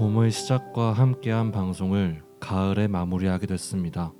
봄의 0.00 0.30
시작과 0.30 0.92
함께한 0.92 1.52
방송을 1.52 2.22
가을에 2.40 2.88
마무리하게 2.88 3.46
됐습니다. 3.46 4.12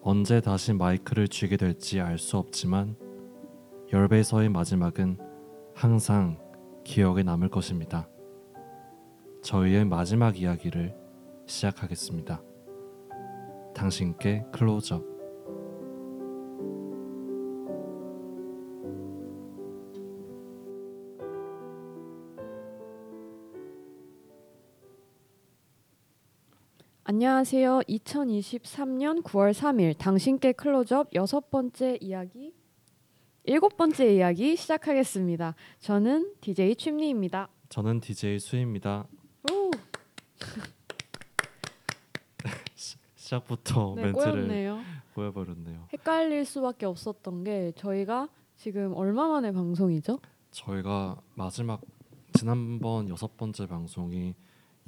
언제 0.00 0.40
다시 0.40 0.72
마이크를 0.72 1.26
쥐게 1.26 1.56
될지 1.56 2.00
알 2.00 2.18
수 2.18 2.36
없지만 2.36 2.96
열배서의 3.92 4.48
마지막은 4.48 5.18
항상 5.74 6.38
기억에 6.84 7.24
남을 7.24 7.48
것입니다. 7.48 8.08
저희의 9.42 9.84
마지막 9.84 10.40
이야기를 10.40 10.94
시작하겠습니다. 11.46 12.40
당신께 13.74 14.44
클로즈업 14.52 15.15
안녕하세요. 27.36 27.80
2023년 27.86 29.22
9월 29.22 29.52
3일 29.52 29.98
당신께 29.98 30.52
클로즈업 30.52 31.14
여섯 31.14 31.50
번째 31.50 31.98
이야기 32.00 32.54
일곱 33.44 33.76
번째 33.76 34.14
이야기 34.14 34.56
시작하겠습니다. 34.56 35.54
저는 35.78 36.32
DJ 36.40 36.76
취미입니다. 36.76 37.50
저는 37.68 38.00
DJ 38.00 38.38
수입니다. 38.38 39.06
오, 39.52 39.70
시작부터 42.74 43.92
네, 43.96 44.04
멘트를. 44.04 44.80
꼬여버렸네요. 45.14 45.88
헷갈릴 45.92 46.46
수밖에 46.46 46.86
없었던 46.86 47.44
게 47.44 47.70
저희가 47.76 48.30
지금 48.56 48.94
얼마 48.94 49.28
만에 49.28 49.52
방송이죠? 49.52 50.20
저희가 50.52 51.20
마지막 51.34 51.82
지난번 52.32 53.10
여섯 53.10 53.36
번째 53.36 53.66
방송이 53.66 54.34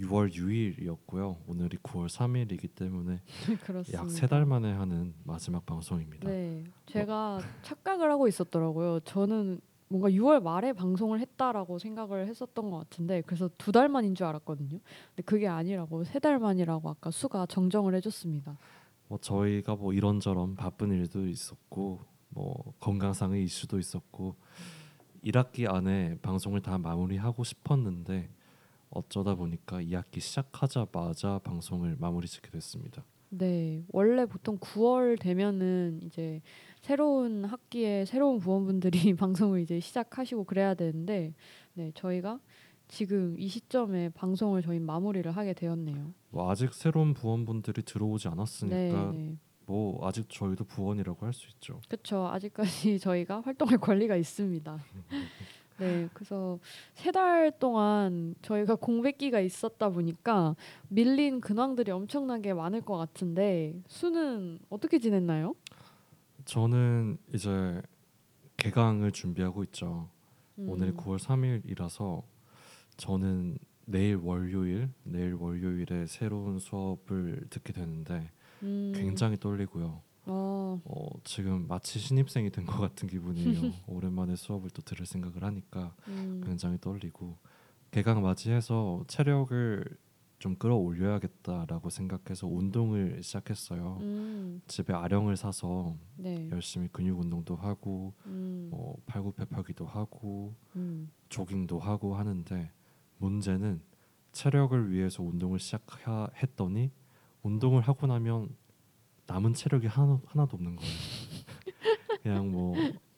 6월 0.00 0.32
6일이었고요. 0.32 1.36
오늘이 1.46 1.76
9월 1.78 2.06
3일이기 2.08 2.74
때문에. 2.74 3.20
약 3.92 4.08
세 4.10 4.26
달 4.28 4.46
만에 4.46 4.72
하는 4.72 5.14
마지막 5.24 5.64
방송입니다. 5.66 6.28
네, 6.28 6.64
제가 6.86 7.40
착각을 7.62 8.10
하고 8.10 8.28
있었더라고요. 8.28 9.00
저는 9.00 9.60
뭔가 9.88 10.10
6월 10.10 10.42
말에 10.42 10.72
방송을 10.72 11.18
했다라고 11.20 11.78
생각을 11.78 12.26
했었던 12.28 12.70
것 12.70 12.78
같은데 12.78 13.22
그래서 13.22 13.48
두 13.58 13.72
달 13.72 13.88
만인 13.88 14.14
줄 14.14 14.26
알았거든요. 14.26 14.78
근데 15.08 15.22
그게 15.24 15.48
아니라고 15.48 16.04
세 16.04 16.18
달 16.20 16.38
만이라고 16.38 16.90
아까 16.90 17.10
수가 17.10 17.46
정정을 17.46 17.94
해줬습니다. 17.96 18.56
뭐 19.08 19.18
저희가 19.18 19.76
뭐 19.76 19.92
이런저런 19.94 20.54
바쁜 20.54 20.92
일도 20.92 21.26
있었고 21.26 22.00
뭐 22.28 22.74
건강상의 22.80 23.42
이슈도 23.44 23.78
있었고 23.78 24.36
1학기 25.24 25.66
안에 25.72 26.18
방송을 26.20 26.60
다 26.60 26.76
마무리하고 26.78 27.42
싶었는데 27.42 28.28
어쩌다 28.90 29.34
보니까 29.34 29.80
2학기 29.82 30.20
시작하자마자 30.20 31.40
방송을 31.44 31.96
마무리 31.98 32.26
짓게 32.26 32.50
됐습니다. 32.50 33.04
네, 33.30 33.84
원래 33.92 34.24
보통 34.24 34.58
9월 34.58 35.20
되면은 35.20 36.00
이제 36.04 36.40
새로운 36.80 37.44
학기에 37.44 38.06
새로운 38.06 38.38
부원분들이 38.38 39.14
방송을 39.16 39.60
이제 39.60 39.80
시작하시고 39.80 40.44
그래야 40.44 40.74
되는데, 40.74 41.34
네, 41.74 41.92
저희가 41.94 42.40
지금 42.88 43.38
이 43.38 43.48
시점에 43.48 44.08
방송을 44.10 44.62
저희 44.62 44.78
마무리를 44.78 45.30
하게 45.30 45.52
되었네요. 45.52 46.14
뭐 46.30 46.50
아직 46.50 46.72
새로운 46.72 47.12
부원분들이 47.12 47.82
들어오지 47.82 48.28
않았으니까 48.28 49.10
네, 49.12 49.18
네. 49.18 49.36
뭐 49.66 50.06
아직 50.08 50.30
저희도 50.30 50.64
부원이라고 50.64 51.26
할 51.26 51.34
수 51.34 51.48
있죠. 51.50 51.80
그렇죠. 51.88 52.26
아직까지 52.28 52.98
저희가 53.00 53.42
활동할 53.42 53.76
권리가 53.76 54.16
있습니다. 54.16 54.78
네, 55.78 56.08
그래서 56.12 56.58
세 56.94 57.12
달 57.12 57.52
동안 57.58 58.34
저희가 58.42 58.74
공백기가 58.76 59.40
있었다 59.40 59.88
보니까 59.90 60.56
밀린 60.88 61.40
근황들이 61.40 61.90
엄청나게 61.90 62.54
많을 62.54 62.80
것 62.80 62.96
같은데 62.96 63.80
수는 63.86 64.58
어떻게 64.70 64.98
지냈나요? 64.98 65.54
저는 66.44 67.18
이제 67.34 67.80
개강을 68.56 69.12
준비하고 69.12 69.62
있죠. 69.64 70.08
음, 70.58 70.68
오늘이 70.68 70.92
9월 70.92 71.18
3일이라서 71.18 72.22
저는 72.96 73.58
내일 73.86 74.16
월요일, 74.16 74.90
내일 75.04 75.34
월요일에 75.34 76.06
새로운 76.06 76.58
수업을 76.58 77.46
듣게 77.50 77.72
되는데 77.72 78.30
음, 78.62 78.92
굉장히 78.94 79.36
떨리고요. 79.38 80.02
어, 80.28 80.80
어, 80.84 81.08
지금 81.24 81.66
마치 81.66 81.98
신입생이 81.98 82.50
된 82.50 82.66
것 82.66 82.78
같은 82.78 83.08
기분이에요. 83.08 83.60
오랜만에 83.88 84.36
수업을 84.36 84.70
또 84.70 84.82
들을 84.82 85.06
생각을 85.06 85.42
하니까 85.44 85.94
음, 86.08 86.42
굉장히 86.44 86.78
떨리고 86.80 87.38
개강 87.90 88.22
맞이해서 88.22 89.04
체력을 89.08 89.84
좀 90.38 90.54
끌어올려야겠다라고 90.56 91.90
생각해서 91.90 92.46
운동을 92.46 93.22
시작했어요. 93.22 93.98
음, 94.00 94.60
집에 94.68 94.92
아령을 94.92 95.36
사서 95.36 95.96
네, 96.16 96.48
열심히 96.52 96.88
근육 96.92 97.18
운동도 97.18 97.56
하고 97.56 98.12
음, 98.26 98.68
뭐 98.70 98.96
팔굽혀펴기도 99.06 99.86
하고 99.86 100.54
음, 100.76 101.10
조깅도 101.28 101.80
하고 101.80 102.14
하는데 102.14 102.70
문제는 103.16 103.80
체력을 104.32 104.92
위해서 104.92 105.22
운동을 105.24 105.58
시작했더니 105.58 106.92
운동을 107.42 107.82
하고 107.82 108.06
나면 108.06 108.54
남은 109.28 109.52
체력이 109.52 109.86
하나, 109.86 110.20
하나도 110.26 110.56
없는 110.56 110.74
거예요. 110.74 110.92
그냥 112.22 112.50
뭐 112.50 112.74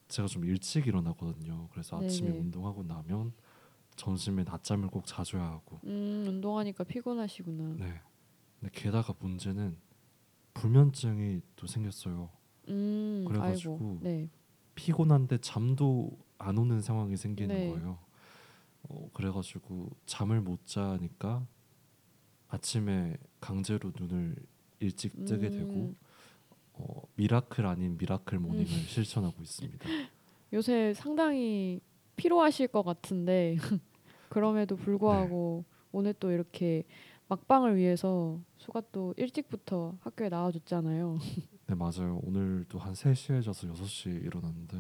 제가 0.09 0.27
좀 0.27 0.45
일찍 0.45 0.87
일어나거든요. 0.87 1.69
그래서 1.71 1.99
아침에 1.99 2.31
네네. 2.31 2.41
운동하고 2.41 2.83
나면 2.83 3.33
점심에 3.95 4.43
낮잠을 4.43 4.89
꼭 4.89 5.07
자줘야 5.07 5.43
하고. 5.43 5.81
음, 5.85 6.25
운동하니까 6.27 6.85
피곤하시구나. 6.85 7.77
네. 7.79 8.01
근데 8.59 8.73
게다가 8.73 9.15
문제는 9.21 9.79
불면증이 10.55 11.43
또 11.55 11.67
생겼어요. 11.69 12.29
음, 12.69 13.25
그래가지고 13.29 13.75
아이고, 13.75 13.99
네, 14.03 14.29
피곤한데 14.75 15.39
잠도 15.39 16.19
안 16.39 16.59
오는 16.59 16.81
상황이 16.81 17.17
생기는 17.17 17.55
네. 17.55 17.69
거예요. 17.71 17.99
어, 18.83 19.09
그래가지고 19.15 19.91
잠을 20.07 20.41
못 20.41 20.67
자니까 20.67 21.47
아침에 22.49 23.17
강제로 23.41 23.93
눈을 23.97 24.35
일찍 24.81 25.25
뜨게 25.25 25.51
되고 25.51 25.71
음. 25.71 25.97
어, 26.75 27.03
miracle 27.17 27.67
아닌 27.67 27.97
miracle 27.99 28.39
morning을 28.39 28.67
실천하고 28.67 29.41
있습니다. 29.43 29.79
요새 30.53 30.93
상당히 30.95 31.81
피로하실 32.17 32.69
것 32.69 32.83
같은데 32.83 33.57
그럼에도 34.29 34.77
불구하고 34.77 35.65
네. 35.67 35.77
오늘 35.93 36.15
또 36.15 36.31
이렇게 36.33 36.85
막방을 37.29 37.77
위해서 37.77 38.41
수가 38.57 38.83
또 38.93 39.15
일찍부터 39.17 39.97
학교에 40.01 40.29
나와줬잖아요. 40.29 41.19
네 41.69 41.75
맞아요. 41.77 42.21
오늘도 42.25 42.79
한 42.79 42.95
3시에 42.95 43.45
자서 43.45 43.69
6시에 43.69 44.25
일어났는데 44.25 44.77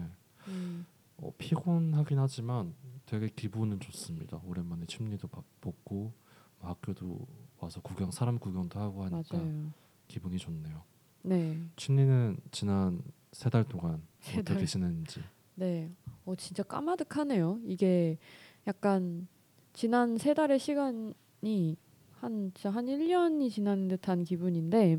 음, 0.48 0.86
어, 1.18 1.30
피곤하긴 1.38 2.18
하지만 2.18 2.74
되게 3.06 3.28
기분은 3.28 3.78
좋습니다. 3.80 4.40
오랜만에 4.44 4.86
침리도 4.86 5.28
바- 5.28 5.42
벗고 5.60 6.12
뭐 6.58 6.70
학교도 6.70 7.26
와서 7.58 7.80
구경 7.82 8.10
사람 8.10 8.38
구경도 8.38 8.80
하고 8.80 9.04
하니까 9.04 9.36
맞아요. 9.38 9.70
기분이 10.10 10.36
좋네요. 10.38 10.82
네, 11.22 11.60
춘리는 11.76 12.36
지난 12.50 13.02
세 13.32 13.48
달 13.50 13.64
동안 13.64 14.02
세 14.20 14.40
어떻게 14.40 14.54
달. 14.58 14.66
지냈는지 14.66 15.20
네. 15.54 15.90
어 16.24 16.34
진짜 16.34 16.62
까마득하네요. 16.62 17.60
이게 17.64 18.18
약간 18.66 19.28
지난 19.72 20.18
세 20.18 20.34
달의 20.34 20.58
시간이 20.58 21.76
한 22.12 22.52
진짜 22.54 22.70
한 22.70 22.86
1년이 22.86 23.50
지난 23.50 23.88
듯한 23.88 24.24
기분인데 24.24 24.98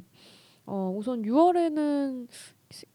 어 0.66 0.94
우선 0.96 1.24
6월에는 1.24 2.28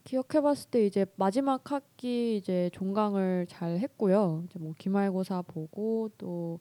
기억해 0.05 0.41
봤을 0.41 0.71
때 0.71 0.87
이제 0.87 1.05
마지막 1.17 1.71
학기 1.71 2.37
이제 2.39 2.71
종강을 2.73 3.47
잘 3.51 3.79
했고요. 3.79 4.45
이제 4.49 4.59
뭐 4.59 4.73
기말고사 4.79 5.43
보고 5.43 6.11
또 6.17 6.61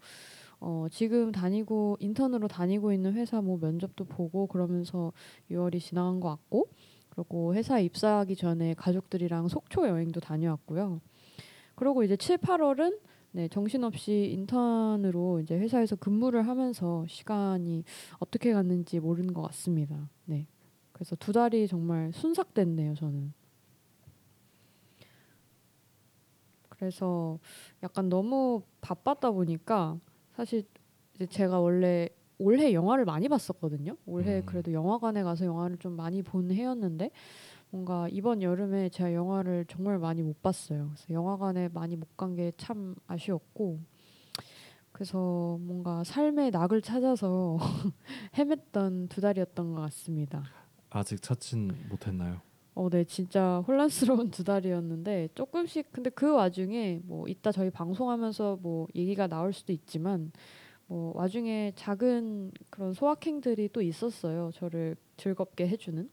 어 0.67 0.87
지금 0.89 1.31
다니고 1.31 1.97
인턴으로 1.99 2.47
다니고 2.47 2.91
있는 2.91 3.13
회사 3.13 3.39
뭐 3.39 3.59
면접도 3.61 4.05
보고 4.05 4.47
그러면서 4.47 5.13
6월이 5.51 5.79
지나간 5.79 6.19
것 6.19 6.29
같고 6.29 6.69
그리고 7.09 7.53
회사 7.53 7.79
입사하기 7.79 8.35
전에 8.35 8.73
가족들이랑 8.73 9.47
속초 9.47 9.87
여행도 9.87 10.21
다녀왔고요. 10.21 11.01
그리고 11.75 12.03
이제 12.03 12.17
7, 12.17 12.39
8월은 12.39 12.99
네, 13.33 13.47
정신없이 13.47 14.31
인턴으로 14.33 15.39
이제 15.39 15.55
회사에서 15.55 15.95
근무를 15.97 16.47
하면서 16.47 17.05
시간이 17.07 17.83
어떻게 18.17 18.51
갔는지 18.51 18.99
모르는 18.99 19.35
것 19.35 19.43
같습니다. 19.43 20.09
네. 20.25 20.47
그래서 20.93 21.15
두 21.15 21.31
달이 21.31 21.67
정말 21.67 22.11
순삭됐네요, 22.11 22.95
저는. 22.95 23.33
그래서 26.69 27.37
약간 27.83 28.09
너무 28.09 28.63
바빴다 28.81 29.29
보니까 29.29 29.99
사실 30.35 30.63
이제 31.15 31.25
제가 31.25 31.59
원래 31.59 32.09
올해 32.37 32.73
영화를 32.73 33.05
많이 33.05 33.29
봤었거든요. 33.29 33.95
올해 34.05 34.39
음. 34.39 34.45
그래도 34.45 34.73
영화관에 34.73 35.23
가서 35.23 35.45
영화를 35.45 35.77
좀 35.77 35.93
많이 35.93 36.21
본 36.21 36.51
해였는데 36.51 37.11
뭔가 37.69 38.07
이번 38.09 38.41
여름에 38.41 38.89
제가 38.89 39.13
영화를 39.13 39.65
정말 39.67 39.97
많이 39.99 40.21
못 40.21 40.41
봤어요. 40.41 40.91
그래서 40.93 41.13
영화관에 41.13 41.69
많이 41.69 41.95
못 41.95 42.09
간 42.17 42.35
게 42.35 42.51
참 42.57 42.95
아쉬웠고 43.07 43.79
그래서 44.91 45.57
뭔가 45.61 46.03
삶의 46.03 46.51
낙을 46.51 46.81
찾아서 46.81 47.57
헤맸던 48.35 49.09
두 49.09 49.19
달이었던 49.21 49.73
것 49.73 49.81
같습니다. 49.81 50.43
아직 50.89 51.21
찾진 51.21 51.71
못했나요? 51.89 52.41
어, 52.75 52.89
네, 52.89 53.03
진짜 53.05 53.63
혼란스러운 53.67 54.29
두 54.31 54.43
달이었는데 54.43 55.29
조금씩 55.33 55.91
근데 55.91 56.09
그 56.09 56.33
와중에 56.33 56.99
뭐 57.05 57.27
이따 57.27 57.51
저희 57.51 57.69
방송하면서 57.69 58.59
뭐 58.61 58.87
얘기가 58.95 59.27
나올 59.27 59.53
수도 59.53 59.71
있지만 59.73 60.31
뭐 60.87 61.13
와중에 61.15 61.71
작은 61.75 62.51
그런 62.69 62.93
소확행들이 62.93 63.69
또 63.71 63.81
있었어요. 63.81 64.51
저를 64.53 64.95
즐겁게 65.17 65.67
해주는. 65.67 66.09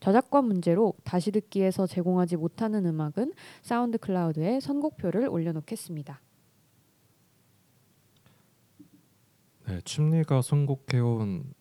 저작권 0.00 0.46
문제로 0.46 0.94
다시 1.04 1.30
듣기에서 1.30 1.86
제공하지 1.86 2.36
못하는 2.36 2.86
음악은 2.86 3.32
사운드 3.62 3.98
클라우드에 3.98 4.60
선곡표를 4.60 5.28
올려놓겠습니다. 5.28 6.20
네, 9.66 9.80
취미가 9.84 10.42
선곡해온 10.42 11.54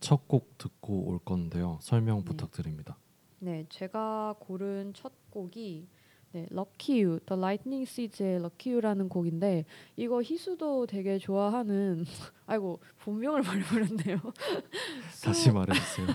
첫 0.00 0.28
곡 0.28 0.56
듣고 0.58 1.08
올 1.08 1.18
건데요. 1.18 1.78
설명 1.82 2.18
네. 2.18 2.24
부탁드립니다. 2.24 2.96
네, 3.40 3.66
제가 3.68 4.36
고른 4.38 4.92
첫 4.94 5.12
곡이 5.30 5.88
네, 6.32 6.46
Lucky 6.52 7.04
You, 7.04 7.20
The 7.20 7.38
Lightning 7.38 7.88
Seeds의 7.88 8.36
Lucky 8.36 8.74
You라는 8.74 9.08
곡인데 9.08 9.64
이거 9.96 10.20
희수도 10.22 10.86
되게 10.86 11.18
좋아하는 11.18 12.04
아이고 12.46 12.80
본명을 13.00 13.42
말해버렸네요. 13.44 14.18
다시 15.24 15.50
말해주세요. 15.50 16.06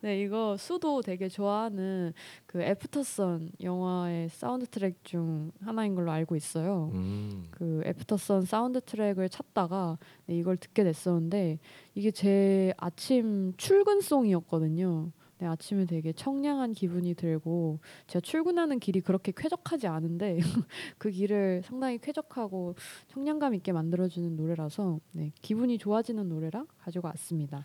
네, 0.00 0.20
이거 0.20 0.56
수도 0.58 1.00
되게 1.00 1.28
좋아하는 1.28 2.12
그 2.46 2.62
Aftersun 2.62 3.52
영화의 3.60 4.28
사운드 4.28 4.66
트랙 4.66 5.02
중 5.04 5.50
하나인 5.60 5.94
걸로 5.94 6.12
알고 6.12 6.36
있어요. 6.36 6.90
음, 6.94 7.46
그 7.50 7.82
Aftersun 7.84 8.42
사운드 8.42 8.80
트랙을 8.80 9.28
찾다가 9.28 9.98
네, 10.26 10.36
이걸 10.36 10.56
듣게 10.56 10.84
됐었는데 10.84 11.58
이게 11.94 12.10
제 12.10 12.72
아침 12.76 13.54
출근송이었거든요. 13.56 15.10
네, 15.38 15.46
아침에 15.46 15.84
되게 15.84 16.12
청량한 16.12 16.72
기분이 16.72 17.14
들고 17.14 17.80
제가 18.06 18.20
출근하는 18.20 18.78
길이 18.78 19.00
그렇게 19.00 19.32
쾌적하지 19.36 19.86
않은데 19.86 20.38
그 20.98 21.10
길을 21.10 21.62
상당히 21.64 21.98
쾌적하고 21.98 22.74
청량감 23.08 23.54
있게 23.54 23.72
만들어주는 23.72 24.34
노래라서 24.36 24.98
네, 25.12 25.32
기분이 25.42 25.76
좋아지는 25.78 26.28
노래라 26.28 26.64
가지고 26.78 27.08
왔습니다. 27.08 27.64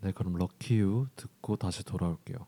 네, 0.00 0.12
그럼 0.12 0.36
럭키 0.36 0.78
유 0.78 1.06
듣고 1.14 1.56
다시 1.56 1.84
돌아올게요. 1.84 2.38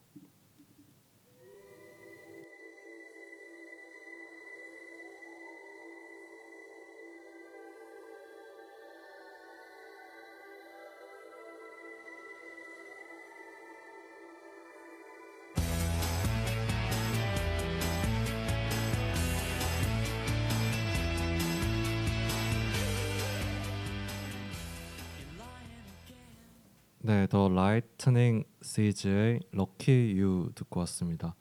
The 27.34 27.48
Lightning 27.48 28.44
Seeds의 28.62 29.40
Lucky 29.50 30.14
You 30.16 30.52
듣고 30.54 30.78
왔습니다. 30.78 31.34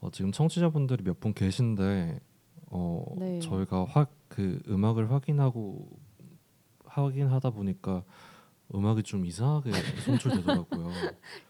어, 0.00 0.10
지금 0.10 0.32
청취자분들이 0.32 1.04
몇 1.04 1.20
분 1.20 1.32
계신데 1.34 2.18
어, 2.72 3.04
네. 3.16 3.38
저희가 3.38 3.84
확 3.84 4.10
그 4.28 4.58
음악을 4.68 5.12
확인하고 5.12 5.88
확인하다 6.84 7.50
보니까 7.50 8.02
음악이 8.74 9.04
좀 9.04 9.24
이상하게 9.24 9.70
송출되더라고요. 10.04 10.90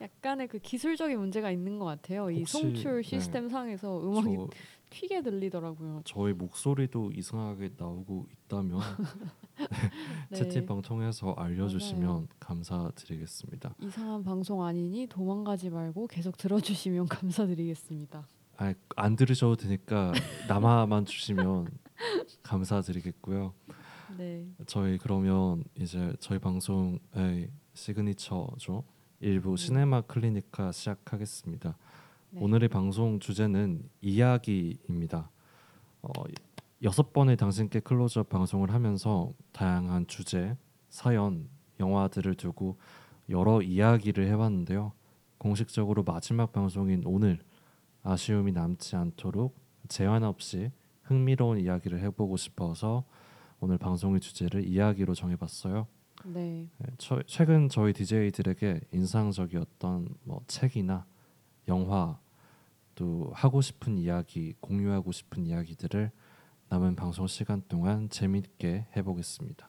약간의 0.02 0.48
그 0.48 0.58
기술적인 0.58 1.18
문제가 1.18 1.50
있는 1.50 1.78
것 1.78 1.86
같아요. 1.86 2.30
이 2.30 2.44
송출 2.44 2.96
네. 2.96 3.02
시스템 3.02 3.48
상에서 3.48 3.98
음악이 4.06 4.36
저, 4.36 4.48
튀게 4.90 5.22
들리더라고요. 5.22 6.02
저희 6.04 6.32
목소리도 6.32 7.12
이상하게 7.12 7.70
나오고 7.76 8.26
있다면 8.32 8.80
네. 10.30 10.36
채팅방 10.36 10.82
통해서 10.82 11.32
알려주시면 11.32 12.06
맞아요. 12.08 12.26
감사드리겠습니다. 12.40 13.74
이상한 13.80 14.22
방송 14.22 14.62
아니니 14.62 15.06
도망가지 15.06 15.70
말고 15.70 16.06
계속 16.06 16.36
들어주시면 16.36 17.06
감사드리겠습니다. 17.08 18.26
아, 18.58 18.74
안 18.96 19.16
들으셔도 19.16 19.56
되니까 19.56 20.12
남아만 20.48 21.04
주시면 21.04 21.68
감사드리겠고요. 22.42 23.52
네, 24.16 24.46
저희 24.66 24.98
그러면 24.98 25.64
이제 25.74 26.12
저희 26.20 26.38
방송의 26.38 27.50
시그니처죠. 27.74 28.84
일부 29.20 29.56
네. 29.56 29.56
시네마 29.56 30.02
클리니카 30.02 30.72
시작하겠습니다. 30.72 31.76
네. 32.30 32.40
오늘의 32.42 32.68
방송 32.68 33.18
주제는 33.18 33.88
이야기입니다. 34.00 35.30
어, 36.02 36.08
여섯 36.82 37.12
번의 37.12 37.36
당신께 37.36 37.80
클로즈업 37.80 38.28
방송을 38.28 38.72
하면서 38.72 39.32
다양한 39.52 40.06
주제, 40.06 40.56
사연, 40.90 41.48
영화들을 41.80 42.34
두고 42.34 42.76
여러 43.28 43.62
이야기를 43.62 44.26
해봤는데요. 44.28 44.92
공식적으로 45.38 46.02
마지막 46.04 46.52
방송인 46.52 47.02
오늘 47.06 47.38
아쉬움이 48.02 48.52
남지 48.52 48.96
않도록 48.96 49.56
제한 49.88 50.22
없이 50.22 50.70
흥미로운 51.02 51.58
이야기를 51.60 52.00
해보고 52.00 52.36
싶어서 52.36 53.04
오늘 53.60 53.78
방송의 53.78 54.20
주제를 54.20 54.66
이야기로 54.66 55.14
정해봤어요. 55.14 55.86
네, 56.24 56.68
네, 56.78 56.86
처- 56.98 57.22
최근 57.26 57.68
저희 57.68 57.92
DJ들에게 57.92 58.80
인상적이었던 58.92 60.08
뭐 60.24 60.40
책이나 60.46 61.06
영화 61.68 62.18
또 62.96 63.30
하고 63.34 63.60
싶은 63.60 63.96
이야기, 63.98 64.54
공유하고 64.60 65.12
싶은 65.12 65.46
이야기들을 65.46 66.10
남은 66.70 66.96
방송 66.96 67.28
시간 67.28 67.62
동안 67.68 68.08
재밌게 68.10 68.86
해보겠습니다. 68.96 69.68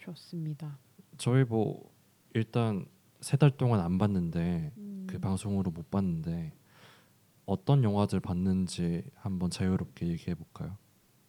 좋습니다. 0.00 0.78
저희 1.16 1.44
뭐 1.44 1.90
일단 2.34 2.84
세 3.20 3.36
달 3.36 3.50
동안 3.56 3.80
안 3.80 3.98
봤는데 3.98 4.72
음, 4.76 5.06
그 5.08 5.18
방송으로 5.18 5.70
못 5.70 5.90
봤는데 5.90 6.52
어떤 7.46 7.82
영화들 7.82 8.20
봤는지 8.20 9.02
한번 9.14 9.50
자유롭게 9.50 10.06
얘기해 10.08 10.34
볼까요? 10.34 10.76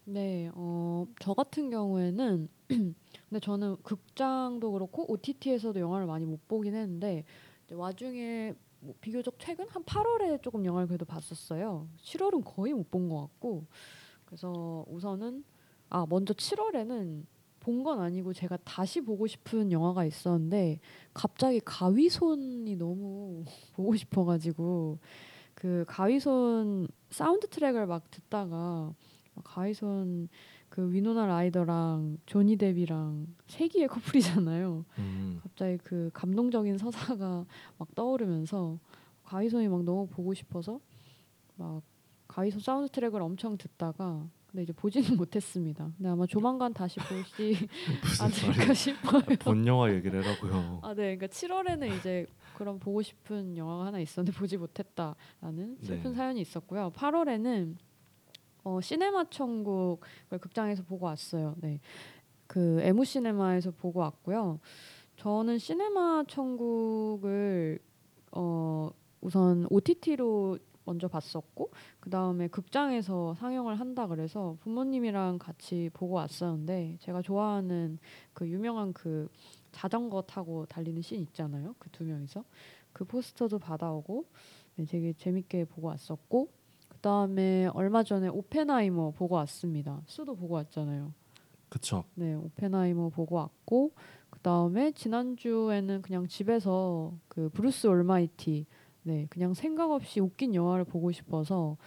네, 0.06 0.50
어, 0.54 1.06
저 1.20 1.34
같은 1.34 1.70
경우에는 1.70 2.50
근데 2.68 3.40
저는 3.42 3.78
극장도 3.84 4.72
그렇고 4.72 5.12
OTT에서도 5.12 5.80
영화를 5.80 6.08
많이 6.08 6.26
못 6.26 6.48
보긴 6.48 6.76
했는데 6.76 7.24
와중에 7.72 8.56
뭐 8.82 8.96
비교적 9.02 9.36
최근 9.40 9.68
한 9.70 9.84
8월에 9.84 10.42
조금 10.42 10.66
영화를 10.66 10.88
그래도 10.88 11.06
봤었어요. 11.06 11.88
7월은 12.02 12.44
거의 12.46 12.74
못 12.74 12.90
본 12.92 13.10
것 13.10 13.20
같고 13.22 13.66
그래서 14.26 14.86
우선은 14.88 15.44
아 15.90 16.06
먼저 16.10 16.34
7월에는 16.34 17.26
본 17.60 17.84
건 17.84 18.00
아니고 18.00 18.34
제가 18.34 18.58
다시 18.64 19.02
보고 19.02 19.28
싶은 19.28 19.72
영화가 19.72 20.06
있었는데 20.06 20.80
갑자기 21.14 21.60
가위손이 21.60 22.76
너무 22.78 23.44
보고 23.76 23.96
싶어가지고 23.96 24.98
그 25.54 25.84
가위손 25.88 26.88
사운드 27.10 27.48
트랙을 27.48 27.86
막 27.86 28.10
듣다가 28.10 28.94
가위손 29.44 30.30
그 30.80 30.94
위노나 30.94 31.26
라이더랑 31.26 32.20
조니 32.26 32.56
뎁이랑 32.56 33.28
세기의 33.48 33.90
커플이잖아요. 33.90 34.86
음, 34.98 35.40
갑자기 35.44 35.78
그 35.84 36.10
감동적인 36.14 36.78
서사가 36.78 37.46
막 37.78 37.96
떠오르면서 37.96 38.80
가위손이 39.26 39.68
막 39.68 39.84
너무 39.84 40.08
보고 40.08 40.34
싶어서 40.34 40.80
막 41.58 41.82
가위손 42.30 42.62
사운드 42.62 42.90
트랙을 42.94 43.22
엄청 43.22 43.58
듣다가 43.58 44.26
근데 44.50 44.64
이제 44.64 44.72
보지는 44.72 45.18
못했습니다. 45.20 45.92
근데 45.98 46.08
아마 46.08 46.26
조만간 46.26 46.74
다시 46.74 46.98
볼지 47.02 47.68
무슨 48.02 48.48
않을까? 48.48 48.72
싶어요. 48.74 49.22
본 49.40 49.68
영화 49.68 49.94
얘기를 49.94 50.24
해라고요. 50.24 50.80
아, 50.82 50.94
네. 50.94 51.18
그러니까 51.18 51.28
7월에는 51.28 51.98
이제 51.98 52.26
그런 52.56 52.80
보고 52.80 53.02
싶은 53.02 53.58
영화가 53.58 53.88
하나 53.88 54.00
있었는데 54.00 54.38
보지 54.38 54.56
못했다라는 54.56 55.78
슬픈 55.82 56.12
네. 56.12 56.14
사연이 56.14 56.40
있었고요. 56.40 56.94
8월에는 56.96 57.76
어, 58.70 58.82
시네마 58.82 59.26
천국을 59.32 60.38
극장에서 60.40 60.84
보고 60.84 61.08
왔어요. 61.08 61.56
네. 61.58 61.80
그 62.46 62.80
에무 62.82 63.04
시네마에서 63.04 63.72
보고 63.72 64.00
왔고요. 64.02 64.60
저는 65.18 65.58
시네마 65.58 66.26
천국을 66.28 67.80
어, 68.32 68.92
우선 69.22 69.66
OTT로 69.72 70.60
먼저 70.86 71.08
봤었고 71.08 71.72
그 72.00 72.10
다음에 72.10 72.48
극장에서 72.48 73.34
상영을 73.36 73.80
한다 73.80 74.08
그래서 74.08 74.56
부모님이랑 74.62 75.40
같이 75.40 75.90
보고 75.94 76.16
왔었는데 76.16 76.98
제가 77.00 77.22
좋아하는 77.22 77.98
그 78.34 78.48
유명한 78.48 78.94
그 78.94 79.30
자전거 79.72 80.22
타고 80.22 80.66
달리는 80.68 81.02
씬 81.02 81.20
있잖아요. 81.22 81.76
그 81.80 81.90
두 81.92 82.04
명이서 82.04 82.44
그 82.94 83.04
포스터도 83.04 83.60
받아오고 83.60 84.26
네, 84.76 84.86
되게 84.86 85.14
재밌게 85.14 85.66
보고 85.66 85.88
왔었고 85.88 86.50
그 87.00 87.04
다음에 87.04 87.68
얼마 87.68 88.04
전에 88.04 88.28
오펜하이머 88.28 89.12
보고 89.12 89.36
왔습니다. 89.36 90.02
수도 90.06 90.36
보고 90.36 90.56
왔잖아요. 90.56 91.14
그쵸? 91.70 92.04
네, 92.14 92.34
오펜하이머 92.36 93.08
보고 93.08 93.36
왔고 93.38 93.94
그 94.30 94.40
다음에 94.42 94.92
지난 94.92 95.38
주에는 95.38 96.02
그냥 96.02 96.28
집에서 96.28 97.14
그 97.30 97.48
Bruce 97.54 97.88
Almighty 97.88 98.66
네 99.04 99.28
그냥 99.30 99.54
생각 99.54 99.92
없이 99.92 100.20
웃긴 100.20 100.54
영화를 100.54 100.84
보고 100.84 101.10
싶어서 101.14 101.78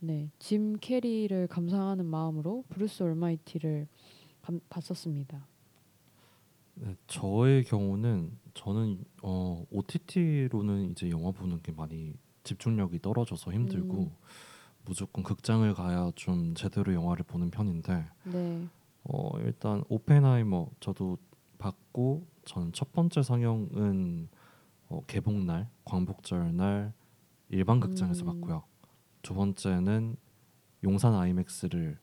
네 0.00 0.28
짐 0.38 0.76
캐리를 0.78 1.46
감상하는 1.46 2.04
마음으로 2.04 2.64
Bruce 2.68 3.04
Almighty를 3.04 3.88
감, 4.42 4.60
봤었습니다. 4.68 5.46
네, 6.74 6.94
저의 7.06 7.64
경우는 7.64 8.32
저는 8.52 9.02
어, 9.22 9.64
OTT로는 9.72 10.90
이제 10.90 11.08
영화 11.08 11.30
보는 11.30 11.62
게 11.62 11.72
많이 11.72 12.12
집중력이 12.44 13.00
떨어져서 13.00 13.50
힘들고 13.50 13.94
음. 13.96 14.10
무조건 14.84 15.22
극장을 15.22 15.72
가야 15.74 16.10
좀 16.14 16.54
제대로 16.54 16.94
영화를 16.94 17.24
보는 17.24 17.50
편인데 17.50 18.06
네, 18.24 18.66
어, 19.04 19.38
일단 19.40 19.84
오펜하이머 19.88 20.70
저도 20.80 21.18
봤고 21.58 22.26
저는 22.44 22.72
첫 22.72 22.92
번째 22.92 23.22
상영은 23.22 24.28
어, 24.88 25.02
개봉 25.06 25.46
날 25.46 25.68
광복절 25.84 26.56
날 26.56 26.92
일반 27.50 27.80
극장에서 27.80 28.24
음. 28.24 28.40
봤고요. 28.40 28.64
두 29.22 29.34
번째는 29.34 30.16
용산 30.84 31.14
아이맥스를 31.14 31.98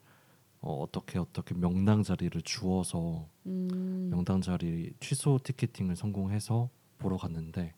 어, 0.62 0.82
어떻게 0.82 1.20
어떻게 1.20 1.54
명당 1.56 2.04
자리를 2.04 2.42
주어서 2.42 3.28
음, 3.46 4.10
명당 4.12 4.42
자리 4.42 4.94
취소 5.00 5.40
티켓팅을 5.44 5.96
성공해서 5.96 6.70
보러 6.98 7.18
갔는데 7.18 7.74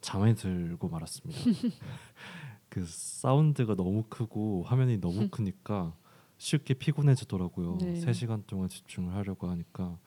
잠에 0.00 0.34
들고 0.34 0.88
말았습니다. 0.88 1.40
그 2.72 2.86
사운드가 2.86 3.74
너무 3.74 4.04
크고 4.08 4.62
화면이 4.62 4.98
너무 4.98 5.28
크니까 5.28 5.94
쉽게 6.38 6.72
피곤해지더라고요. 6.72 7.76
네. 7.82 7.92
3시간 8.00 8.46
동안 8.46 8.70
집중을 8.70 9.14
하려고 9.14 9.46
하니까 9.50 9.98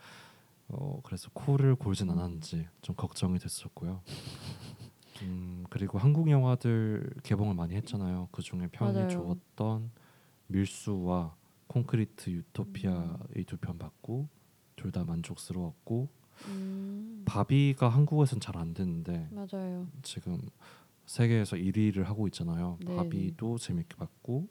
어 0.70 1.00
그래서 1.04 1.30
코를 1.34 1.76
골진 1.76 2.10
않았는지 2.10 2.68
좀 2.82 2.96
걱정이 2.96 3.38
됐었고요. 3.38 4.02
음 5.22 5.64
그리고 5.70 6.00
한국 6.00 6.28
영화들 6.32 7.08
개봉을 7.22 7.54
많이 7.54 7.76
했잖아요. 7.76 8.30
그 8.32 8.42
중에 8.42 8.68
평이 8.72 8.94
맞아요. 8.94 9.08
좋았던 9.10 9.92
밀수와 10.48 11.36
콘크리트 11.68 12.32
유토피아 12.32 13.18
이두 13.38 13.58
편 13.58 13.78
봤고 13.78 14.28
둘 14.76 14.92
다 14.92 15.04
만족스러웠고 15.04 16.10
음, 16.48 17.22
바비가 17.26 17.90
한국에선 17.90 18.40
잘 18.40 18.58
안 18.58 18.74
됐는데 18.74 19.30
맞아요. 19.32 19.88
지금 20.02 20.42
세계에서 21.06 21.56
1위를 21.58 22.04
하고 22.04 22.28
있잖아요. 22.28 22.78
네, 22.86 22.96
바비도 22.96 23.58
재밌게 23.58 23.96
봤고 23.98 24.48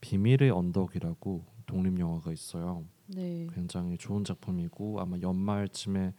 비밀의 0.00 0.50
언덕이라고 0.50 1.44
독립 1.66 1.98
영화가 1.98 2.32
있어요. 2.32 2.84
네, 3.08 3.46
굉장히 3.52 3.96
좋은 3.98 4.24
작품이고 4.24 5.00
아마 5.00 5.16
연말쯤에 5.20 6.12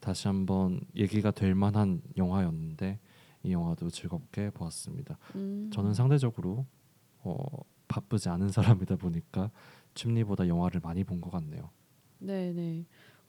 다시 0.00 0.28
한번 0.28 0.80
얘기가 0.94 1.30
될 1.32 1.54
만한 1.54 2.00
영화였는데 2.16 3.00
이 3.42 3.52
영화도 3.52 3.90
즐겁게 3.90 4.50
보았습니다. 4.50 5.18
음, 5.34 5.70
저는 5.72 5.94
상대적으로 5.94 6.66
어, 7.22 7.36
바쁘지 7.88 8.28
않은 8.28 8.50
사람이다 8.50 8.96
보니까 8.96 9.50
춤리보다 9.94 10.46
영화를 10.46 10.80
많이 10.80 11.02
본 11.04 11.20
것 11.20 11.30
같네요. 11.30 11.70
네, 12.18 12.52
네. 12.52 12.84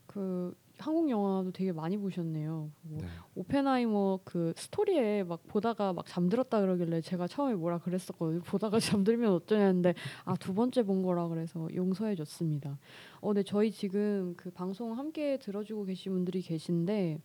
그 0.06 0.56
한국 0.80 1.10
영화도 1.10 1.52
되게 1.52 1.72
많이 1.72 1.98
보셨네요. 1.98 2.72
뭐 2.82 3.02
네. 3.02 3.08
오펜하이머 3.36 4.20
그 4.24 4.54
스토리에 4.56 5.24
막 5.24 5.46
보다가 5.48 5.94
막 5.94 6.06
잠들었다 6.08 6.62
그러길래 6.62 7.02
제가 7.02 7.28
처음에 7.28 7.56
뭐라 7.56 7.80
그랬었거든요. 7.80 8.42
보다가 8.42 8.80
잠들면 9.06 9.32
어쩌냐는데 9.34 9.94
아 10.26 10.36
두 10.40 10.54
번째 10.54 10.84
본 10.84 11.04
거라 11.04 11.28
그래서 11.28 11.68
용서해 11.76 12.16
줬습니다. 12.16 12.80
어, 13.22 13.34
네 13.34 13.44
저희 13.44 13.72
지금 13.72 14.34
그 14.38 14.50
방송 14.50 14.98
함께 14.98 15.38
들어주고 15.38 15.86
계신 15.86 16.14
분들이 16.14 16.42
계신데 16.42 17.20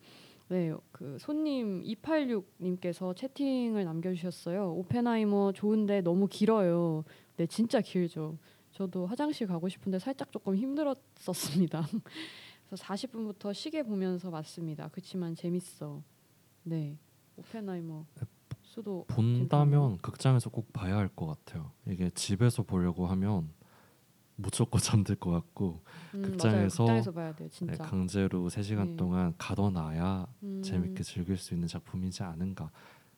네, 0.49 0.75
그 0.93 1.17
손님 1.19 1.83
286님께서 1.83 3.17
채팅을 3.17 3.85
남겨주셨어요. 3.85 4.75
오펜하이머 4.75 5.53
좋은데 5.53 6.03
너무 6.03 6.27
길어요. 6.29 7.05
네, 7.37 7.47
진짜 7.47 7.81
길죠. 7.81 8.37
저도 8.73 9.07
화장실 9.07 9.47
가고 9.47 9.69
싶은데 9.69 9.99
살짝 9.99 10.31
조금 10.33 10.57
힘들었었습니다. 10.57 11.87
그래서 12.75 12.85
40분부터 12.87 13.55
시계 13.55 13.85
보면서 13.85 14.31
봤습니다. 14.33 14.89
그치만 14.89 15.37
재밌어. 15.37 16.03
네, 16.65 16.99
오펜하이머 17.37 18.05
수도 18.63 19.05
본다면 19.07 19.99
극장에서 19.99 20.51
꼭 20.51 20.73
봐야 20.73 20.97
할 20.97 21.09
것 21.15 21.27
같아요. 21.27 21.71
이게 21.87 22.11
집에서 22.11 22.65
보려고 22.65 23.07
하면 23.07 23.53
무조건 24.35 24.81
잠들 25.07 25.15
것 25.15 25.31
같고 25.31 25.83
음. 26.15 26.23
극장에서 26.23 26.85
극장에서 26.85 27.13
돼요, 27.13 27.49
네. 27.67 27.77
강제로 27.77 28.49
3시간 28.49 28.89
네. 28.89 28.97
동안 28.97 29.35
가둬놔야 29.39 30.27
음, 30.43 30.63
재밌게 30.63 31.05
즐길 31.05 31.37
수 31.37 31.55
있는 31.55 31.69
작품이지 31.69 32.25
않은가. 32.25 32.73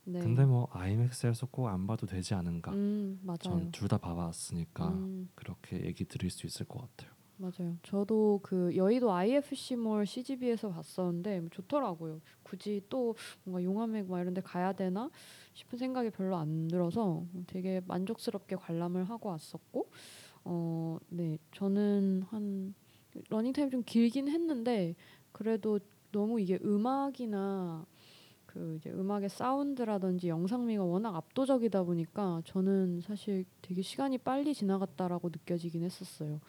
네. 0.04 0.20
근데 0.20 0.44
뭐 0.44 0.68
아이맥스에서 0.72 1.46
꼭 1.46 1.68
안 1.68 1.86
봐도 1.86 2.06
되지 2.06 2.34
않은가. 2.34 2.72
음, 2.72 3.18
맞아요. 3.22 3.38
전둘 3.40 3.88
다 3.88 3.96
봐봤으니까 3.96 4.88
음, 4.90 5.30
그렇게 5.34 5.82
얘기 5.86 6.04
드릴 6.04 6.28
수 6.30 6.46
있을 6.46 6.66
것 6.66 6.80
같아요. 6.82 7.15
맞아요. 7.38 7.76
저도 7.82 8.40
그 8.42 8.74
여의도 8.74 9.12
IFC몰 9.12 10.06
CGV에서 10.06 10.70
봤었는데 10.70 11.40
뭐 11.40 11.48
좋더라고요. 11.50 12.20
굳이 12.42 12.80
또 12.88 13.14
뭔가 13.44 13.62
용아맥 13.62 14.08
막 14.08 14.20
이런 14.20 14.32
데 14.32 14.40
가야 14.40 14.72
되나 14.72 15.10
싶은 15.52 15.78
생각이 15.78 16.10
별로 16.10 16.36
안 16.36 16.68
들어서 16.68 17.24
되게 17.46 17.82
만족스럽게 17.86 18.56
관람을 18.56 19.04
하고 19.04 19.28
왔었고 19.28 19.90
어, 20.44 20.98
네. 21.08 21.38
저는 21.52 22.22
한 22.30 22.74
러닝 23.28 23.52
타임 23.52 23.70
좀 23.70 23.82
길긴 23.84 24.28
했는데 24.28 24.94
그래도 25.32 25.78
너무 26.12 26.40
이게 26.40 26.58
음악이나 26.64 27.84
그 28.46 28.76
이제 28.78 28.90
음악의 28.90 29.28
사운드라든지 29.28 30.28
영상미가 30.28 30.82
워낙 30.84 31.14
압도적이다 31.14 31.82
보니까 31.82 32.40
저는 32.46 33.02
사실 33.02 33.44
되게 33.60 33.82
시간이 33.82 34.16
빨리 34.18 34.54
지나갔다라고 34.54 35.28
느껴지긴 35.28 35.82
했었어요. 35.82 36.40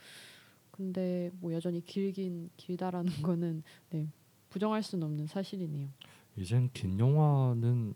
근데 0.78 1.32
뭐 1.40 1.52
여전히 1.54 1.84
길긴 1.84 2.50
길다라는 2.56 3.12
거는 3.24 3.64
네 3.90 4.08
부정할 4.50 4.84
수는 4.84 5.06
없는 5.08 5.28
사실이네요. 5.28 5.90
이젠 6.38 6.70
긴 6.72 7.00
영화는 7.00 7.96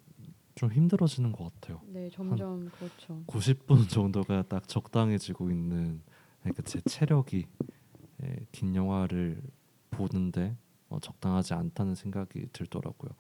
좀 0.56 0.72
힘들어지는 0.72 1.32
것 1.32 1.54
같아요. 1.54 1.80
네 1.86 2.10
점점 2.10 2.70
그렇죠. 2.72 3.24
90분 3.28 3.88
정도가 3.90 4.44
딱 4.44 4.68
적당해지고 4.68 5.52
있는 5.52 6.02
그러니까 6.42 6.64
제 6.64 6.82
체력이 6.82 7.46
예, 8.24 8.36
긴 8.52 8.76
영화를 8.76 9.42
보는데 9.92 10.58
어, 10.90 11.00
적당하지 11.00 11.54
않다는 11.54 11.96
생각이 11.96 12.48
들더라고요. 12.52 13.12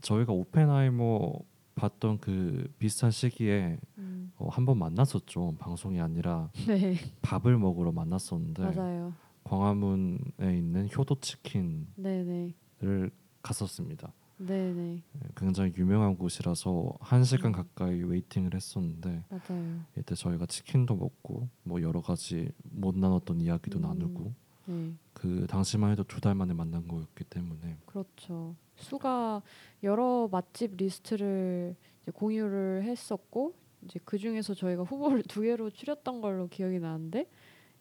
저희가 0.00 0.32
오펜하이머 0.32 1.32
봤던 1.74 2.18
그 2.18 2.72
비슷한 2.78 3.10
시기에 3.10 3.78
음, 3.98 4.32
어, 4.36 4.48
한번 4.48 4.78
만났었죠. 4.78 5.56
방송이 5.58 6.00
아니라 6.00 6.50
네 6.68 6.96
밥을 7.22 7.56
먹으러 7.58 7.92
만났었는데 7.92 8.62
맞아요. 8.74 9.12
광화문에 9.44 10.56
있는 10.58 10.88
효도 10.96 11.18
치킨을 11.20 11.86
네네 11.96 12.54
갔었습니다. 13.42 14.12
네네 14.38 15.02
예, 15.16 15.20
굉장히 15.36 15.72
유명한 15.76 16.16
곳이라서 16.16 16.94
한 17.00 17.22
시간 17.24 17.50
음. 17.50 17.52
가까이 17.52 18.02
waiting을 18.02 18.54
했었는데 18.54 19.24
맞아요. 19.28 19.80
이때 19.96 20.14
저희가 20.14 20.46
치킨도 20.46 20.96
먹고 20.96 21.48
뭐 21.62 21.80
여러 21.82 22.00
가지 22.00 22.50
못 22.64 22.96
나눴던 22.96 23.40
이야기도 23.40 23.78
음. 23.78 23.82
나누고 23.82 24.24
네 24.66 24.92
그 25.14 25.46
당시만 25.48 25.90
해도 25.92 26.02
두 26.04 26.20
달 26.20 26.34
만에 26.34 26.52
만난 26.54 26.86
거였기 26.88 27.24
때문에 27.24 27.78
그렇죠. 27.86 28.56
수가 28.76 29.42
여러 29.82 30.28
맛집 30.30 30.76
리스트를 30.76 31.76
이제 32.02 32.12
공유를 32.12 32.84
했었고 32.84 33.54
이제 33.84 33.98
그 34.04 34.18
중에서 34.18 34.54
저희가 34.54 34.82
후보를 34.82 35.22
두 35.28 35.42
개로 35.42 35.70
추렸던 35.70 36.20
걸로 36.20 36.48
기억이 36.48 36.78
나는데 36.78 37.28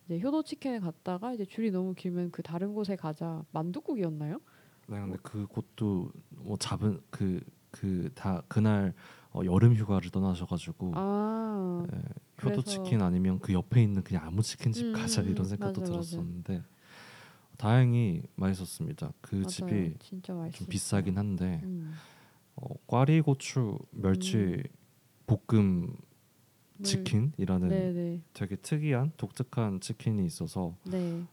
이제 0.05 0.19
효도 0.19 0.43
치킨에 0.43 0.79
갔다가 0.79 1.33
이제 1.33 1.45
줄이 1.45 1.71
너무 1.71 1.93
길면 1.93 2.31
그 2.31 2.41
다른 2.43 2.73
곳에 2.73 2.95
가자 2.95 3.43
만둣국이었나요? 3.51 4.39
네, 4.87 4.99
근데 4.99 5.17
그 5.23 5.45
곳도 5.47 6.11
뭐 6.29 6.57
잡은 6.57 7.01
그 7.09 7.39
그 7.71 8.09
다 8.13 8.43
그날 8.49 8.93
어, 9.31 9.39
여름 9.45 9.73
휴가를 9.73 10.09
떠나셔가지고 10.11 10.91
아 10.93 11.85
예, 11.93 11.97
효도 12.43 12.61
그래서- 12.61 12.61
치킨 12.63 13.01
아니면 13.01 13.39
그 13.39 13.53
옆에 13.53 13.81
있는 13.81 14.03
그냥 14.03 14.25
아무 14.25 14.41
치킨집 14.41 14.87
음, 14.87 14.91
가자 14.93 15.21
음, 15.21 15.29
이런 15.29 15.45
음, 15.45 15.49
생각도 15.49 15.79
맞아, 15.79 15.93
맞아. 15.93 16.09
들었었는데 16.09 16.61
다행히 17.61 18.23
맛있었습니다. 18.35 19.13
그 19.21 19.35
맞아요. 19.35 19.45
집이 19.47 19.93
진짜 19.99 20.33
맛있어. 20.33 20.57
좀 20.57 20.67
비싸긴 20.67 21.15
한데 21.17 21.61
음. 21.63 21.93
어, 22.55 22.67
꽈리 22.87 23.21
고추 23.21 23.77
멸치 23.91 24.63
볶음 25.27 25.95
물- 26.77 26.83
치킨이라는 26.83 27.69
네네 27.69 28.21
되게 28.33 28.55
특이한 28.55 29.11
독특한 29.15 29.79
치킨이 29.79 30.25
있어서 30.25 30.75
네 30.85 31.23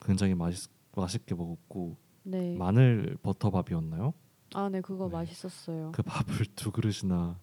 굉장히 0.00 0.34
맛있 0.36 0.70
맛있게 0.94 1.34
먹었고 1.34 1.96
네. 2.22 2.54
마늘 2.56 3.16
버터밥이었나요? 3.22 4.14
아, 4.54 4.68
네, 4.68 4.80
그거 4.80 5.08
네. 5.08 5.14
맛있었어요. 5.16 5.90
그 5.92 6.02
밥을 6.04 6.46
두 6.54 6.70
그릇이나 6.70 7.38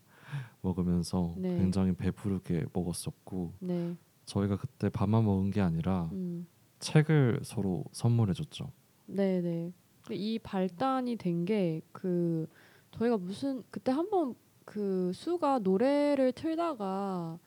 먹으면서 0.61 1.35
네. 1.37 1.57
굉장히 1.57 1.91
배부르게 1.93 2.65
먹었었고 2.73 3.53
네, 3.59 3.95
저희가 4.25 4.55
그때 4.55 4.87
밥만 4.89 5.25
먹은 5.25 5.51
게 5.51 5.59
아니라 5.61 6.09
음, 6.13 6.47
책을 6.83 7.39
서로 7.43 7.83
선물해줬죠. 7.91 8.71
네, 9.07 9.41
네. 9.41 9.71
이 10.11 10.37
발단이 10.39 11.15
된 11.15 11.45
게 11.45 11.81
그 11.91 12.45
저희가 12.91 13.17
무슨 13.17 13.63
그때 13.71 13.91
한번 13.91 14.35
그 14.65 15.11
수가 15.13 15.59
노래를 15.59 16.31
틀다가 16.33 17.39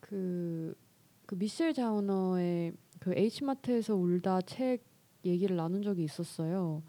그, 0.00 0.74
그 1.26 1.34
미셸 1.36 1.72
자우너의 1.74 2.72
그 2.98 3.12
H마트에서 3.16 3.94
울다 3.96 4.42
책 4.42 4.84
얘기를 5.24 5.56
나눈 5.56 5.82
적이 5.82 6.04
있었어요. 6.04 6.82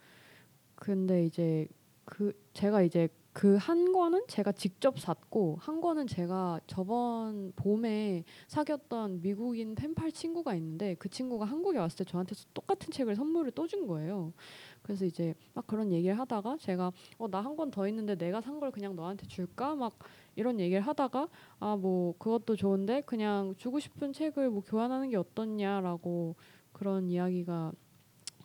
근데 0.75 1.25
이제 1.25 1.67
그 2.05 2.33
제가 2.53 2.81
이제 2.81 3.07
그 3.33 3.57
한 3.57 3.91
권은 3.91 4.25
제가 4.27 4.51
직접 4.51 4.99
샀고 4.99 5.57
한 5.59 5.81
권은 5.81 6.05
제가 6.05 6.59
저번 6.67 7.51
봄에 7.55 8.23
사귀었던 8.47 9.21
미국인 9.21 9.73
펜팔 9.73 10.11
친구가 10.11 10.53
있는데 10.55 10.93
그 10.99 11.09
친구가 11.09 11.43
한국에 11.45 11.79
왔을 11.79 11.97
때 11.97 12.03
저한테 12.05 12.35
똑같은 12.53 12.91
책을 12.91 13.15
선물을 13.15 13.51
또 13.53 13.65
준 13.65 13.87
거예요. 13.87 14.33
그래서 14.83 15.05
이제 15.05 15.33
막 15.55 15.65
그런 15.65 15.91
얘기를 15.91 16.19
하다가 16.19 16.57
제가 16.57 16.91
어 17.17 17.27
나 17.27 17.39
한 17.41 17.55
권 17.55 17.71
더 17.71 17.87
있는데 17.87 18.15
내가 18.15 18.39
산 18.39 18.59
걸 18.59 18.69
그냥 18.71 18.95
너한테 18.95 19.25
줄까 19.25 19.75
막 19.75 19.97
이런 20.35 20.59
얘기를 20.59 20.81
하다가 20.81 21.27
아 21.59 21.75
뭐 21.75 22.13
그것도 22.19 22.55
좋은데 22.55 23.01
그냥 23.01 23.55
주고 23.57 23.79
싶은 23.79 24.13
책을 24.13 24.51
뭐 24.51 24.61
교환하는 24.61 25.09
게 25.09 25.17
어떻냐라고 25.17 26.35
그런 26.71 27.09
이야기가 27.09 27.71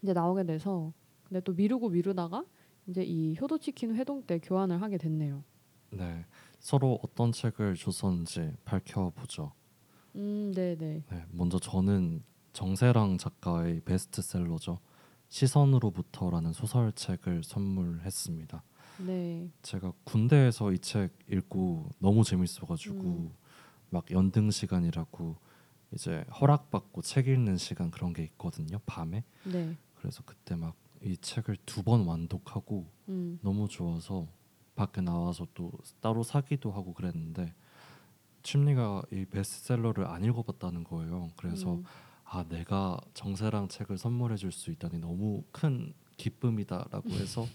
이제 0.03 0.15
나오게 0.15 0.45
돼서 0.45 0.95
근데 1.25 1.41
또 1.43 1.53
미루고 1.53 1.91
미루다가 1.91 2.45
이제 2.89 3.03
이 3.05 3.37
효도 3.41 3.59
치킨 3.59 3.95
회동 3.95 4.23
때 4.23 4.39
교환을 4.39 4.81
하게 4.83 4.99
됐네요. 4.99 5.45
네, 5.91 6.25
서로 6.59 6.99
어떤 7.05 7.33
책을 7.33 7.75
줬었는지 7.77 8.53
밝혀보죠. 8.65 9.53
음, 10.17 10.53
네, 10.55 10.75
네. 10.77 11.03
네, 11.11 11.25
먼저 11.31 11.59
저는 11.59 12.23
정세랑 12.53 13.19
작가의 13.19 13.81
베스트셀러죠. 13.85 14.79
시선으로부터라는 15.29 16.53
소설책을 16.53 17.45
선물했습니다. 17.45 18.63
네. 19.07 19.49
제가 19.63 19.93
군대에서 20.05 20.73
이 20.73 20.79
책 20.79 21.13
읽고 21.31 21.91
너무 21.99 22.25
재밌어가지고 22.25 23.03
음. 23.05 23.31
막 23.91 24.11
연등 24.11 24.51
시간이라고 24.51 25.37
이제 25.93 26.25
허락받고 26.41 27.03
책 27.03 27.29
읽는 27.29 27.57
시간 27.57 27.91
그런 27.91 28.13
게 28.13 28.23
있거든요 28.25 28.79
밤에 28.85 29.25
네. 29.45 29.77
그래서 29.95 30.23
그때 30.27 30.55
막 30.57 30.75
이 31.03 31.17
책을 31.17 31.57
두 31.67 31.83
번 31.83 32.07
완독하고 32.07 32.87
음. 33.09 33.39
너무 33.43 33.69
좋아서 33.69 34.27
밖에 34.75 35.01
나와서 35.01 35.47
또 35.55 35.73
따로 36.01 36.23
사기도 36.23 36.71
하고 36.71 36.93
그랬는데 36.95 37.53
침리가 38.43 39.03
이 39.13 39.25
베스트셀러를 39.27 40.07
안 40.07 40.25
읽어봤다는 40.25 40.85
거예요 40.85 41.29
그래서 41.37 41.75
음. 41.75 41.85
아 42.25 42.45
내가 42.49 43.01
정세랑 43.15 43.69
책을 43.69 43.99
선물해 43.99 44.37
줄 44.37 44.53
수 44.53 44.71
있다니 44.71 44.99
너무 44.99 45.43
큰 45.53 45.95
기쁨이다라고 46.17 47.11
해서 47.15 47.47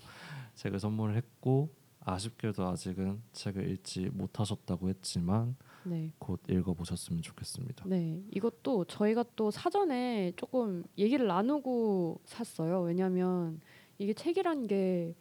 책을 0.55 0.79
선물을 0.79 1.15
했고 1.15 1.73
아쉽게도 2.01 2.67
아직은 2.67 3.21
책을 3.31 3.69
읽지 3.71 4.09
못하셨다고 4.13 4.89
했지만 4.89 5.55
네. 5.85 6.11
곧 6.19 6.39
읽어보셨으면 6.49 7.21
좋겠습니다. 7.21 7.85
네, 7.87 8.23
이것도 8.31 8.85
저희가 8.85 9.25
또 9.35 9.51
사전에 9.51 10.33
조금 10.35 10.83
얘기를 10.97 11.27
나누고 11.27 12.21
샀어요. 12.25 12.81
왜냐하면 12.81 13.59
이게 13.97 14.13
책이란 14.13 14.67
게 14.67 15.15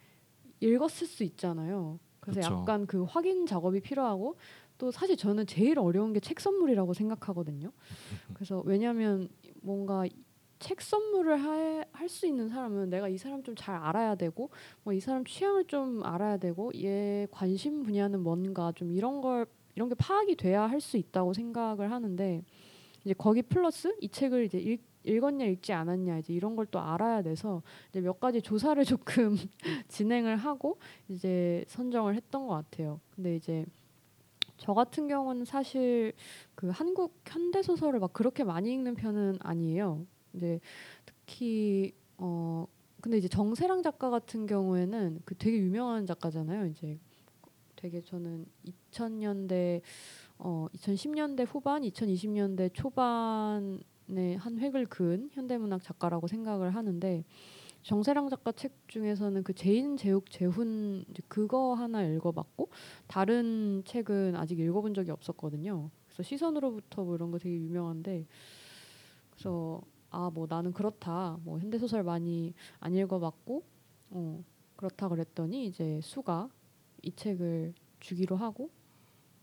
읽었을 0.59 1.07
수 1.07 1.23
있잖아요. 1.23 1.99
그래서 2.19 2.39
그쵸. 2.41 2.53
약간 2.61 2.87
그 2.87 3.03
확인 3.03 3.45
작업이 3.45 3.81
필요하고 3.81 4.37
또 4.77 4.91
사실 4.91 5.17
저는 5.17 5.45
제일 5.45 5.77
어려운 5.79 6.13
게 6.13 6.19
책 6.19 6.39
선물이라고 6.39 6.93
생각하거든요. 6.93 7.71
그래서 8.33 8.61
왜냐하면 8.65 9.27
뭔가 9.61 10.05
책 10.59 10.81
선물을 10.81 11.37
할 11.43 11.83
수 12.07 12.25
있는 12.27 12.49
사람은 12.49 12.89
내가 12.89 13.07
이 13.09 13.17
사람 13.17 13.43
좀 13.43 13.55
잘 13.55 13.75
알아야 13.75 14.15
되고 14.15 14.49
뭐 14.83 14.93
이 14.93 14.99
사람 14.99 15.23
취향을 15.25 15.65
좀 15.65 16.03
알아야 16.05 16.37
되고 16.37 16.71
얘 16.75 17.27
관심 17.31 17.83
분야는 17.83 18.21
뭔가 18.21 18.71
좀 18.73 18.91
이런 18.91 19.21
걸 19.21 19.45
이런 19.75 19.89
게 19.89 19.95
파악이 19.95 20.35
돼야 20.35 20.63
할 20.63 20.79
수 20.81 20.97
있다고 20.97 21.33
생각을 21.33 21.91
하는데 21.91 22.43
이제 23.05 23.13
거기 23.17 23.41
플러스 23.41 23.95
이 24.01 24.09
책을 24.09 24.45
이제 24.45 24.57
읽, 24.59 24.81
읽었냐 25.03 25.45
읽지 25.45 25.73
않았냐 25.73 26.19
이제 26.19 26.33
이런 26.33 26.55
걸 26.55 26.65
또 26.71 26.79
알아야 26.79 27.21
돼서 27.21 27.61
이제 27.89 28.01
몇 28.01 28.19
가지 28.19 28.41
조사를 28.41 28.83
조금 28.85 29.37
진행을 29.89 30.37
하고 30.37 30.77
이제 31.09 31.63
선정을 31.67 32.15
했던 32.15 32.47
것 32.47 32.53
같아요. 32.55 32.99
근데 33.15 33.35
이제 33.35 33.65
저 34.57 34.73
같은 34.73 35.07
경우는 35.07 35.45
사실 35.45 36.13
그 36.55 36.69
한국 36.69 37.19
현대 37.27 37.61
소설을 37.61 37.99
막 37.99 38.13
그렇게 38.13 38.43
많이 38.43 38.71
읽는 38.71 38.95
편은 38.95 39.37
아니에요. 39.41 40.05
이제 40.33 40.59
특히 41.05 41.93
어 42.17 42.65
근데 43.01 43.17
이제 43.17 43.27
정세랑 43.27 43.83
작가 43.83 44.09
같은 44.09 44.45
경우에는 44.45 45.19
그 45.25 45.35
되게 45.35 45.57
유명한 45.57 46.05
작가잖아요. 46.05 46.67
이제 46.67 46.97
되게 47.83 48.01
저는 48.01 48.45
2000년대 48.65 49.81
어 50.37 50.67
2010년대 50.73 51.45
후반, 51.45 51.81
2020년대 51.81 52.73
초반에 52.73 54.35
한 54.37 54.57
획을 54.57 54.85
그은 54.85 55.29
현대문학 55.33 55.83
작가라고 55.83 56.27
생각을 56.27 56.73
하는데 56.73 57.25
정세랑 57.81 58.29
작가 58.29 58.53
책 58.53 58.87
중에서는 58.87 59.43
그 59.43 59.53
제인 59.53 59.97
재훈 59.97 61.03
이제 61.09 61.21
그거 61.27 61.73
하나 61.73 62.05
읽어봤고 62.05 62.69
다른 63.07 63.83
책은 63.85 64.37
아직 64.37 64.59
읽어본 64.59 64.93
적이 64.93 65.11
없었거든요. 65.11 65.89
그래서 66.05 66.23
시선으로부터 66.23 67.03
뭐 67.03 67.15
이런 67.15 67.31
거 67.31 67.37
되게 67.37 67.53
유명한데 67.57 68.25
그래서 69.31 69.81
아 70.09 70.29
뭐 70.33 70.47
나는 70.49 70.71
그렇다 70.71 71.37
뭐 71.43 71.59
현대 71.59 71.77
소설 71.77 72.03
많이 72.03 72.53
안 72.79 72.95
읽어봤고 72.95 73.61
어 74.11 74.43
그렇다 74.77 75.09
그랬더니 75.09 75.65
이제 75.65 75.99
수가 76.01 76.49
이 77.03 77.11
책을 77.15 77.73
주기로 77.99 78.35
하고 78.35 78.69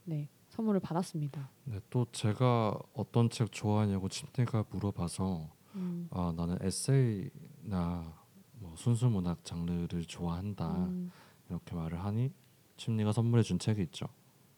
네 0.04 0.28
선물을 0.48 0.80
받았습니다. 0.80 1.48
네, 1.64 1.78
또 1.90 2.06
제가 2.10 2.76
어떤 2.94 3.30
책 3.30 3.52
좋아하냐고 3.52 4.08
침대가 4.08 4.64
물어봐서 4.70 5.48
음, 5.76 6.08
아 6.10 6.32
나는 6.36 6.58
에세이나 6.60 8.12
뭐 8.58 8.74
순수 8.76 9.06
문학 9.08 9.44
장르를 9.44 10.04
좋아한다 10.04 10.86
음, 10.86 11.10
이렇게 11.48 11.74
말을 11.76 12.02
하니 12.04 12.32
침리가 12.76 13.12
선물해 13.12 13.42
준 13.42 13.58
책이 13.58 13.80
있죠. 13.82 14.06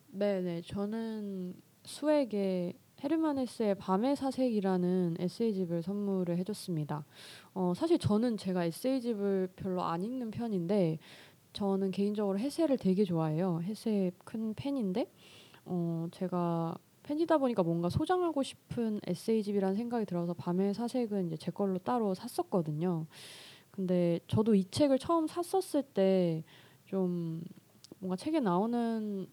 네 0.09 0.41
네 0.41 0.63
저는 0.63 1.55
수에게 1.85 2.79
헤르만 3.03 3.37
헤세의 3.39 3.75
밤의 3.77 4.15
사색이라는 4.15 5.17
에세이집을 5.19 5.83
선물을 5.83 6.39
해줬습니다. 6.39 7.05
어, 7.55 7.73
사실 7.75 7.99
저는 7.99 8.37
제가 8.37 8.65
에세이집을 8.65 9.51
별로 9.57 9.83
안 9.83 10.03
읽는 10.05 10.31
편인데 10.31 10.99
저는 11.53 11.91
개인적으로 11.91 12.39
헤세를 12.39 12.79
되게 12.79 13.05
좋아해요. 13.05 13.61
헤세 13.63 14.13
큰 14.25 14.55
팬인데 14.55 15.11
어, 15.65 16.09
제가 16.13 16.77
팬이다 17.03 17.39
보니까 17.39 17.63
뭔가 17.63 17.89
소장하고 17.89 18.43
싶은 18.43 19.01
에세이집이라는 19.07 19.77
생각이 19.77 20.07
들어서 20.07 20.35
밤의 20.35 20.75
사색은 20.75 21.27
이제 21.27 21.37
제 21.37 21.51
걸로 21.51 21.79
따로 21.79 22.15
샀었거든요. 22.15 23.07
근데 23.71 24.21
저도 24.29 24.55
이 24.55 24.65
책을 24.71 24.99
처음 24.99 25.27
샀었을 25.27 25.83
때 25.83 26.45
좀 26.93 27.43
뭔가 28.01 28.17
책에 28.17 28.39
나오는 28.39 29.27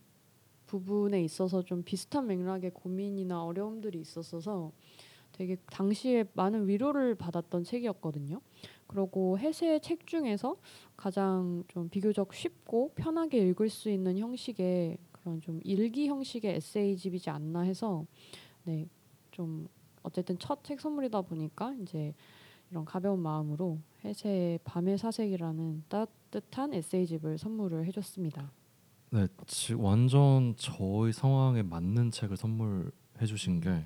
부분에 0.66 1.22
있어서 1.24 1.62
좀 1.62 1.84
비슷한 1.84 2.26
맥락의 2.26 2.72
고민이나 2.72 3.44
어려움들이 3.44 4.00
있었어서 4.00 4.72
되게 5.34 5.58
당시에 5.70 6.24
많은 6.34 6.70
위로를 6.70 7.16
받았던 7.16 7.66
책이었거든요. 7.66 8.40
그리고 8.90 9.38
해세의 9.38 9.82
책 9.82 10.08
중에서 10.08 10.58
가장 10.98 11.64
좀 11.68 11.88
비교적 11.90 12.34
쉽고 12.34 12.92
편하게 12.96 13.38
읽을 13.50 13.70
수 13.70 13.90
있는 13.92 14.18
형식의 14.18 14.98
그런 15.12 15.40
좀 15.42 15.62
일기 15.64 16.08
형식의 16.08 16.56
에세이집이지 16.56 17.30
않나 17.30 17.62
해서 17.62 18.06
네. 18.64 18.88
좀 19.32 19.68
어쨌든 20.02 20.40
첫 20.40 20.64
책 20.64 20.80
선물이다 20.82 21.22
보니까 21.22 21.76
이제 21.82 22.14
이런 22.72 22.84
가벼운 22.84 23.20
마음으로 23.20 23.80
해세의 24.04 24.60
밤의 24.64 24.98
사색이라는 24.98 25.84
따뜻한 25.88 26.74
에세이집을 26.74 27.38
선물을 27.38 27.86
해줬습니다. 27.86 28.52
네, 29.12 29.28
지, 29.46 29.76
완전 29.76 30.56
저희 30.58 31.12
상황에 31.12 31.62
맞는 31.62 32.10
책을 32.12 32.38
선물해 32.38 33.26
주신 33.28 33.60
게 33.62 33.86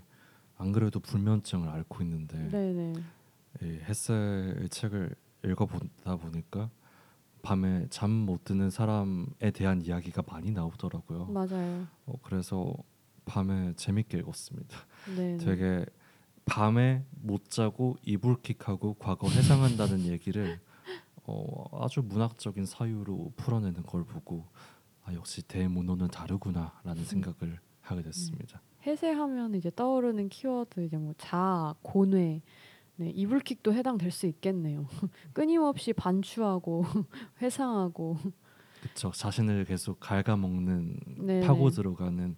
안 0.57 0.71
그래도 0.71 0.99
불면증을 0.99 1.67
앓고 1.67 2.03
있는데 2.03 2.37
네네. 2.49 2.93
이 3.61 3.65
헤세의 3.65 4.69
책을 4.69 5.15
읽어보다 5.45 6.15
보니까 6.17 6.69
밤에 7.41 7.87
잠 7.89 8.09
못 8.09 8.45
드는 8.45 8.69
사람에 8.69 9.51
대한 9.53 9.81
이야기가 9.81 10.23
많이 10.27 10.51
나오더라고요. 10.51 11.25
맞아요. 11.25 11.87
어, 12.05 12.13
그래서 12.23 12.73
밤에 13.25 13.73
재밌게 13.75 14.17
읽었습니다. 14.19 14.77
네. 15.17 15.37
되게 15.37 15.85
밤에 16.45 17.05
못 17.11 17.49
자고 17.49 17.95
이불킥하고 18.03 18.95
과거 18.95 19.29
회상한다는 19.29 20.05
얘기를 20.07 20.59
어, 21.25 21.83
아주 21.83 22.01
문학적인 22.01 22.65
사유로 22.65 23.33
풀어내는 23.37 23.83
걸 23.83 24.03
보고 24.05 24.45
아 25.03 25.13
역시 25.13 25.41
대문호는 25.47 26.07
다르구나라는 26.09 27.03
생각을 27.05 27.59
하게 27.81 28.01
됐습니다. 28.03 28.61
해세하면 28.85 29.55
이제 29.55 29.71
떠오르는 29.73 30.27
키워드 30.29 30.81
이제 30.85 30.97
뭐 30.97 31.13
자, 31.17 31.73
고뇌, 31.81 32.41
네, 32.95 33.09
이불킥도 33.09 33.73
해당될 33.73 34.11
수 34.11 34.27
있겠네요. 34.27 34.87
끊임없이 35.33 35.93
반추하고 35.93 36.83
회상하고 37.41 38.17
그렇죠. 38.81 39.11
자신을 39.11 39.65
계속 39.65 39.99
갉아먹는 39.99 40.99
네, 41.19 41.41
파고 41.41 41.69
네. 41.69 41.75
들어가는. 41.75 42.35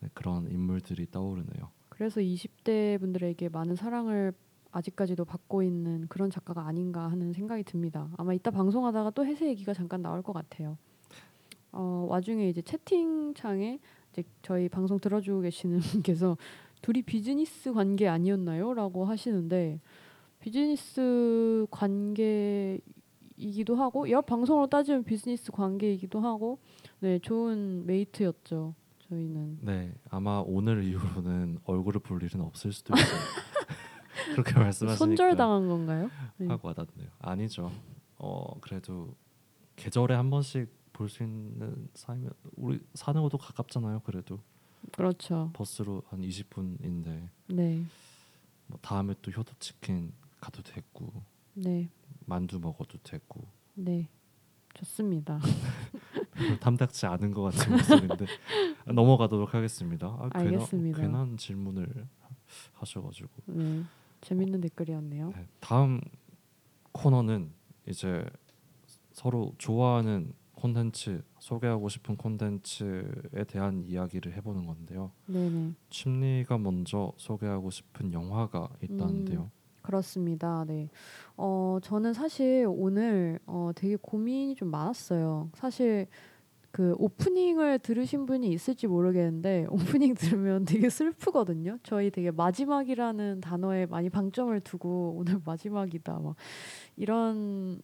네, 0.00 0.08
그런 0.12 0.50
인물들이 0.50 1.06
떠오르네요. 1.10 1.70
그래서 1.88 2.20
20대 2.20 2.98
분들에게 3.00 3.48
많은 3.48 3.76
사랑을 3.76 4.32
아직까지도 4.72 5.24
받고 5.24 5.62
있는 5.62 6.06
그런 6.08 6.30
작가가 6.30 6.66
아닌가 6.66 7.10
하는 7.10 7.32
생각이 7.32 7.62
듭니다. 7.64 8.08
아마 8.16 8.34
이따 8.34 8.50
방송하다가 8.50 9.10
또 9.10 9.24
해세 9.24 9.48
얘기가 9.48 9.72
잠깐 9.72 10.02
나올 10.02 10.22
것 10.22 10.32
같아요. 10.32 10.76
어, 11.72 12.06
와중에 12.08 12.48
이제 12.48 12.60
채팅창에 12.62 13.78
이제 14.12 14.24
저희 14.42 14.68
방송 14.68 14.98
들어주고 14.98 15.42
계시는 15.42 15.78
분께서 16.02 16.36
둘이 16.82 17.02
비즈니스 17.02 17.72
관계 17.72 18.08
아니었나요?라고 18.08 19.04
하시는데 19.04 19.80
비즈니스 20.40 21.66
관계이기도 21.70 23.76
하고 23.76 24.10
옆 24.10 24.26
방송으로 24.26 24.66
따지면 24.68 25.04
비즈니스 25.04 25.50
관계이기도 25.52 26.20
하고 26.20 26.58
네 27.00 27.18
좋은 27.18 27.84
메이트였죠 27.86 28.74
저희는 29.08 29.58
네, 29.62 29.94
아마 30.10 30.42
오늘 30.46 30.84
이후로는 30.84 31.58
얼굴을 31.64 32.00
볼 32.00 32.22
일은 32.22 32.42
없을 32.42 32.72
수도 32.72 32.94
있어요. 32.94 33.08
그렇게 34.34 34.52
말씀하시니까 34.52 34.96
손절당한 34.96 35.66
건가요? 35.66 36.10
네. 36.36 36.46
하고 36.46 36.68
와닿네요. 36.68 37.08
아니죠. 37.20 37.72
어 38.18 38.60
그래도 38.60 39.14
계절에 39.76 40.14
한 40.14 40.28
번씩 40.28 40.68
볼 40.92 41.08
수 41.08 41.22
있는 41.22 41.88
사이면 41.94 42.30
우리 42.56 42.80
사는 42.94 43.22
것도 43.22 43.38
가깝잖아요. 43.38 44.00
그래도 44.00 44.40
그렇죠. 44.92 45.50
버스로 45.52 46.02
한 46.08 46.20
20분인데 46.20 47.28
네, 47.48 47.84
뭐 48.66 48.78
다음에 48.80 49.14
또 49.22 49.30
효도 49.30 49.52
치킨 49.58 50.12
가도 50.40 50.62
되고 50.62 51.12
네, 51.54 51.88
만두 52.26 52.58
먹어도 52.58 52.98
되고 53.02 53.46
네, 53.74 54.08
좋습니다. 54.74 55.40
탐탁지 56.60 57.06
않은 57.06 57.32
것 57.32 57.42
같은 57.42 57.72
모습인데 57.72 58.26
넘어가도록 58.86 59.54
하겠습니다. 59.54 60.06
아, 60.06 60.28
알겠습니다. 60.32 60.98
괜한, 61.00 61.12
괜한 61.12 61.36
질문을 61.36 62.06
하셔가지고 62.74 63.30
네, 63.46 63.82
재밌는 64.20 64.60
댓글이었네요. 64.60 65.30
네, 65.30 65.46
다음 65.60 66.00
코너는 66.92 67.52
이제 67.88 68.24
서로 69.12 69.52
좋아하는 69.58 70.32
콘텐츠 70.52 71.22
소개하고 71.40 71.88
싶은 71.88 72.16
콘텐츠에 72.16 73.44
대한 73.46 73.82
이야기를 73.84 74.34
해보는 74.36 74.66
건데요. 74.66 75.12
네, 75.26 75.48
네, 75.48 75.72
침리가 75.90 76.58
먼저 76.58 77.12
소개하고 77.16 77.70
싶은 77.70 78.12
영화가 78.12 78.70
있다는데요. 78.82 79.50
그렇습니다. 79.82 80.64
네, 80.66 80.90
어 81.36 81.78
저는 81.82 82.12
사실 82.12 82.66
오늘 82.68 83.38
어 83.46 83.70
되게 83.74 83.96
고민이 83.96 84.54
좀 84.54 84.70
많았어요. 84.70 85.50
사실 85.54 86.06
그 86.70 86.94
오프닝을 86.98 87.78
들으신 87.78 88.26
분이 88.26 88.48
있을지 88.50 88.86
모르겠는데 88.86 89.66
오프닝 89.70 90.14
들으면 90.14 90.64
되게 90.64 90.90
슬프거든요. 90.90 91.78
저희 91.82 92.10
되게 92.10 92.30
마지막이라는 92.30 93.40
단어에 93.40 93.86
많이 93.86 94.10
방점을 94.10 94.60
두고 94.60 95.14
오늘 95.16 95.40
마지막이다 95.44 96.18
막 96.18 96.36
이런 96.96 97.80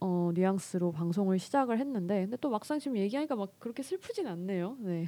어 0.00 0.30
뉘앙스로 0.34 0.92
방송을 0.92 1.38
시작을 1.38 1.78
했는데 1.78 2.22
근데 2.22 2.36
또 2.38 2.50
막상 2.50 2.78
지금 2.78 2.96
얘기하니까 2.96 3.36
막 3.36 3.52
그렇게 3.58 3.82
슬프진 3.82 4.26
않네요. 4.26 4.76
네. 4.80 5.06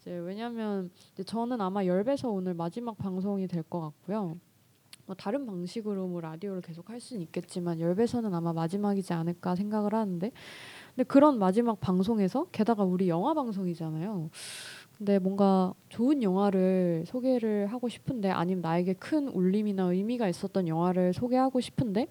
이제 0.00 0.12
왜냐면 0.18 0.90
이제 1.12 1.22
저는 1.24 1.60
아마 1.60 1.84
열배서 1.84 2.30
오늘 2.30 2.54
마지막 2.54 2.96
방송이 2.98 3.46
될 3.48 3.62
것 3.64 3.80
같고요. 3.80 4.38
뭐 5.06 5.16
다른 5.16 5.46
방식으로 5.46 6.06
뭐 6.06 6.20
라디오를 6.20 6.60
계속 6.60 6.90
할 6.90 7.00
수는 7.00 7.22
있겠지만 7.22 7.80
열배서는 7.80 8.34
아마 8.34 8.52
마지막이지 8.52 9.14
않을까 9.14 9.54
생각을 9.56 9.94
하는데 9.94 10.30
근데 10.94 11.04
그런 11.04 11.38
마지막 11.38 11.80
방송에서 11.80 12.46
게다가 12.52 12.84
우리 12.84 13.08
영화 13.08 13.32
방송이잖아요. 13.34 14.30
근데 14.98 15.18
뭔가 15.18 15.72
좋은 15.88 16.22
영화를 16.22 17.04
소개를 17.06 17.68
하고 17.68 17.88
싶은데 17.88 18.30
아니면 18.30 18.62
나에게 18.62 18.94
큰 18.94 19.28
울림이나 19.28 19.84
의미가 19.84 20.28
있었던 20.28 20.68
영화를 20.68 21.12
소개하고 21.14 21.60
싶은데 21.60 22.08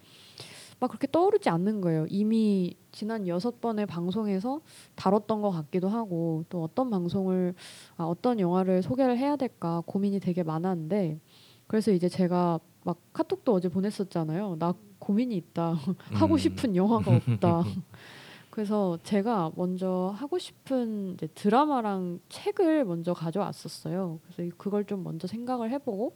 막 0.80 0.88
그렇게 0.90 1.08
떠오르지 1.12 1.50
않는 1.50 1.82
거예요. 1.82 2.06
이미 2.10 2.76
지난 2.92 3.28
여섯 3.28 3.60
번의 3.62 3.86
방송에서 3.88 4.62
다뤘던 4.96 5.42
것 5.42 5.50
같기도 5.52 5.90
하고 5.90 6.46
또 6.50 6.64
어떤 6.64 6.90
방송을 6.90 7.56
아, 7.98 8.04
어떤 8.06 8.40
영화를 8.40 8.82
소개를 8.84 9.18
해야 9.18 9.36
될까 9.36 9.82
고민이 9.86 10.20
되게 10.20 10.44
많았는데 10.44 11.20
그래서 11.66 11.92
이제 11.92 12.08
제가 12.08 12.60
막 12.84 12.98
카톡도 13.12 13.54
어제 13.54 13.70
보냈었잖아요. 13.70 14.56
나 14.60 14.74
고민이 15.00 15.36
있다. 15.36 15.76
하고 16.14 16.36
음. 16.36 16.38
싶은 16.38 16.76
영화가 16.76 17.16
없다. 17.16 17.64
그래서 18.50 18.98
제가 19.04 19.52
먼저 19.56 20.12
하고 20.16 20.40
싶은 20.40 21.18
드라마랑 21.36 22.20
책을 22.30 22.86
먼저 22.86 23.14
가져왔었어요. 23.14 24.20
그래서 24.24 24.42
이- 24.44 24.52
그걸 24.58 24.86
좀 24.86 25.04
먼저 25.04 25.28
생각을 25.28 25.70
해보고 25.72 26.16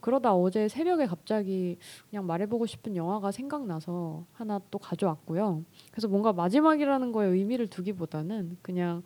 그러다 0.00 0.34
어제 0.34 0.68
새벽에 0.68 1.06
갑자기 1.06 1.78
그냥 2.10 2.26
말해보고 2.26 2.66
싶은 2.66 2.94
영화가 2.96 3.32
생각나서 3.32 4.26
하나 4.32 4.60
또 4.70 4.78
가져왔고요. 4.78 5.64
그래서 5.90 6.08
뭔가 6.08 6.32
마지막이라는 6.32 7.12
거에 7.12 7.26
의미를 7.28 7.66
두기보다는 7.68 8.58
그냥 8.62 9.02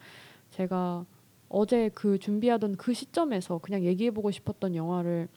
제가 0.50 1.04
어제 1.48 1.90
그 1.94 2.18
준비하던 2.18 2.76
그 2.76 2.94
시점에서 2.94 3.58
그냥 3.58 3.84
얘기해보고 3.84 4.30
싶었던 4.30 4.74
영화를 4.74 5.28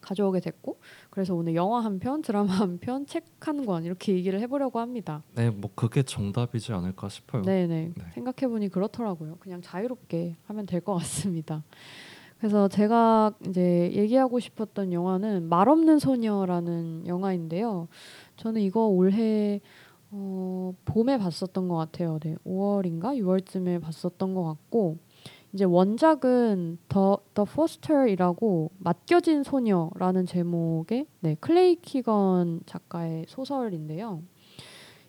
가져오게 0.00 0.40
됐고 0.40 0.78
그래서 1.10 1.34
오늘 1.34 1.54
영화 1.54 1.80
한 1.84 1.98
편, 1.98 2.22
드라마 2.22 2.52
한 2.52 2.78
편, 2.78 3.04
책 3.04 3.24
한 3.40 3.66
권 3.66 3.84
이렇게 3.84 4.14
얘기를 4.14 4.38
해보려고 4.40 4.78
합니다. 4.80 5.22
네, 5.34 5.50
뭐 5.50 5.70
그게 5.74 6.02
정답이지 6.02 6.72
않을까 6.72 7.08
싶어요. 7.08 7.42
네네. 7.42 7.92
네. 7.96 8.04
생각해 8.14 8.50
보니 8.50 8.68
그렇더라고요. 8.70 9.36
그냥 9.40 9.60
자유롭게 9.60 10.36
하면 10.46 10.64
될 10.66 10.80
것 10.80 10.94
같습니다. 10.94 11.64
그래서 12.40 12.68
제가 12.68 13.34
이제 13.46 13.92
얘기하고 13.92 14.40
싶었던 14.40 14.92
영화는 14.94 15.48
말 15.50 15.68
없는 15.68 15.98
소녀라는 15.98 17.06
영화인데요. 17.06 17.86
저는 18.36 18.62
이거 18.62 18.86
올해 18.86 19.60
어, 20.10 20.72
봄에 20.86 21.18
봤었던 21.18 21.68
것 21.68 21.76
같아요. 21.76 22.18
네, 22.20 22.34
5월인가 22.46 23.16
6월쯤에 23.18 23.80
봤었던 23.82 24.34
것 24.34 24.42
같고 24.42 24.96
이제 25.52 25.64
원작은 25.64 26.78
the 26.88 27.18
the 27.34 27.44
Foster이라고 27.44 28.70
맡겨진 28.78 29.44
소녀라는 29.44 30.26
제목의 30.26 31.06
네, 31.20 31.36
클레어 31.40 31.76
키건 31.76 32.60
작가의 32.66 33.24
소설인데요. 33.28 34.22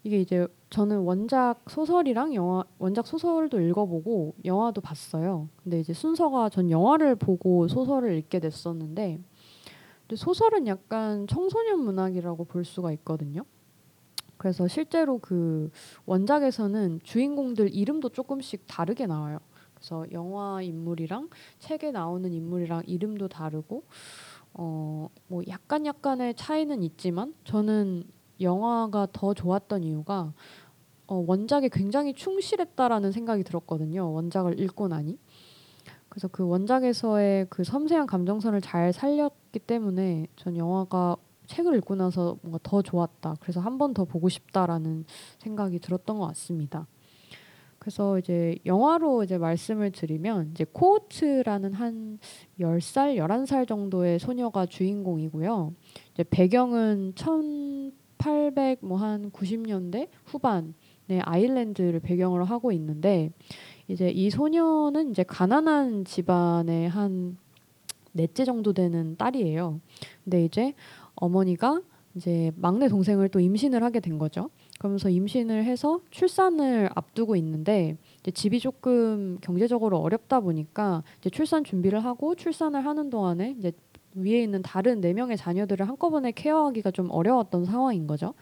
이게 0.04 0.20
이제 0.20 0.48
저는 0.70 1.00
원작 1.00 1.70
소설이랑 1.70 2.34
영화 2.34 2.64
원작 2.80 3.06
소설도 3.06 3.60
읽어보고 3.62 4.36
영화도 4.46 4.82
봤어요. 4.82 5.48
근데 5.64 5.80
이제 5.80 5.94
순서가 5.94 6.50
전 6.50 6.72
영화를 6.72 7.16
보고 7.16 7.68
소설을 7.68 8.18
읽게 8.18 8.40
됐었는데 8.40 9.20
소설은 10.14 10.68
약간 10.68 11.26
청소년 11.28 11.80
문학이라고 11.80 12.46
볼 12.46 12.66
수가 12.66 12.92
있거든요. 12.94 13.44
그래서 14.38 14.68
실제로 14.68 15.20
그 15.20 15.70
원작에서는 16.06 17.02
주인공들 17.04 17.74
이름도 17.74 18.10
조금씩 18.10 18.66
다르게 18.68 19.06
나와요. 19.06 19.38
그래서 19.76 20.06
영화 20.12 20.62
인물이랑 20.62 21.30
책에 21.60 21.92
나오는 21.92 22.32
인물이랑 22.34 22.84
이름도 22.88 23.28
다르고 23.28 23.84
어 24.54 25.10
뭐 25.28 25.42
약간 25.48 25.86
약간의 25.86 26.36
차이는 26.36 26.84
있지만 26.84 27.34
저는 27.46 28.04
영화가 28.42 29.08
더 29.14 29.34
좋았던 29.34 29.84
이유가 29.84 30.34
어, 31.08 31.24
원작에 31.28 31.70
굉장히 31.72 32.14
충실했다라는 32.14 33.12
생각이 33.12 33.44
들었거든요. 33.44 34.12
원작을 34.14 34.60
읽고 34.60 34.88
나니. 34.88 35.18
그래서 36.10 36.28
그 36.28 36.46
원작에서의 36.48 37.48
그 37.50 37.64
섬세한 37.64 38.06
감정선을 38.08 38.62
잘 38.62 38.92
살렸기 38.94 39.60
때문에 39.60 40.28
전 40.36 40.58
영화가 40.58 41.16
책을 41.48 41.76
읽고 41.78 41.96
나서 41.96 42.38
뭔가 42.42 42.60
더 42.64 42.82
좋았다. 42.82 43.36
그래서 43.42 43.60
한 43.60 43.78
번 43.78 43.94
더 43.94 44.06
보고 44.06 44.30
싶다라는 44.30 45.06
생각이 45.40 45.80
들었던 45.80 46.18
것 46.20 46.28
같습니다. 46.28 46.88
그래서 47.80 48.20
이제 48.20 48.58
영화로 48.66 49.24
이제 49.24 49.38
말씀을 49.38 49.92
드리면 49.92 50.52
이제 50.52 50.66
코오트라는 50.72 51.74
한 51.74 52.20
10살, 52.60 53.16
11살 53.18 53.68
정도의 53.68 54.20
소녀가 54.20 54.66
주인공이고요. 54.68 55.74
이제 56.14 56.24
배경은 56.30 57.14
1800 58.22 58.80
뭐 58.86 58.98
한 58.98 59.32
90년대 59.32 60.08
후반의 60.26 61.22
아일랜드를 61.22 62.00
배경으로 62.00 62.46
하고 62.46 62.72
있는데 62.72 63.32
이제 63.88 64.10
이 64.10 64.30
소녀는 64.30 65.12
이제 65.12 65.24
가난한 65.24 66.06
집안의 66.06 66.90
한 66.90 67.38
넷째 68.14 68.46
정도 68.46 68.74
되는 68.74 69.16
딸이에요. 69.18 69.80
근데 70.24 70.46
이제 70.46 70.74
어머니가 71.16 71.82
이제 72.16 72.52
막내 72.56 72.88
동생을 72.90 73.30
또 73.30 73.40
임신을 73.40 73.84
하게 73.84 74.00
된 74.02 74.18
거죠. 74.18 74.50
그러면서 74.80 75.10
임신을 75.10 75.64
해서 75.64 76.02
출산을 76.10 76.90
앞두고 76.94 77.36
있는데 77.38 77.96
이제 78.20 78.32
집이 78.32 78.60
조금 78.60 79.38
경제적으로 79.42 79.98
어렵다 80.00 80.42
보니까 80.42 81.04
이제 81.20 81.30
출산 81.30 81.64
준비를 81.64 82.04
하고 82.04 82.36
출산을 82.36 82.86
하는 82.86 83.10
동안에 83.10 83.56
이제 83.58 83.72
위에 84.16 84.42
있는 84.44 84.62
다른 84.62 85.02
네 85.02 85.14
명의 85.14 85.38
자녀들을 85.38 85.88
한꺼번에 85.88 86.32
케어하기가 86.32 86.92
좀 86.92 87.10
어려웠던 87.10 87.66
상황인 87.66 88.08
거죠. 88.08 88.34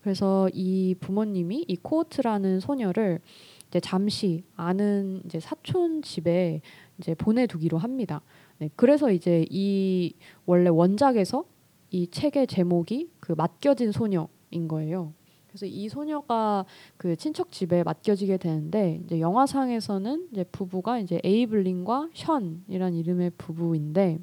그래서 0.00 0.48
이 0.52 0.94
부모님이 1.00 1.64
이 1.66 1.76
코어트라는 1.76 2.60
소녀를 2.60 3.20
이제 3.68 3.80
잠시 3.80 4.44
아는 4.54 5.22
이제 5.24 5.40
사촌 5.40 6.02
집에 6.02 6.60
이제 6.98 7.14
보내두기로 7.14 7.78
합니다. 7.78 8.22
네, 8.58 8.70
그래서 8.76 9.10
이제 9.10 9.44
이 9.50 10.14
원래 10.46 10.70
원작에서 10.70 11.44
이 11.90 12.08
책의 12.08 12.46
제목이 12.46 13.10
그 13.20 13.32
맡겨진 13.32 13.92
소녀인 13.92 14.68
거예요. 14.68 15.12
그래서 15.48 15.66
이 15.66 15.88
소녀가 15.88 16.66
그 16.96 17.16
친척 17.16 17.50
집에 17.50 17.82
맡겨지게 17.82 18.36
되는데 18.36 19.00
이제 19.04 19.20
영화상에서는 19.20 20.28
이제 20.30 20.44
부부가 20.44 20.98
이제 20.98 21.18
에이블린과 21.24 22.10
션이란 22.12 22.94
이름의 22.94 23.32
부부인데 23.38 24.18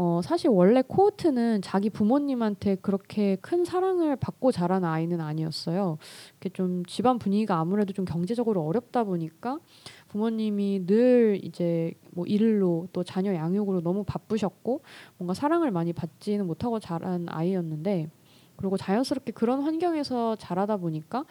어 0.00 0.20
사실 0.22 0.48
원래 0.48 0.80
코어트는 0.86 1.60
자기 1.60 1.90
부모님한테 1.90 2.76
그렇게 2.76 3.34
큰 3.40 3.64
사랑을 3.64 4.14
받고 4.14 4.52
자란 4.52 4.84
아이는 4.84 5.20
아니었어요. 5.20 5.98
이렇게 6.34 6.50
좀 6.50 6.84
집안 6.86 7.18
분위기가 7.18 7.58
아무래도 7.58 7.92
좀 7.92 8.04
경제적으로 8.04 8.64
어렵다 8.64 9.02
보니까 9.02 9.58
부모님이 10.06 10.86
늘 10.86 11.40
이제 11.42 11.94
뭐 12.12 12.24
일로 12.26 12.86
또 12.92 13.02
자녀 13.02 13.34
양육으로 13.34 13.80
너무 13.80 14.04
바쁘셨고 14.04 14.82
뭔가 15.16 15.34
사랑을 15.34 15.72
많이 15.72 15.92
받지는 15.92 16.46
못하고 16.46 16.78
자란 16.78 17.26
아이였는데 17.28 18.08
그리고 18.54 18.76
자연스럽게 18.76 19.32
그런 19.32 19.62
환경에서 19.62 20.36
자라다 20.36 20.76
보니까 20.76 21.24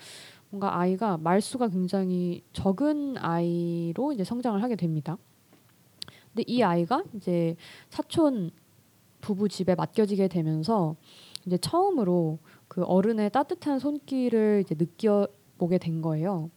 뭔가 0.49 0.77
아이가 0.77 1.15
말수가 1.15 1.69
굉장히 1.69 2.43
적은 2.51 3.15
아이로 3.17 4.11
이제 4.11 4.25
성장을 4.25 4.61
하게 4.61 4.75
됩니다. 4.75 5.17
근데 6.37 6.43
이 6.45 6.61
아이가 6.61 7.03
이제 7.15 7.55
사촌 7.89 8.51
부부 9.21 9.49
집에 9.49 9.73
맡겨지게 9.73 10.27
되면서 10.27 10.95
이제 11.47 11.57
처음으로 11.57 12.37
그 12.67 12.83
어른의 12.83 13.31
따뜻한 13.31 13.79
손길을 13.79 14.61
이제 14.63 14.75
느껴보게 14.77 15.79
된 15.79 16.03
거예요. 16.03 16.51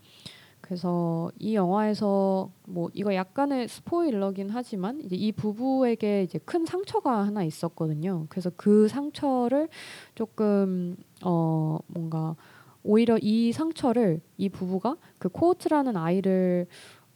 그래서 0.61 1.33
이 1.39 1.55
영화에서 1.55 2.51
뭐 2.67 2.91
이거 2.93 3.15
약간의 3.15 3.69
스포일러긴 3.69 4.51
하지만 4.51 5.01
이제 5.01 5.17
이 5.17 5.33
부부에게 5.33 6.25
이제 6.25 6.39
큰 6.45 6.67
상처가 6.67 7.25
하나 7.25 7.43
있었거든요. 7.43 8.27
그래서 8.29 8.51
그 8.57 8.87
상처를 8.87 9.71
조금 10.15 10.95
어 11.25 11.79
뭔가 11.87 12.37
오히려 12.83 13.17
이 13.23 13.53
상처를 13.53 14.21
이 14.37 14.51
부부가 14.51 14.99
그 15.19 15.31
코어트라는 15.31 15.97
아이를 15.97 16.67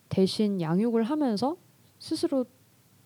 대신 0.09 0.62
양육을 0.62 1.03
하면서 1.03 1.57
스스로 2.05 2.45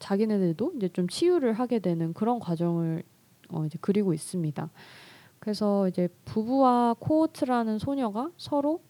자기네들도 0.00 0.72
이제 0.74 0.88
좀 0.88 1.06
치유를 1.06 1.52
하게 1.52 1.78
되는 1.78 2.12
그런 2.12 2.40
과정을 2.40 3.04
어 3.50 3.64
이제 3.64 3.78
그리고 3.80 4.12
있습니다. 4.12 4.70
그래서 5.38 5.86
이제 5.86 6.08
부부와 6.24 6.96
코오트라는 6.98 7.78
소녀가 7.78 8.32
서로 8.36 8.80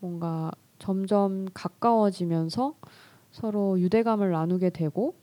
뭔가 0.00 0.52
점점 0.78 1.46
가까워지면서 1.54 2.74
서로 3.32 3.80
유대감을 3.80 4.32
나누게 4.32 4.68
되고 4.68 5.14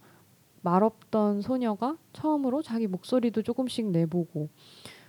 말없던 0.64 1.42
소녀가 1.42 2.00
처음으로 2.14 2.64
자기 2.64 2.88
목소리도 2.88 3.44
조금씩 3.44 3.92
내보고 3.92 4.50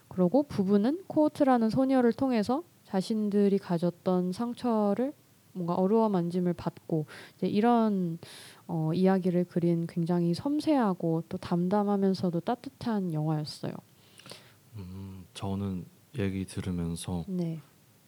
그러고 0.09 0.43
부부는 0.43 1.05
코오트라는 1.07 1.71
소녀를 1.71 2.13
통해서 2.13 2.65
자신들이 2.85 3.57
가졌던 3.57 4.33
상처를 4.33 5.15
뭔가 5.53 5.75
어루어 5.75 6.09
만짐을 6.09 6.55
받고 6.55 7.07
이제 7.37 7.47
이런 7.47 8.19
어, 8.75 8.91
이야기를 8.95 9.45
그린 9.45 9.87
굉장히 9.87 10.33
섬세하고 10.33 11.25
또 11.29 11.37
담담하면서도 11.37 12.41
따뜻한 12.41 13.13
영화였어요. 13.13 13.75
음, 14.77 15.27
저는 15.35 15.85
얘기 16.19 16.47
들으면서 16.47 17.27
네. 17.29 17.61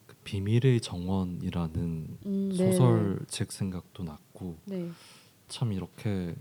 그 0.07 0.17
비밀의 0.25 0.81
정원이라는 0.81 2.19
음, 2.25 2.49
네. 2.49 2.57
소설책 2.57 3.53
생각도 3.53 4.05
났고 4.05 4.57
네. 4.65 4.89
참 5.49 5.75
이렇게 5.75 6.35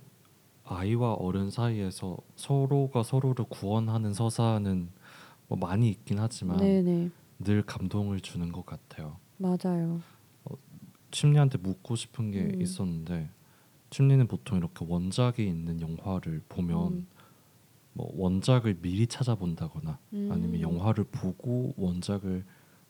아이와 0.63 1.15
어른 1.15 1.51
사이에서 1.51 2.15
서로가 2.37 3.03
서로를 3.03 3.43
구원하는 3.49 4.13
서사는 4.13 4.87
뭐 5.49 5.57
많이 5.57 5.89
있긴 5.89 6.19
하지만 6.19 6.59
네, 6.59 6.81
네. 6.81 7.09
늘 7.39 7.61
감동을 7.61 8.21
주는 8.21 8.53
것 8.53 8.65
같아요. 8.65 9.17
맞아요. 9.35 9.99
침리한테 11.11 11.57
묻고 11.57 11.97
싶은 11.97 12.31
게 12.31 12.39
음. 12.39 12.61
있었는데 12.61 13.29
침리는 13.93 14.25
보통 14.27 14.57
이렇게 14.57 14.83
원작이 14.89 15.45
있는 15.47 15.79
영화를 15.79 16.41
보면 16.49 16.93
음. 16.93 17.07
뭐 17.93 18.11
원작을 18.15 18.77
미리 18.81 19.05
찾아본다거나 19.05 19.99
음. 20.13 20.29
아니면 20.31 20.61
영화를 20.61 21.03
보고 21.11 21.73
원작을 21.77 22.43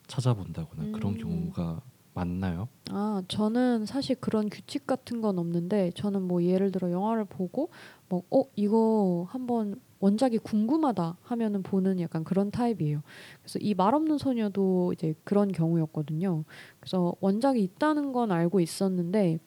찾아본다거나 0.07 0.91
그런 0.93 1.13
음. 1.13 1.17
경우가 1.17 1.81
많나요? 2.13 2.69
아, 2.89 3.21
저는 3.27 3.85
사실 3.85 4.15
그런 4.15 4.47
규칙 4.49 4.87
같은 4.87 5.19
건 5.19 5.39
없는데 5.39 5.91
저는 5.95 6.21
뭐 6.21 6.41
예를 6.41 6.71
들어 6.71 6.89
영화를 6.89 7.25
보고 7.25 7.69
뭐 8.07 8.23
어, 8.31 8.43
이거 8.55 9.25
한번 9.29 9.75
원작이 9.99 10.37
궁금하다 10.37 11.17
하면은 11.23 11.63
보는 11.63 11.99
약간 11.99 12.23
그런 12.23 12.49
타입이에요. 12.51 13.01
그래서 13.41 13.59
이 13.59 13.73
말 13.73 13.93
없는 13.95 14.17
소녀도 14.19 14.93
이제 14.93 15.15
그런 15.25 15.51
경우였거든요. 15.51 16.43
그래서 16.79 17.13
원작이 17.19 17.61
있다는 17.63 18.13
건 18.13 18.31
알고 18.31 18.59
있었는데 18.61 19.39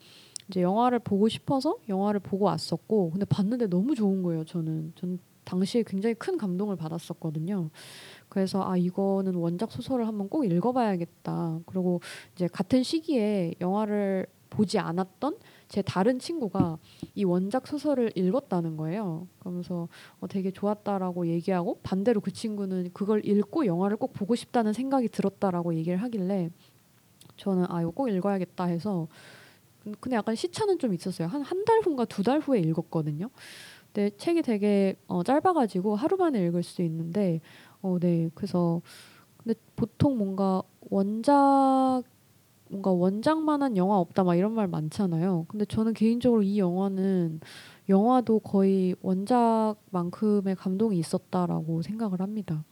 이제 0.48 0.62
영화를 0.62 0.98
보고 0.98 1.28
싶어서 1.28 1.76
영화를 1.88 2.20
보고 2.20 2.44
왔었고 2.44 3.10
근데 3.10 3.24
봤는데 3.24 3.66
너무 3.68 3.94
좋은 3.94 4.22
거예요. 4.22 4.44
저는 4.44 4.92
전 4.94 5.18
당시에 5.44 5.84
굉장히 5.86 6.14
큰 6.14 6.36
감동을 6.36 6.76
받았었거든요. 6.76 7.70
그래서 8.28 8.68
아 8.68 8.76
이거는 8.76 9.34
원작 9.36 9.70
소설을 9.72 10.06
한번 10.06 10.28
꼭 10.28 10.44
읽어봐야겠다. 10.44 11.60
그리고 11.66 12.00
이제 12.34 12.48
같은 12.48 12.82
시기에 12.82 13.54
영화를 13.60 14.26
보지 14.50 14.78
않았던 14.78 15.36
제 15.68 15.82
다른 15.82 16.18
친구가 16.18 16.78
이 17.14 17.24
원작 17.24 17.66
소설을 17.66 18.12
읽었다는 18.14 18.76
거예요. 18.76 19.26
그러면서 19.38 19.88
어, 20.20 20.26
되게 20.28 20.50
좋았다라고 20.50 21.26
얘기하고 21.28 21.80
반대로 21.82 22.20
그 22.20 22.32
친구는 22.32 22.90
그걸 22.92 23.24
읽고 23.24 23.66
영화를 23.66 23.96
꼭 23.96 24.12
보고 24.12 24.34
싶다는 24.34 24.72
생각이 24.72 25.08
들었다라고 25.08 25.74
얘기를 25.74 26.00
하길래 26.02 26.50
저는 27.36 27.66
아 27.68 27.82
이거 27.82 27.90
꼭 27.90 28.08
읽어야겠다 28.08 28.64
해서 28.64 29.08
근- 29.86 29.94
근데 30.00 30.16
약간 30.16 30.34
시차는 30.34 30.78
좀 30.80 30.92
있었어요. 30.94 31.28
한 31.28 31.42
한 31.42 31.64
달 31.64 31.80
후인가 31.84 32.04
두 32.06 32.22
달 32.24 32.40
후에 32.40 32.60
읽었거든요. 32.60 33.30
근데 33.92 34.10
책이 34.18 34.42
되게 34.42 34.96
어, 35.08 35.22
짧아가지고 35.22 35.96
하루 35.96 36.16
만에 36.16 36.44
읽을 36.46 36.62
수 36.64 36.82
있는데 36.82 37.40
어, 37.82 37.98
네 38.00 38.30
그래서 38.34 38.82
근데 39.38 39.54
보통 39.76 40.18
뭔가 40.18 40.62
원작 40.90 42.02
뭔가 42.70 42.90
원작만한 42.92 43.76
영화 43.76 43.98
없다 43.98 44.24
막 44.24 44.36
이런 44.36 44.52
말 44.54 44.68
많잖아요. 44.68 45.46
근데 45.48 45.64
저는 45.66 45.94
개인적으로 45.94 46.42
이 46.42 46.58
영화는 46.58 47.40
영화도 47.88 48.40
거의 48.40 48.96
원작만큼의 49.02 50.56
감동이 50.56 50.98
있었다라고 50.98 51.82
생각을 51.82 52.20
합니다. 52.20 52.64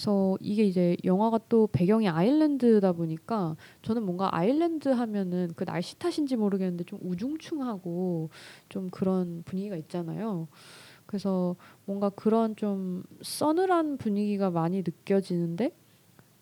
음, 0.00 0.10
그래서 0.10 0.38
이게 0.40 0.64
이제 0.64 0.96
영화가 1.04 1.40
또 1.50 1.66
배경이 1.66 2.08
아일랜드다 2.08 2.92
보니까 2.92 3.56
저는 3.82 4.04
뭔가 4.04 4.34
아일랜드 4.34 4.88
하면은 4.88 5.50
그 5.54 5.66
날씨 5.66 5.98
탓인지 5.98 6.36
모르겠는데 6.36 6.84
좀 6.84 6.98
우중충하고 7.02 8.30
좀 8.70 8.88
그런 8.90 9.42
분위기가 9.44 9.76
있잖아요. 9.76 10.48
그래서 11.04 11.56
뭔가 11.84 12.08
그런 12.08 12.56
좀 12.56 13.02
서늘한 13.20 13.98
분위기가 13.98 14.50
많이 14.50 14.78
느껴지는데 14.78 15.72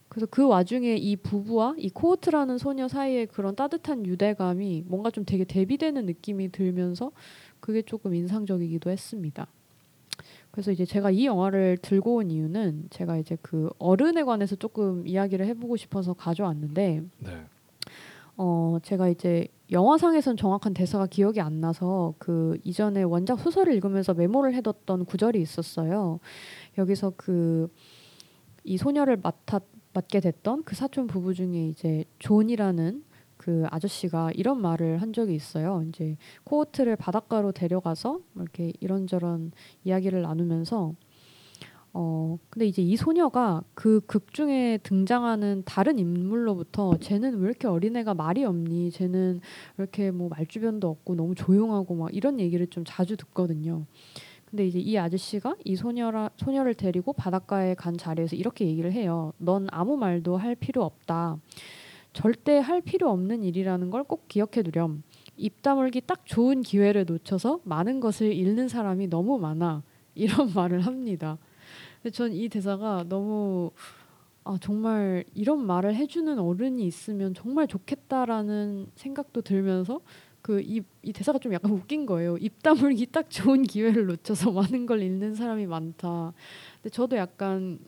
그래서 0.08 0.26
그 0.30 0.46
와중에 0.46 0.94
이 0.94 1.16
부부와 1.16 1.74
이 1.78 1.90
코호트라는 1.90 2.58
소녀 2.58 2.86
사이에 2.86 3.26
그런 3.26 3.56
따뜻한 3.56 4.06
유대감이 4.06 4.84
뭔가 4.86 5.10
좀 5.10 5.24
되게 5.24 5.44
대비되는 5.44 6.06
느낌이 6.06 6.52
들면서 6.52 7.10
그게 7.60 7.82
조금 7.82 8.14
인상적이기도 8.14 8.88
했습니다. 8.90 9.48
그래서 10.50 10.72
이제 10.72 10.84
제가 10.84 11.10
이 11.10 11.26
영화를 11.26 11.78
들고 11.80 12.16
온 12.16 12.30
이유는 12.30 12.88
제가 12.90 13.16
이제 13.18 13.36
그 13.42 13.70
어른에 13.78 14.22
관해서 14.24 14.56
조금 14.56 15.06
이야기를 15.06 15.46
해보고 15.46 15.76
싶어서 15.76 16.14
가져왔는데 16.14 17.02
네. 17.18 17.46
어 18.36 18.78
제가 18.82 19.08
이제 19.08 19.48
영화상에선 19.70 20.36
정확한 20.36 20.72
대사가 20.74 21.06
기억이 21.06 21.40
안 21.40 21.60
나서 21.60 22.14
그 22.18 22.58
이전에 22.64 23.02
원작 23.02 23.40
소설을 23.40 23.74
읽으면서 23.74 24.14
메모를 24.14 24.54
해뒀던 24.54 25.04
구절이 25.04 25.40
있었어요. 25.40 26.20
여기서 26.78 27.12
그 27.16 27.68
이 28.68 28.76
소녀를 28.76 29.16
맡아 29.22 29.60
맡게 29.94 30.20
됐던 30.20 30.64
그 30.64 30.76
사촌 30.76 31.06
부부 31.06 31.32
중에 31.32 31.68
이제 31.68 32.04
존이라는 32.18 33.02
그 33.48 33.64
아저씨가 33.70 34.32
이런 34.34 34.60
말을 34.60 35.00
한 35.00 35.14
적이 35.14 35.34
있어요. 35.34 35.82
이제 35.88 36.18
코호트를 36.44 36.96
바닷가로 36.96 37.52
데려가서 37.52 38.20
이렇게 38.36 38.74
이런저런 38.78 39.52
이야기를 39.84 40.20
나누면서 40.20 40.92
어 41.94 42.36
근데 42.50 42.66
이제 42.66 42.82
이 42.82 42.94
소녀가 42.96 43.62
그 43.72 44.02
극 44.06 44.34
중에 44.34 44.78
등장하는 44.82 45.62
다른 45.64 45.98
인물로부터 45.98 46.98
쟤는 46.98 47.38
왜 47.38 47.46
이렇게 47.48 47.66
어린애가 47.68 48.12
말이 48.12 48.44
없니? 48.44 48.90
쟤는 48.90 49.40
왜 49.78 49.82
이렇게 49.82 50.10
뭐 50.10 50.28
말주변도 50.28 50.86
없고 50.86 51.14
너무 51.14 51.34
조용하고 51.34 51.94
막 51.94 52.14
이런 52.14 52.38
얘기를 52.40 52.66
좀 52.66 52.84
자주 52.86 53.16
듣거든요. 53.16 53.86
근데 54.50 54.66
이제 54.66 54.78
이 54.78 54.98
아저씨가 54.98 55.56
이 55.64 55.74
소녀라 55.74 56.28
소녀를 56.36 56.74
데리고 56.74 57.14
바닷가에 57.14 57.74
간 57.74 57.96
자리에서 57.96 58.36
이렇게 58.36 58.66
얘기를 58.66 58.92
해요. 58.92 59.32
넌 59.38 59.68
아무 59.70 59.96
말도 59.96 60.36
할 60.36 60.54
필요 60.54 60.84
없다. 60.84 61.38
절대 62.22 62.58
할 62.58 62.80
필요 62.80 63.10
없는 63.10 63.44
일이라는 63.44 63.90
걸 63.90 64.02
꼭 64.04 64.26
기억해 64.28 64.62
두렴. 64.64 65.02
입 65.36 65.62
다물기 65.62 66.00
딱 66.06 66.26
좋은 66.26 66.62
기회를 66.62 67.04
놓쳐서 67.06 67.60
많은 67.64 68.00
것을 68.00 68.32
잃는 68.32 68.66
사람이 68.68 69.06
너무 69.08 69.38
많아. 69.38 69.82
이런 70.16 70.52
말을 70.52 70.80
합니다. 70.80 71.38
전 72.12 72.32
이 72.32 72.48
대사가 72.48 73.04
너무 73.08 73.70
아 74.44 74.56
정말 74.60 75.24
이런 75.34 75.64
말을 75.64 75.94
해주는 75.94 76.38
어른이 76.38 76.84
있으면 76.86 77.34
정말 77.34 77.68
좋겠다라는 77.68 78.88
생각도 78.96 79.42
들면서 79.42 80.00
그이 80.42 80.82
이 81.02 81.12
대사가 81.12 81.38
좀 81.38 81.52
약간 81.52 81.70
웃긴 81.72 82.06
거예요. 82.06 82.36
입 82.38 82.62
다물기 82.62 83.06
딱 83.12 83.30
좋은 83.30 83.62
기회를 83.62 84.06
놓쳐서 84.06 84.50
많은 84.52 84.86
걸 84.86 85.02
잃는 85.02 85.34
사람이 85.36 85.66
많다. 85.66 86.32
근데 86.82 86.90
저도 86.90 87.16
약간 87.16 87.78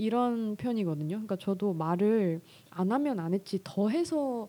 이런 0.00 0.56
편이거든요. 0.56 1.08
그러니까 1.08 1.36
저도 1.36 1.74
말을 1.74 2.40
안 2.70 2.90
하면 2.90 3.20
안 3.20 3.34
했지 3.34 3.60
더 3.62 3.88
해서 3.88 4.48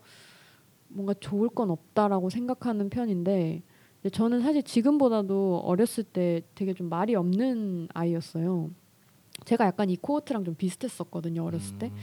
뭔가 0.88 1.14
좋을 1.14 1.50
건 1.50 1.70
없다라고 1.70 2.30
생각하는 2.30 2.90
편인데 2.90 3.62
저는 4.12 4.42
사실 4.42 4.64
지금보다도 4.64 5.62
어렸을 5.64 6.04
때 6.04 6.42
되게 6.56 6.74
좀 6.74 6.90
말이 6.90 7.16
없는 7.16 7.90
아이였어요. 7.94 8.72
제가 9.46 9.66
약간 9.66 9.90
이 9.90 9.98
코호트랑 9.98 10.44
좀 10.46 10.56
비슷했었거든요 10.56 11.44
어렸을 11.44 11.78
때. 11.78 11.88
음, 11.88 11.96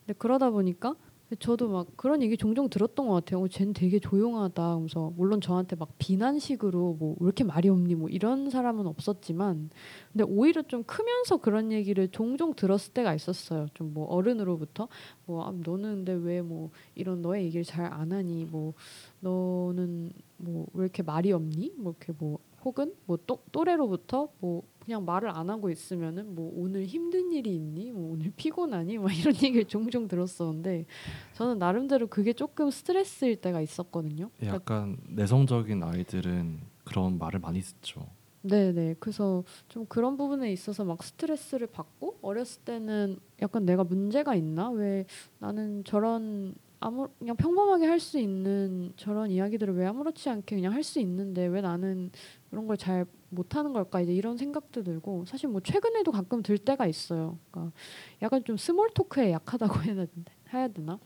근데 0.00 0.18
그러다 0.18 0.50
보니까 0.50 0.94
저도 1.38 1.68
막 1.68 1.86
그런 1.96 2.22
얘기 2.22 2.36
종종 2.36 2.68
들었던 2.68 3.06
것 3.08 3.14
같아요. 3.14 3.42
어, 3.42 3.48
쟤는 3.48 3.72
되게 3.72 3.98
조용하다. 3.98 4.76
그래서 4.78 5.12
물론 5.16 5.40
저한테 5.40 5.76
막 5.76 5.90
비난식으로 5.98 6.94
뭐 6.98 7.16
왜 7.20 7.26
이렇게 7.26 7.44
말이 7.44 7.68
없니 7.68 7.94
뭐 7.94 8.08
이런 8.08 8.50
사람은 8.50 8.86
없었지만, 8.86 9.70
근데 10.12 10.24
오히려 10.24 10.62
좀 10.62 10.82
크면서 10.84 11.38
그런 11.38 11.72
얘기를 11.72 12.08
종종 12.08 12.54
들었을 12.54 12.92
때가 12.92 13.14
있었어요. 13.14 13.66
좀 13.74 13.92
뭐 13.92 14.06
어른으로부터 14.06 14.88
뭐 15.26 15.44
아, 15.46 15.52
너는 15.52 16.04
근데 16.04 16.12
왜 16.14 16.40
뭐 16.42 16.70
이런 16.94 17.20
너의 17.22 17.44
얘기를 17.44 17.64
잘 17.64 17.84
안 17.92 18.12
하니 18.12 18.44
뭐 18.46 18.74
너는 19.20 20.12
뭐 20.38 20.66
왜 20.74 20.84
이렇게 20.84 21.02
말이 21.02 21.32
없니 21.32 21.72
뭐 21.76 21.92
이렇게 21.98 22.12
뭐 22.18 22.38
혹은 22.64 22.94
뭐 23.06 23.18
또, 23.26 23.38
또래로부터 23.52 24.28
뭐 24.40 24.62
그냥 24.84 25.04
말을 25.04 25.30
안 25.30 25.48
하고 25.48 25.70
있으면은 25.70 26.34
뭐 26.34 26.52
오늘 26.56 26.84
힘든 26.86 27.32
일이 27.32 27.54
있니? 27.54 27.92
뭐 27.92 28.12
오늘 28.12 28.32
피곤하니? 28.36 28.98
막 28.98 29.16
이런 29.16 29.34
얘기를 29.42 29.64
종종 29.64 30.08
들었었는데 30.08 30.86
저는 31.34 31.58
나름대로 31.58 32.06
그게 32.08 32.32
조금 32.32 32.70
스트레스일 32.70 33.36
때가 33.36 33.60
있었거든요. 33.60 34.30
그러니까 34.36 34.56
약간 34.56 34.96
내성적인 35.08 35.82
아이들은 35.82 36.60
그런 36.84 37.18
말을 37.18 37.40
많이 37.40 37.60
듣죠. 37.60 38.06
네네. 38.42 38.96
그래서 38.98 39.44
좀 39.68 39.86
그런 39.86 40.16
부분에 40.16 40.52
있어서 40.52 40.84
막 40.84 41.02
스트레스를 41.02 41.68
받고 41.68 42.18
어렸을 42.22 42.62
때는 42.62 43.18
약간 43.40 43.64
내가 43.64 43.84
문제가 43.84 44.34
있나? 44.34 44.70
왜 44.70 45.06
나는 45.38 45.84
저런 45.84 46.54
아무 46.82 47.08
그냥 47.18 47.36
평범하게 47.36 47.86
할 47.86 48.00
수 48.00 48.18
있는 48.18 48.92
저런 48.96 49.30
이야기들을 49.30 49.74
왜 49.76 49.86
아무렇지 49.86 50.28
않게 50.28 50.56
그냥 50.56 50.72
할 50.72 50.82
수 50.82 50.98
있는데 51.00 51.46
왜 51.46 51.60
나는 51.60 52.10
그런 52.50 52.66
걸 52.66 52.76
잘 52.76 53.06
못하는 53.30 53.72
걸까? 53.72 54.00
이제 54.00 54.12
이런 54.12 54.36
생각도 54.36 54.82
들고 54.82 55.24
사실 55.26 55.48
뭐 55.48 55.60
최근에도 55.60 56.10
가끔 56.12 56.42
들 56.42 56.58
때가 56.58 56.86
있어요. 56.86 57.38
그러니까 57.50 57.72
약간 58.20 58.44
좀 58.44 58.56
small 58.56 58.90
talk에 58.94 59.32
약하다고 59.32 59.82
해야? 59.82 60.06
해야 60.52 60.68
되나? 60.68 60.98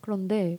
그런데 0.00 0.58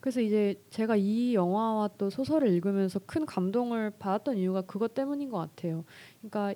그래서 0.00 0.20
이제 0.20 0.60
제가 0.70 0.96
이 0.96 1.34
영화와 1.34 1.90
또 1.98 2.10
소설을 2.10 2.48
읽으면서 2.48 2.98
큰 3.06 3.24
감동을 3.26 3.90
받았던 3.98 4.36
이유가 4.38 4.62
그것 4.62 4.94
때문인 4.94 5.30
것 5.30 5.38
같아요. 5.38 5.84
그러니까 6.20 6.54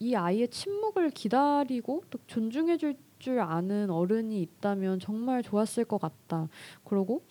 이 0.00 0.14
아이의 0.14 0.48
침묵을 0.48 1.10
기다리고 1.10 2.02
또 2.10 2.18
존중해줄 2.26 2.96
줄 3.18 3.40
아는 3.40 3.90
어른이 3.90 4.40
있다면 4.42 5.00
정말 5.00 5.42
좋았을 5.42 5.84
것 5.84 6.00
같다. 6.00 6.48
그리고 6.84 7.22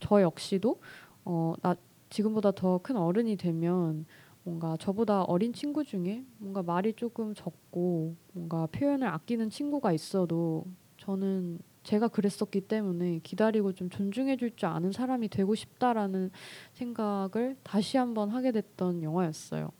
저 0.00 0.20
역시도 0.22 0.80
어, 1.24 1.54
나 1.62 1.74
지금보다 2.10 2.52
더 2.52 2.78
큰 2.78 2.96
어른이 2.96 3.36
되면 3.36 4.06
뭔가 4.44 4.76
저보다 4.76 5.22
어린 5.24 5.52
친구 5.52 5.82
중에 5.84 6.24
뭔가 6.38 6.62
말이 6.62 6.92
조금 6.92 7.34
적고 7.34 8.14
뭔가 8.32 8.66
표현을 8.66 9.08
아끼는 9.08 9.50
친구가 9.50 9.92
있어도 9.92 10.64
저는 10.98 11.58
제가 11.82 12.08
그랬었기 12.08 12.62
때문에 12.62 13.20
기다리고 13.22 13.72
좀 13.72 13.88
존중해 13.90 14.36
줄 14.36 14.50
줄 14.56 14.68
아는 14.68 14.90
사람이 14.92 15.28
되고 15.28 15.54
싶다라는 15.54 16.30
생각을 16.74 17.56
다시 17.62 17.96
한번 17.96 18.30
하게 18.30 18.52
됐던 18.52 19.02
영화였어요. 19.02 19.70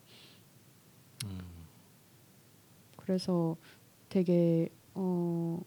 음, 1.25 1.39
그래서 2.97 3.55
되게 4.09 4.69
어 4.99 5.59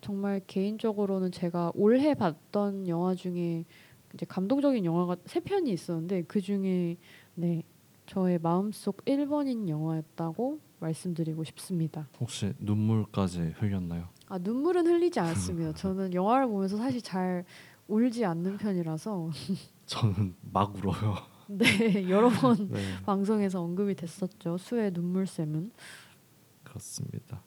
정말 0.00 0.40
개인적으로는 0.46 1.30
제가 1.30 1.70
올해 1.74 2.14
봤던 2.14 2.88
영화 2.88 3.14
중에 3.14 3.64
이제 4.12 4.26
감동적인 4.26 4.84
영화가 4.84 5.16
세 5.26 5.38
편이 5.40 5.70
있었는데 5.70 6.22
그 6.22 6.40
중에 6.40 6.96
네 7.36 7.62
저의 8.06 8.40
마음속 8.40 9.04
1번인 9.04 9.68
영화였다고 9.68 10.58
말씀드리고 10.80 11.44
싶습니다. 11.44 12.08
혹시 12.18 12.52
눈물까지 12.58 13.54
흘렸나요? 13.58 14.08
아 14.26 14.38
눈물은 14.38 14.86
흘리지 14.86 15.20
않습니다. 15.20 15.72
저는 15.78 16.12
영화를 16.12 16.48
보면서 16.48 16.76
사실 16.76 17.00
잘 17.00 17.44
울지 17.86 18.24
않는 18.24 18.56
편이라서 18.56 19.30
저는 19.86 20.34
막 20.52 20.74
울어요. 20.76 21.14
네 21.46 22.08
여러 22.08 22.28
번 22.30 22.68
네, 22.70 22.80
방송에서 23.04 23.60
언급이 23.62 23.94
됐었죠. 23.94 24.56
수의 24.58 24.90
눈물샘은. 24.92 25.70
그렇습니다. 26.64 27.42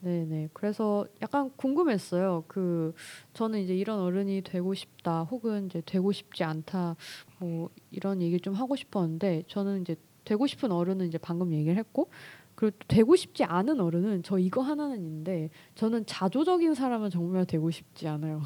네네. 0.00 0.50
그래서 0.52 1.06
약간 1.22 1.50
궁금했어요. 1.56 2.44
그 2.46 2.94
저는 3.34 3.60
이제 3.60 3.74
이런 3.74 3.98
어른이 4.00 4.42
되고 4.42 4.72
싶다, 4.74 5.24
혹은 5.24 5.66
이제 5.66 5.82
되고 5.84 6.12
싶지 6.12 6.44
않다, 6.44 6.94
뭐 7.40 7.68
이런 7.90 8.22
얘기를 8.22 8.38
좀 8.40 8.54
하고 8.54 8.76
싶었는데 8.76 9.42
저는 9.48 9.80
이제 9.82 9.96
되고 10.24 10.46
싶은 10.46 10.70
어른은 10.70 11.08
이제 11.08 11.18
방금 11.18 11.52
얘기를 11.52 11.76
했고, 11.76 12.10
그리고 12.54 12.76
또 12.78 12.86
되고 12.88 13.16
싶지 13.16 13.42
않은 13.44 13.80
어른은 13.80 14.22
저 14.22 14.38
이거 14.38 14.62
하나는 14.62 14.96
있는데 14.98 15.50
저는 15.74 16.06
자조적인 16.06 16.74
사람은 16.74 17.10
정말 17.10 17.44
되고 17.46 17.70
싶지 17.70 18.06
않아요. 18.08 18.42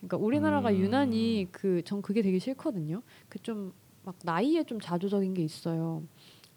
그러니까 0.00 0.16
우리나라가 0.18 0.70
음. 0.70 0.76
유난히 0.76 1.48
그 1.52 1.82
전 1.84 2.02
그게 2.02 2.22
되게 2.22 2.38
싫거든요. 2.38 3.02
그 3.28 3.38
좀 3.42 3.72
막 4.02 4.16
나이에 4.24 4.64
좀 4.64 4.80
자조적인 4.80 5.34
게 5.34 5.42
있어요. 5.42 6.02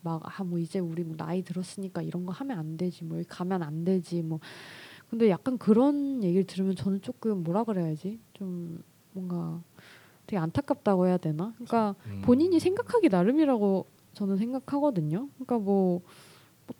막아뭐 0.04 0.60
이제 0.60 0.80
우리 0.80 1.04
뭐 1.04 1.16
나이 1.18 1.42
들었으니까 1.42 2.02
이런 2.02 2.26
거 2.26 2.32
하면 2.32 2.58
안 2.60 2.78
되지 2.78 3.04
뭐 3.04 3.22
가면 3.28 3.64
안 3.64 3.84
되지 3.84 4.22
뭐. 4.22 4.40
근데 5.10 5.30
약간 5.30 5.58
그런 5.58 6.24
얘기를 6.24 6.44
들으면 6.46 6.76
저는 6.76 7.02
조금 7.02 7.44
뭐라 7.44 7.64
그래야지? 7.64 8.20
좀 8.34 8.84
뭔가 9.12 9.62
되게 10.26 10.38
안타깝다고 10.40 11.08
해야 11.08 11.18
되나? 11.18 11.54
그러니까 11.56 11.96
음, 12.08 12.22
본인이 12.24 12.60
생각하기 12.60 13.10
나름이라고 13.10 13.86
저는 14.14 14.38
생각하거든요. 14.38 15.30
그러니까 15.36 15.58
뭐 15.60 16.02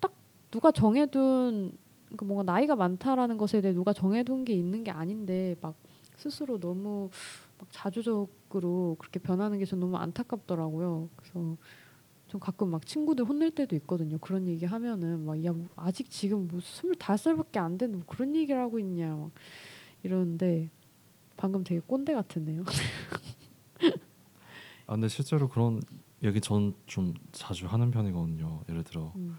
딱 0.00 0.12
누가 0.50 0.70
정해둔 0.70 1.72
그러니까 2.06 2.26
뭔가 2.26 2.42
나이가 2.52 2.76
많다라는 2.76 3.36
것에 3.36 3.60
대해 3.60 3.74
누가 3.74 3.92
정해둔 3.92 4.44
게 4.44 4.52
있는 4.54 4.84
게 4.84 4.90
아닌데 4.90 5.56
막 5.60 5.74
스스로 6.16 6.58
너무 6.58 7.10
막 7.58 7.68
자주적으로 7.70 8.96
그렇게 8.98 9.18
변하는 9.18 9.58
게전 9.58 9.80
너무 9.80 9.96
안타깝더라고요. 9.96 11.08
그래서 11.16 11.56
좀 12.34 12.40
가끔 12.40 12.68
막 12.72 12.84
친구들 12.84 13.24
혼낼 13.26 13.52
때도 13.52 13.76
있거든요. 13.76 14.18
그런 14.18 14.48
얘기 14.48 14.64
하면은 14.64 15.24
막야뭐 15.24 15.68
아직 15.76 16.10
지금 16.10 16.48
뭐 16.48 16.58
스물다섯 16.60 17.22
살밖에 17.22 17.60
안 17.60 17.78
됐는데 17.78 17.98
뭐 18.04 18.06
그런 18.12 18.34
얘기를 18.34 18.60
하고 18.60 18.80
있냐 18.80 19.14
막 19.14 19.30
이러는데 20.02 20.68
방금 21.36 21.62
되게 21.62 21.80
꼰대 21.86 22.12
같았네요. 22.12 22.64
아 24.88 24.94
근데 24.94 25.06
실제로 25.06 25.48
그런 25.48 25.80
얘기 26.24 26.40
전 26.40 26.74
좀 26.86 27.14
자주 27.30 27.68
하는 27.68 27.92
편이거든요. 27.92 28.64
예를 28.68 28.82
들어 28.82 29.12
음. 29.14 29.38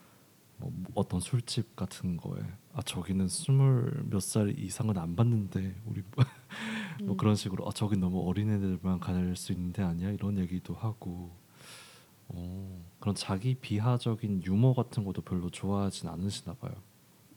뭐 0.57 0.71
어떤 0.93 1.19
술집 1.19 1.75
같은 1.75 2.15
거에 2.15 2.41
아 2.71 2.81
저기는 2.81 3.27
스물 3.27 4.05
몇 4.09 4.21
살 4.21 4.57
이상은 4.57 4.97
안 4.97 5.17
받는데 5.17 5.75
우리 5.85 6.01
뭐 6.15 6.23
뭐 7.03 7.15
음. 7.15 7.17
그런 7.17 7.35
식으로 7.35 7.67
아 7.67 7.71
저기 7.73 7.97
너무 7.97 8.25
어린애들만 8.25 9.01
갈 9.01 9.35
수 9.35 9.51
있는 9.51 9.73
데 9.73 9.83
아니야 9.83 10.11
이런 10.11 10.37
얘기도 10.37 10.73
하고 10.73 11.35
어, 12.29 12.85
그런 12.99 13.15
자기 13.15 13.55
비하적인 13.55 14.43
유머 14.43 14.73
같은 14.73 15.03
것도 15.05 15.21
별로 15.21 15.49
좋아하진 15.49 16.09
않으시나 16.09 16.55
봐요. 16.55 16.73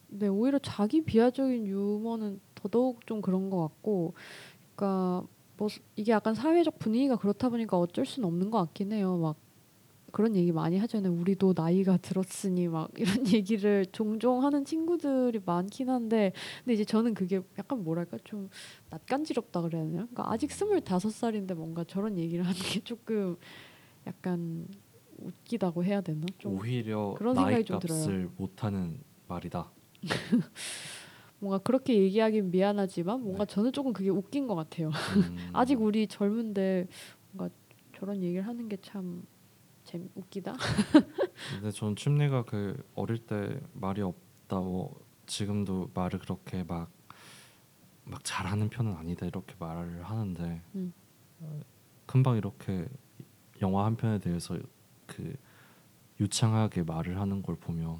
네, 0.08 0.26
오히려 0.28 0.58
자기 0.58 1.02
비하적인 1.02 1.66
유머는 1.66 2.40
더더욱 2.54 3.06
좀 3.06 3.20
그런 3.20 3.50
것 3.50 3.60
같고, 3.62 4.14
그러니까 4.76 5.26
뭐 5.56 5.68
스- 5.68 5.80
이게 5.96 6.12
약간 6.12 6.34
사회적 6.34 6.78
분위기가 6.78 7.16
그렇다 7.16 7.48
보니까 7.50 7.78
어쩔 7.78 8.06
수는 8.06 8.26
없는 8.28 8.50
것 8.50 8.58
같긴 8.58 8.92
해요. 8.92 9.18
막 9.18 9.36
그런 10.12 10.36
얘기 10.36 10.52
많이 10.52 10.78
하잖아요. 10.78 11.12
우리도 11.14 11.54
나이가 11.56 11.96
들었으니 11.98 12.68
막 12.68 12.90
이런 12.98 13.26
얘기를 13.28 13.86
종종 13.92 14.44
하는 14.44 14.64
친구들이 14.64 15.40
많긴 15.44 15.90
한데, 15.90 16.32
근데 16.64 16.74
이제 16.74 16.84
저는 16.84 17.14
그게 17.14 17.40
약간 17.58 17.84
뭐랄까 17.84 18.18
좀 18.24 18.48
낯간지럽다 18.90 19.62
그래야 19.62 19.82
되나? 19.84 19.94
그러니까 20.06 20.32
아직 20.32 20.52
스물다섯 20.52 21.12
살인데 21.12 21.54
뭔가 21.54 21.84
저런 21.84 22.18
얘기를 22.18 22.44
하는 22.46 22.58
게 22.60 22.80
조금 22.80 23.36
약간 24.08 24.66
웃기다고 25.18 25.84
해야 25.84 26.00
되나? 26.00 26.26
좀 26.38 26.58
오히려 26.58 27.14
그런 27.18 27.34
생각이 27.34 27.64
좀 27.64 27.78
들어요. 27.78 27.98
값을 28.00 28.30
못하는 28.36 29.00
말이다. 29.28 29.70
뭔가 31.40 31.58
그렇게 31.58 31.94
얘기하긴 31.96 32.50
미안하지만 32.50 33.22
뭔가 33.22 33.44
저는 33.44 33.72
조금 33.72 33.92
그게 33.92 34.08
웃긴 34.10 34.46
것 34.46 34.54
같아요. 34.54 34.88
음, 34.88 34.92
아직 35.52 35.80
우리 35.80 36.06
젊은데 36.06 36.86
뭔가 37.32 37.54
저런 37.96 38.22
얘기를 38.22 38.46
하는 38.46 38.68
게 38.68 38.76
참 38.80 39.22
재미 39.84 40.08
웃기다. 40.14 40.54
근데 41.54 41.70
전 41.70 41.96
춤내가 41.96 42.44
그 42.44 42.76
어릴 42.94 43.18
때 43.18 43.60
말이 43.72 44.02
없다 44.02 44.60
뭐 44.60 45.00
지금도 45.26 45.90
말을 45.94 46.18
그렇게 46.20 46.64
막 46.64 46.90
막 48.10 48.24
잘하는 48.24 48.70
편은 48.70 48.94
아니다 48.96 49.26
이렇게 49.26 49.54
말을 49.58 50.02
하는데 50.02 50.62
음. 50.74 50.94
어, 51.40 51.60
금방 52.06 52.38
이렇게 52.38 52.88
영화 53.62 53.84
한 53.84 53.96
편에 53.96 54.18
대해서 54.18 54.58
그 55.06 55.34
유창하게 56.20 56.82
말을 56.82 57.20
하는 57.20 57.42
걸 57.42 57.56
보면 57.56 57.98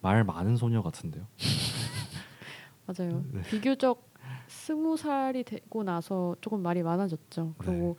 말 0.00 0.24
많은 0.24 0.56
소녀 0.56 0.82
같은데요. 0.82 1.26
맞아요. 2.86 3.24
네. 3.32 3.42
비교적 3.42 4.12
스무 4.48 4.96
살이 4.96 5.44
되고 5.44 5.82
나서 5.82 6.36
조금 6.40 6.62
말이 6.62 6.82
많아졌죠. 6.82 7.54
그리고 7.58 7.96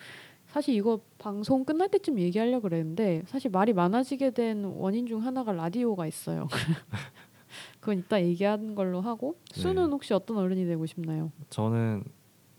사실 0.47 0.75
이거 0.75 0.99
방송 1.17 1.65
끝날 1.65 1.89
때쯤 1.89 2.19
얘기하려 2.19 2.59
고 2.59 2.63
그랬는데 2.63 3.23
사실 3.25 3.49
말이 3.49 3.73
많아지게 3.73 4.31
된 4.31 4.65
원인 4.65 5.07
중 5.07 5.23
하나가 5.25 5.51
라디오가 5.51 6.05
있어요. 6.05 6.47
그건 7.79 7.99
이따 7.99 8.21
얘기하는 8.21 8.75
걸로 8.75 9.01
하고 9.01 9.39
수는 9.51 9.85
네. 9.85 9.89
혹시 9.89 10.13
어떤 10.13 10.37
어른이 10.37 10.65
되고 10.65 10.85
싶나요? 10.85 11.31
저는 11.49 12.03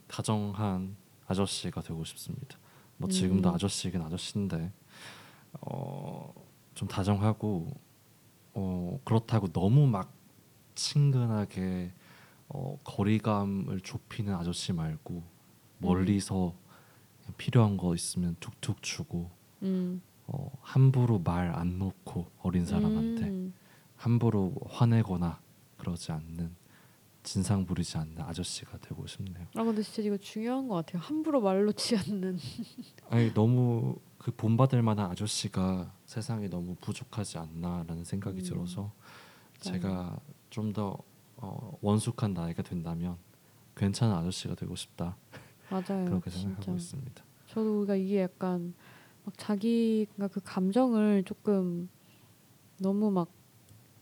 다정한 0.09 0.97
아저씨가 1.27 1.83
되고 1.83 2.05
싶습니다. 2.05 2.59
뭐 2.97 3.09
지금도 3.09 3.49
음. 3.51 3.55
아저씨긴 3.55 4.01
아저씨인데 4.03 4.73
어, 5.61 6.33
좀 6.75 6.89
다정하고 6.89 7.73
어, 8.55 9.01
그렇다고 9.05 9.49
너무 9.53 9.87
막 9.87 10.13
친근하게 10.75 11.93
어, 12.49 12.79
거리감을 12.85 13.81
좁히는 13.81 14.35
아저씨 14.35 14.73
말고 14.73 15.23
멀리서 15.79 16.55
그냥 17.21 17.35
필요한 17.37 17.77
거 17.77 17.95
있으면 17.95 18.37
툭툭 18.41 18.83
주고 18.83 19.31
음. 19.63 20.03
어, 20.27 20.51
함부로 20.63 21.19
말 21.19 21.55
안 21.55 21.79
놓고 21.79 22.27
어린 22.43 22.65
사람한테 22.65 23.25
음. 23.29 23.55
함부로 23.97 24.55
화내거나 24.69 25.41
그러지 25.79 26.13
않는 26.13 26.55
진상 27.25 27.65
부리지 27.67 27.99
않는 27.99 28.21
아저씨가 28.21 28.79
되고 28.79 29.05
싶네요. 29.07 29.47
아 29.57 29.65
근데 29.65 29.83
진짜 29.83 30.03
이거 30.03 30.17
중요한 30.19 30.69
것 30.69 30.77
같아요. 30.77 31.03
함부로 31.03 31.41
말 31.41 31.65
놓지 31.65 31.97
않는. 32.09 32.39
아니 33.11 33.33
너무 33.35 33.97
그 34.19 34.31
본받을 34.31 34.83
만한 34.83 35.11
아저씨가 35.11 35.93
세상에 36.07 36.49
너무 36.49 36.77
부족하지 36.77 37.39
않나라는 37.39 38.05
생각이 38.05 38.39
음. 38.41 38.45
들어서. 38.45 38.93
제가 39.61 40.19
좀 40.51 40.73
더 40.73 40.97
어, 41.37 41.77
원숙한 41.83 42.33
나이가 42.33 42.63
된다면 42.63 43.17
괜찮은 43.75 44.15
아저씨가 44.15 44.55
되고 44.55 44.75
싶다 44.77 45.17
맞아요. 45.71 46.05
그렇게 46.07 46.31
진짜. 46.31 46.43
생각하고 46.49 46.77
있습니다. 46.77 47.25
저도 47.49 47.71
그러니까 47.81 47.97
이게 47.97 48.21
약간 48.23 48.73
막 49.25 49.37
자기가 49.37 50.29
그 50.29 50.41
감정을 50.45 51.25
조금 51.25 51.89
너무 52.79 53.11
막 53.11 53.29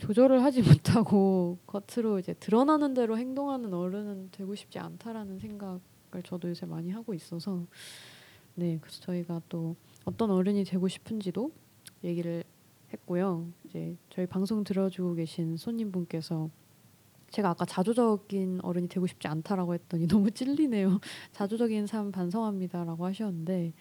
조절을 0.03 0.43
하지 0.43 0.63
못하고 0.83 1.59
겉으로 1.67 2.19
이제 2.19 2.35
드러나는 2.35 2.93
대로 2.93 3.17
행동하는 3.17 3.73
어른은 3.73 4.31
되고 4.33 4.53
싶지 4.57 4.81
않다라는 4.81 5.39
생각을 5.39 5.81
저도 6.25 6.49
요새 6.49 6.67
많이 6.67 6.91
하고 6.91 7.15
있어서 7.15 7.65
네 8.57 8.79
그래서 8.81 9.01
저희가 9.01 9.41
또 9.49 9.77
어떤 10.05 10.33
어른이 10.33 10.65
되고 10.65 10.89
싶은지도 10.89 11.53
얘기를 12.03 12.43
했고요. 12.93 13.47
이제 13.65 13.97
저희 14.11 14.27
방송 14.27 14.65
들어주고 14.65 15.15
계신 15.15 15.57
손님분께서 15.57 16.51
제가 17.31 17.51
아까 17.51 17.65
자조적인 17.65 18.59
어른이 18.65 18.89
되고 18.89 19.07
싶지 19.07 19.29
않다라고 19.29 19.75
했더니 19.75 20.09
너무 20.11 20.33
찔리네요. 20.33 20.99
자조적인 21.31 21.87
삶 21.87 22.11
반성합니다라고 22.11 23.07
하셨는데 23.07 23.73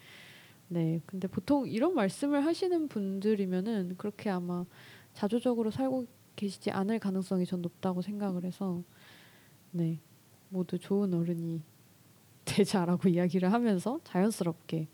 네 0.68 1.00
근데 1.04 1.26
보통 1.26 1.66
이런 1.66 1.96
말씀을 1.96 2.46
하시는 2.46 2.86
분들이면은 2.86 3.96
그렇게 3.98 4.30
아마 4.30 4.64
자조적으로 5.14 5.70
살고 5.70 6.06
계시지 6.36 6.70
않을 6.70 6.98
가능성이 6.98 7.44
전 7.46 7.62
높다고 7.62 8.02
생각을 8.02 8.44
해서 8.44 8.82
네 9.70 10.00
모두 10.48 10.78
좋은 10.78 11.12
어른이 11.14 11.62
되자라고 12.44 13.08
이야기를 13.08 13.52
하면서 13.52 14.00
자연스럽게 14.04 14.88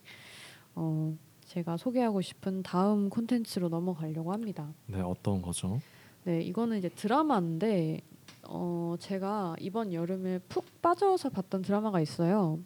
어 0.74 1.16
제가 1.46 1.76
소개하고 1.78 2.20
싶은 2.20 2.62
다음 2.62 3.08
콘텐츠로 3.08 3.68
넘어가려고 3.68 4.32
합니다. 4.32 4.72
네 4.86 5.00
어떤 5.00 5.40
거죠? 5.40 5.80
네, 6.24 6.42
이거는 6.42 6.76
이제 6.78 6.90
드라마인데 6.90 8.02
어 8.48 8.96
제가 8.98 9.56
이번 9.60 9.92
여름에 9.94 10.40
푹 10.40 10.66
빠져서 10.82 11.30
봤던 11.30 11.62
드라마가 11.62 12.00
있어요. 12.00 12.60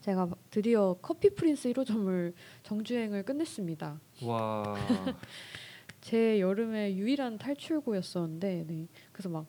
제가 0.00 0.28
드디어 0.50 0.96
커피 1.00 1.30
프린스 1.30 1.72
1호점을 1.72 2.32
정주행을 2.64 3.22
끝냈습니다. 3.22 4.00
와 4.24 4.74
제 6.00 6.40
여름의 6.40 6.96
유일한 6.98 7.38
탈출구였었는데, 7.38 8.64
네. 8.66 8.88
그래서 9.12 9.28
막 9.28 9.46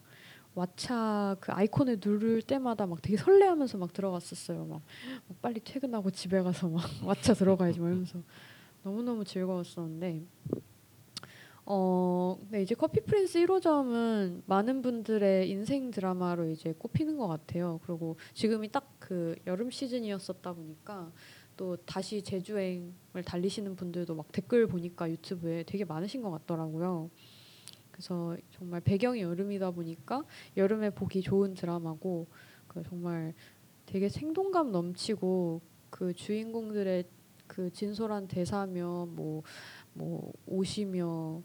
왓챠 0.56 1.38
그 1.40 1.52
아이콘을 1.52 2.00
누를 2.04 2.42
때마다 2.42 2.86
막 2.86 3.02
되게 3.02 3.18
설레하면서 3.18 3.78
막 3.78 3.94
들어갔었어요. 3.94 4.66
막, 4.66 4.82
막 5.28 5.42
빨리 5.42 5.60
퇴근하고 5.62 6.12
집에 6.12 6.42
가서 6.42 6.68
막 6.70 6.82
왓챠 7.06 7.38
들어가야지 7.38 7.80
막 7.80 7.88
이러면서 7.88 8.22
너무 8.84 9.04
너무 9.04 9.24
즐거웠었는데, 9.24 10.24
어, 11.66 12.38
네 12.50 12.64
이제 12.64 12.76
커피 12.76 13.00
프린스 13.02 13.40
1호점은 13.46 14.42
많은 14.46 14.82
분들의 14.82 15.50
인생 15.50 15.92
드라마로 15.92 16.50
이제 16.50 16.74
꼽히는 16.78 17.18
것 17.18 17.28
같아요. 17.28 17.80
그리고 17.86 18.18
지금이 18.34 18.72
딱 18.72 18.92
그 19.12 19.36
여름 19.46 19.70
시즌이었었다 19.70 20.54
보니까 20.54 21.12
또 21.62 21.78
다시 21.86 22.24
제주행을 22.24 23.24
달리시는 23.24 23.76
분들도 23.76 24.16
막 24.16 24.32
댓글 24.32 24.66
보니까 24.66 25.08
유튜브에 25.12 25.62
되게 25.62 25.86
많으신 25.86 26.24
것 26.24 26.32
같더라고요. 26.32 27.12
그래서 27.92 28.36
정말 28.50 28.82
배경이 28.82 29.22
여름이다 29.22 29.70
보니까 29.70 30.26
여름에 30.58 30.90
보기 30.90 31.22
좋은 31.22 31.54
드라마고 31.54 32.26
그 32.68 32.82
정말 32.82 33.36
되게 33.86 34.10
생동감 34.10 34.72
넘치고 34.72 35.62
그 35.92 36.14
주인공들의 36.16 37.04
그 37.46 37.70
진솔한 37.70 38.28
대사며 38.28 39.06
뭐 39.12 39.44
뭐 39.94 40.34
옷이며 40.46 41.44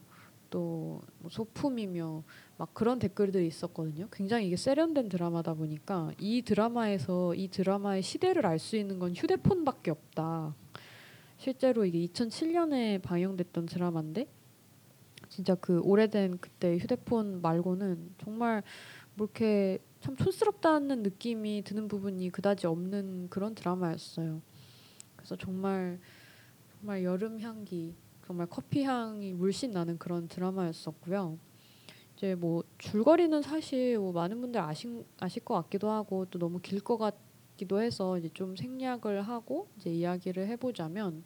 또뭐 0.51 1.29
소품이며 1.29 2.23
막 2.59 2.73
그런 2.73 2.99
댓글들이 2.99 3.47
있었거든요. 3.47 4.09
굉장히 4.11 4.47
이게 4.47 4.57
세련된 4.57 5.09
드라마다 5.09 5.53
보니까 5.55 6.13
이 6.19 6.43
드라마에서 6.43 7.35
이 7.35 7.49
드라마의 7.49 8.03
시대를 8.03 8.47
알 8.47 8.59
수 8.59 8.77
있는 8.77 8.99
건 8.99 9.15
휴대폰밖에 9.15 9.91
없다. 9.91 10.55
실제로 11.37 11.85
이게 11.85 12.07
2007년에 12.07 13.03
방영됐던 13.03 13.67
드라마인데 13.67 14.27
진짜 15.29 15.55
그 15.55 15.81
오래된 15.81 16.39
그때 16.39 16.79
휴대폰 16.79 17.43
말고는 17.43 18.15
정말 18.25 18.63
뭐 19.15 19.27
이렇게 19.27 19.79
참 20.01 20.17
촌스럽다는 20.17 21.03
느낌이 21.03 21.63
드는 21.63 21.89
부분이 21.89 22.31
그다지 22.31 22.67
없는 22.67 23.29
그런 23.29 23.55
드라마였어요. 23.55 24.41
그래서 25.17 25.37
정말 25.37 25.99
정말 26.79 27.05
여름 27.05 27.41
향기, 27.41 27.95
정말 28.27 28.47
커피 28.47 28.83
향이 28.83 29.35
물씬 29.35 29.73
나는 29.73 29.99
그런 29.99 30.29
드라마였었고요. 30.29 31.39
이제 32.17 32.35
뭐 32.35 32.65
줄거리는 32.79 33.43
사실 33.43 33.99
뭐 33.99 34.13
많은 34.13 34.41
분들 34.41 34.61
아신 34.61 35.05
아실 35.21 35.45
것 35.45 35.55
같기도 35.55 35.91
하고 35.91 36.25
또 36.27 36.39
너무 36.39 36.61
길 36.61 36.81
것 36.81 36.97
같기도 36.99 37.81
해서 37.81 38.19
이제 38.19 38.29
좀 38.33 38.57
생략을 38.57 39.23
하고 39.23 39.69
이제 39.77 39.91
이야기를 39.91 40.47
해보자면 40.49 41.25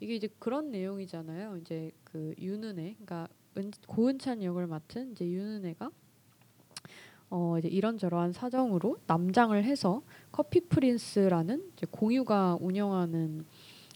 이게 0.00 0.14
이제 0.16 0.28
그런 0.38 0.70
내용이잖아요. 0.70 1.58
이제 1.58 1.92
그 2.04 2.34
윤은혜, 2.38 2.94
그러니까 2.94 3.28
은, 3.56 3.70
고은찬 3.86 4.42
역을 4.42 4.66
맡은 4.66 5.12
이제 5.12 5.26
윤은혜가 5.28 5.90
어 7.30 7.58
이제 7.58 7.68
이런저러한 7.68 8.32
사정으로 8.32 8.98
남장을 9.06 9.62
해서 9.64 10.02
커피 10.32 10.60
프린스라는 10.60 11.70
이제 11.76 11.86
공유가 11.90 12.58
운영하는 12.60 13.44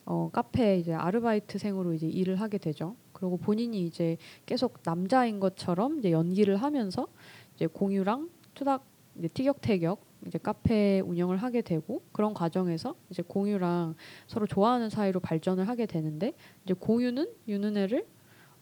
어 0.06 0.30
카페 0.32 0.78
이제 0.78 0.92
아르바이트생으로 0.94 1.92
이제 1.94 2.06
일을 2.06 2.36
하게 2.40 2.58
되죠. 2.58 2.96
그리고 3.16 3.38
본인이 3.38 3.86
이제 3.86 4.18
계속 4.44 4.80
남자인 4.84 5.40
것처럼 5.40 5.98
이제 5.98 6.12
연기를 6.12 6.58
하면서 6.58 7.08
이제 7.54 7.66
공유랑 7.66 8.28
투닥 8.54 8.84
이제 9.18 9.28
티격태격 9.28 10.04
이제 10.26 10.38
카페 10.38 11.00
운영을 11.00 11.38
하게 11.38 11.62
되고 11.62 12.02
그런 12.12 12.34
과정에서 12.34 12.94
이제 13.08 13.22
공유랑 13.26 13.94
서로 14.26 14.46
좋아하는 14.46 14.90
사이로 14.90 15.20
발전을 15.20 15.66
하게 15.66 15.86
되는데 15.86 16.34
이제 16.64 16.74
공유는 16.74 17.26
윤은혜를 17.48 18.06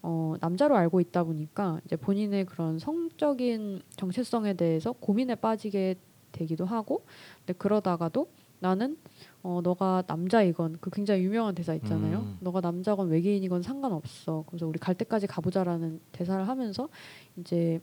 어, 0.03 0.35
남자로 0.39 0.77
알고 0.77 1.01
있다 1.01 1.25
보니까 1.25 1.81
이제 1.83 1.97
본인의 1.97 2.45
그런 2.45 2.79
성적인 2.79 3.81
정체성에 3.97 4.53
대해서 4.53 4.93
고민에 4.93 5.35
빠지게 5.35 5.95
되기도 6.31 6.63
하고 6.63 7.05
근데 7.39 7.53
그러다가도 7.57 8.29
나는 8.59 8.97
어, 9.43 9.61
너가 9.63 10.03
남자이건 10.07 10.77
그 10.81 10.89
굉장히 10.89 11.23
유명한 11.23 11.53
대사 11.53 11.73
있잖아요. 11.75 12.19
음. 12.19 12.37
너가 12.39 12.61
남자건 12.61 13.09
외계인이건 13.09 13.61
상관없어. 13.61 14.43
그래서 14.47 14.65
우리 14.67 14.79
갈 14.79 14.95
때까지 14.95 15.27
가보자라는 15.27 15.99
대사를 16.11 16.47
하면서 16.47 16.89
이제 17.37 17.79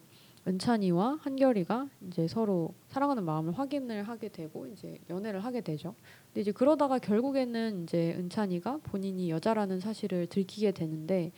은찬이와 0.47 1.19
한결이가 1.21 1.89
이제 2.09 2.27
서로 2.27 2.75
사랑하는 2.89 3.25
마음을 3.25 3.57
확인을 3.57 4.03
하게 4.03 4.29
되고 4.29 4.67
이제 4.67 4.99
연애를 5.09 5.45
하게 5.45 5.61
되죠. 5.61 5.95
근데 6.27 6.41
이제 6.41 6.51
그러다가 6.51 6.99
결국에는 6.99 7.85
이제 7.85 8.15
은찬이가 8.19 8.81
본인이 8.83 9.31
여자라는 9.31 9.79
사실을 9.79 10.27
들키게 10.27 10.73
되는데 10.73 11.31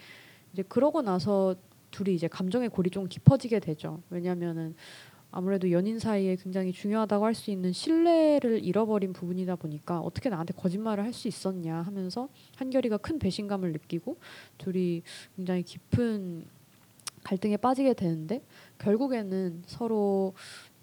이제 0.52 0.62
그러고 0.62 1.02
나서 1.02 1.54
둘이 1.90 2.14
이제 2.14 2.28
감정의 2.28 2.70
골이 2.70 2.90
좀 2.90 3.06
깊어지게 3.06 3.60
되죠. 3.60 4.00
왜냐하면은 4.08 4.74
아무래도 5.36 5.68
연인 5.72 5.98
사이에 5.98 6.36
굉장히 6.36 6.72
중요하다고 6.72 7.24
할 7.24 7.34
수 7.34 7.50
있는 7.50 7.72
신뢰를 7.72 8.64
잃어버린 8.64 9.12
부분이다 9.12 9.56
보니까 9.56 9.98
어떻게 9.98 10.28
나한테 10.28 10.54
거짓말을 10.54 11.02
할 11.02 11.12
수 11.12 11.26
있었냐 11.26 11.82
하면서 11.82 12.28
한결이가 12.56 12.98
큰 12.98 13.18
배신감을 13.18 13.72
느끼고 13.72 14.16
둘이 14.58 15.02
굉장히 15.34 15.64
깊은 15.64 16.44
갈등에 17.24 17.56
빠지게 17.56 17.94
되는데 17.94 18.44
결국에는 18.78 19.64
서로 19.66 20.34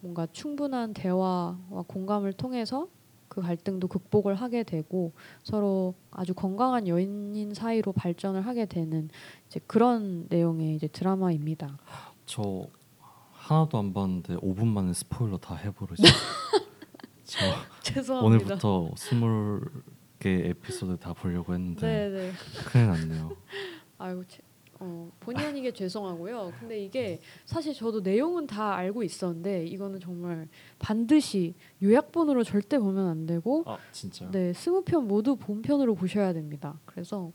뭔가 0.01 0.27
충분한 0.33 0.93
대화와 0.93 1.85
공감을 1.87 2.33
통해서 2.33 2.89
그 3.29 3.41
갈등도 3.41 3.87
극복을 3.87 4.35
하게 4.35 4.63
되고 4.63 5.13
서로 5.43 5.93
아주 6.09 6.33
건강한 6.33 6.89
연인 6.89 7.53
사이로 7.53 7.93
발전을 7.93 8.41
하게 8.41 8.65
되는 8.65 9.09
이제 9.47 9.61
그런 9.65 10.25
내용의 10.29 10.75
이제 10.75 10.87
드라마입니다. 10.87 11.77
저 12.25 12.67
하나도 13.41 13.79
안 13.79 13.93
봤는데 13.93 14.35
5분 14.35 14.67
만에 14.67 14.93
스포일러 14.93 15.37
다 15.37 15.55
해버리죠. 15.55 16.03
저 17.25 17.39
죄송합니다. 17.81 18.25
오늘부터 18.45 18.91
20개 18.93 20.45
에피소드 20.49 20.97
다 20.97 21.13
보려고 21.13 21.53
했는데 21.53 21.81
네네. 21.81 22.31
큰일 22.65 22.87
났네요. 22.87 23.35
아이고 23.97 24.23
제, 24.27 24.41
어, 24.79 25.11
본의 25.19 25.43
아니게 25.43 25.73
죄송하고요. 25.73 26.53
근데 26.59 26.83
이게 26.83 27.19
사실 27.45 27.73
저도 27.73 28.01
내용은 28.01 28.45
다 28.45 28.75
알고 28.75 29.01
있었는데 29.03 29.65
이거는 29.65 29.99
정말 29.99 30.47
반드시 30.77 31.55
요약본으로 31.81 32.43
절대 32.43 32.77
보면 32.77 33.07
안 33.07 33.25
되고 33.25 33.63
아 33.65 33.79
진짜요? 33.91 34.29
네 34.31 34.53
스무 34.53 34.83
편 34.83 35.07
모두 35.07 35.35
본편으로 35.35 35.95
보셔야 35.95 36.33
됩니다. 36.33 36.79
그래서 36.85 37.31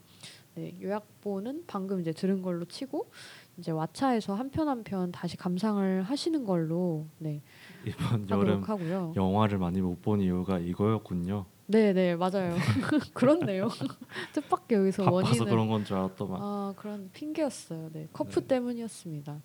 네, 0.55 0.73
요약본은 0.81 1.65
방금 1.67 2.01
이제 2.01 2.11
들은 2.11 2.41
걸로 2.41 2.65
치고 2.65 3.11
이제 3.57 3.71
왓챠에서 3.71 4.35
한 4.35 4.49
편 4.51 4.67
한 4.67 4.83
편 4.83 5.11
다시 5.11 5.35
감상을 5.37 6.03
하시는 6.03 6.43
걸로 6.45 7.07
네 7.17 7.41
이번 7.85 8.29
여름 8.29 8.63
하고요. 8.63 9.13
영화를 9.15 9.57
많이 9.57 9.81
못 9.81 10.01
본 10.01 10.21
이유가 10.21 10.59
이거였군요. 10.59 11.45
네, 11.67 11.91
네 11.91 12.15
맞아요. 12.15 12.55
그렇네요. 13.13 13.67
뜻밖의 14.33 14.77
여기서 14.77 15.11
원인을 15.11 15.45
그런 15.45 15.67
건 15.67 15.83
줄 15.83 15.97
알았더만. 15.97 16.39
아 16.41 16.73
그런 16.77 17.09
핑계였어요. 17.13 17.89
네 17.93 18.07
커프 18.13 18.41
네. 18.41 18.47
때문이었습니다. 18.47 19.41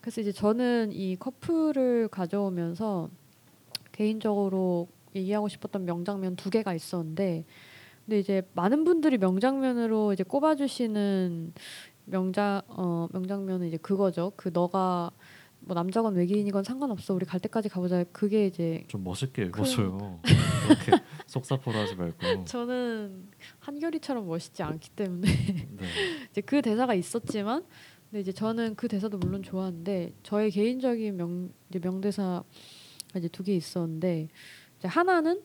그래서 0.00 0.20
이제 0.20 0.30
저는 0.32 0.92
이 0.92 1.16
커프를 1.16 2.08
가져오면서 2.08 3.08
개인적으로 3.92 4.88
얘기하고 5.14 5.48
싶었던 5.48 5.84
명장면 5.86 6.36
두 6.36 6.50
개가 6.50 6.74
있었는데, 6.74 7.44
근데 8.04 8.18
이제 8.20 8.42
많은 8.52 8.84
분들이 8.84 9.18
명장면으로 9.18 10.12
이제 10.12 10.22
꼽아주시는 10.22 11.54
명장 12.06 12.62
어 12.68 13.08
명장면은 13.12 13.68
이제 13.68 13.76
그거죠. 13.76 14.32
그 14.36 14.50
너가 14.52 15.10
뭐 15.60 15.74
남자건 15.74 16.14
외계인이건 16.14 16.64
상관없어. 16.64 17.14
우리 17.14 17.26
갈 17.26 17.40
때까지 17.40 17.68
가보자. 17.68 18.04
그게 18.12 18.46
이제 18.46 18.84
좀 18.88 19.02
멋있게 19.04 19.42
그 19.44 19.48
읽어줘요. 19.48 20.20
그렇게 20.66 21.02
속사포로 21.26 21.76
하지 21.78 21.96
말고. 21.96 22.44
저는 22.44 23.28
한결이처럼 23.58 24.26
멋있지 24.26 24.62
않기 24.62 24.90
때문에 24.90 25.28
네. 25.28 25.84
이제 26.30 26.40
그 26.40 26.62
대사가 26.62 26.94
있었지만 26.94 27.64
근데 28.10 28.20
이제 28.20 28.32
저는 28.32 28.76
그 28.76 28.86
대사도 28.86 29.18
물론 29.18 29.42
좋아하는데 29.42 30.12
저의 30.22 30.50
개인적인 30.52 31.16
명 31.16 31.50
이제 31.68 31.80
명대사 31.80 32.44
이제 33.16 33.28
두 33.28 33.42
개 33.42 33.54
있었는데 33.54 34.28
이제 34.78 34.86
하나는 34.88 35.42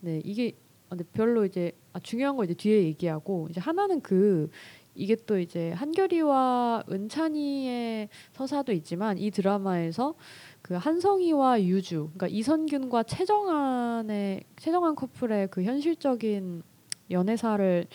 네 0.00 0.20
이게 0.24 0.52
아, 0.86 0.90
근데 0.90 1.04
별로 1.12 1.44
이제 1.44 1.72
아, 1.92 1.98
중요한 1.98 2.36
거 2.36 2.44
이제 2.44 2.54
뒤에 2.54 2.84
얘기하고 2.84 3.48
이제 3.50 3.58
하나는 3.60 4.00
그 4.02 4.48
이게 4.96 5.16
또 5.26 5.38
이제 5.38 5.72
한결이와 5.72 6.84
은찬이의 6.90 8.08
서사도 8.32 8.72
있지만 8.72 9.18
이 9.18 9.30
드라마에서 9.30 10.14
그 10.62 10.74
한성희와 10.74 11.62
유주 11.62 12.10
그러니까 12.14 12.28
이선균과 12.28 13.04
최정한의 13.04 14.44
최정한 14.56 14.94
커플의 14.94 15.48
그 15.48 15.62
현실적인 15.62 16.62
연애사를 17.10 17.86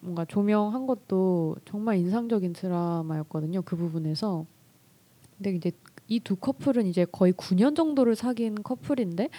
뭔가 0.00 0.24
조명한 0.24 0.86
것도 0.86 1.56
정말 1.64 1.96
인상적인 1.98 2.54
드라마였거든요. 2.54 3.62
그 3.62 3.76
부분에서. 3.76 4.46
근데 5.36 5.52
이제 5.52 5.70
이 6.08 6.20
두 6.20 6.36
커플은 6.36 6.86
이제 6.86 7.06
거의 7.10 7.32
9년 7.32 7.74
정도를 7.74 8.16
사귄 8.16 8.54
커플인데 8.62 9.30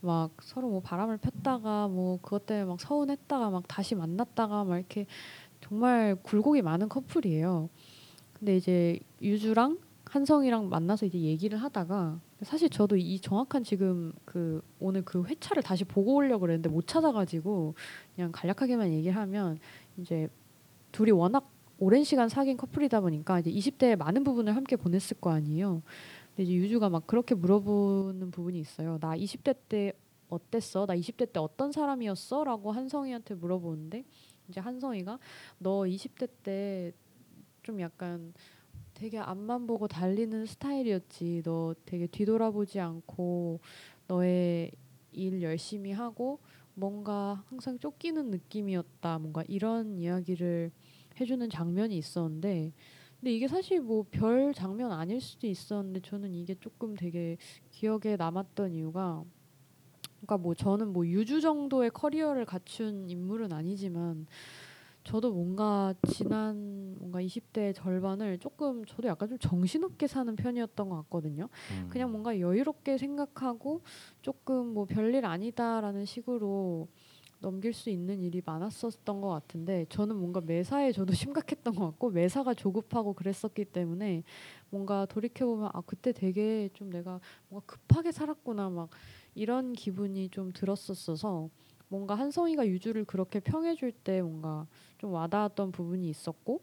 막 0.00 0.30
서로 0.42 0.68
뭐 0.68 0.80
바람을 0.80 1.16
폈다가 1.16 1.88
뭐 1.88 2.18
그것 2.20 2.46
때문에 2.46 2.66
막 2.66 2.80
서운했다가 2.80 3.50
막 3.50 3.64
다시 3.66 3.94
만났다가 3.94 4.64
막 4.64 4.76
이렇게 4.76 5.06
정말 5.60 6.16
굴곡이 6.22 6.62
많은 6.62 6.88
커플이에요. 6.88 7.68
근데 8.32 8.56
이제 8.56 8.98
유주랑 9.20 9.78
한성이랑 10.04 10.68
만나서 10.68 11.06
이제 11.06 11.18
얘기를 11.18 11.58
하다가 11.58 12.20
사실 12.42 12.70
저도 12.70 12.96
이 12.96 13.18
정확한 13.20 13.64
지금 13.64 14.12
그 14.24 14.62
오늘 14.78 15.02
그 15.02 15.24
회차를 15.24 15.62
다시 15.62 15.84
보고 15.84 16.14
오려고 16.14 16.42
그랬는데 16.42 16.68
못 16.68 16.86
찾아가지고 16.86 17.74
그냥 18.14 18.30
간략하게만 18.32 18.92
얘기를 18.92 19.16
하면 19.16 19.58
이제 19.98 20.28
둘이 20.92 21.10
워낙 21.10 21.50
오랜 21.78 22.04
시간 22.04 22.28
사귄 22.28 22.56
커플이다 22.56 23.00
보니까 23.00 23.40
이제 23.40 23.50
20대에 23.50 23.96
많은 23.96 24.24
부분을 24.24 24.56
함께 24.56 24.76
보냈을 24.76 25.20
거 25.20 25.30
아니에요. 25.30 25.82
근데 26.28 26.44
이제 26.44 26.54
유주가 26.54 26.88
막 26.88 27.06
그렇게 27.06 27.34
물어보는 27.34 28.30
부분이 28.30 28.58
있어요. 28.58 28.98
나 29.00 29.16
20대 29.16 29.56
때 29.68 29.92
어땠어? 30.28 30.86
나 30.86 30.94
20대 30.94 31.32
때 31.32 31.40
어떤 31.40 31.72
사람이었어? 31.72 32.44
라고 32.44 32.72
한성이한테 32.72 33.34
물어보는데 33.34 34.04
이제 34.48 34.60
한성이가 34.60 35.18
너 35.58 35.86
20대 35.86 36.26
때 36.42 36.92
좀 37.62 37.80
약간 37.80 38.32
되게 38.94 39.18
앞만 39.18 39.66
보고 39.66 39.86
달리는 39.88 40.46
스타일이었지. 40.46 41.42
너 41.44 41.74
되게 41.84 42.06
뒤돌아보지 42.06 42.80
않고 42.80 43.60
너의 44.06 44.72
일 45.12 45.42
열심히 45.42 45.92
하고 45.92 46.40
뭔가 46.74 47.44
항상 47.48 47.78
쫓기는 47.78 48.30
느낌이었다. 48.30 49.18
뭔가 49.18 49.44
이런 49.48 49.98
이야기를 49.98 50.70
해주는 51.20 51.50
장면이 51.50 51.96
있었는데, 51.98 52.72
근데 53.20 53.32
이게 53.34 53.48
사실 53.48 53.80
뭐 53.80 54.04
별 54.10 54.54
장면 54.54 54.92
아닐 54.92 55.20
수도 55.20 55.46
있었는데 55.46 56.00
저는 56.00 56.34
이게 56.34 56.54
조금 56.54 56.94
되게 56.94 57.36
기억에 57.70 58.16
남았던 58.16 58.72
이유가, 58.74 59.24
그러니까 60.18 60.38
뭐 60.38 60.54
저는 60.54 60.92
뭐 60.92 61.06
유주 61.06 61.40
정도의 61.40 61.90
커리어를 61.90 62.44
갖춘 62.44 63.08
인물은 63.08 63.52
아니지만 63.52 64.26
저도 65.04 65.32
뭔가 65.32 65.94
지난 66.06 66.96
뭔가 66.98 67.22
20대 67.22 67.72
절반을 67.72 68.38
조금 68.38 68.84
저도 68.84 69.08
약간 69.08 69.28
좀 69.28 69.38
정신없게 69.38 70.06
사는 70.06 70.34
편이었던 70.36 70.88
것 70.88 70.96
같거든요. 70.96 71.48
음. 71.70 71.88
그냥 71.88 72.10
뭔가 72.10 72.38
여유롭게 72.38 72.98
생각하고 72.98 73.80
조금 74.20 74.74
뭐 74.74 74.84
별일 74.84 75.24
아니다라는 75.24 76.04
식으로 76.04 76.88
넘길 77.40 77.72
수 77.72 77.88
있는 77.88 78.20
일이 78.20 78.42
많았었던 78.44 79.20
것 79.20 79.28
같은데 79.28 79.86
저는 79.88 80.16
뭔가 80.16 80.40
매사에 80.40 80.92
저도 80.92 81.14
심각했던 81.46 81.74
것 81.74 81.86
같고 81.86 82.10
매사가 82.10 82.54
조급하고 82.54 83.12
그랬었기 83.14 83.66
때문에 83.66 84.24
뭔가 84.70 85.06
돌이켜 85.06 85.46
보면 85.46 85.70
아 85.72 85.80
그때 85.86 86.12
되게 86.12 86.68
좀 86.74 86.90
내가 86.90 87.20
뭔가 87.48 87.64
급하게 87.66 88.12
살았구나 88.12 88.70
막 88.70 88.90
이런 89.38 89.72
기분이 89.72 90.28
좀 90.30 90.52
들었었어서 90.52 91.48
뭔가 91.88 92.14
한성이가 92.16 92.66
유주를 92.66 93.04
그렇게 93.04 93.40
평해줄 93.40 93.92
때 93.92 94.20
뭔가 94.20 94.66
좀 94.98 95.12
와닿았던 95.12 95.70
부분이 95.72 96.08
있었고 96.10 96.60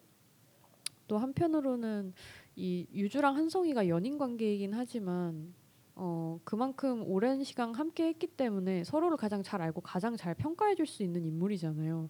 또 1.07 1.17
한편으로는 1.17 2.13
이 2.55 2.87
유주랑 2.93 3.35
한성이가 3.37 3.87
연인 3.87 4.17
관계이긴 4.17 4.73
하지만 4.73 5.53
어 5.95 6.39
그만큼 6.43 7.03
오랜 7.07 7.43
시간 7.43 7.73
함께 7.73 8.07
했기 8.07 8.27
때문에 8.27 8.83
서로를 8.83 9.15
가장 9.17 9.41
잘 9.43 9.61
알고 9.61 9.79
가장 9.81 10.17
잘 10.17 10.35
평가해 10.35 10.75
줄 10.75 10.85
수 10.85 11.03
있는 11.03 11.25
인물이잖아요. 11.25 12.09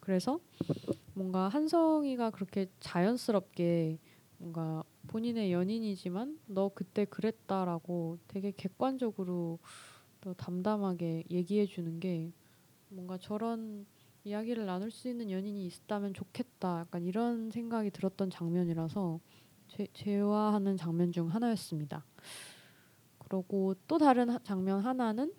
그래서 0.00 0.38
뭔가 1.14 1.48
한성이가 1.48 2.30
그렇게 2.30 2.66
자연스럽게 2.80 3.98
뭔가 4.38 4.84
본인의 5.08 5.52
연인이지만 5.52 6.38
너 6.46 6.70
그때 6.74 7.04
그랬다라고 7.06 8.18
되게 8.28 8.52
객관적으로 8.56 9.58
또 10.24 10.32
담담하게 10.32 11.24
얘기해 11.30 11.66
주는 11.66 12.00
게 12.00 12.32
뭔가 12.88 13.18
저런 13.18 13.84
이야기를 14.24 14.64
나눌 14.64 14.90
수 14.90 15.06
있는 15.06 15.30
연인이 15.30 15.66
있다면 15.66 16.14
좋겠다. 16.14 16.80
약간 16.80 17.04
이런 17.04 17.50
생각이 17.50 17.90
들었던 17.90 18.30
장면이라서 18.30 19.20
제, 19.68 19.86
재화하는 19.92 20.78
장면 20.78 21.12
중 21.12 21.28
하나였습니다. 21.28 22.06
그리고 23.18 23.74
또 23.86 23.98
다른 23.98 24.30
하- 24.30 24.38
장면 24.38 24.80
하나는 24.80 25.30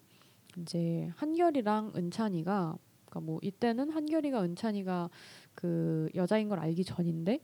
이제 0.60 1.10
한결이랑 1.16 1.94
은찬이가 1.96 2.78
그러니까 3.06 3.20
뭐 3.22 3.40
이때는 3.42 3.90
한결이가 3.90 4.44
은찬이가 4.44 5.10
그 5.56 6.10
여자인 6.14 6.48
걸 6.48 6.60
알기 6.60 6.84
전인데 6.84 7.40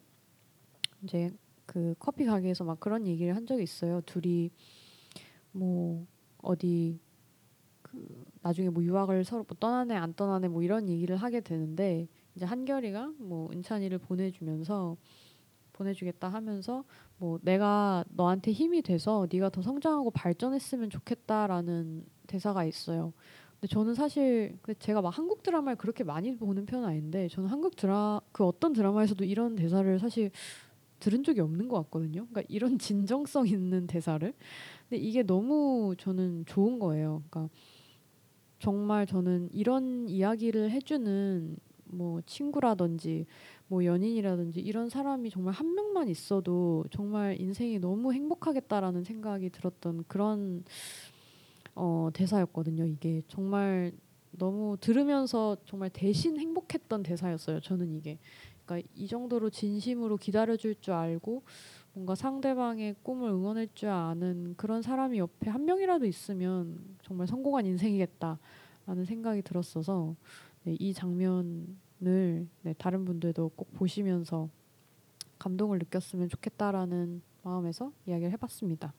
이제 1.03 1.31
그 1.65 1.95
커피 1.97 2.25
가게에서 2.25 2.65
막 2.65 2.79
그런 2.79 3.07
얘기를 3.07 3.35
한 3.35 3.47
적이 3.47 3.63
있어요. 3.63 4.01
둘이 4.01 4.51
뭐 5.51 6.05
어디 6.43 6.99
그 7.91 8.23
나중에 8.41 8.69
뭐 8.69 8.83
유학을 8.83 9.23
서로 9.23 9.45
뭐 9.47 9.57
떠나네 9.59 9.95
안 9.95 10.13
떠나네 10.13 10.47
뭐 10.47 10.63
이런 10.63 10.89
얘기를 10.89 11.15
하게 11.17 11.41
되는데 11.41 12.07
이제 12.35 12.45
한결이가 12.45 13.13
뭐 13.19 13.49
은찬이를 13.51 13.97
보내주면서 13.99 14.97
보내주겠다 15.73 16.29
하면서 16.29 16.83
뭐 17.17 17.39
내가 17.41 18.03
너한테 18.09 18.51
힘이 18.51 18.81
돼서 18.81 19.27
네가 19.31 19.49
더 19.49 19.61
성장하고 19.61 20.11
발전했으면 20.11 20.89
좋겠다라는 20.89 22.05
대사가 22.27 22.63
있어요. 22.63 23.13
근데 23.59 23.67
저는 23.67 23.93
사실 23.93 24.57
그 24.61 24.73
제가 24.77 25.01
막 25.01 25.09
한국 25.15 25.43
드라마를 25.43 25.77
그렇게 25.77 26.03
많이 26.03 26.35
보는 26.35 26.65
편은 26.65 26.87
아닌데 26.87 27.27
저는 27.27 27.49
한국 27.49 27.75
드라 27.75 28.21
그 28.31 28.45
어떤 28.45 28.73
드라마에서도 28.73 29.23
이런 29.23 29.55
대사를 29.55 29.99
사실 29.99 30.31
들은 30.99 31.23
적이 31.23 31.41
없는 31.41 31.67
것 31.67 31.77
같거든요. 31.83 32.25
그러니까 32.27 32.43
이런 32.47 32.77
진정성 32.79 33.47
있는 33.47 33.87
대사를. 33.87 34.33
근데 34.89 35.03
이게 35.03 35.23
너무 35.23 35.95
저는 35.97 36.45
좋은 36.45 36.79
거예요. 36.79 37.23
그러니까 37.29 37.53
정말 38.61 39.07
저는 39.07 39.49
이런 39.51 40.07
이야기를 40.07 40.69
해주는 40.69 41.57
뭐 41.85 42.21
친구라든지 42.27 43.25
뭐 43.67 43.83
연인이라든지 43.83 44.59
이런 44.59 44.87
사람이 44.87 45.31
정말 45.31 45.55
한 45.55 45.73
명만 45.73 46.07
있어도 46.07 46.85
정말 46.91 47.41
인생이 47.41 47.79
너무 47.79 48.13
행복하겠다라는 48.13 49.03
생각이 49.03 49.49
들었던 49.49 50.03
그런 50.07 50.63
어, 51.73 52.09
대사였거든요. 52.13 52.85
이게 52.85 53.23
정말 53.27 53.93
너무 54.29 54.77
들으면서 54.79 55.57
정말 55.65 55.89
대신 55.89 56.39
행복했던 56.39 57.01
대사였어요. 57.01 57.61
저는 57.61 57.91
이게 57.91 58.19
그러니까 58.63 58.87
이 58.95 59.07
정도로 59.07 59.49
진심으로 59.49 60.17
기다려줄 60.17 60.75
줄 60.81 60.93
알고 60.93 61.41
뭔가 61.93 62.15
상대방의 62.15 62.95
꿈을 63.03 63.29
응원할 63.29 63.67
줄 63.73 63.89
아는 63.89 64.55
그런 64.55 64.81
사람이 64.81 65.17
옆에 65.17 65.49
한 65.49 65.65
명이라도 65.65 66.05
있으면 66.05 66.79
정말 67.03 67.27
성공한 67.27 67.65
인생이겠다라는 67.65 69.05
생각이 69.05 69.41
들었어서 69.41 70.15
네, 70.63 70.75
이 70.79 70.93
장면을 70.93 71.77
네, 71.99 72.73
다른 72.77 73.03
분들도 73.03 73.51
꼭 73.55 73.73
보시면서 73.73 74.49
감동을 75.37 75.79
느꼈으면 75.79 76.29
좋겠다라는 76.29 77.21
마음에서 77.43 77.91
이야기를 78.05 78.31
해봤습니다. 78.33 78.93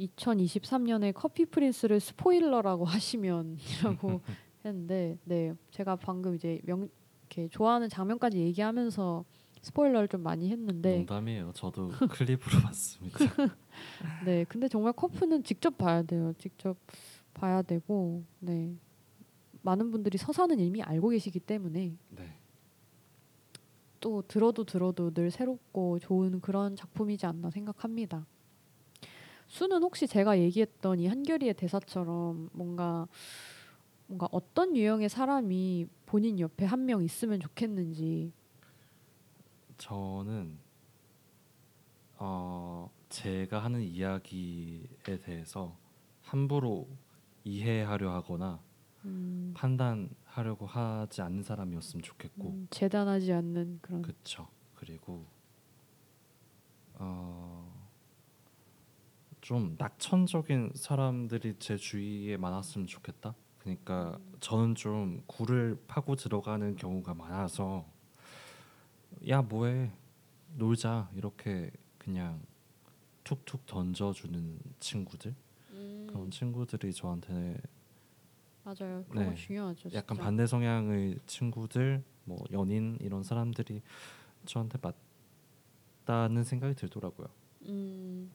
2023년에 0.00 1.12
커피 1.14 1.44
프린스를 1.44 2.00
스포일러라고 2.00 2.84
하시면이라고 2.86 4.20
했는데, 4.64 5.16
네 5.24 5.54
제가 5.70 5.96
방금 5.96 6.34
이제 6.34 6.60
명 6.64 6.88
이렇게 7.30 7.48
좋아하는 7.48 7.88
장면까지 7.88 8.38
얘기하면서 8.38 9.24
스포일러를 9.62 10.08
좀 10.08 10.22
많이 10.22 10.50
했는데, 10.50 10.96
농담이에요. 10.98 11.52
저도 11.54 11.88
클립으로 11.90 12.60
봤습니다. 12.64 13.18
네 14.24 14.44
근데 14.48 14.68
정말 14.68 14.92
커프는 14.92 15.44
직접 15.44 15.76
봐야 15.76 16.02
돼요. 16.02 16.32
직접 16.38 16.76
봐야 17.34 17.62
되고, 17.62 18.24
네 18.38 18.74
많은 19.62 19.90
분들이 19.90 20.16
서사는 20.16 20.58
이미 20.58 20.82
알고 20.82 21.10
계시기 21.10 21.38
때문에 21.40 21.94
네. 22.10 22.36
또 24.00 24.22
들어도 24.22 24.64
들어도 24.64 25.10
늘 25.12 25.30
새롭고 25.30 25.98
좋은 25.98 26.40
그런 26.40 26.74
작품이지 26.74 27.26
않나 27.26 27.50
생각합니다. 27.50 28.26
수는 29.48 29.82
혹시 29.82 30.06
제가 30.06 30.38
얘기했던 30.38 31.00
이 31.00 31.06
한결이의 31.06 31.54
대사처럼 31.54 32.48
뭔가 32.52 33.06
뭔가 34.06 34.26
어떤 34.30 34.74
유형의 34.76 35.08
사람이 35.10 35.86
본인 36.06 36.38
옆에 36.40 36.64
한 36.64 36.86
명 36.86 37.02
있으면 37.04 37.38
좋겠는지 37.40 38.32
저는 39.80 40.58
어 42.18 42.90
제가 43.08 43.64
하는 43.64 43.80
이야기에 43.80 45.18
대해서 45.24 45.74
함부로 46.20 46.86
이해하려 47.44 48.12
하거나 48.12 48.60
음, 49.06 49.54
판단하려고 49.56 50.66
하지 50.66 51.22
않는 51.22 51.42
사람이었으면 51.42 52.02
좋겠고. 52.02 52.50
음, 52.50 52.66
재단하지 52.68 53.32
않는 53.32 53.78
그런 53.80 54.02
그쵸. 54.02 54.46
그리고 54.74 55.24
어, 56.94 57.88
좀 59.40 59.76
낙천적인 59.78 60.72
사람들이 60.74 61.56
제 61.58 61.78
주위에 61.78 62.36
많았으면 62.36 62.86
좋겠다. 62.86 63.34
그러니까 63.58 64.18
저는 64.40 64.74
좀 64.74 65.22
굴을 65.26 65.82
파고 65.88 66.16
들어가는 66.16 66.76
경우가 66.76 67.14
많아서 67.14 67.86
야 69.28 69.42
뭐해 69.42 69.90
놀자 70.56 71.10
이렇게 71.14 71.70
그냥 71.98 72.40
툭툭 73.24 73.66
던져주는 73.66 74.58
친구들 74.80 75.34
음, 75.70 76.06
그런 76.10 76.30
친구들이 76.30 76.92
저한테 76.92 77.56
맞아요. 78.64 79.04
그런 79.08 79.24
거 79.26 79.30
네. 79.30 79.34
중요하죠. 79.34 79.88
약간 79.94 80.16
진짜. 80.16 80.22
반대 80.22 80.46
성향의 80.46 81.18
친구들, 81.26 82.04
뭐 82.24 82.44
연인 82.52 82.98
이런 83.00 83.22
사람들이 83.22 83.80
저한테 84.44 84.78
맞다는 86.04 86.44
생각이 86.44 86.74
들더라고요. 86.74 87.26
음, 87.62 88.30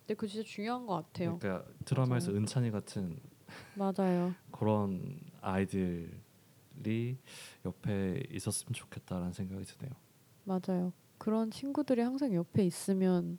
근데 0.00 0.14
그 0.14 0.28
진짜 0.28 0.46
중요한 0.46 0.86
것 0.86 0.94
같아요. 0.94 1.38
그러니까 1.38 1.70
드라마에서 1.84 2.30
맞아요. 2.30 2.40
은찬이 2.42 2.70
같은 2.70 3.18
맞아요. 3.74 4.34
그런 4.50 5.18
아이들 5.40 6.20
이 6.86 7.16
옆에 7.64 8.22
있었으면 8.30 8.72
좋겠다라는 8.72 9.32
생각이 9.32 9.64
드네요. 9.64 9.92
맞아요. 10.44 10.92
그런 11.18 11.50
친구들이 11.50 12.00
항상 12.00 12.32
옆에 12.34 12.64
있으면 12.64 13.38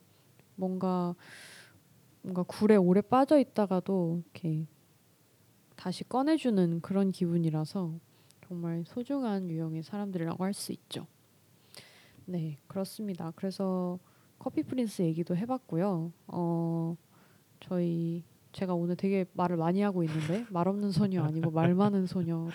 뭔가 0.56 1.14
뭔가 2.22 2.42
굴에 2.42 2.76
오래 2.76 3.00
빠져 3.00 3.38
있다가도 3.38 4.22
이렇게 4.24 4.66
다시 5.76 6.04
꺼내주는 6.04 6.80
그런 6.82 7.10
기분이라서 7.10 7.98
정말 8.46 8.84
소중한 8.86 9.48
유형의 9.50 9.82
사람들이라고 9.82 10.44
할 10.44 10.52
수 10.52 10.72
있죠. 10.72 11.06
네, 12.26 12.58
그렇습니다. 12.66 13.32
그래서 13.34 13.98
커피 14.38 14.62
프린스 14.62 15.02
얘기도 15.02 15.34
해봤고요. 15.36 16.12
어, 16.28 16.96
저희 17.60 18.22
제가 18.52 18.74
오늘 18.74 18.96
되게 18.96 19.24
말을 19.32 19.56
많이 19.56 19.80
하고 19.80 20.02
있는데 20.04 20.44
말 20.50 20.68
없는 20.68 20.90
소녀 20.90 21.22
아니고 21.24 21.50
말 21.50 21.74
많은 21.74 22.06
소녀로 22.06 22.50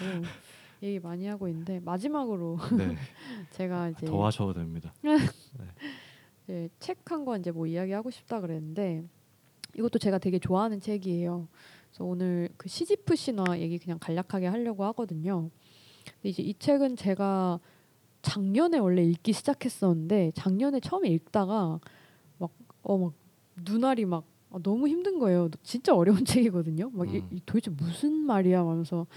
얘기 0.86 1.00
많이 1.00 1.26
하고 1.28 1.48
있는데 1.48 1.80
마지막으로 1.80 2.58
네, 2.78 2.96
제가 3.52 3.90
이제 3.90 4.06
더 4.06 4.26
하셔도 4.26 4.54
됩니다. 4.54 4.94
네, 6.48 6.70
책한 6.80 7.26
권 7.26 7.40
이제 7.40 7.52
뭐 7.52 7.66
이야기하고 7.66 8.12
싶다 8.12 8.40
그랬는데 8.40 9.04
이것도 9.76 10.00
제가 10.00 10.20
되게 10.20 10.38
좋아하는 10.40 10.80
책이에요. 10.80 11.48
그래서 11.90 12.04
오늘 12.04 12.50
그 12.58 12.70
시지프 12.70 13.16
신화 13.16 13.60
얘기 13.60 13.78
그냥 13.80 13.98
간략하게 14.00 14.48
하려고 14.48 14.84
하거든요. 14.86 15.50
이제 16.24 16.44
이 16.44 16.54
책은 16.54 16.96
제가 16.98 17.60
작년에 18.22 18.78
원래 18.78 19.04
읽기 19.04 19.34
시작했었는데 19.34 20.32
작년에 20.36 20.80
처음에 20.80 21.10
읽다가 21.10 21.80
막 22.38 22.52
어 22.84 22.98
막 22.98 23.14
눈알이 23.64 24.06
막 24.06 24.26
아, 24.52 24.60
너무 24.62 24.88
힘든 24.88 25.18
거예요. 25.20 25.50
진짜 25.64 25.96
어려운 25.96 26.24
책이거든요. 26.26 26.90
막 26.92 27.12
이, 27.14 27.18
음. 27.20 27.28
이 27.32 27.42
도대체 27.46 27.72
무슨 27.72 28.14
말이야 28.14 28.60
하면서 28.60 29.08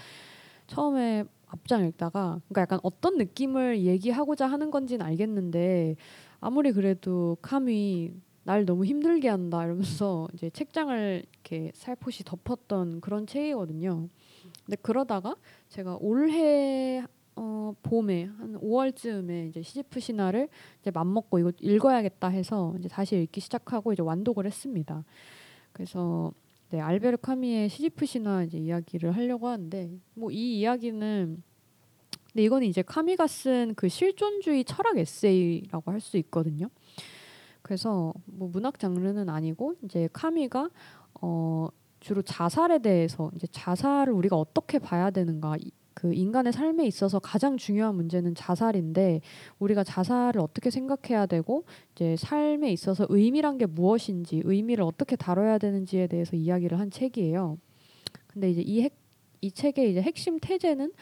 처음에 0.67 1.25
앞장 1.49 1.85
읽다가 1.85 2.41
그러니까 2.47 2.61
약간 2.61 2.79
어떤 2.83 3.17
느낌을 3.17 3.81
얘기하고자 3.81 4.47
하는 4.47 4.71
건지는 4.71 5.05
알겠는데 5.05 5.95
아무리 6.39 6.71
그래도 6.71 7.37
카미 7.41 8.13
날 8.43 8.65
너무 8.65 8.85
힘들게 8.85 9.29
한다 9.29 9.63
이러면서 9.63 10.27
이제 10.33 10.49
책장을 10.49 11.23
이렇게 11.31 11.71
살포시 11.75 12.23
덮었던 12.23 13.01
그런 13.01 13.27
책이거든요. 13.27 14.07
근데 14.65 14.77
그러다가 14.81 15.35
제가 15.69 15.97
올해 15.99 17.03
어, 17.35 17.73
봄에 17.83 18.25
한 18.25 18.59
5월쯤에 18.59 19.49
이제 19.49 19.61
시지프 19.61 19.99
신화를 19.99 20.49
이제 20.81 20.91
맘먹고 20.91 21.39
이거 21.39 21.51
읽어야겠다 21.59 22.27
해서 22.27 22.75
이제 22.79 22.89
다시 22.89 23.21
읽기 23.21 23.39
시작하고 23.39 23.93
이제 23.93 24.01
완독을 24.01 24.45
했습니다. 24.45 25.03
그래서 25.71 26.33
네, 26.71 26.79
알베르 26.79 27.17
카미의 27.17 27.69
시지프 27.69 28.05
신화 28.05 28.43
이제 28.43 28.57
이야기를 28.59 29.11
하려고 29.15 29.47
하는데 29.47 29.89
뭐 30.13 30.29
이 30.31 30.59
이야기는 30.59 31.41
근데 32.31 32.43
이거는 32.43 32.67
이제 32.67 32.83
카미가 32.83 33.25
쓴 33.27 33.73
그 33.75 33.89
실존주의 33.89 34.63
철학 34.65 34.97
에세이라고 34.97 35.91
할 35.91 35.99
수 35.99 36.17
있거든요. 36.17 36.69
그래서 37.63 38.13
뭐 38.25 38.47
문학 38.49 38.77
장르는 38.79 39.29
아니고 39.29 39.75
이제 39.83 40.07
카미가 40.13 40.69
어 41.21 41.67
주로 41.99 42.21
자살에 42.21 42.79
대해서 42.79 43.31
이제 43.35 43.47
자살을 43.51 44.13
우리가 44.13 44.35
어떻게 44.37 44.77
봐야 44.79 45.09
되는가 45.11 45.57
이- 45.57 45.71
그 45.99 46.13
인간의 46.13 46.53
삶에 46.53 46.87
있어서 46.87 47.19
가장 47.19 47.57
중요한 47.57 47.93
문제는 47.95 48.33
자살인데 48.33 49.19
우리가 49.59 49.83
자살을 49.83 50.39
어떻게 50.39 50.69
생각해야 50.69 51.25
되고 51.25 51.65
이제 51.93 52.15
삶에 52.15 52.71
있어서 52.71 53.05
의미란 53.09 53.57
게 53.57 53.65
무엇인지 53.65 54.43
의미를 54.45 54.85
어떻게 54.85 55.17
다뤄야 55.17 55.57
되는지에 55.57 56.07
대해서 56.07 56.37
이야기를 56.37 56.79
한 56.79 56.89
책이에요. 56.89 57.57
근데 58.27 58.49
이제 58.49 58.61
이, 58.61 58.81
핵, 58.81 58.95
이 59.41 59.51
책의 59.51 59.91
이제 59.91 60.01
핵심 60.01 60.39
태제는 60.39 60.93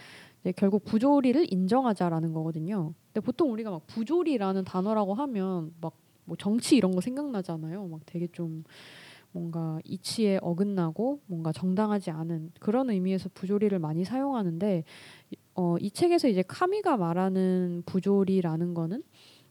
이제 0.41 0.51
결국 0.53 0.83
부조리를 0.83 1.53
인정하자라는 1.53 2.33
거거든요. 2.33 2.95
근데 3.13 3.23
보통 3.23 3.51
우리가 3.51 3.69
막 3.69 3.85
부조리라는 3.85 4.63
단어라고 4.63 5.13
하면 5.13 5.73
막 5.79 6.07
뭐 6.27 6.35
정치 6.35 6.75
이런 6.75 6.91
거 6.91 7.01
생각나잖아요. 7.01 7.87
막 7.87 8.01
되게 8.05 8.27
좀 8.27 8.63
뭔가 9.31 9.79
이치에 9.83 10.39
어긋나고 10.41 11.21
뭔가 11.27 11.51
정당하지 11.51 12.11
않은 12.11 12.51
그런 12.59 12.89
의미에서 12.89 13.29
부조리를 13.33 13.77
많이 13.79 14.03
사용하는데 14.03 14.83
어, 15.55 15.77
이 15.79 15.91
책에서 15.91 16.27
이제 16.27 16.43
카미가 16.47 16.97
말하는 16.97 17.83
부조리라는 17.85 18.73
거는 18.73 19.03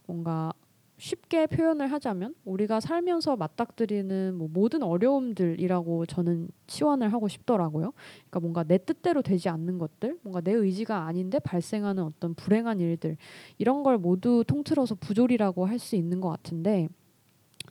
뭔가 0.07 0.53
쉽게 0.99 1.45
표현을 1.45 1.91
하자면 1.91 2.33
우리가 2.43 2.79
살면서 2.79 3.35
맞닥뜨리는 3.35 4.33
뭐 4.35 4.47
모든 4.51 4.81
어려움들이라고 4.81 6.07
저는 6.07 6.49
치환을 6.65 7.13
하고 7.13 7.27
싶더라고요. 7.27 7.93
그러니까 8.15 8.39
뭔가 8.39 8.63
내 8.63 8.79
뜻대로 8.79 9.21
되지 9.21 9.47
않는 9.49 9.77
것들, 9.77 10.17
뭔가 10.23 10.41
내 10.41 10.53
의지가 10.53 11.05
아닌데 11.05 11.37
발생하는 11.39 12.03
어떤 12.03 12.33
불행한 12.33 12.79
일들 12.79 13.15
이런 13.59 13.83
걸 13.83 13.99
모두 13.99 14.43
통틀어서 14.47 14.95
부조리라고 14.95 15.65
할 15.67 15.77
수 15.77 15.95
있는 15.95 16.19
것 16.19 16.29
같은데 16.29 16.89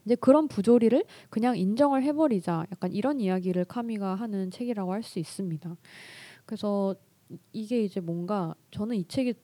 이제 0.06 0.14
그런 0.14 0.48
부조리를 0.48 1.04
그냥 1.28 1.56
인정을 1.58 2.02
해버리자 2.04 2.66
약간 2.72 2.92
이런 2.92 3.20
이야기를 3.20 3.64
카미가 3.66 4.14
하는 4.14 4.50
책이라고 4.50 4.92
할 4.92 5.02
수 5.02 5.18
있습니다. 5.18 5.76
그래서 6.46 6.94
이게 7.52 7.82
이제 7.82 8.00
뭔가 8.00 8.54
저는 8.70 8.96
이 8.96 9.04
책이 9.04 9.34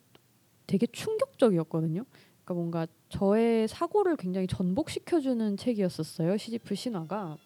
되게 0.67 0.87
충격적이었거든요. 0.87 2.05
그러니까 2.45 2.55
뭔가 2.55 2.87
저의 3.09 3.69
사고를 3.69 4.17
굉장히 4.17 4.47
전복시켜주는 4.47 5.57
책이었었어요. 5.57 6.37
시지프 6.37 6.75
신화가. 6.75 7.37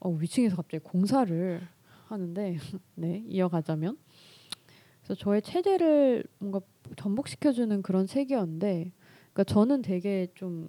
어, 0.00 0.10
위층에서 0.10 0.56
갑자기 0.56 0.82
공사를 0.82 1.60
하는데 2.06 2.56
네 2.96 3.24
이어가자면 3.28 3.96
그래서 5.02 5.14
저의 5.14 5.42
체제를 5.42 6.24
뭔가 6.38 6.60
전복시켜주는 6.96 7.82
그런 7.82 8.06
책이었는데 8.06 8.92
그러니까 9.32 9.44
저는 9.44 9.82
되게 9.82 10.26
좀 10.34 10.68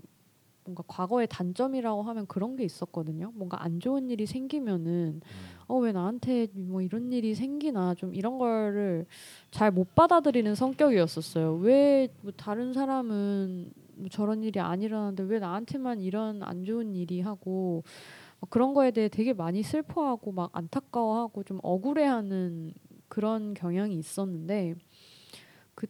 뭔가 0.66 0.84
과거의 0.88 1.28
단점이라고 1.28 2.04
하면 2.04 2.28
그런 2.28 2.56
게 2.56 2.64
있었거든요. 2.64 3.32
뭔가 3.36 3.64
안 3.64 3.80
좋은 3.80 4.10
일이 4.10 4.26
생기면은 4.26 5.22
어 5.68 5.78
왜 5.80 5.92
나한테 5.92 6.48
뭐 6.54 6.82
이런 6.82 7.12
일이 7.12 7.36
생기나 7.36 7.96
좀 7.96 8.14
이런 8.16 8.38
거를 8.38 9.06
잘 9.52 9.72
못 9.72 9.96
받아들이는 9.96 10.56
성격이었었어요. 10.56 11.56
왜 11.58 12.10
뭐 12.22 12.32
다른 12.38 12.74
사람은 12.74 13.72
뭐 13.96 14.10
저런 14.10 14.44
일이 14.44 14.60
안 14.60 14.82
일어나는데 14.82 15.24
왜 15.24 15.40
나한테만 15.40 16.00
이런 16.02 16.44
안 16.44 16.64
좋은 16.66 16.96
일이 16.96 17.22
하고 17.22 17.84
막 18.40 18.50
그런 18.50 18.74
거에 18.74 18.92
대해 18.92 19.08
되게 19.10 19.34
많이 19.34 19.64
슬퍼하고 19.64 20.32
막 20.32 20.50
안타까워하고 20.54 21.44
좀 21.44 21.60
억울해하는 21.64 22.74
그런 23.08 23.54
경향이 23.54 23.96
있었는데 23.98 24.76
그 25.76 25.88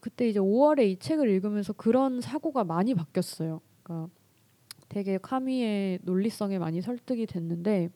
그때 0.00 0.28
이제 0.28 0.40
5월에 0.40 0.86
이 0.88 0.96
책을 0.98 1.28
읽으면서 1.28 1.72
그런 1.74 2.20
사고가 2.20 2.64
많이 2.64 2.94
바뀌었어요. 2.94 3.60
그러니까 3.90 4.08
되게 4.88 5.18
카미의 5.18 5.98
논리성에 6.02 6.58
많이 6.58 6.80
설득이 6.80 7.26
됐는데 7.26 7.90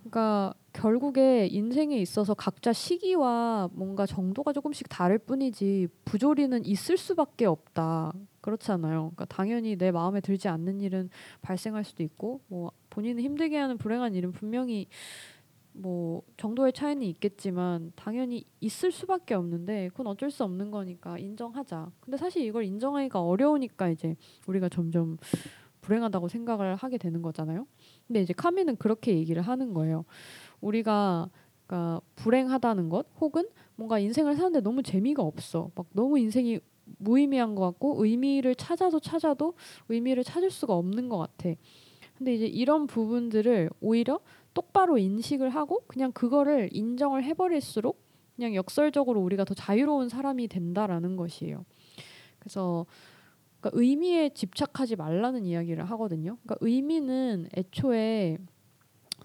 그러니까 0.00 0.54
결국에 0.72 1.46
인생에 1.46 1.96
있어서 1.98 2.34
각자 2.34 2.72
시기와 2.72 3.68
뭔가 3.72 4.06
정도가 4.06 4.52
조금씩 4.52 4.88
다를 4.88 5.18
뿐이지 5.18 5.88
부조리는 6.04 6.64
있을 6.64 6.96
수밖에 6.96 7.46
없다. 7.46 8.12
그렇잖아요. 8.40 9.12
그러니까 9.14 9.24
당연히 9.26 9.76
내 9.76 9.90
마음에 9.90 10.20
들지 10.20 10.48
않는 10.48 10.80
일은 10.80 11.10
발생할 11.42 11.84
수도 11.84 12.02
있고 12.02 12.40
뭐 12.48 12.70
본인을 12.90 13.22
힘들게 13.22 13.56
하는 13.56 13.76
불행한 13.76 14.14
일은 14.14 14.32
분명히 14.32 14.86
뭐 15.78 16.22
정도의 16.36 16.72
차이는 16.72 17.02
있겠지만 17.06 17.92
당연히 17.94 18.44
있을 18.60 18.90
수밖에 18.90 19.34
없는데 19.34 19.88
그건 19.90 20.08
어쩔 20.08 20.30
수 20.30 20.42
없는 20.42 20.70
거니까 20.70 21.18
인정하자. 21.18 21.90
근데 22.00 22.16
사실 22.16 22.44
이걸 22.44 22.64
인정하기가 22.64 23.22
어려우니까 23.22 23.90
이제 23.90 24.16
우리가 24.46 24.68
점점 24.68 25.18
불행하다고 25.80 26.28
생각을 26.28 26.74
하게 26.74 26.98
되는 26.98 27.22
거잖아요. 27.22 27.66
근데 28.06 28.20
이제 28.20 28.32
카미는 28.32 28.76
그렇게 28.76 29.16
얘기를 29.16 29.40
하는 29.40 29.72
거예요. 29.72 30.04
우리가 30.60 31.30
그러니까 31.66 32.00
불행하다는 32.16 32.88
것 32.88 33.06
혹은 33.20 33.48
뭔가 33.76 33.98
인생을 33.98 34.34
사는데 34.34 34.60
너무 34.60 34.82
재미가 34.82 35.22
없어. 35.22 35.70
막 35.76 35.86
너무 35.92 36.18
인생이 36.18 36.58
무의미한 36.98 37.54
것 37.54 37.62
같고 37.66 38.04
의미를 38.04 38.54
찾아도 38.54 38.98
찾아도 38.98 39.54
의미를 39.88 40.24
찾을 40.24 40.50
수가 40.50 40.74
없는 40.74 41.08
것 41.08 41.18
같아. 41.18 41.50
근데 42.16 42.34
이제 42.34 42.46
이런 42.46 42.88
부분들을 42.88 43.70
오히려 43.80 44.18
똑바로 44.58 44.98
인식을 44.98 45.50
하고 45.50 45.84
그냥 45.86 46.10
그거를 46.10 46.68
인정을 46.72 47.22
해버릴수록 47.22 48.02
그냥 48.34 48.56
역설적으로 48.56 49.20
우리가 49.20 49.44
더 49.44 49.54
자유로운 49.54 50.08
사람이 50.08 50.48
된다라는 50.48 51.14
것이에요. 51.14 51.64
그래서 52.40 52.84
그러니까 53.60 53.80
의미에 53.80 54.30
집착하지 54.30 54.96
말라는 54.96 55.44
이야기를 55.44 55.84
하거든요. 55.90 56.38
그러니까 56.42 56.56
의미는 56.60 57.48
애초에 57.56 58.38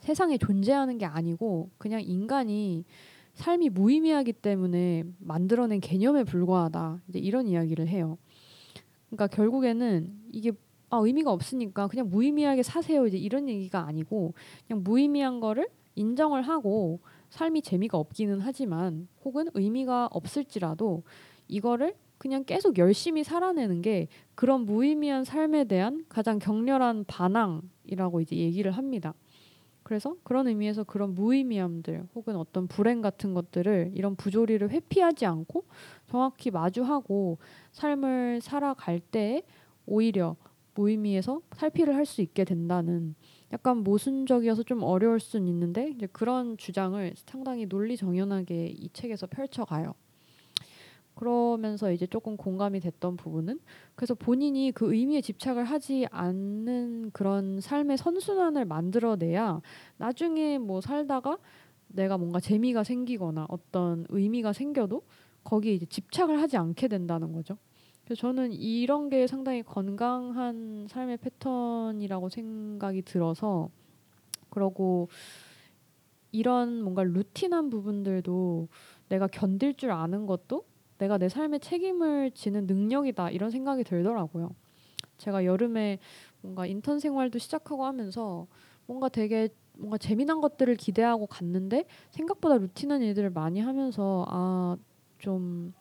세상에 0.01 0.37
존재하는 0.37 0.99
게 0.99 1.05
아니고 1.07 1.71
그냥 1.79 2.03
인간이 2.03 2.85
삶이 3.33 3.69
무의미하기 3.69 4.33
때문에 4.33 5.03
만들어낸 5.17 5.79
개념에 5.79 6.25
불과하다. 6.25 7.01
이제 7.09 7.17
이런 7.17 7.47
이야기를 7.47 7.87
해요. 7.87 8.19
그러니까 9.07 9.25
결국에는 9.35 10.13
이게 10.31 10.51
아, 10.93 10.97
의미가 10.97 11.31
없으니까 11.31 11.87
그냥 11.87 12.07
무의미하게 12.11 12.61
사세요. 12.61 13.07
이제 13.07 13.17
이런 13.17 13.49
얘기가 13.49 13.87
아니고 13.87 14.35
그냥 14.67 14.83
무의미한 14.83 15.39
거를 15.39 15.67
인정을 15.95 16.43
하고 16.43 16.99
삶이 17.31 17.63
재미가 17.63 17.97
없기는 17.97 18.39
하지만 18.41 19.07
혹은 19.25 19.47
의미가 19.55 20.09
없을지라도 20.11 21.01
이거를 21.47 21.95
그냥 22.19 22.43
계속 22.45 22.77
열심히 22.77 23.23
살아내는 23.23 23.81
게 23.81 24.07
그런 24.35 24.65
무의미한 24.65 25.23
삶에 25.23 25.63
대한 25.63 26.05
가장 26.09 26.37
격렬한 26.37 27.05
반항이라고 27.05 28.21
이제 28.21 28.35
얘기를 28.35 28.71
합니다. 28.71 29.15
그래서 29.81 30.15
그런 30.23 30.47
의미에서 30.47 30.83
그런 30.83 31.15
무의미함들 31.15 32.07
혹은 32.13 32.35
어떤 32.35 32.67
불행 32.67 33.01
같은 33.01 33.33
것들을 33.33 33.93
이런 33.95 34.15
부조리를 34.15 34.69
회피하지 34.69 35.25
않고 35.25 35.65
정확히 36.05 36.51
마주하고 36.51 37.39
삶을 37.71 38.41
살아갈 38.41 38.99
때 38.99 39.41
오히려 39.87 40.35
무의미해서 40.75 41.41
살피를 41.55 41.95
할 41.95 42.05
수 42.05 42.21
있게 42.21 42.43
된다는 42.43 43.15
약간 43.51 43.77
모순적이어서 43.77 44.63
좀 44.63 44.83
어려울 44.83 45.19
수는 45.19 45.47
있는데 45.47 45.89
이제 45.89 46.07
그런 46.11 46.57
주장을 46.57 47.13
상당히 47.15 47.65
논리 47.67 47.95
정연하게 47.97 48.67
이 48.67 48.89
책에서 48.91 49.27
펼쳐가요. 49.27 49.93
그러면서 51.15 51.91
이제 51.91 52.07
조금 52.07 52.35
공감이 52.35 52.79
됐던 52.79 53.17
부분은 53.17 53.59
그래서 53.95 54.15
본인이 54.15 54.71
그 54.71 54.93
의미에 54.93 55.21
집착을 55.21 55.63
하지 55.63 56.07
않는 56.09 57.11
그런 57.13 57.61
삶의 57.61 57.97
선순환을 57.97 58.65
만들어내야 58.65 59.61
나중에 59.97 60.57
뭐 60.57 60.81
살다가 60.81 61.37
내가 61.87 62.17
뭔가 62.17 62.39
재미가 62.39 62.83
생기거나 62.83 63.45
어떤 63.49 64.05
의미가 64.09 64.53
생겨도 64.53 65.03
거기에 65.43 65.73
이제 65.73 65.85
집착을 65.85 66.41
하지 66.41 66.57
않게 66.57 66.87
된다는 66.87 67.31
거죠. 67.31 67.57
그래서 68.05 68.19
저는 68.19 68.51
이런 68.51 69.09
게 69.09 69.27
상당히 69.27 69.63
건강한 69.63 70.87
삶의 70.89 71.17
패턴이라고 71.17 72.29
생각이 72.29 73.01
들어서 73.03 73.69
그러고 74.49 75.09
이런 76.31 76.81
뭔가 76.81 77.03
루틴한 77.03 77.69
부분들도 77.69 78.67
내가 79.09 79.27
견딜 79.27 79.75
줄 79.75 79.91
아는 79.91 80.25
것도 80.25 80.65
내가 80.97 81.17
내 81.17 81.29
삶에 81.29 81.59
책임을 81.59 82.31
지는 82.31 82.65
능력이다 82.65 83.29
이런 83.29 83.51
생각이 83.51 83.83
들더라고요. 83.83 84.51
제가 85.17 85.45
여름에 85.45 85.99
뭔가 86.41 86.65
인턴 86.65 86.99
생활도 86.99 87.39
시작하고 87.39 87.85
하면서 87.85 88.47
뭔가 88.85 89.09
되게 89.09 89.49
뭔가 89.77 89.97
재미난 89.97 90.41
것들을 90.41 90.75
기대하고 90.75 91.27
갔는데 91.27 91.85
생각보다 92.11 92.57
루틴한 92.57 93.01
일들을 93.01 93.29
많이 93.29 93.59
하면서 93.59 94.25
아좀 94.27 95.73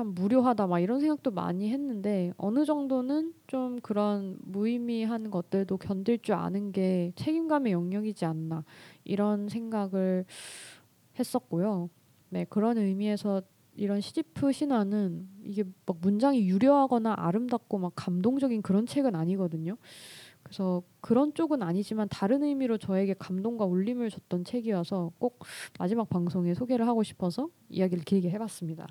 참 0.00 0.14
무료하다 0.14 0.66
막 0.66 0.80
이런 0.80 0.98
생각도 0.98 1.30
많이 1.30 1.68
했는데 1.68 2.32
어느 2.38 2.64
정도는 2.64 3.34
좀 3.46 3.78
그런 3.82 4.38
무의미한 4.40 5.30
것들도 5.30 5.76
견딜 5.76 6.18
줄 6.20 6.36
아는 6.36 6.72
게 6.72 7.12
책임감의 7.16 7.74
영역이지 7.74 8.24
않나 8.24 8.64
이런 9.04 9.50
생각을 9.50 10.24
했었고요. 11.18 11.90
네 12.30 12.46
그런 12.48 12.78
의미에서 12.78 13.42
이런 13.76 14.00
시지프 14.00 14.52
신화는 14.52 15.28
이게 15.44 15.64
막 15.84 15.98
문장이 16.00 16.48
유려하거나 16.48 17.16
아름답고 17.18 17.76
막 17.76 17.92
감동적인 17.94 18.62
그런 18.62 18.86
책은 18.86 19.14
아니거든요. 19.14 19.76
그래서 20.42 20.82
그런 21.02 21.34
쪽은 21.34 21.62
아니지만 21.62 22.08
다른 22.08 22.42
의미로 22.42 22.78
저에게 22.78 23.12
감동과 23.18 23.66
울림을 23.66 24.08
줬던 24.08 24.44
책이어서 24.44 25.12
꼭 25.18 25.40
마지막 25.78 26.08
방송에 26.08 26.54
소개를 26.54 26.86
하고 26.86 27.02
싶어서 27.02 27.50
이야기를 27.68 28.04
길게 28.04 28.30
해봤습니다. 28.30 28.86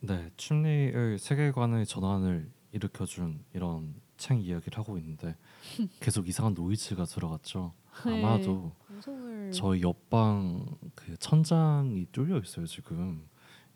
네, 0.00 0.30
춤리의 0.36 1.18
세계관의 1.18 1.86
전환을 1.86 2.50
일으켜 2.72 3.04
준 3.04 3.42
이런 3.52 3.94
책 4.16 4.40
이야기를 4.44 4.78
하고 4.78 4.98
있는데 4.98 5.36
계속 6.00 6.28
이상한 6.28 6.54
노이즈가 6.54 7.04
들어갔죠. 7.04 7.72
네. 8.06 8.24
아마도 8.24 8.72
방송을 8.86 9.50
저희 9.50 9.82
옆방 9.82 10.66
그 10.94 11.16
천장이 11.16 12.06
뚫려 12.12 12.38
있어요 12.38 12.66
지금 12.66 13.26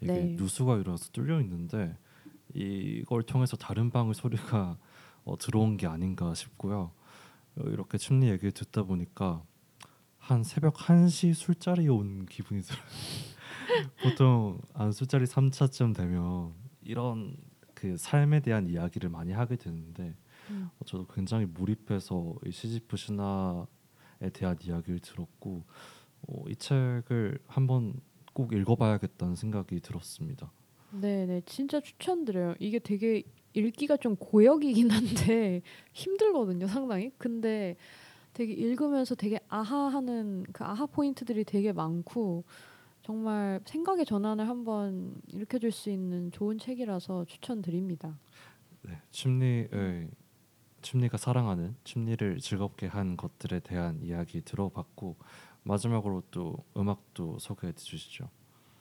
이게 0.01 0.13
네. 0.13 0.37
누수가 0.39 0.77
일어나서 0.79 1.11
뚫려 1.11 1.41
있는데 1.41 1.97
이걸 2.55 3.25
통해서 3.25 3.57
다른 3.57 3.91
방의 3.91 4.15
소리가 4.15 4.77
어, 5.25 5.39
들어온 5.39 5.77
게 5.77 5.87
아닌가 5.87 6.35
싶고요. 6.35 6.93
어, 7.57 7.63
이렇게 7.67 7.99
춤리 7.99 8.29
얘기를 8.29 8.51
듣다 8.53 8.83
보니까 8.83 9.43
한 10.19 10.45
새벽 10.45 10.75
1시 10.75 11.35
술자리에 11.35 11.89
온 11.89 12.27
기분이 12.27 12.63
들어요. 12.63 12.83
보통 14.03 14.61
한 14.75 14.93
술자리 14.93 15.25
3차쯤 15.25 15.95
되면 15.95 16.53
이런 16.83 17.37
그 17.75 17.97
삶에 17.97 18.41
대한 18.41 18.69
이야기를 18.69 19.09
많이 19.11 19.33
하게 19.33 19.57
되는데 19.57 20.15
음. 20.51 20.71
어, 20.79 20.85
저도 20.85 21.07
굉장히 21.07 21.47
몰입해서 21.47 22.35
이 22.47 22.51
시지프 22.51 22.97
신화에 22.97 24.31
대한 24.33 24.57
이야기를 24.63 25.01
들었고 25.01 25.65
어, 26.29 26.45
이 26.49 26.57
책을 26.57 27.39
한번 27.47 27.95
꼭 28.33 28.53
읽어봐야겠다는 28.53 29.35
생각이 29.37 29.81
들었습니다. 29.81 30.51
네 30.93 31.27
네 31.27 31.41
진짜 31.47 31.81
추천드려요. 31.81 32.55
이게 32.59 32.79
되게 32.79 33.23
읽기가 33.55 33.97
좀 33.97 34.17
고역이긴 34.17 34.91
한데 34.91 35.63
힘들거든요 35.93 36.67
상당히. 36.67 37.11
근데 37.19 37.77
되게 38.33 38.53
읽으면서 38.53 39.15
되게 39.15 39.41
아하하는 39.49 40.45
그 40.53 40.65
아하 40.65 40.87
포인트들이 40.87 41.45
되게 41.45 41.73
많고 41.73 42.45
정말 43.03 43.61
생각의 43.65 44.07
전환을 44.07 44.49
한번 44.49 45.21
일으켜줄 45.27 45.73
수 45.73 45.91
있는 45.91 46.31
좋은 46.31 46.59
책이라서 46.59 47.25
추천드립니다. 47.25 48.17
네, 48.83 49.01
춤리의 49.11 50.09
춤리가 50.83 51.17
사랑하는 51.17 51.77
춤리를 51.85 52.39
즐겁게 52.39 52.87
한 52.87 53.17
것들에 53.17 53.61
대한 53.61 54.01
이야기 54.03 54.41
들어봤고 54.43 55.17
마지막으로 55.65 56.23
또 56.31 56.65
음악도 56.77 57.39
소개해 57.39 57.73
주시죠. 57.73 58.29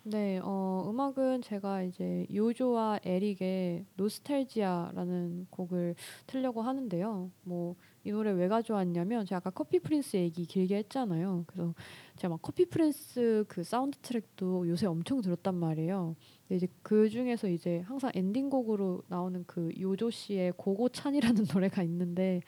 네, 0.04 0.39
어, 0.43 0.88
음악은 0.89 1.41
제가 1.43 1.84
이제 1.84 2.26
요조와 2.34 2.99
에릭의 3.04 3.86
Nostalgia라는 3.95 5.47
곡을 5.49 5.95
틀려고 6.28 6.62
하는데요. 6.62 7.32
뭐 7.43 7.76
이 8.04 8.12
노래 8.12 8.32
왜 8.32 8.47
가져왔냐면 8.47 9.26
제가 9.26 9.38
아까 9.38 9.49
커피 9.52 9.80
프린스 9.80 10.18
얘기 10.18 10.45
길게 10.45 10.78
했잖아요. 10.78 11.43
그래서 11.45 11.74
제가 12.16 12.30
막 12.30 12.41
커피 12.41 12.66
프린스 12.66 13.45
그 13.47 13.64
사운드 13.64 13.97
트랙도 13.99 14.68
요새 14.68 14.88
엄청 14.88 15.22
들었단 15.22 15.54
말이에요. 15.54 16.16
이제 16.49 16.68
그 16.82 17.10
중에서 17.10 17.47
이제 17.47 17.82
항상 17.82 18.12
엔딩곡으로 18.16 19.04
나오는 19.08 19.43
그 19.45 19.70
요조 19.80 20.10
씨의 20.10 20.54
고고찬이라는 20.58 21.45
노래가 21.54 21.84
있는데 21.84 22.41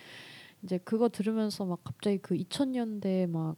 이제 0.64 0.80
그거 0.80 1.08
들으면서 1.10 1.66
막 1.66 1.84
갑자기 1.84 2.18
그 2.18 2.36
2000년대 2.36 3.28
막 3.30 3.56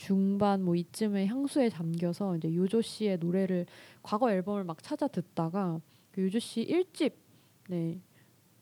중반 0.00 0.62
뭐 0.62 0.74
이쯤에 0.74 1.26
향수에 1.26 1.68
잠겨서 1.68 2.34
이제 2.34 2.54
요조 2.54 2.80
씨의 2.80 3.18
노래를 3.18 3.66
과거 4.02 4.32
앨범을 4.32 4.64
막 4.64 4.82
찾아 4.82 5.06
듣다가 5.06 5.78
그 6.10 6.22
요조 6.22 6.38
씨 6.38 6.64
1집 6.64 7.12
네 7.68 8.00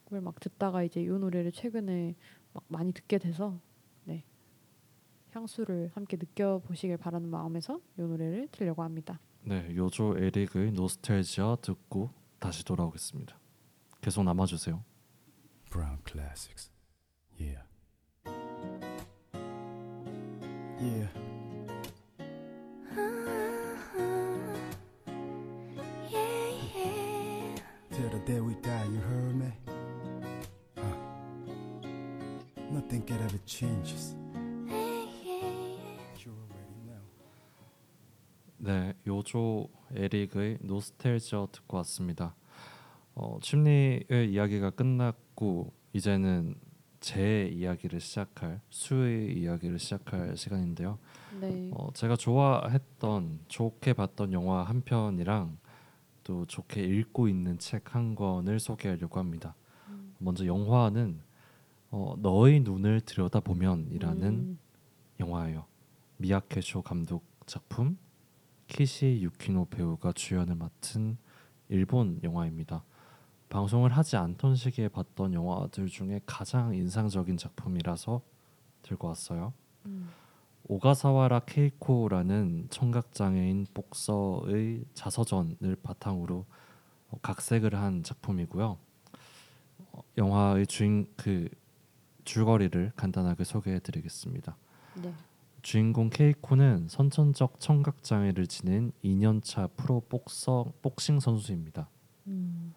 그걸 0.02 0.20
막 0.20 0.40
듣다가 0.40 0.82
이제 0.82 1.00
이 1.00 1.06
노래를 1.06 1.52
최근에 1.52 2.16
막 2.52 2.64
많이 2.66 2.92
듣게 2.92 3.18
돼서 3.18 3.60
네 4.02 4.24
향수를 5.30 5.92
함께 5.94 6.16
느껴 6.16 6.58
보시길 6.58 6.96
바라는 6.96 7.28
마음에서 7.28 7.80
이 7.96 8.02
노래를 8.02 8.48
들려고 8.50 8.82
합니다. 8.82 9.20
네, 9.44 9.72
요조 9.76 10.18
에릭의 10.18 10.72
노스텔지아 10.72 11.58
듣고 11.62 12.10
다시 12.40 12.64
돌아오겠습니다. 12.64 13.38
계속 14.00 14.24
남아 14.24 14.46
주세요. 14.46 14.82
Brown 15.70 16.00
Classics. 16.04 16.72
Yeah. 17.38 17.62
Yeah. 20.80 21.27
Day 28.28 28.40
we 28.40 28.54
die, 28.60 28.84
you 28.84 29.00
heard 29.00 29.36
me? 29.36 29.50
Huh. 30.76 30.82
Nothing 32.70 33.02
could 33.06 33.22
ever 33.22 33.38
change 33.46 33.94
us. 33.94 34.14
You 36.20 36.34
already 36.36 36.76
know. 36.84 37.00
네, 38.58 38.92
요조 39.06 39.70
에릭의 39.94 40.58
노스텔지아 40.60 41.46
듣고 41.52 41.78
왔습니다. 41.78 42.34
어, 43.14 43.38
침리의 43.40 44.30
이야기가 44.30 44.70
끝났고 44.70 45.72
이제는 45.94 46.56
제 47.00 47.46
이야기를 47.50 47.98
시작할 47.98 48.60
수의 48.68 49.40
이야기를 49.40 49.78
시작할 49.78 50.36
시간인데요. 50.36 50.98
네. 51.40 51.70
어, 51.72 51.90
제가 51.94 52.16
좋아했던 52.16 53.40
좋게 53.48 53.94
봤던 53.94 54.34
영화 54.34 54.64
한 54.64 54.82
편이랑 54.82 55.56
또 56.28 56.44
좋게 56.44 56.84
읽고 56.84 57.26
있는 57.26 57.58
책 57.58 57.94
한 57.94 58.14
권을 58.14 58.60
소개하려고 58.60 59.18
합니다. 59.18 59.54
음. 59.88 60.14
먼저 60.18 60.44
영화는 60.44 61.22
어, 61.90 62.16
너의 62.18 62.60
눈을 62.60 63.00
들여다보면이라는 63.00 64.28
음, 64.28 64.58
영화예요. 65.20 65.64
미야케쇼 66.18 66.82
감독 66.82 67.24
작품 67.46 67.96
키시 68.66 69.20
유키노 69.22 69.68
배우가 69.70 70.12
주연을 70.12 70.54
맡은 70.56 71.16
일본 71.70 72.20
영화입니다. 72.22 72.84
방송을 73.48 73.90
하지 73.96 74.18
않던 74.18 74.54
시기에 74.54 74.88
봤던 74.88 75.32
영화들 75.32 75.86
중에 75.86 76.20
가장 76.26 76.74
인상적인 76.74 77.38
작품이라서 77.38 78.20
들고 78.82 79.08
왔어요. 79.08 79.54
음, 79.86 80.10
오가사와라 80.64 81.40
케이코라는 81.40 82.68
청각 82.70 83.12
장애인 83.12 83.66
복서의 83.72 84.84
자서전을 84.94 85.76
바탕으로 85.82 86.44
어, 87.10 87.18
각색을 87.22 87.74
한 87.74 88.02
작품이고요. 88.02 88.78
어, 89.92 90.00
영화의 90.18 90.66
주인 90.66 91.06
그 91.16 91.48
줄거리를 92.24 92.92
간단하게 92.96 93.44
소개해드리겠습니다. 93.44 94.56
네. 95.02 95.14
주인공 95.62 96.10
케이코는 96.10 96.88
선천적 96.88 97.60
청각 97.60 98.02
장애를 98.02 98.46
지닌 98.46 98.92
2년차 99.02 99.70
프로 99.76 100.00
복서 100.08 100.72
복싱 100.82 101.20
선수입니다. 101.20 101.88
음, 102.26 102.74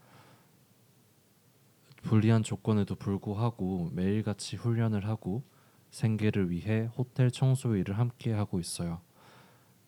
불리한 2.03 2.43
조건에도 2.43 2.95
불구하고 2.95 3.91
매일같이 3.93 4.55
훈련을 4.55 5.07
하고 5.07 5.43
생계를 5.91 6.49
위해 6.49 6.89
호텔 6.97 7.29
청소 7.29 7.75
일을 7.75 7.97
함께 7.99 8.33
하고 8.33 8.59
있어요. 8.59 9.01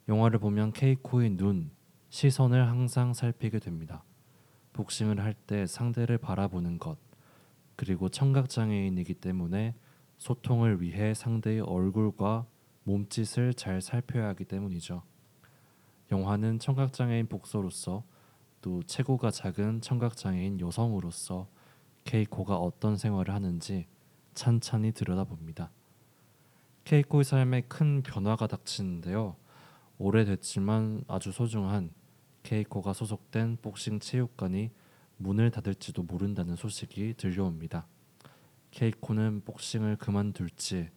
영화를 0.08 0.39
보면 0.39 0.74
케이코의 0.74 1.32
눈, 1.32 1.72
시선을 2.10 2.68
항상 2.68 3.14
살피게 3.14 3.60
됩니다. 3.60 4.04
복싱을 4.74 5.20
할 5.20 5.34
때 5.47 5.66
상대를 5.66 6.18
바라보는 6.18 6.78
것, 6.78 6.97
그리고 7.76 8.10
청각 8.10 8.49
장애인이기 8.49 9.16
때문에 9.16 9.76
소통을 10.18 10.82
위해 10.82 11.14
상대의 11.14 11.62
얼굴과 11.62 12.45
몸짓을 12.84 13.54
잘 13.54 13.82
살펴야 13.82 14.28
하기 14.30 14.45
때문이죠. 14.45 15.04
영화는 16.12 16.60
청각 16.60 16.93
장애인 16.93 17.28
복서로서 17.28 18.04
또 18.62 18.84
체구가 18.84 19.32
작은 19.32 19.82
청각장애인 19.82 20.60
여성으로서 20.60 21.47
케이코가 22.04 22.58
어떤 22.58 22.97
생활을 22.97 23.34
하는지 23.34 23.88
찬찬히 24.34 24.91
들여다봅니다. 24.91 25.72
케이코의 26.84 27.23
삶에 27.23 27.61
큰 27.61 28.03
변화가 28.03 28.47
닥치는데요. 28.47 29.36
오래됐지만 29.97 31.05
아주 31.07 31.31
소중한 31.31 31.91
케이코가 32.43 32.91
소속된 32.91 33.57
복싱 33.61 33.99
체육관이 33.99 34.69
문을 35.17 35.49
닫을지도 35.49 36.03
모른다는 36.03 36.55
소식이 36.55 37.13
들려옵니다. 37.15 37.88
케이코는 38.71 39.43
복싱을 39.45 39.95
그만둘지 39.95 40.89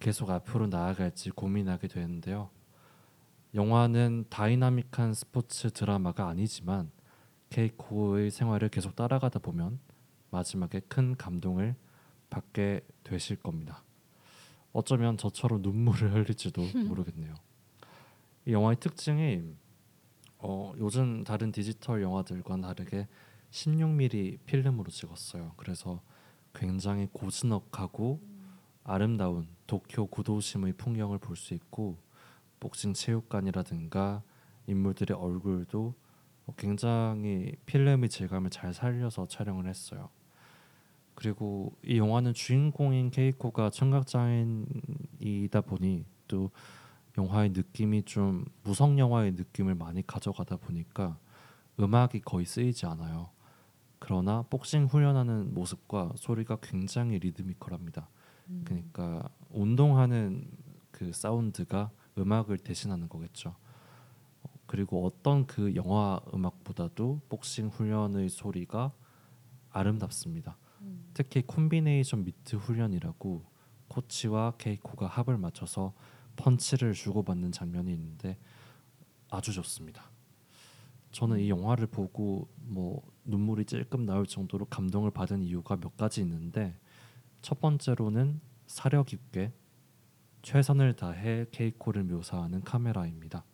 계속 0.00 0.30
앞으로 0.30 0.66
나아갈지 0.66 1.30
고민하게 1.30 1.86
되는데요. 1.86 2.50
영화는 3.54 4.24
다이나믹한 4.30 5.14
스포츠 5.14 5.70
드라마가 5.70 6.26
아니지만 6.26 6.90
케이코의 7.50 8.30
생활을 8.30 8.68
계속 8.68 8.96
따라가다 8.96 9.38
보면 9.40 9.78
마지막에 10.30 10.80
큰 10.80 11.16
감동을 11.16 11.76
받게 12.30 12.80
되실 13.04 13.36
겁니다. 13.36 13.84
어쩌면 14.72 15.16
저처럼 15.16 15.62
눈물을 15.62 16.12
흘릴지도 16.14 16.62
모르겠네요. 16.88 17.34
이 18.46 18.52
영화의 18.52 18.76
특징이 18.80 19.42
어, 20.38 20.72
요즘 20.78 21.22
다른 21.24 21.52
디지털 21.52 22.02
영화들과는 22.02 22.62
다르게 22.62 23.08
16mm 23.50 24.38
필름으로 24.46 24.90
찍었어요. 24.90 25.52
그래서 25.56 26.00
굉장히 26.54 27.08
고즈넉하고 27.12 28.20
아름다운 28.84 29.46
도쿄 29.66 30.06
구도심의 30.06 30.74
풍경을 30.74 31.18
볼 31.18 31.36
수 31.36 31.54
있고 31.54 31.98
복싱 32.58 32.94
체육관이라든가 32.94 34.22
인물들의 34.66 35.16
얼굴도 35.16 35.94
굉장히 36.56 37.54
필름의 37.66 38.08
질감을 38.08 38.50
잘 38.50 38.74
살려서 38.74 39.26
촬영을 39.28 39.66
했어요. 39.66 40.08
그리고 41.20 41.76
이 41.84 41.98
영화는 41.98 42.32
주인공인 42.32 43.10
케이코가 43.10 43.68
청각장애인이다 43.68 45.60
보니 45.60 46.06
또 46.26 46.50
영화의 47.18 47.50
느낌이 47.50 48.04
좀 48.04 48.46
무성 48.62 48.98
영화의 48.98 49.32
느낌을 49.32 49.74
많이 49.74 50.06
가져가다 50.06 50.56
보니까 50.56 51.18
음악이 51.78 52.20
거의 52.20 52.46
쓰이지 52.46 52.86
않아요. 52.86 53.28
그러나 53.98 54.46
복싱 54.48 54.86
훈련하는 54.86 55.52
모습과 55.52 56.12
소리가 56.16 56.56
굉장히 56.62 57.18
리드미컬합니다. 57.18 58.08
음. 58.48 58.62
그러니까 58.64 59.28
운동하는 59.50 60.50
그 60.90 61.12
사운드가 61.12 61.90
음악을 62.16 62.56
대신하는 62.56 63.10
거겠죠. 63.10 63.56
어, 64.42 64.48
그리고 64.66 65.04
어떤 65.04 65.46
그 65.46 65.74
영화 65.74 66.18
음악보다도 66.32 67.20
복싱 67.28 67.68
훈련의 67.68 68.30
소리가 68.30 68.94
아름답습니다. 69.68 70.56
음. 70.80 71.10
특히 71.14 71.42
콤비네이션 71.42 72.24
미트 72.24 72.56
훈련이라고 72.56 73.44
코치와 73.88 74.52
케이코가 74.58 75.06
합을 75.06 75.36
맞춰서 75.36 75.92
펀치를 76.36 76.94
주고받는 76.94 77.52
장면이 77.52 77.92
있는데 77.92 78.38
아주 79.28 79.52
좋습니다. 79.52 80.10
저는 81.12 81.40
이 81.40 81.50
영화를 81.50 81.86
보고 81.88 82.48
뭐 82.56 83.02
눈물이 83.24 83.64
찔끔 83.64 84.06
나올 84.06 84.26
정도로 84.26 84.66
감동을 84.66 85.10
받은 85.10 85.42
이유가 85.42 85.76
몇 85.76 85.96
가지 85.96 86.20
있는데 86.20 86.78
첫 87.42 87.60
번째로는 87.60 88.40
사려 88.66 89.02
깊게 89.02 89.52
최선을 90.42 90.94
다해 90.94 91.46
케이코를 91.50 92.04
묘사하는 92.04 92.62
카메라입니다. 92.62 93.44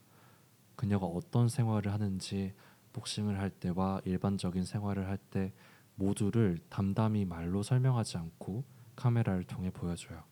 그녀가 0.77 1.07
어떤 1.07 1.49
생활을 1.49 1.93
하는지 1.93 2.53
복싱을 2.93 3.39
할 3.39 3.51
때와 3.51 4.03
일반적인 4.05 4.65
생활을 4.65 5.09
할 5.09 5.19
때 5.31 5.53
모두를 5.97 6.59
담담히 6.69 7.25
말로 7.25 7.63
설명하지 7.63 8.19
않고 8.19 8.65
카메라를 8.95 9.45
통해 9.45 9.71
보여줘요. 9.71 10.23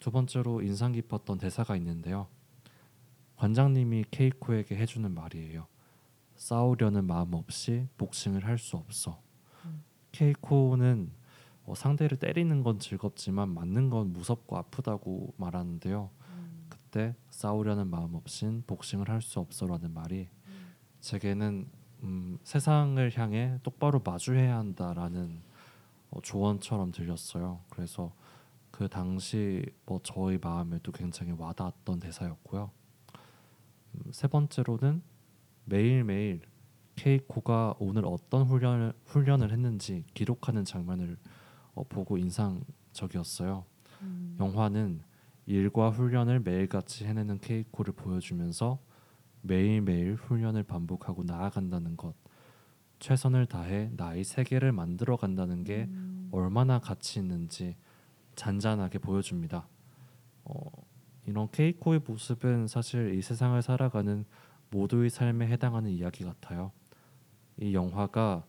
두 0.00 0.10
번째로 0.10 0.62
인상 0.62 0.92
깊었던 0.92 1.38
대사가 1.38 1.76
있는데요. 1.76 2.26
관장님이 3.36 4.04
케이코에게 4.10 4.76
해주는 4.76 5.10
말이에요. 5.10 5.66
싸우려는 6.36 7.04
마음 7.06 7.34
없이 7.34 7.86
복싱을 7.96 8.44
할 8.44 8.58
수 8.58 8.76
없어. 8.76 9.20
음. 9.64 9.82
케이코는 10.12 11.10
어, 11.64 11.74
상대를 11.74 12.18
때리는 12.18 12.62
건 12.62 12.78
즐겁지만 12.78 13.48
맞는 13.48 13.90
건 13.90 14.12
무섭고 14.12 14.56
아프다고 14.56 15.34
말하는데요. 15.36 16.10
음. 16.30 16.66
그때 16.68 17.14
싸우려는 17.30 17.88
마음 17.88 18.14
없인 18.14 18.62
복싱을 18.66 19.08
할 19.08 19.20
수 19.20 19.40
없어라는 19.40 19.92
말이 19.92 20.28
음. 20.46 20.74
제게는 21.00 21.68
음, 22.06 22.38
세상을 22.44 23.18
향해 23.18 23.58
똑바로 23.64 24.00
마주해야 24.04 24.56
한다라는 24.58 25.42
어, 26.10 26.20
조언처럼 26.22 26.92
들렸어요. 26.92 27.60
그래서 27.68 28.12
그 28.70 28.88
당시 28.88 29.64
뭐 29.84 30.00
저의 30.02 30.38
마음에도 30.40 30.92
굉장히 30.92 31.32
와닿았던 31.32 31.98
대사였고요. 31.98 32.70
음, 33.94 34.12
세 34.12 34.28
번째로는 34.28 35.02
매일매일 35.64 36.42
케이코가 36.94 37.74
오늘 37.80 38.06
어떤 38.06 38.44
훈련을, 38.44 38.92
훈련을 39.06 39.50
했는지 39.50 40.04
기록하는 40.14 40.64
장면을 40.64 41.18
어, 41.74 41.82
보고 41.88 42.16
인상적이었어요. 42.18 43.64
음. 44.02 44.36
영화는 44.38 45.02
일과 45.46 45.90
훈련을 45.90 46.40
매일같이 46.40 47.04
해내는 47.04 47.38
케이코를 47.40 47.94
보여주면서 47.94 48.78
매일매일 49.46 50.14
훈련을 50.14 50.62
반복하고 50.62 51.24
나아간다는 51.24 51.96
것, 51.96 52.14
최선을 52.98 53.46
다해 53.46 53.90
나의 53.96 54.24
세계를 54.24 54.72
만들어 54.72 55.16
간다는 55.16 55.64
게 55.64 55.86
음. 55.88 56.28
얼마나 56.32 56.78
가치 56.78 57.18
있는지 57.18 57.76
잔잔하게 58.34 58.98
보여줍니다. 58.98 59.68
어, 60.44 60.70
이런 61.26 61.50
케이코의 61.50 62.00
모습은 62.06 62.68
사실 62.68 63.14
이 63.14 63.22
세상을 63.22 63.60
살아가는 63.60 64.24
모두의 64.70 65.10
삶에 65.10 65.46
해당하는 65.48 65.90
이야기 65.90 66.24
같아요. 66.24 66.72
이 67.58 67.74
영화가 67.74 68.44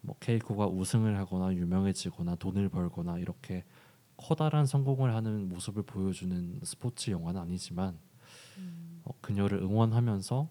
뭐 0.00 0.16
케이코가 0.18 0.66
우승을 0.66 1.16
하거나 1.16 1.54
유명해지거나 1.54 2.36
돈을 2.36 2.68
벌거나 2.68 3.18
이렇게 3.18 3.64
커다란 4.16 4.66
성공을 4.66 5.14
하는 5.14 5.48
모습을 5.48 5.82
보여주는 5.82 6.60
스포츠 6.62 7.10
영화는 7.10 7.40
아니지만 7.40 7.94
음. 7.94 8.11
어, 9.04 9.12
그녀를 9.20 9.58
응원하면서 9.62 10.48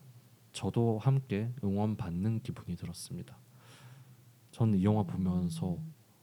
저도 0.54 1.00
함께 1.00 1.52
응원받는 1.64 2.42
기분이 2.42 2.76
들었습니다. 2.76 3.38
저는 4.52 4.80
이 4.80 4.84
영화 4.84 5.04
보면서 5.04 5.78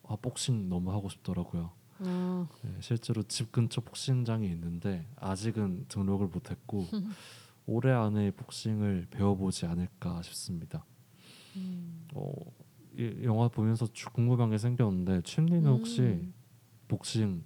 아 0.06 0.16
복싱 0.16 0.68
너무 0.68 0.92
하고 0.92 1.08
싶더라고요. 1.08 1.70
아, 2.00 2.46
네, 2.62 2.70
실제로 2.80 3.22
집 3.22 3.50
근처 3.50 3.80
복싱장이 3.80 4.46
있는데 4.48 5.06
아직은 5.16 5.86
등록을 5.88 6.28
못했고 6.28 6.86
올해 7.66 7.92
안에 7.92 8.30
복싱을 8.32 9.08
배워보지 9.10 9.66
않을까 9.66 10.22
싶습니다. 10.22 10.84
음. 11.56 12.06
어, 12.14 12.30
이 12.96 13.20
영화 13.24 13.48
보면서 13.48 13.86
주- 13.92 14.10
궁금한 14.10 14.50
게 14.50 14.58
생겼는데 14.58 15.22
춘리는 15.22 15.66
혹시 15.66 16.02
음. 16.02 16.34
복싱, 16.88 17.42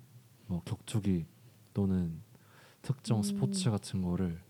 뭐 0.47 0.63
격투기 0.65 1.27
또는 1.75 2.21
특정 2.83 3.19
음. 3.19 3.23
스포츠 3.23 3.71
같은 3.71 4.03
거를 4.03 4.41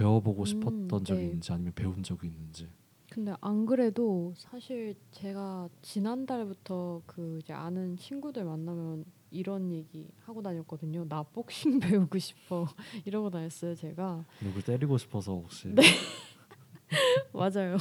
배워보고 0.00 0.42
음, 0.42 0.46
싶었던 0.46 1.04
적이 1.04 1.20
네. 1.20 1.26
있는지 1.26 1.52
아니면 1.52 1.72
배운 1.74 2.02
적이 2.02 2.26
있는지. 2.28 2.68
근데 3.10 3.34
안 3.40 3.64
그래도 3.66 4.34
사실 4.36 4.94
제가 5.12 5.68
지난달부터 5.80 7.02
그 7.06 7.38
이제 7.42 7.52
아는 7.52 7.96
친구들 7.96 8.44
만나면 8.44 9.04
이런 9.30 9.72
얘기 9.72 10.08
하고 10.24 10.42
다녔거든요. 10.42 11.06
나 11.08 11.22
복싱 11.22 11.80
배우고 11.80 12.18
싶어 12.18 12.66
이러고 13.06 13.30
다녔어요. 13.30 13.74
제가 13.74 14.24
누굴 14.42 14.62
때리고 14.62 14.98
싶어서 14.98 15.32
혹시 15.32 15.68
네. 15.68 15.82
맞아요. 17.32 17.76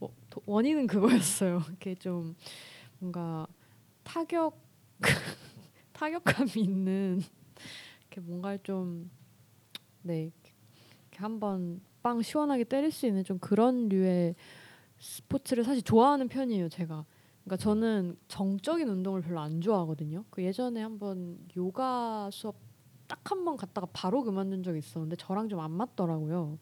어, 0.00 0.08
도- 0.30 0.42
원인은 0.46 0.86
그거였어요. 0.86 1.62
이렇게 1.68 1.94
좀 1.96 2.36
뭔가 2.98 3.46
타격 4.04 4.60
타격감이 5.92 6.50
있는 6.56 7.20
이렇게 8.00 8.20
뭔가 8.20 8.56
좀 8.58 9.10
네, 10.02 10.22
이렇게 10.24 10.41
한번 11.16 11.80
빵 12.02 12.22
시원하게 12.22 12.64
때릴 12.64 12.90
수 12.90 13.06
있는 13.06 13.24
좀 13.24 13.38
그런 13.38 13.88
류의 13.88 14.34
스포츠를 14.98 15.64
사실 15.64 15.82
좋아하는 15.82 16.28
편이에요. 16.28 16.68
제가. 16.68 17.04
그러니까 17.44 17.56
저는 17.62 18.16
정적인 18.28 18.88
운동을 18.88 19.20
별로 19.22 19.40
안 19.40 19.60
좋아하거든요. 19.60 20.24
그 20.30 20.42
예전에 20.44 20.80
한번 20.82 21.38
요가 21.56 22.28
수업 22.32 22.56
딱 23.08 23.18
한 23.32 23.44
번 23.44 23.56
갔다가 23.56 23.86
바로 23.92 24.22
그만둔 24.22 24.62
적이 24.62 24.78
있었는데 24.78 25.16
저랑 25.16 25.48
좀 25.48 25.60
안 25.60 25.70
맞더라고요. 25.72 26.58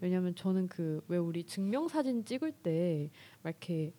왜냐면 0.00 0.34
저는 0.34 0.68
그 0.68 1.02
왜 1.08 1.18
우리 1.18 1.44
증명사진 1.44 2.24
찍을 2.24 2.52
때 2.52 3.10
막 3.42 3.50
이렇게 3.50 3.92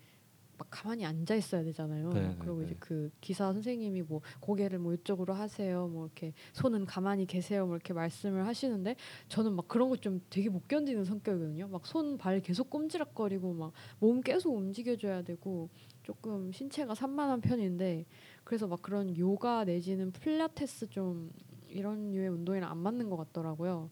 막 0.61 0.67
가만히 0.69 1.03
앉아 1.05 1.33
있어야 1.33 1.63
되잖아요. 1.63 2.09
네, 2.09 2.21
네, 2.21 2.35
그리고 2.37 2.61
이제 2.61 2.73
네. 2.73 2.77
그 2.79 3.09
기사 3.19 3.51
선생님이 3.51 4.03
뭐 4.03 4.21
고개를 4.41 4.77
뭐 4.77 4.93
이쪽으로 4.93 5.33
하세요, 5.33 5.87
뭐 5.87 6.05
이렇게 6.05 6.33
손은 6.53 6.85
가만히 6.85 7.25
계세요, 7.25 7.65
뭐 7.65 7.75
이렇게 7.75 7.93
말씀을 7.93 8.45
하시는데 8.45 8.95
저는 9.27 9.53
막 9.53 9.67
그런 9.67 9.89
거 9.89 9.95
좀 10.01 10.21
되게 10.29 10.49
못 10.49 10.67
견디는 10.67 11.03
성격이거든요. 11.05 11.67
막 11.67 11.81
손 11.87 12.17
발 12.19 12.41
계속 12.41 12.69
꼼지락거리고 12.69 13.53
막 13.53 13.73
몸 13.99 14.21
계속 14.21 14.55
움직여줘야 14.55 15.23
되고 15.23 15.69
조금 16.03 16.51
신체가 16.51 16.93
산만한 16.93 17.41
편인데 17.41 18.05
그래서 18.43 18.67
막 18.67 18.81
그런 18.83 19.15
요가 19.17 19.63
내지는 19.65 20.11
필라테스 20.11 20.89
좀 20.89 21.31
이런 21.69 22.11
류의 22.11 22.29
운동이랑 22.29 22.69
안 22.69 22.77
맞는 22.77 23.09
것 23.09 23.17
같더라고요. 23.17 23.89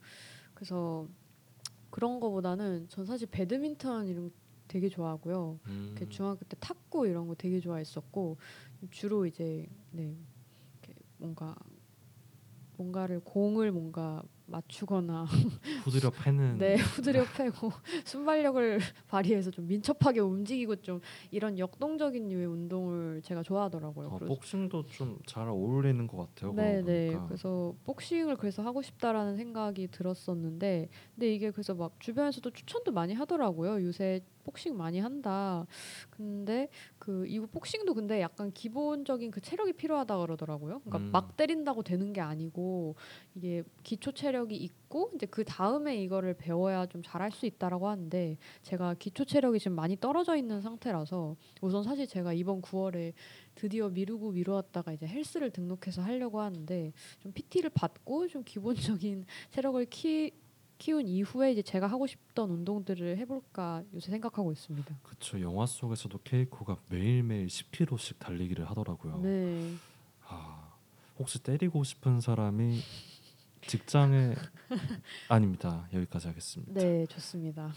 그래서 0.53 1.07
그런 1.89 2.19
거보다는 2.19 2.87
전 2.89 3.05
사실 3.05 3.27
배드민턴 3.31 4.07
이런 4.07 4.25
거 4.29 4.35
되게 4.69 4.87
좋아하고요. 4.87 5.59
음, 5.67 5.95
그 5.97 6.07
중학교 6.07 6.45
때 6.45 6.55
탁구 6.61 7.07
이런 7.07 7.27
거 7.27 7.35
되게 7.35 7.59
좋아했었고 7.59 8.37
주로 8.91 9.25
이제 9.25 9.67
네 9.91 10.15
뭔가 11.17 11.53
뭔가를 12.77 13.19
공을 13.19 13.73
뭔가 13.73 14.23
맞추거나 14.45 15.25
후드려 15.83 16.09
패는 16.11 16.57
네 16.57 16.75
후드려 16.75 17.25
패고 17.37 17.71
순발력을 18.05 18.79
발휘해서 19.09 19.51
좀 19.51 19.67
민첩하게 19.67 20.21
움직이고 20.21 20.77
좀 20.77 21.01
이런 21.29 21.59
역동적인 21.59 22.29
류의 22.29 22.45
운동을 22.47 23.21
제가 23.21 23.43
좋아하더라고요. 23.43 24.07
어, 24.07 24.11
그래서 24.17 24.33
복싱도 24.33 24.85
좀 24.87 25.19
잘 25.27 25.47
어울리는 25.49 26.07
것 26.07 26.17
같아요. 26.17 26.53
네, 26.53 26.81
그러고 26.81 26.87
네. 26.87 27.19
그래서 27.27 27.75
복싱을 27.83 28.37
그래서 28.37 28.63
하고 28.63 28.81
싶다라는 28.81 29.35
생각이 29.35 29.89
들었었는데, 29.91 30.89
근데 31.13 31.35
이게 31.35 31.51
그래서 31.51 31.75
막 31.75 31.99
주변에서도 31.99 32.49
추천도 32.49 32.91
많이 32.93 33.13
하더라고요. 33.13 33.83
요새 33.83 34.21
복싱 34.43 34.77
많이 34.77 34.99
한다. 34.99 35.65
근데 36.09 36.69
그 36.97 37.25
이거 37.27 37.45
복싱도 37.45 37.93
근데 37.93 38.21
약간 38.21 38.51
기본적인 38.51 39.31
그 39.31 39.41
체력이 39.41 39.73
필요하다 39.73 40.17
그러더라고요. 40.17 40.79
그러니까 40.79 40.97
음. 40.97 41.11
막 41.11 41.37
때린다고 41.37 41.83
되는 41.83 42.13
게 42.13 42.21
아니고 42.21 42.95
이게 43.35 43.63
기초 43.83 44.11
체력이 44.11 44.55
있고 44.55 45.11
이제 45.15 45.25
그 45.25 45.43
다음에 45.43 45.97
이거를 45.97 46.33
배워야 46.33 46.85
좀 46.85 47.01
잘할 47.03 47.31
수 47.31 47.45
있다라고 47.45 47.87
하는데 47.87 48.37
제가 48.63 48.95
기초 48.95 49.25
체력이 49.25 49.59
지금 49.59 49.75
많이 49.75 49.97
떨어져 49.97 50.35
있는 50.35 50.61
상태라서 50.61 51.35
우선 51.61 51.83
사실 51.83 52.07
제가 52.07 52.33
이번 52.33 52.61
9월에 52.61 53.13
드디어 53.55 53.89
미루고 53.89 54.31
미루었다가 54.31 54.93
이제 54.93 55.05
헬스를 55.05 55.51
등록해서 55.51 56.01
하려고 56.01 56.39
하는데 56.39 56.93
좀 57.19 57.31
PT를 57.33 57.69
받고 57.71 58.27
좀 58.27 58.43
기본적인 58.45 59.25
체력을 59.51 59.85
키, 59.85 60.31
키운 60.79 61.07
이후에 61.07 61.51
이제 61.51 61.61
제가 61.61 61.87
하고 61.87 62.07
싶던 62.07 62.49
운동들을 62.49 63.17
해볼까 63.17 63.83
요새 63.93 64.11
생각하고 64.11 64.51
있습니다. 64.53 64.97
그쵸 65.03 65.39
영화 65.41 65.65
속에서도 65.65 66.17
케이코가 66.23 66.77
매일매일 66.89 67.47
10km씩 67.47 68.17
달리기를 68.17 68.67
하더라고요. 68.69 69.19
네, 69.19 69.73
아, 70.25 70.73
혹시 71.19 71.43
때리고 71.43 71.83
싶은 71.83 72.21
사람이 72.21 72.79
직장에 73.67 74.33
아닙니다. 75.27 75.87
여기까지 75.93 76.27
하겠습니다. 76.29 76.73
네 76.73 77.05
좋습니다. 77.07 77.73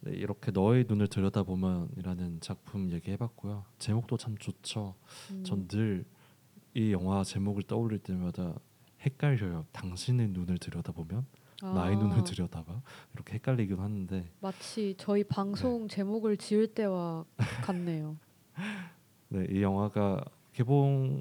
네, 0.00 0.12
이렇게 0.12 0.50
너의 0.50 0.86
눈을 0.88 1.08
들여다보면이라는 1.08 2.40
작품 2.40 2.90
얘기해봤고요. 2.90 3.66
제목도 3.78 4.16
참 4.16 4.38
좋죠. 4.38 4.94
음, 5.32 5.44
전늘 5.44 6.06
이 6.72 6.92
영화 6.92 7.22
제목을 7.22 7.64
떠올릴 7.64 7.98
때마다 7.98 8.58
헷갈려요. 9.02 9.66
당신의 9.72 10.28
눈을 10.28 10.56
들여다보면 10.56 11.26
나의 11.62 11.94
아, 11.96 11.98
눈을 11.98 12.24
들여다봐 12.24 12.82
이렇게 13.14 13.34
헷갈리긴 13.34 13.78
하는데 13.78 14.28
마치 14.40 14.94
저희 14.98 15.22
방송 15.22 15.86
제목을 15.86 16.36
지을 16.36 16.74
때와 16.74 17.24
같네요. 17.62 18.16
네, 19.28 19.46
이 19.48 19.62
영화가 19.62 20.24
개봉은 20.52 21.20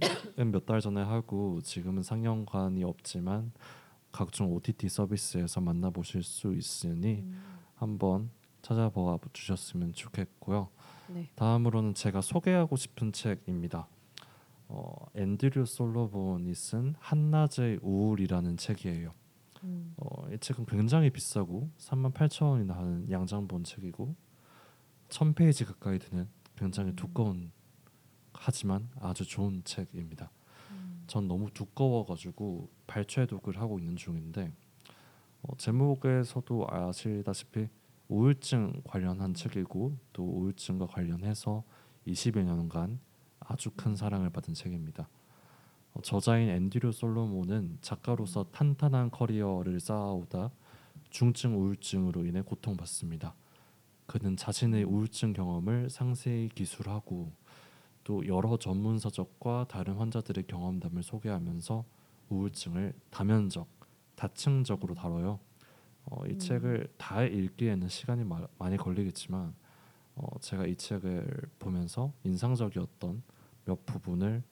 몇 0.52 0.66
달 0.66 0.82
전에 0.82 1.02
하고 1.02 1.62
지금은 1.62 2.04
상영관이 2.04 2.84
없지만 2.84 3.52
각종 4.12 4.52
OTT 4.54 4.90
서비스에서 4.90 5.62
만나보실 5.62 6.24
수 6.24 6.54
있으니 6.54 7.20
음, 7.22 7.42
한번 7.76 8.30
찾아봐 8.62 9.20
주셨으면 9.32 9.94
좋겠고요. 9.94 10.70
네, 11.08 11.30
다음으로는 11.36 11.94
제가 11.94 12.22
소개하고 12.22 12.76
싶은 12.76 13.14
책입니다. 13.14 13.88
어, 14.68 14.94
앤드류 15.16 15.66
솔로본이 15.66 16.54
쓴 16.56 16.96
한낮의 17.00 17.80
우울이라는 17.82 18.58
책이에요. 18.58 19.14
음, 19.64 19.94
어, 19.98 20.21
이 20.32 20.38
책은 20.38 20.66
굉장히 20.66 21.10
비싸고 21.10 21.70
3만 21.78 22.14
8천 22.14 22.52
원이나 22.52 22.76
하는 22.76 23.10
양장본 23.12 23.66
책이고 23.66 24.16
1000페이지 25.10 25.66
가까이 25.66 26.00
되는 26.00 26.30
굉장히 26.56 26.92
음. 26.92 26.96
두꺼운 26.96 27.52
하지만 28.34 28.90
아주 29.02 29.26
좋은 29.26 29.62
책입니다. 29.66 30.32
음, 30.72 31.04
전 31.08 31.28
너무 31.28 31.52
두꺼워가지고 31.52 32.70
발췌독을 32.88 33.60
하고 33.60 33.78
있는 33.78 33.98
중인데 33.98 34.54
어, 35.42 35.56
제목에서도 35.58 36.68
아시다시피 36.70 37.68
우울증 38.08 38.82
관련한 38.86 39.34
책이고 39.34 39.98
또 40.14 40.24
우울증과 40.24 40.88
관련해서 40.88 41.64
20여 42.08 42.44
년간 42.44 43.00
아주 43.40 43.70
큰 43.72 43.96
사랑을 43.98 44.30
받은 44.30 44.54
책입니다. 44.54 45.10
어, 45.94 46.02
저자인 46.02 46.50
앤드류 46.50 46.92
솔로몬은 46.92 47.80
작가로서 47.82 48.46
탄탄한 48.52 49.12
커리어를 49.12 49.80
쌓아오다 49.80 50.52
중증 51.10 51.58
우울증으로 51.58 52.26
인해 52.26 52.42
고통받습니다. 52.42 53.36
그는 54.06 54.36
자신의 54.36 54.84
우울증 54.84 55.34
경험을 55.34 55.90
상세히 55.90 56.50
기술하고 56.50 57.32
또 58.04 58.26
여러 58.28 58.58
전문 58.58 58.98
서적과 58.98 59.68
다른 59.70 59.96
환자들의 59.96 60.48
경험담을 60.48 61.04
소개하면서 61.04 61.86
우울증을 62.30 62.94
다면적, 63.10 63.68
다층적으로 64.16 64.96
다뤄요. 64.96 65.40
어, 66.06 66.26
이 66.26 66.32
음. 66.32 66.40
책을 66.40 66.88
다 66.98 67.24
읽기에는 67.24 67.88
시간이 67.88 68.24
마, 68.24 68.48
많이 68.58 68.78
걸리겠지만 68.78 69.54
어, 70.16 70.40
제가 70.40 70.66
이 70.66 70.76
책을 70.76 71.50
보면서 71.60 72.12
인상적이었던 72.24 73.24
몇 73.66 73.86
부분을 73.86 74.44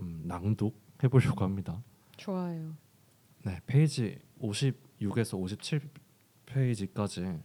음, 0.00 0.22
낭독해 0.24 1.08
보려고 1.10 1.44
합니다. 1.44 1.82
좋아요. 2.16 2.76
네, 3.44 3.60
페이지 3.66 4.18
56에서 4.40 5.38
57 5.38 5.90
페이지까지 6.46 7.40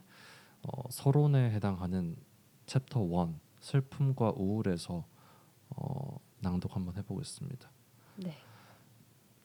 어, 0.63 0.89
서론에 0.89 1.51
해당하는 1.51 2.15
챕터 2.65 3.03
1 3.03 3.35
슬픔과 3.59 4.33
우울에서 4.35 5.05
어, 5.69 6.19
낭독 6.39 6.75
한번 6.75 6.95
해보겠습니다. 6.97 7.69
네, 8.17 8.35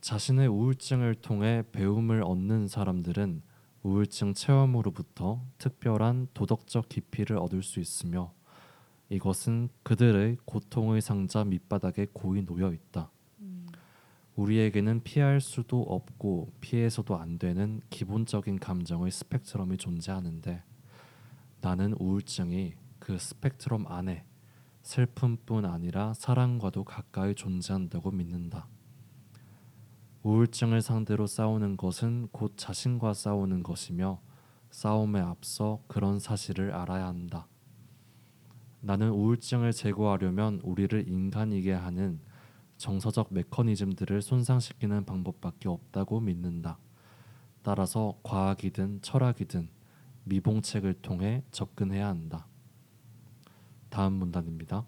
자신의 0.00 0.48
우울증을 0.48 1.14
통해 1.16 1.62
배움을 1.72 2.22
얻는 2.22 2.68
사람들은 2.68 3.42
우울증 3.82 4.34
체험으로부터 4.34 5.44
특별한 5.58 6.28
도덕적 6.34 6.88
깊이를 6.88 7.38
얻을 7.38 7.62
수 7.62 7.80
있으며 7.80 8.32
이것은 9.12 9.68
그들의 9.82 10.38
고통의 10.46 11.02
상자 11.02 11.44
밑바닥에 11.44 12.06
고이 12.14 12.46
놓여 12.46 12.72
있다. 12.72 13.10
음, 13.40 13.66
우리에게는 14.36 15.02
피할 15.02 15.42
수도 15.42 15.82
없고 15.82 16.50
피해서도 16.62 17.18
안 17.18 17.38
되는 17.38 17.82
기본적인 17.90 18.58
감정의 18.58 19.10
스펙트럼이 19.10 19.76
존재하는데 19.76 20.62
나는 21.60 21.92
우울증이 22.00 22.72
그 22.98 23.18
스펙트럼 23.18 23.86
안에 23.86 24.24
슬픔뿐 24.80 25.66
아니라 25.66 26.14
사랑과도 26.14 26.84
가까이 26.84 27.34
존재한다고 27.34 28.12
믿는다. 28.12 28.66
우울증을 30.22 30.80
상대로 30.80 31.26
싸우는 31.26 31.76
것은 31.76 32.28
곧 32.32 32.54
자신과 32.56 33.12
싸우는 33.12 33.62
것이며 33.62 34.22
싸움에 34.70 35.20
앞서 35.20 35.82
그런 35.86 36.18
사실을 36.18 36.72
알아야 36.72 37.08
한다. 37.08 37.46
나는 38.84 39.10
우울증을 39.10 39.72
제거하려면 39.72 40.60
우리를 40.64 41.08
인간이게 41.08 41.72
하는 41.72 42.20
정서적 42.78 43.28
메커니즘들을 43.32 44.20
손상시키는 44.20 45.04
방법밖에 45.04 45.68
없다고 45.68 46.18
믿는다. 46.18 46.78
따라서 47.62 48.18
과학이든 48.24 49.02
철학이든 49.02 49.68
미봉책을 50.24 50.94
통해 50.94 51.44
접근해야 51.52 52.08
한다. 52.08 52.48
다음 53.88 54.14
문단입니다. 54.14 54.84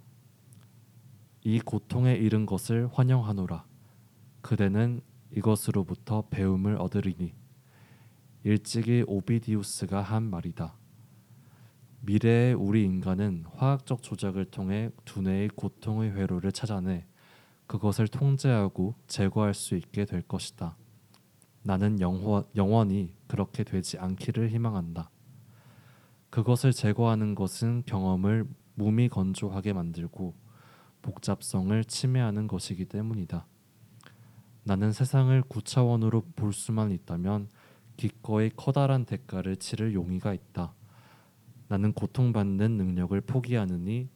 이 1.44 1.60
고통에 1.60 2.14
이른 2.14 2.46
것을 2.46 2.88
환영하노라. 2.92 3.64
그대는 4.40 5.02
이것으로부터 5.30 6.24
배움을 6.30 6.78
얻으리니 6.78 7.32
일찍이 8.42 9.04
오비디우스가 9.06 10.02
한 10.02 10.24
말이다. 10.24 10.74
미래의 12.06 12.52
우리 12.52 12.84
인간은 12.84 13.44
화학적 13.54 14.02
조작을 14.02 14.44
통해 14.46 14.90
두뇌의 15.06 15.48
고통의 15.56 16.10
회로를 16.12 16.52
찾아내 16.52 17.06
그것을 17.66 18.08
통제하고 18.08 18.94
제거할 19.06 19.54
수 19.54 19.74
있게 19.74 20.04
될 20.04 20.20
것이다. 20.20 20.76
나는 21.62 22.00
영원, 22.00 22.44
영원히 22.56 23.14
그렇게 23.26 23.64
되지 23.64 23.98
않기를 23.98 24.50
희망한다. 24.50 25.10
그것을 26.28 26.72
제거하는 26.72 27.34
것은 27.34 27.84
경험을 27.86 28.46
몸이 28.74 29.08
건조하게 29.08 29.72
만들고 29.72 30.34
복잡성을 31.00 31.84
침해하는 31.84 32.48
것이기 32.48 32.84
때문이다. 32.84 33.46
나는 34.64 34.92
세상을 34.92 35.42
구차원으로 35.42 36.22
볼 36.36 36.52
수만 36.52 36.90
있다면 36.90 37.48
기꺼이 37.96 38.50
커다란 38.54 39.06
대가를 39.06 39.56
치를 39.56 39.94
용의가 39.94 40.34
있다. 40.34 40.74
나는 41.68 41.92
고통받는 41.92 42.76
능력을 42.76 43.18
포기하느니 43.22 44.08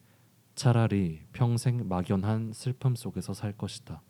차라리 0.54 1.20
평생 1.32 1.88
막연한 1.88 2.52
슬픔 2.52 2.94
속에서 2.94 3.32
살 3.32 3.52
것이다. 3.52 4.02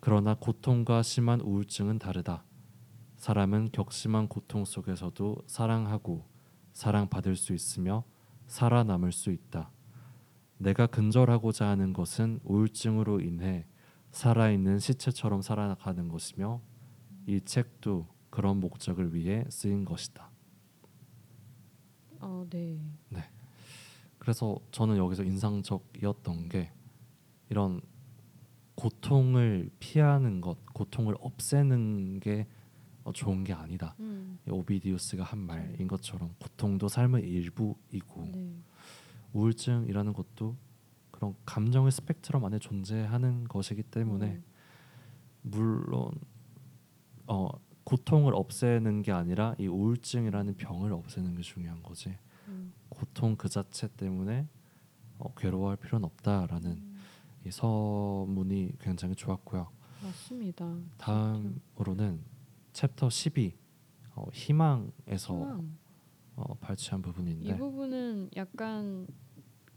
그러나 0.00 0.34
고통과 0.34 1.02
심한 1.02 1.40
우울증은 1.40 1.98
다르다. 1.98 2.44
사람은 3.16 3.70
격심한 3.72 4.28
고통 4.28 4.64
속에서도 4.64 5.42
사랑하고 5.46 6.24
사랑받을 6.72 7.34
수 7.34 7.54
있으며 7.54 8.04
살아남을 8.46 9.10
수 9.12 9.30
있다. 9.30 9.70
내가 10.58 10.86
근절하고자 10.86 11.66
하는 11.66 11.92
것은 11.92 12.40
우울증으로 12.44 13.20
인해 13.20 13.66
살아있는 14.12 14.78
시체처럼 14.78 15.42
살아가는 15.42 16.08
것이며 16.08 16.60
이 17.26 17.40
책도 17.44 18.06
그런 18.30 18.60
목적을 18.60 19.14
위해 19.14 19.44
쓰인 19.48 19.84
것이다. 19.84 20.30
어, 22.20 22.46
네. 22.50 22.78
그래서 24.18 24.58
저는 24.72 24.96
여기서 24.96 25.22
인상적이었던 25.24 26.48
게 26.48 26.72
이런 27.48 27.80
고통을 28.74 29.70
피하는 29.78 30.40
것, 30.40 30.58
고통을 30.74 31.16
없애는 31.20 32.20
게 32.20 32.46
어, 33.04 33.12
좋은 33.12 33.44
게 33.44 33.52
아니다. 33.52 33.94
음. 34.00 34.38
이 34.46 34.50
오비디우스가 34.50 35.22
한 35.22 35.38
말인 35.38 35.86
것처럼 35.86 36.34
고통도 36.40 36.88
삶의 36.88 37.22
일부이고 37.22 38.28
네. 38.32 38.56
우울증이라는 39.32 40.12
것도 40.12 40.56
그런 41.12 41.34
감정의 41.46 41.92
스펙트럼 41.92 42.44
안에 42.44 42.58
존재하는 42.58 43.44
것이기 43.44 43.84
때문에 43.84 44.26
음. 44.26 44.44
물론 45.42 46.10
어 47.28 47.48
고통을 47.86 48.34
없애는 48.34 49.02
게 49.02 49.12
아니라 49.12 49.54
이 49.58 49.68
우울증이라는 49.68 50.56
병을 50.56 50.92
없애는 50.92 51.36
게 51.36 51.42
중요한 51.42 51.84
거지. 51.84 52.18
음. 52.48 52.72
고통 52.88 53.36
그 53.36 53.48
자체 53.48 53.86
때문에 53.96 54.48
어, 55.18 55.32
괴로워할 55.34 55.76
필요는 55.76 56.04
없다라는 56.04 56.70
음. 56.72 56.98
이 57.44 57.50
서문이 57.52 58.72
굉장히 58.80 59.14
좋았고요. 59.14 59.68
맞습니다. 60.02 60.76
다음으로는 60.98 62.20
챕터 62.72 63.08
12 63.08 63.56
어, 64.16 64.26
희망에서 64.32 65.34
희망. 65.34 65.78
어, 66.34 66.54
발췌한 66.54 66.98
이 66.98 67.02
부분인데 67.02 67.56
부분은 67.56 68.30
약간 68.34 69.06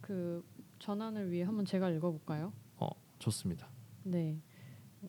그 0.01 0.43
전환을 0.79 1.29
위해 1.29 1.43
한번 1.43 1.63
제가 1.63 1.91
읽어볼까요? 1.91 2.53
어, 2.77 2.87
좋습니다. 3.19 3.69
네. 4.03 4.41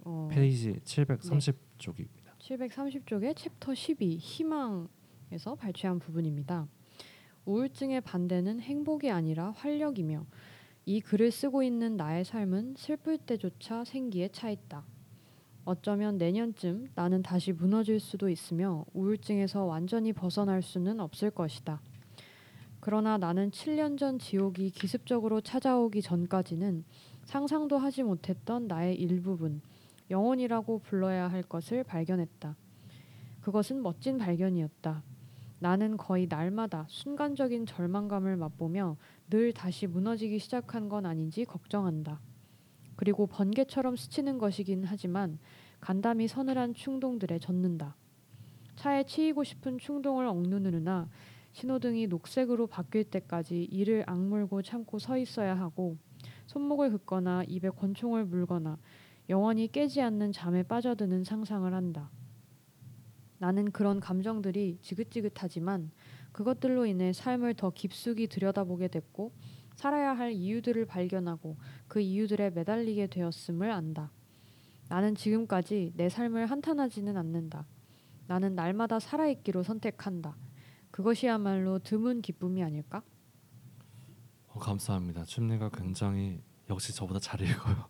어, 0.04 0.28
페이지 0.30 0.74
730쪽입니다. 0.74 2.19
730쪽의 2.50 3.36
챕터 3.36 3.74
12 3.74 4.16
희망에서 4.16 5.54
발췌한 5.56 6.00
부분입니다. 6.00 6.66
우울증의 7.44 8.00
반대는 8.00 8.60
행복이 8.60 9.08
아니라 9.10 9.52
활력이며 9.52 10.26
이 10.84 11.00
글을 11.00 11.30
쓰고 11.30 11.62
있는 11.62 11.96
나의 11.96 12.24
삶은 12.24 12.74
슬플 12.76 13.18
때조차 13.18 13.84
생기에 13.84 14.28
차 14.28 14.50
있다. 14.50 14.84
어쩌면 15.64 16.18
내년쯤 16.18 16.88
나는 16.96 17.22
다시 17.22 17.52
무너질 17.52 18.00
수도 18.00 18.28
있으며 18.28 18.84
우울증에서 18.94 19.64
완전히 19.64 20.12
벗어날 20.12 20.60
수는 20.62 20.98
없을 20.98 21.30
것이다. 21.30 21.80
그러나 22.80 23.18
나는 23.18 23.50
7년 23.50 23.96
전 23.96 24.18
지옥이 24.18 24.70
기습적으로 24.70 25.40
찾아오기 25.40 26.02
전까지는 26.02 26.84
상상도 27.24 27.78
하지 27.78 28.02
못했던 28.02 28.66
나의 28.66 28.96
일부분, 28.96 29.60
영혼이라고 30.10 30.80
불러야 30.80 31.28
할 31.28 31.42
것을 31.42 31.84
발견했다. 31.84 32.56
그것은 33.40 33.82
멋진 33.82 34.18
발견이었다. 34.18 35.02
나는 35.60 35.96
거의 35.96 36.26
날마다 36.26 36.86
순간적인 36.88 37.66
절망감을 37.66 38.36
맛보며 38.36 38.96
늘 39.28 39.52
다시 39.52 39.86
무너지기 39.86 40.38
시작한 40.38 40.88
건 40.88 41.06
아닌지 41.06 41.44
걱정한다. 41.44 42.20
그리고 42.96 43.26
번개처럼 43.26 43.96
스치는 43.96 44.38
것이긴 44.38 44.84
하지만 44.84 45.38
간담이 45.80 46.28
서늘한 46.28 46.74
충동들에 46.74 47.38
젖는다. 47.38 47.96
차에 48.76 49.04
치이고 49.04 49.44
싶은 49.44 49.78
충동을 49.78 50.26
억누르나 50.26 51.08
신호등이 51.52 52.06
녹색으로 52.06 52.66
바뀔 52.66 53.04
때까지 53.04 53.64
이를 53.64 54.04
악물고 54.06 54.62
참고 54.62 54.98
서 54.98 55.18
있어야 55.18 55.58
하고 55.58 55.96
손목을 56.46 56.90
긋거나 56.90 57.44
입에 57.48 57.70
권총을 57.70 58.24
물거나 58.24 58.78
영원히 59.30 59.68
깨지 59.68 60.02
않는 60.02 60.32
잠에 60.32 60.64
빠져드는 60.64 61.22
상상을 61.22 61.72
한다. 61.72 62.10
나는 63.38 63.70
그런 63.70 64.00
감정들이 64.00 64.78
지긋지긋하지만 64.82 65.92
그것들로 66.32 66.84
인해 66.84 67.12
삶을 67.12 67.54
더 67.54 67.70
깊숙이 67.70 68.26
들여다보게 68.26 68.88
됐고 68.88 69.32
살아야 69.76 70.12
할 70.12 70.32
이유들을 70.32 70.84
발견하고 70.84 71.56
그 71.86 72.00
이유들에 72.00 72.50
매달리게 72.50 73.06
되었음을 73.06 73.70
안다. 73.70 74.10
나는 74.88 75.14
지금까지 75.14 75.92
내 75.94 76.08
삶을 76.08 76.46
한탄하지는 76.46 77.16
않는다. 77.16 77.66
나는 78.26 78.56
날마다 78.56 78.98
살아있기로 78.98 79.62
선택한다. 79.62 80.36
그것이야말로 80.90 81.78
드문 81.78 82.20
기쁨이 82.20 82.64
아닐까? 82.64 83.02
어, 84.48 84.58
감사합니다. 84.58 85.24
춤내가 85.24 85.70
굉장히 85.70 86.42
역시 86.70 86.94
저보다 86.94 87.18
잘 87.18 87.40
읽어요. 87.42 87.88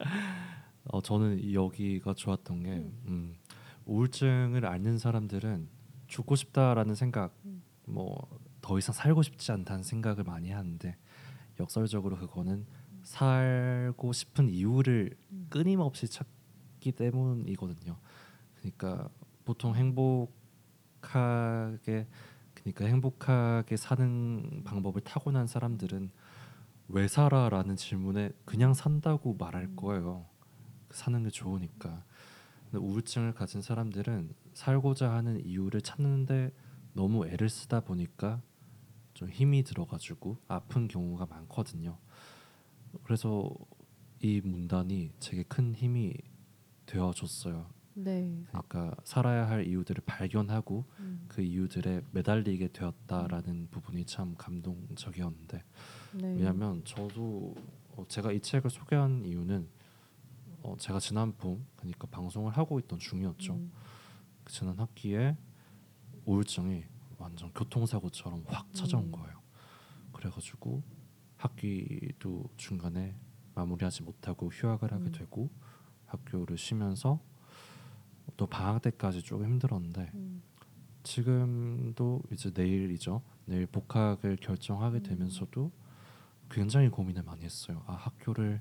어, 0.84 1.02
저는 1.02 1.52
여기가 1.52 2.14
좋았던 2.14 2.62
게 2.62 2.70
음. 2.70 3.02
음, 3.06 3.36
우울증을 3.84 4.64
앓는 4.64 4.98
사람들은 4.98 5.68
죽고 6.06 6.34
싶다라는 6.34 6.94
생각, 6.94 7.36
음. 7.44 7.62
뭐더 7.84 8.78
이상 8.78 8.94
살고 8.94 9.22
싶지 9.22 9.52
않다는 9.52 9.82
생각을 9.82 10.24
많이 10.24 10.50
하는데 10.50 10.96
역설적으로 11.60 12.16
그거는 12.16 12.66
살고 13.02 14.14
싶은 14.14 14.48
이유를 14.48 15.14
음. 15.32 15.46
끊임없이 15.50 16.08
찾기 16.08 16.92
때문이거든요. 16.92 17.98
그러니까 18.56 19.10
보통 19.44 19.74
행복하게 19.76 20.38
그러니까 22.54 22.86
행복하게 22.86 23.76
사는 23.76 24.62
방법을 24.64 25.02
타고난 25.02 25.46
사람들은 25.46 26.10
왜 26.92 27.06
살아라는 27.06 27.76
질문에 27.76 28.32
그냥 28.44 28.74
산다고 28.74 29.34
말할 29.34 29.62
음. 29.64 29.76
거예요. 29.76 30.26
사는 30.90 31.22
게 31.22 31.30
좋으니까. 31.30 32.04
근데 32.64 32.84
우울증을 32.84 33.32
가진 33.32 33.62
사람들은 33.62 34.34
살고자 34.54 35.12
하는 35.12 35.44
이유를 35.44 35.82
찾는데 35.82 36.52
너무 36.92 37.26
애를 37.26 37.48
쓰다 37.48 37.80
보니까 37.80 38.42
좀 39.14 39.30
힘이 39.30 39.62
들어가지고 39.62 40.38
아픈 40.48 40.88
경우가 40.88 41.26
많거든요. 41.26 41.96
그래서 43.04 43.48
이 44.20 44.40
문단이 44.40 45.12
제게 45.20 45.44
큰 45.44 45.74
힘이 45.74 46.14
되어줬어요. 46.86 47.70
네. 47.94 48.44
그러니까 48.48 48.94
살아야 49.04 49.48
할 49.48 49.66
이유들을 49.66 50.02
발견하고 50.06 50.84
음. 51.00 51.24
그 51.28 51.42
이유들에 51.42 52.02
매달리게 52.12 52.68
되었다라는 52.68 53.68
부분이 53.70 54.06
참 54.06 54.34
감동적이었는데 54.36 55.64
네. 56.14 56.26
왜냐하면 56.34 56.84
저도 56.84 57.54
어, 57.96 58.04
제가 58.08 58.32
이 58.32 58.40
책을 58.40 58.70
소개한 58.70 59.24
이유는 59.24 59.68
어, 60.62 60.76
제가 60.78 60.98
지난 61.00 61.32
봄 61.36 61.66
그러니까 61.76 62.06
방송을 62.06 62.52
하고 62.56 62.78
있던 62.78 62.98
중이었죠. 62.98 63.54
음. 63.54 63.72
그 64.44 64.52
지난 64.52 64.78
학기에 64.78 65.36
우울증이 66.24 66.84
완전 67.18 67.52
교통사고처럼 67.52 68.44
확 68.46 68.72
찾아온 68.72 69.06
음. 69.06 69.12
거예요. 69.12 69.40
그래가지고 70.12 70.82
학기도 71.36 72.44
중간에 72.56 73.16
마무리하지 73.54 74.02
못하고 74.02 74.48
휴학을 74.48 74.92
하게 74.92 75.04
음. 75.04 75.12
되고 75.12 75.50
학교를 76.06 76.58
쉬면서 76.58 77.20
또 78.36 78.46
방학 78.46 78.82
때까지 78.82 79.22
조금 79.22 79.46
힘들었는데 79.46 80.10
음. 80.14 80.42
지금도 81.02 82.22
이제 82.32 82.50
내일이죠. 82.54 83.22
내일 83.46 83.66
복학을 83.66 84.36
결정하게 84.36 84.98
음. 84.98 85.02
되면서도 85.02 85.70
굉장히 86.50 86.88
고민을 86.88 87.22
많이 87.22 87.42
했어요. 87.42 87.82
아 87.86 87.94
학교를 87.94 88.60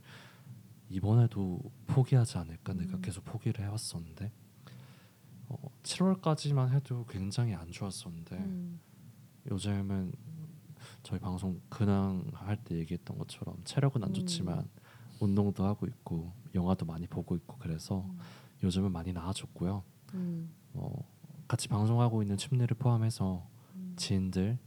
이번에도 0.90 1.60
포기하지 1.88 2.38
않을까 2.38 2.74
내가 2.74 2.98
음. 2.98 3.02
계속 3.02 3.24
포기를 3.26 3.64
해왔었는데 3.66 4.32
어, 5.50 5.58
7월까지만 5.84 6.72
해도 6.72 7.06
굉장히 7.10 7.54
안 7.56 7.72
좋았었는데 7.72 8.36
음. 8.38 8.80
요즘은 9.50 10.12
저희 11.04 11.20
방송 11.20 11.60
근황 11.70 12.26
할 12.34 12.58
때 12.64 12.76
얘기했던 12.76 13.18
것처럼 13.18 13.58
체력은 13.64 14.04
안 14.04 14.10
음. 14.10 14.14
좋지만 14.14 14.68
운동도 15.20 15.66
하고 15.66 15.86
있고 15.88 16.34
영화도 16.56 16.86
많이 16.86 17.08
보고 17.08 17.36
있고 17.36 17.58
그래서 17.60 18.02
음. 18.02 18.20
요즘은 18.64 18.92
많이 18.92 19.14
나아졌고요. 19.14 19.84
음. 20.14 20.50
어, 20.74 20.92
같이 21.48 21.68
방송하고 21.68 22.22
있는 22.22 22.38
침례를 22.38 22.76
포함해서 22.78 23.48
음. 23.76 23.94
지인들, 23.96 24.58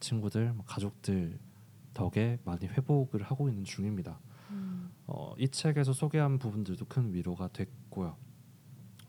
친구들, 0.00 0.52
뭐 0.52 0.64
가족들 0.66 1.38
덕에 1.94 2.38
많이 2.44 2.66
회복을 2.66 3.22
하고 3.22 3.48
있는 3.48 3.64
중입니다. 3.64 4.20
음. 4.50 4.90
어, 5.06 5.34
이 5.38 5.48
책에서 5.48 5.92
소개한 5.92 6.38
부분들도 6.38 6.84
큰 6.86 7.12
위로가 7.12 7.48
됐고요. 7.48 8.16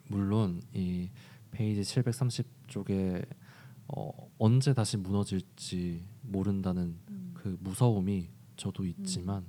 물론 0.08 0.62
이 0.74 1.10
페이지 1.52 1.82
730쪽에 1.82 3.28
어, 3.90 4.12
언제 4.38 4.74
다시 4.74 4.98
무너질지 4.98 6.08
모른다는 6.22 7.00
음. 7.10 7.32
그 7.34 7.58
무서움이 7.60 8.30
저도 8.56 8.86
있지만 8.86 9.46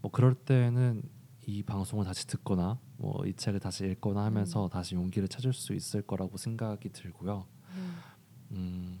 뭐 0.00 0.10
그럴 0.10 0.34
때는 0.34 1.02
이 1.46 1.62
방송을 1.62 2.04
다시 2.04 2.26
듣거나 2.26 2.78
뭐 2.96 3.24
이 3.26 3.32
책을 3.34 3.60
다시 3.60 3.86
읽거나 3.86 4.24
하면서 4.24 4.64
음. 4.64 4.68
다시 4.68 4.94
용기를 4.94 5.28
찾을 5.28 5.52
수 5.52 5.74
있을 5.74 6.02
거라고 6.02 6.36
생각이 6.36 6.90
들고요. 6.90 7.46
네. 7.74 8.56
음, 8.56 9.00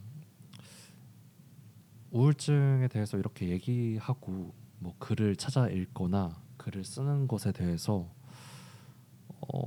우울증에 2.10 2.88
대해서 2.88 3.18
이렇게 3.18 3.48
얘기하고 3.48 4.54
뭐 4.78 4.94
글을 4.98 5.36
찾아 5.36 5.68
읽거나 5.68 6.40
글을 6.56 6.84
쓰는 6.84 7.26
것에 7.28 7.52
대해서 7.52 8.08
어, 9.28 9.60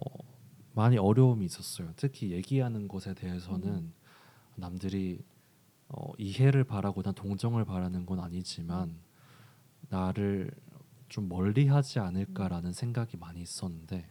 많이 0.73 0.97
어려움이 0.97 1.45
있었어요. 1.45 1.91
특히 1.95 2.31
얘기하는 2.31 2.88
것에 2.88 3.14
대해서는 3.14 3.68
음. 3.68 3.93
남들이 4.56 5.23
어, 5.89 6.11
이해를 6.18 6.64
바라거나 6.64 7.11
동정을 7.14 7.65
바라는 7.65 8.06
건 8.06 8.19
아니지만 8.19 8.99
나를 9.89 10.51
좀 11.10 11.27
멀리하지 11.27 11.99
않을까라는 11.99 12.72
생각이 12.73 13.18
많이 13.18 13.41
있었는데 13.41 14.07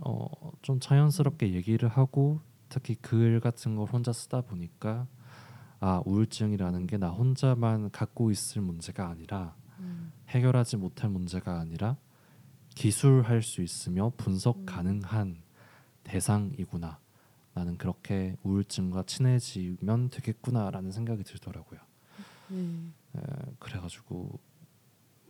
어, 0.00 0.26
좀 0.62 0.80
자연스럽게 0.80 1.52
얘기를 1.52 1.88
하고 1.88 2.40
특히 2.68 2.94
글 2.94 3.40
같은 3.40 3.76
걸 3.76 3.86
혼자 3.88 4.12
쓰다 4.12 4.40
보니까 4.40 5.06
아 5.80 6.02
우울증이라는 6.06 6.86
게 6.86 6.96
나 6.96 7.10
혼자만 7.10 7.90
갖고 7.90 8.30
있을 8.30 8.62
문제가 8.62 9.08
아니라 9.08 9.54
음. 9.80 10.12
해결하지 10.28 10.76
못할 10.78 11.10
문제가 11.10 11.58
아니라 11.60 11.96
기술할 12.74 13.42
수 13.42 13.62
있으며 13.62 14.12
분석 14.16 14.58
음. 14.60 14.66
가능한 14.66 15.42
대상이구나. 16.04 16.98
나는 17.54 17.76
그렇게 17.76 18.34
우울증과 18.44 19.02
친해지면 19.02 20.08
되겠구나라는 20.08 20.90
생각이 20.90 21.22
들더라고요. 21.22 21.80
네. 22.48 22.56
에, 23.16 23.20
그래가지고 23.58 24.38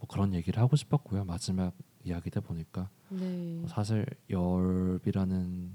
뭐 0.02 0.08
그런 0.08 0.34
얘기를 0.34 0.60
하고 0.60 0.74
싶었고요. 0.74 1.24
마지막 1.24 1.72
이야기다 2.04 2.40
보니까 2.40 2.90
네. 3.08 3.62
사실 3.68 4.04
열비라는 4.28 5.74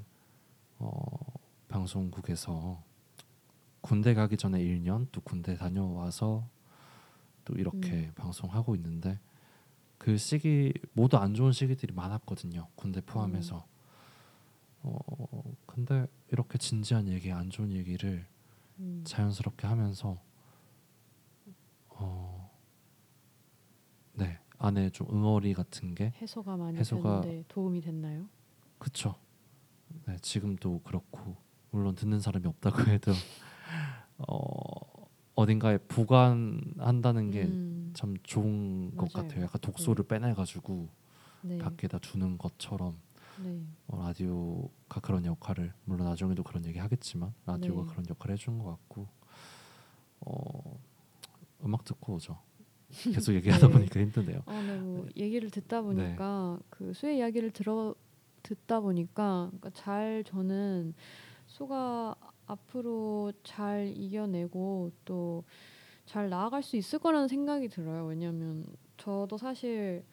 어, 0.79 0.91
방송국에서 1.69 2.83
군대 3.79 4.13
가기 4.13 4.35
전에 4.35 4.59
1년 4.59 5.07
또 5.13 5.21
군대 5.21 5.55
다녀와서 5.55 6.45
또 7.45 7.55
이렇게 7.55 8.11
방송하고 8.15 8.75
있는데 8.75 9.17
그 9.97 10.17
시기 10.17 10.73
모두 10.91 11.15
안 11.15 11.33
좋은 11.33 11.53
시기들이 11.53 11.93
많았거든요. 11.93 12.67
군대 12.75 12.99
포함해서. 12.99 13.65
어 14.83 15.43
근데 15.65 16.05
이렇게 16.31 16.57
진지한 16.57 17.07
얘기, 17.07 17.31
안 17.31 17.49
좋은 17.49 17.71
얘기를 17.71 18.25
음. 18.79 19.03
자연스럽게 19.05 19.67
하면서 19.67 20.19
네, 24.17 24.39
안에 24.57 24.89
좀 24.89 25.07
응어리 25.11 25.53
같은 25.53 25.93
게 25.93 26.11
해소가 26.21 26.57
많이 26.57 26.79
해소가- 26.79 27.21
됐는데 27.21 27.43
도움이 27.47 27.81
됐나요? 27.81 28.27
그쵸. 28.79 29.15
네, 30.07 30.17
지금도 30.21 30.81
그렇고 30.83 31.35
물론 31.71 31.93
듣는 31.95 32.19
사람이 32.19 32.47
없다고 32.47 32.77
해도 32.91 33.11
어, 34.17 35.07
어딘가에 35.35 35.77
보관한다는 35.87 37.29
게참 37.31 38.09
음. 38.09 38.17
좋은 38.23 38.95
것 38.95 39.11
맞아요. 39.13 39.27
같아요. 39.27 39.43
약간 39.45 39.61
독소를 39.61 40.05
빼내가지고 40.07 40.89
네. 41.43 41.57
밖에다 41.59 41.99
두는 41.99 42.37
것처럼 42.39 42.97
네. 43.43 43.63
어, 43.87 43.99
라디오가 44.01 44.99
그런 45.01 45.25
역할을 45.25 45.71
물론 45.85 46.07
나중에도 46.07 46.41
그런 46.43 46.65
얘기 46.65 46.79
하겠지만 46.79 47.33
라디오가 47.45 47.83
네. 47.83 47.87
그런 47.91 48.05
역할을 48.09 48.33
해주는 48.33 48.57
것 48.57 48.65
같고 48.71 49.07
어, 50.21 50.79
음악 51.63 51.83
듣고 51.83 52.15
오죠. 52.15 52.39
계속 53.13 53.33
얘기하다 53.33 53.67
네. 53.67 53.73
보니까 53.73 53.99
힘드네요. 53.99 54.41
아, 54.45 54.61
네, 54.61 54.77
뭐 54.79 55.05
네. 55.05 55.11
얘기를 55.23 55.49
듣다 55.49 55.81
보니까 55.81 56.59
그 56.69 56.93
수의 56.93 57.17
이야기를 57.17 57.51
들어 57.51 57.95
듣다 58.43 58.79
보니까 58.79 59.47
그러니까 59.47 59.69
잘 59.71 60.23
저는 60.25 60.93
수가 61.47 62.15
앞으로 62.45 63.33
잘 63.43 63.93
이겨내고 63.95 64.91
또 65.05 65.43
잘 66.07 66.29
나아갈 66.29 66.63
수 66.63 66.77
있을 66.77 66.99
거라는 66.99 67.27
생각이 67.27 67.67
들어요. 67.67 68.05
왜냐하면 68.05 68.65
저도 68.95 69.37
사실 69.37 70.05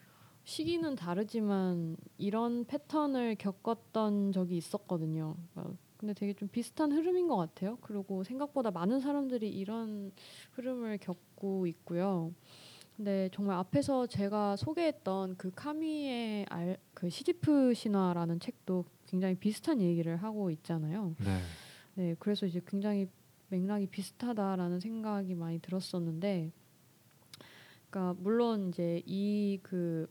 시기는 0.42 0.96
다르지만 0.96 1.96
이런 2.18 2.64
패턴을 2.66 3.36
겪었던 3.36 4.32
적이 4.32 4.56
있었거든요. 4.56 5.36
그러니까 5.54 5.76
근데 6.04 6.12
되게 6.12 6.34
좀 6.34 6.48
비슷한 6.48 6.92
흐름인 6.92 7.28
것 7.28 7.36
같아요. 7.38 7.78
그리고 7.80 8.24
생각보다 8.24 8.70
많은 8.70 9.00
사람들이 9.00 9.48
이런 9.48 10.12
흐름을 10.52 10.98
겪고 10.98 11.66
있고요. 11.66 12.30
근데 12.94 13.30
정말 13.32 13.56
앞에서 13.56 14.06
제가 14.06 14.56
소개했던 14.56 15.36
그 15.38 15.50
카미의 15.50 16.44
알, 16.50 16.76
그 16.92 17.08
시지프 17.08 17.72
신화라는 17.72 18.38
책도 18.38 18.84
굉장히 19.06 19.34
비슷한 19.34 19.80
얘기를 19.80 20.16
하고 20.16 20.50
있잖아요. 20.50 21.14
네, 21.24 21.40
네, 21.94 22.16
그래서 22.18 22.44
이제 22.44 22.60
굉장히 22.66 23.08
맥락이 23.48 23.86
비슷하다라는 23.86 24.80
생각이 24.80 25.34
많이 25.34 25.58
들었었는데, 25.58 26.50
그러니까 27.88 28.20
물론 28.20 28.68
이제 28.68 29.00
이그 29.06 30.06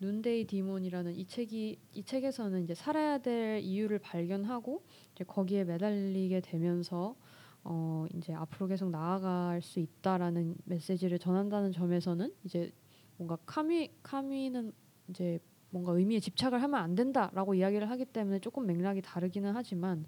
눈데이 0.00 0.46
디몬이라는 0.46 1.14
이 1.14 1.26
책이 1.26 1.78
이 1.92 2.02
책에서는 2.02 2.64
이제 2.64 2.74
살아야 2.74 3.18
될 3.18 3.60
이유를 3.60 3.98
발견하고 3.98 4.82
이제 5.14 5.24
거기에 5.24 5.64
매달리게 5.64 6.40
되면서 6.40 7.14
어 7.62 8.06
이제 8.14 8.32
앞으로 8.32 8.66
계속 8.66 8.90
나아갈 8.90 9.60
수 9.60 9.78
있다라는 9.78 10.56
메시지를 10.64 11.18
전한다는 11.18 11.72
점에서는 11.72 12.32
이제 12.44 12.72
뭔가 13.18 13.36
카미 13.44 13.90
카미는 14.02 14.72
이제 15.08 15.38
뭔가 15.68 15.92
의미에 15.92 16.18
집착을 16.18 16.62
하면 16.62 16.80
안 16.80 16.94
된다라고 16.94 17.54
이야기를 17.54 17.90
하기 17.90 18.06
때문에 18.06 18.38
조금 18.38 18.66
맥락이 18.66 19.02
다르기는 19.02 19.52
하지만 19.54 20.06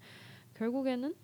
결국에는 0.54 1.14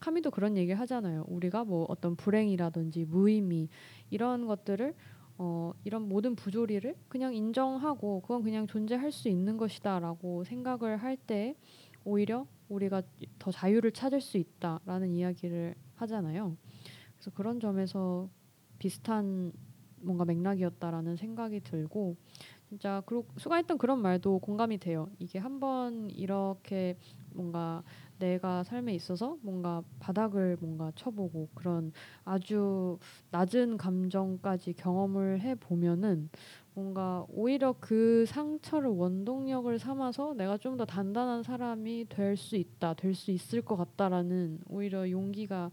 카미도 0.00 0.30
그런 0.30 0.56
얘기를 0.56 0.78
하잖아요. 0.80 1.24
우리가 1.28 1.64
뭐 1.64 1.86
어떤 1.88 2.16
불행이라든지 2.16 3.04
무의미 3.04 3.68
이런 4.10 4.46
것들을 4.46 4.94
어, 5.38 5.72
이런 5.84 6.08
모든 6.08 6.34
부조리를 6.34 6.94
그냥 7.08 7.34
인정하고 7.34 8.20
그건 8.22 8.42
그냥 8.42 8.66
존재할 8.66 9.12
수 9.12 9.28
있는 9.28 9.56
것이다라고 9.56 10.44
생각을 10.44 10.96
할 10.98 11.16
때 11.16 11.54
오히려 12.04 12.46
우리가 12.68 13.02
더 13.38 13.50
자유를 13.50 13.92
찾을 13.92 14.20
수 14.20 14.38
있다라는 14.38 15.10
이야기를 15.12 15.74
하잖아요. 15.96 16.56
그래서 17.16 17.30
그런 17.32 17.60
점에서 17.60 18.28
비슷한 18.78 19.52
뭔가 20.00 20.24
맥락이었다라는 20.24 21.16
생각이 21.16 21.60
들고 21.60 22.16
진짜 22.68 23.02
그리고 23.06 23.26
수가 23.38 23.56
했던 23.56 23.78
그런 23.78 24.00
말도 24.02 24.40
공감이 24.40 24.78
돼요. 24.78 25.08
이게 25.18 25.38
한번 25.38 26.10
이렇게 26.10 26.96
뭔가 27.34 27.82
내가 28.18 28.64
삶에 28.64 28.94
있어서 28.94 29.36
뭔가 29.42 29.82
바닥을 30.00 30.56
뭔가 30.60 30.92
쳐보고 30.94 31.48
그런 31.54 31.92
아주 32.24 32.98
낮은 33.30 33.76
감정까지 33.76 34.72
경험을 34.74 35.40
해 35.40 35.54
보면은 35.54 36.30
뭔가 36.74 37.24
오히려 37.28 37.74
그 37.80 38.24
상처를 38.26 38.90
원동력을 38.90 39.78
삼아서 39.78 40.34
내가 40.34 40.58
좀 40.58 40.76
더 40.76 40.84
단단한 40.84 41.42
사람이 41.42 42.06
될 42.10 42.36
수 42.36 42.56
있다, 42.56 42.94
될 42.94 43.14
수 43.14 43.30
있을 43.30 43.62
것 43.62 43.76
같다라는 43.76 44.60
오히려 44.68 45.10
용기가 45.10 45.70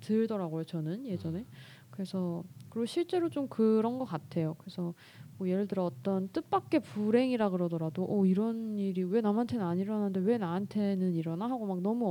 들더라고요. 0.00 0.64
저는 0.64 1.06
예전에 1.06 1.44
그래서 1.90 2.44
그리고 2.70 2.86
실제로 2.86 3.28
좀 3.28 3.48
그런 3.48 3.98
것 3.98 4.04
같아요. 4.04 4.54
그래서 4.58 4.94
뭐 5.38 5.48
예를 5.48 5.66
들어 5.66 5.84
어떤 5.84 6.28
뜻밖의 6.28 6.80
불행이라 6.80 7.50
그러더라도 7.50 8.06
어 8.08 8.26
이런 8.26 8.76
일이 8.78 9.02
왜 9.04 9.20
남한테는 9.20 9.64
안 9.64 9.78
일어나는데 9.78 10.20
왜 10.20 10.36
나한테는 10.38 11.14
일어나 11.14 11.48
하고 11.48 11.66
막 11.66 11.80
너무 11.80 12.06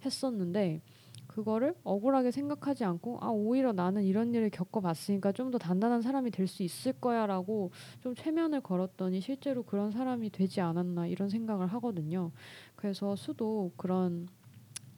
억울했었는데 0.00 0.80
그거를 1.26 1.74
억울하게 1.84 2.30
생각하지 2.30 2.84
않고 2.84 3.18
아 3.20 3.28
오히려 3.28 3.72
나는 3.72 4.02
이런 4.04 4.34
일을 4.34 4.50
겪어봤으니까 4.50 5.32
좀 5.32 5.50
더 5.50 5.58
단단한 5.58 6.02
사람이 6.02 6.30
될 6.30 6.46
수 6.48 6.62
있을 6.62 6.92
거야라고 6.94 7.70
좀 8.00 8.14
최면을 8.14 8.60
걸었더니 8.62 9.20
실제로 9.20 9.62
그런 9.62 9.90
사람이 9.90 10.30
되지 10.30 10.60
않았나 10.60 11.06
이런 11.08 11.28
생각을 11.28 11.66
하거든요. 11.68 12.30
그래서 12.74 13.14
수도 13.16 13.70
그런 13.76 14.28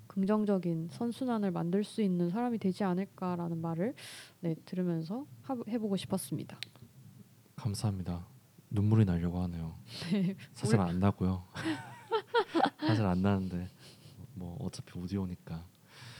긍정적인 0.06 0.88
선순환을 0.90 1.50
만들 1.50 1.84
수 1.84 2.02
있는 2.02 2.30
사람이 2.30 2.58
되지 2.58 2.84
않을까라는 2.84 3.58
말을 3.60 3.94
네, 4.40 4.54
들으면서 4.64 5.26
하, 5.42 5.56
해보고 5.68 5.96
싶었습니다. 5.96 6.58
감사합니다. 7.58 8.24
눈물이 8.70 9.04
나려고 9.04 9.42
하네요. 9.42 9.74
네, 10.12 10.36
사실 10.54 10.80
안 10.80 11.00
나고요. 11.00 11.44
사실 12.80 13.04
안 13.04 13.20
나는데 13.20 13.68
뭐 14.34 14.56
어차피 14.60 14.98
오디오니까 14.98 15.66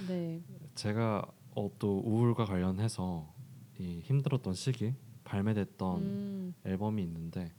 네, 0.08 0.42
제가 0.74 1.24
어, 1.54 1.70
또 1.78 2.00
우울과 2.04 2.44
관련해서 2.44 3.32
이 3.78 4.00
힘들었던 4.04 4.54
시기 4.54 4.94
발매됐던 5.24 6.02
음, 6.02 6.54
앨범이 6.64 7.02
있는데 7.04 7.52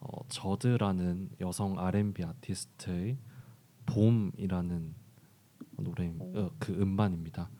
어, 0.00 0.26
저드라는 0.28 1.30
여성 1.40 1.78
R&B 1.78 2.24
아티스트의 2.24 3.18
봄이라는 3.86 4.94
노래 5.78 6.14
오. 6.18 6.38
어, 6.38 6.50
그 6.58 6.72
음반입니다. 6.72 7.50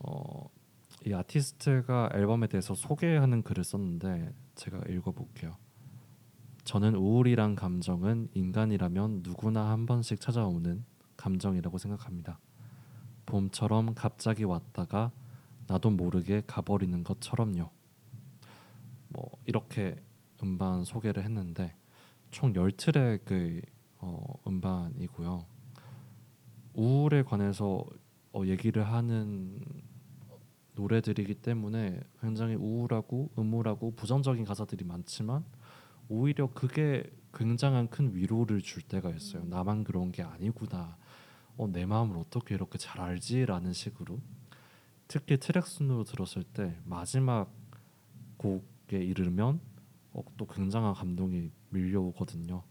어, 0.00 0.48
이 1.06 1.12
아티스트가 1.12 2.10
앨범에 2.14 2.46
대해서 2.48 2.74
소개하는 2.74 3.42
글을 3.42 3.64
썼는데 3.64 4.32
제가 4.60 4.82
읽어볼게요. 4.90 5.56
저는 6.64 6.94
우울이란 6.94 7.54
감정은 7.54 8.28
인간이라면 8.34 9.22
누구나 9.22 9.70
한 9.70 9.86
번씩 9.86 10.20
찾아오는 10.20 10.84
감정이라고 11.16 11.78
생각합니다. 11.78 12.38
봄처럼 13.24 13.94
갑자기 13.94 14.44
왔다가 14.44 15.12
나도 15.66 15.88
모르게 15.88 16.42
가버리는 16.46 17.02
것처럼요. 17.02 17.70
뭐 19.08 19.30
이렇게 19.46 19.96
음반 20.42 20.84
소개를 20.84 21.24
했는데 21.24 21.74
총 22.30 22.52
10트랙의 22.52 23.64
어, 24.00 24.34
음반이고요. 24.46 25.46
우울에 26.74 27.22
관해서 27.22 27.86
어, 28.34 28.42
얘기를 28.44 28.86
하는 28.86 29.64
노래들이기 30.80 31.34
때문에 31.36 32.00
굉장히 32.22 32.54
우울하고 32.54 33.30
음울하고 33.38 33.94
부정적인 33.94 34.44
가사들이 34.46 34.84
많지만 34.86 35.44
오히려 36.08 36.50
그게 36.52 37.04
굉장한 37.34 37.88
큰 37.90 38.14
위로를 38.14 38.62
줄 38.62 38.82
때가 38.82 39.10
있어요. 39.10 39.44
나만 39.44 39.84
그런 39.84 40.10
게 40.10 40.22
아니구나. 40.22 40.96
어, 41.58 41.68
내 41.68 41.84
마음을 41.84 42.16
어떻게 42.16 42.54
이렇게 42.54 42.78
잘 42.78 43.00
알지라는 43.00 43.74
식으로 43.74 44.20
특히 45.06 45.38
트랙 45.38 45.66
순으로 45.66 46.04
들었을 46.04 46.44
때 46.44 46.78
마지막 46.84 47.52
곡에 48.38 48.98
이르면 48.98 49.60
어, 50.12 50.22
또 50.38 50.46
굉장한 50.46 50.94
감동이 50.94 51.50
밀려오거든요. 51.68 52.62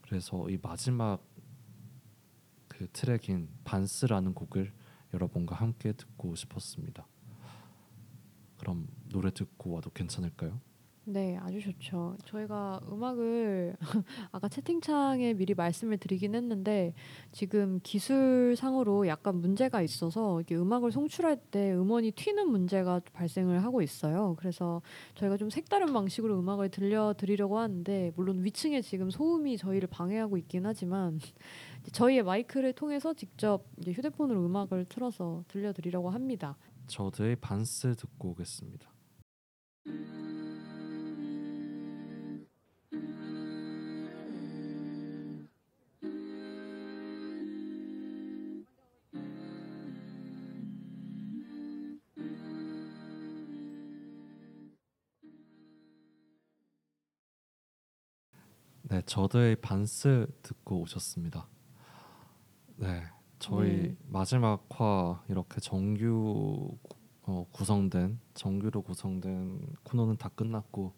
그래서 0.00 0.48
이 0.48 0.58
마지막 0.60 1.22
그 2.68 2.88
트랙인 2.92 3.48
반스라는 3.64 4.32
곡을 4.32 4.72
여러분과 5.12 5.56
함께 5.56 5.92
듣고 5.92 6.34
싶었습니다. 6.34 7.06
그럼 8.60 8.86
노래 9.08 9.30
듣고 9.30 9.70
와도 9.70 9.88
괜찮을까요? 9.88 10.60
네, 11.04 11.38
아주 11.38 11.60
좋죠. 11.60 12.16
저희가 12.26 12.82
음악을 12.92 13.74
아까 14.32 14.48
채팅창에 14.48 15.32
미리 15.32 15.54
말씀을 15.54 15.96
드리긴 15.96 16.34
했는데 16.34 16.92
지금 17.32 17.80
기술상으로 17.82 19.08
약간 19.08 19.36
문제가 19.40 19.80
있어서 19.80 20.42
이게 20.42 20.56
음악을 20.56 20.92
송출할 20.92 21.38
때 21.50 21.72
음원이 21.72 22.12
튀는 22.12 22.48
문제가 22.48 23.00
발생을 23.14 23.64
하고 23.64 23.80
있어요. 23.80 24.36
그래서 24.38 24.82
저희가 25.14 25.38
좀 25.38 25.48
색다른 25.48 25.92
방식으로 25.94 26.38
음악을 26.38 26.68
들려드리려고 26.68 27.58
하는데 27.58 28.12
물론 28.14 28.44
위층에 28.44 28.82
지금 28.82 29.10
소음이 29.10 29.56
저희를 29.56 29.88
방해하고 29.88 30.36
있긴 30.36 30.66
하지만 30.66 31.18
저희의 31.92 32.22
마이크를 32.22 32.74
통해서 32.74 33.14
직접 33.14 33.64
휴대폰으로 33.82 34.44
음악을 34.44 34.84
틀어서 34.84 35.44
들려드리려고 35.48 36.10
합니다. 36.10 36.56
저드의 36.90 37.36
반스 37.36 37.94
듣고 37.94 38.30
오겠습니다. 38.30 38.92
네, 58.82 59.00
저드의 59.02 59.54
반스 59.54 60.26
듣고 60.42 60.80
오셨습니다. 60.80 61.46
네, 62.78 63.04
저희 63.40 63.68
네. 63.70 63.96
마지막 64.06 64.66
화 64.68 65.22
이렇게 65.28 65.60
정규 65.60 66.76
어, 67.22 67.46
구성된 67.52 68.20
정규로 68.34 68.82
구성된 68.82 69.76
코너는 69.82 70.18
다 70.18 70.28
끝났고 70.28 70.92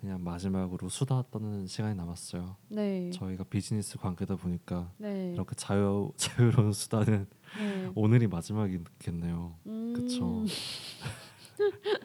그냥 0.00 0.22
마지막으로 0.22 0.88
수다 0.88 1.22
떠는 1.30 1.66
시간이 1.66 1.94
남았어요. 1.94 2.56
네, 2.68 3.08
저희가 3.10 3.44
비즈니스 3.44 3.96
관계다 3.96 4.36
보니까 4.36 4.92
네, 4.98 5.32
이렇게 5.32 5.54
자유 5.54 6.12
자유로운 6.18 6.72
수다는 6.72 7.26
네. 7.58 7.90
오늘이 7.94 8.26
마지막이겠네요. 8.26 9.56
그쵸. 9.94 10.40
음. 10.40 10.46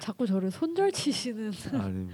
자꾸 0.00 0.26
저를 0.26 0.50
손절치시는. 0.50 1.52
아니 1.74 2.08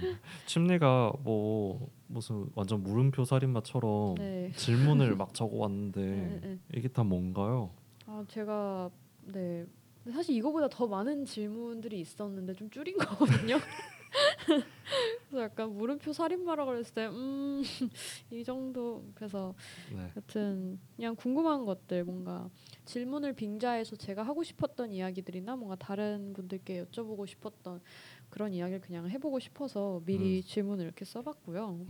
침리가 0.45 1.13
뭐 1.23 1.89
무슨 2.07 2.45
완전 2.55 2.83
물음표 2.83 3.25
살인마처럼 3.25 4.15
네. 4.15 4.51
질문을 4.55 5.15
막 5.17 5.33
적어 5.33 5.57
왔는데 5.57 6.01
네, 6.01 6.39
네. 6.41 6.59
이게 6.75 6.87
다 6.87 7.03
뭔가요? 7.03 7.71
아 8.05 8.23
제가 8.27 8.89
네 9.25 9.65
사실 10.11 10.35
이거보다 10.35 10.67
더 10.67 10.85
많은 10.87 11.25
질문들이 11.25 11.99
있었는데 12.01 12.53
좀 12.55 12.69
줄인 12.69 12.97
거거든요. 12.97 13.57
그래서 15.29 15.43
약간 15.43 15.75
물음표 15.75 16.13
살인마라 16.13 16.65
그랬을 16.65 16.93
때 16.93 17.05
음 17.05 17.63
이 18.31 18.43
정도 18.43 19.03
그래서 19.15 19.55
네. 19.91 20.11
여튼 20.15 20.79
그냥 20.95 21.15
궁금한 21.15 21.65
것들 21.65 22.03
뭔가 22.03 22.49
질문을 22.85 23.33
빙자해서 23.33 23.95
제가 23.95 24.23
하고 24.23 24.43
싶었던 24.43 24.91
이야기들이나 24.91 25.55
뭔가 25.55 25.75
다른 25.75 26.33
분들께 26.33 26.85
여쭤보고 26.85 27.25
싶었던 27.27 27.81
그런 28.29 28.53
이야기를 28.53 28.81
그냥 28.81 29.09
해보고 29.09 29.39
싶어서 29.39 30.01
미리 30.05 30.37
음. 30.37 30.41
질문을 30.43 30.85
이렇게 30.85 31.05
써봤고요. 31.05 31.85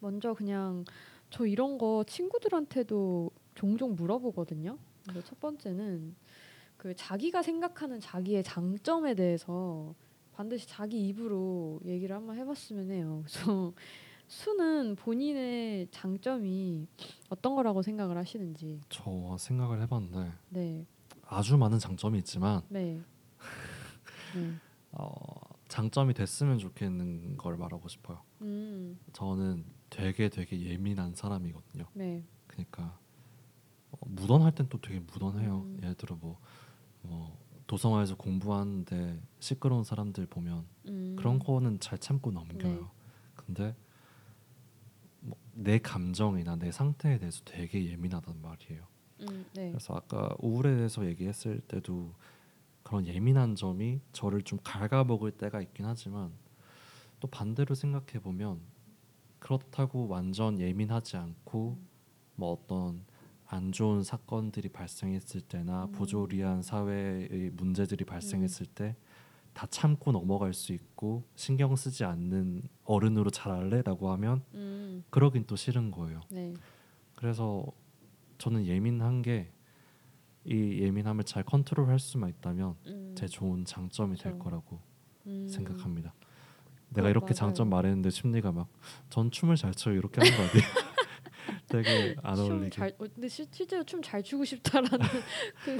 먼저 0.00 0.34
그냥 0.34 0.84
저 1.30 1.46
이런 1.46 1.78
거 1.78 2.04
친구들한테도 2.06 3.30
종종 3.54 3.94
물어보거든요. 3.94 4.78
근데 5.04 5.22
첫 5.24 5.38
번째는 5.40 6.14
그 6.76 6.94
자기가 6.94 7.42
생각하는 7.42 8.00
자기의 8.00 8.42
장점에 8.42 9.14
대해서 9.14 9.94
반드시 10.32 10.66
자기 10.68 11.06
입으로 11.08 11.80
얘기를 11.84 12.14
한번 12.16 12.36
해봤으면 12.36 12.90
해요. 12.90 13.22
그래서 13.26 13.72
수는 14.26 14.96
본인의 14.96 15.88
장점이 15.90 16.86
어떤 17.28 17.54
거라고 17.54 17.82
생각을 17.82 18.16
하시는지. 18.16 18.80
저 18.88 19.36
생각을 19.38 19.82
해봤는데 19.82 20.32
네, 20.48 20.86
아주 21.26 21.56
많은 21.58 21.78
장점이 21.78 22.18
있지만 22.20 22.62
네, 22.68 23.02
네. 24.34 24.52
어, 24.92 25.12
장점이 25.68 26.14
됐으면 26.14 26.58
좋겠는 26.58 27.36
걸 27.36 27.56
말하고 27.56 27.88
싶어요. 27.88 28.22
음, 28.40 28.98
저는 29.12 29.64
되게 29.90 30.30
되게 30.30 30.60
예민한 30.62 31.14
사람이거든요. 31.14 31.84
네, 31.92 32.24
그러니까 32.46 32.98
어, 33.90 33.98
무던할 34.06 34.54
땐 34.54 34.66
또 34.70 34.80
되게 34.80 34.98
무던해요. 35.00 35.60
음. 35.60 35.78
예를 35.82 35.94
들어 35.94 36.16
뭐, 36.16 36.38
뭐 37.02 37.38
도서관에서 37.72 38.16
공부하는데 38.16 39.18
시끄러운 39.40 39.82
사람들 39.82 40.26
보면 40.26 40.66
음, 40.88 41.16
그런 41.18 41.38
거는 41.38 41.80
잘 41.80 41.96
참고 41.96 42.30
넘겨요. 42.30 42.80
네. 42.80 42.86
근데 43.34 43.74
뭐, 45.20 45.38
내 45.54 45.78
감정이나 45.78 46.56
내 46.56 46.70
상태에 46.70 47.18
대해서 47.18 47.40
되게 47.46 47.90
예민하단 47.90 48.42
말이에요. 48.42 48.86
음, 49.20 49.46
네, 49.54 49.70
그래서 49.70 49.94
아까 49.94 50.36
우울에 50.40 50.76
대해서 50.76 51.06
얘기했을 51.06 51.60
때도 51.60 52.12
그런 52.82 53.06
예민한 53.06 53.56
점이 53.56 54.00
저를 54.12 54.42
좀 54.42 54.58
갉아먹을 54.62 55.30
때가 55.30 55.62
있긴 55.62 55.86
하지만 55.86 56.30
또 57.20 57.28
반대로 57.28 57.74
생각해 57.74 58.20
보면 58.22 58.60
그렇다고 59.38 60.08
완전 60.08 60.60
예민하지 60.60 61.16
않고 61.16 61.78
뭐 62.34 62.52
어떤 62.52 63.02
안 63.52 63.70
좋은 63.70 64.02
사건들이 64.02 64.70
발생했을 64.70 65.42
때나 65.42 65.84
음. 65.84 65.92
부조리한 65.92 66.62
사회의 66.62 67.50
문제들이 67.54 68.04
발생했을 68.04 68.66
때 68.66 68.96
다 69.54 69.66
참고 69.66 70.12
넘어갈 70.12 70.54
수 70.54 70.72
있고 70.72 71.24
신경 71.36 71.76
쓰지 71.76 72.04
않는 72.04 72.62
어른으로 72.84 73.28
자랄래라고 73.28 74.10
하면 74.12 74.42
음, 74.54 75.04
그러긴 75.10 75.44
또 75.46 75.56
싫은 75.56 75.90
거예요. 75.90 76.20
네, 76.30 76.54
그래서 77.14 77.66
저는 78.38 78.64
예민한 78.66 79.20
게 79.22 79.52
이 80.44 80.80
예민함을 80.80 81.22
잘 81.24 81.44
컨트롤할 81.44 81.98
수만 82.00 82.30
있다면 82.30 82.74
음, 82.86 83.14
제 83.16 83.26
좋은 83.28 83.64
장점이 83.64 84.16
될 84.16 84.32
그쵸. 84.32 84.42
거라고 84.44 84.80
음, 85.26 85.46
생각합니다. 85.48 86.14
내가 86.88 87.10
이렇게 87.10 87.26
맞아요. 87.26 87.34
장점 87.34 87.68
말했는데 87.70 88.08
심리가 88.10 88.50
막 88.52 88.68
전 89.10 89.30
춤을 89.30 89.54
잘 89.56 89.72
춰요 89.72 89.94
이렇게 89.96 90.20
하는 90.20 90.34
거 90.36 90.42
아니에요? 90.42 90.52
되게 91.72 92.14
안춤 92.22 92.52
어울리게. 92.52 92.70
잘, 92.70 92.88
어, 92.98 93.04
근데 93.14 93.28
시, 93.28 93.46
실제로 93.50 93.82
춤 93.84 94.02
잘 94.02 94.22
추고 94.22 94.44
싶다라는 94.44 94.88
그 95.64 95.78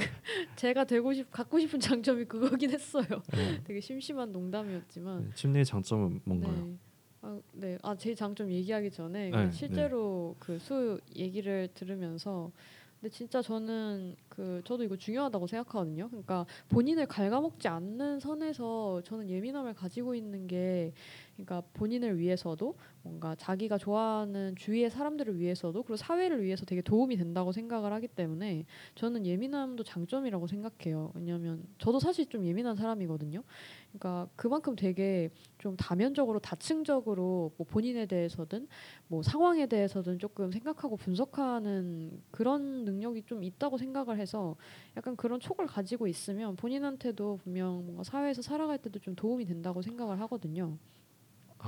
제가 0.55 0.83
되고 0.85 1.13
싶 1.13 1.29
갖고 1.31 1.59
싶은 1.59 1.79
장점이 1.79 2.25
그거긴 2.25 2.71
했어요. 2.71 3.05
네. 3.35 3.57
되게 3.63 3.79
심심한 3.79 4.31
농담이었지만 4.31 5.25
네, 5.25 5.31
심리의 5.35 5.65
장점은 5.65 6.21
뭔가요? 6.25 6.53
네. 6.67 6.77
아, 7.21 7.39
네. 7.53 7.77
아, 7.83 7.95
제 7.95 8.13
장점 8.13 8.49
얘기하기 8.51 8.91
전에 8.91 9.31
그 9.31 9.35
네, 9.37 9.51
실제로 9.51 10.35
그 10.39 10.57
수 10.59 10.99
얘기를 11.15 11.69
들으면서 11.73 12.51
근데 12.99 13.13
진짜 13.13 13.41
저는 13.41 14.15
그 14.29 14.61
저도 14.63 14.83
이거 14.83 14.95
중요하다고 14.95 15.47
생각하거든요. 15.47 16.07
그러니까 16.07 16.45
본인을 16.69 17.05
갉아먹지 17.07 17.67
않는 17.67 18.19
선에서 18.21 19.01
저는 19.03 19.29
예민함을 19.29 19.73
가지고 19.73 20.15
있는 20.15 20.47
게 20.47 20.93
그러니까 21.35 21.61
본인을 21.73 22.19
위해서도 22.19 22.75
뭔가 23.01 23.35
자기가 23.35 23.77
좋아하는 23.77 24.55
주위의 24.55 24.89
사람들을 24.89 25.39
위해서도 25.39 25.83
그리고 25.83 25.97
사회를 25.97 26.43
위해서 26.43 26.65
되게 26.65 26.81
도움이 26.81 27.17
된다고 27.17 27.51
생각을 27.51 27.91
하기 27.93 28.07
때문에 28.07 28.65
저는 28.95 29.25
예민함도 29.25 29.83
장점이라고 29.83 30.47
생각해요. 30.47 31.11
왜냐하면 31.15 31.63
저도 31.79 31.99
사실 31.99 32.27
좀 32.27 32.45
예민한 32.45 32.75
사람이거든요. 32.75 33.43
그러니까 33.89 34.27
그만큼 34.35 34.75
되게 34.75 35.29
좀 35.57 35.75
다면적으로 35.75 36.39
다층적으로 36.39 37.51
뭐 37.57 37.65
본인에 37.67 38.05
대해서든 38.05 38.67
뭐 39.07 39.23
상황에 39.23 39.65
대해서든 39.65 40.19
조금 40.19 40.51
생각하고 40.51 40.97
분석하는 40.97 42.21
그런 42.31 42.85
능력이 42.85 43.23
좀 43.23 43.43
있다고 43.43 43.77
생각을 43.77 44.19
해서 44.19 44.55
약간 44.95 45.15
그런 45.15 45.39
촉을 45.39 45.65
가지고 45.67 46.07
있으면 46.07 46.55
본인한테도 46.55 47.39
분명 47.43 47.85
뭔가 47.85 48.03
사회에서 48.03 48.41
살아갈 48.41 48.77
때도 48.77 48.99
좀 48.99 49.15
도움이 49.15 49.45
된다고 49.45 49.81
생각을 49.81 50.19
하거든요. 50.21 50.77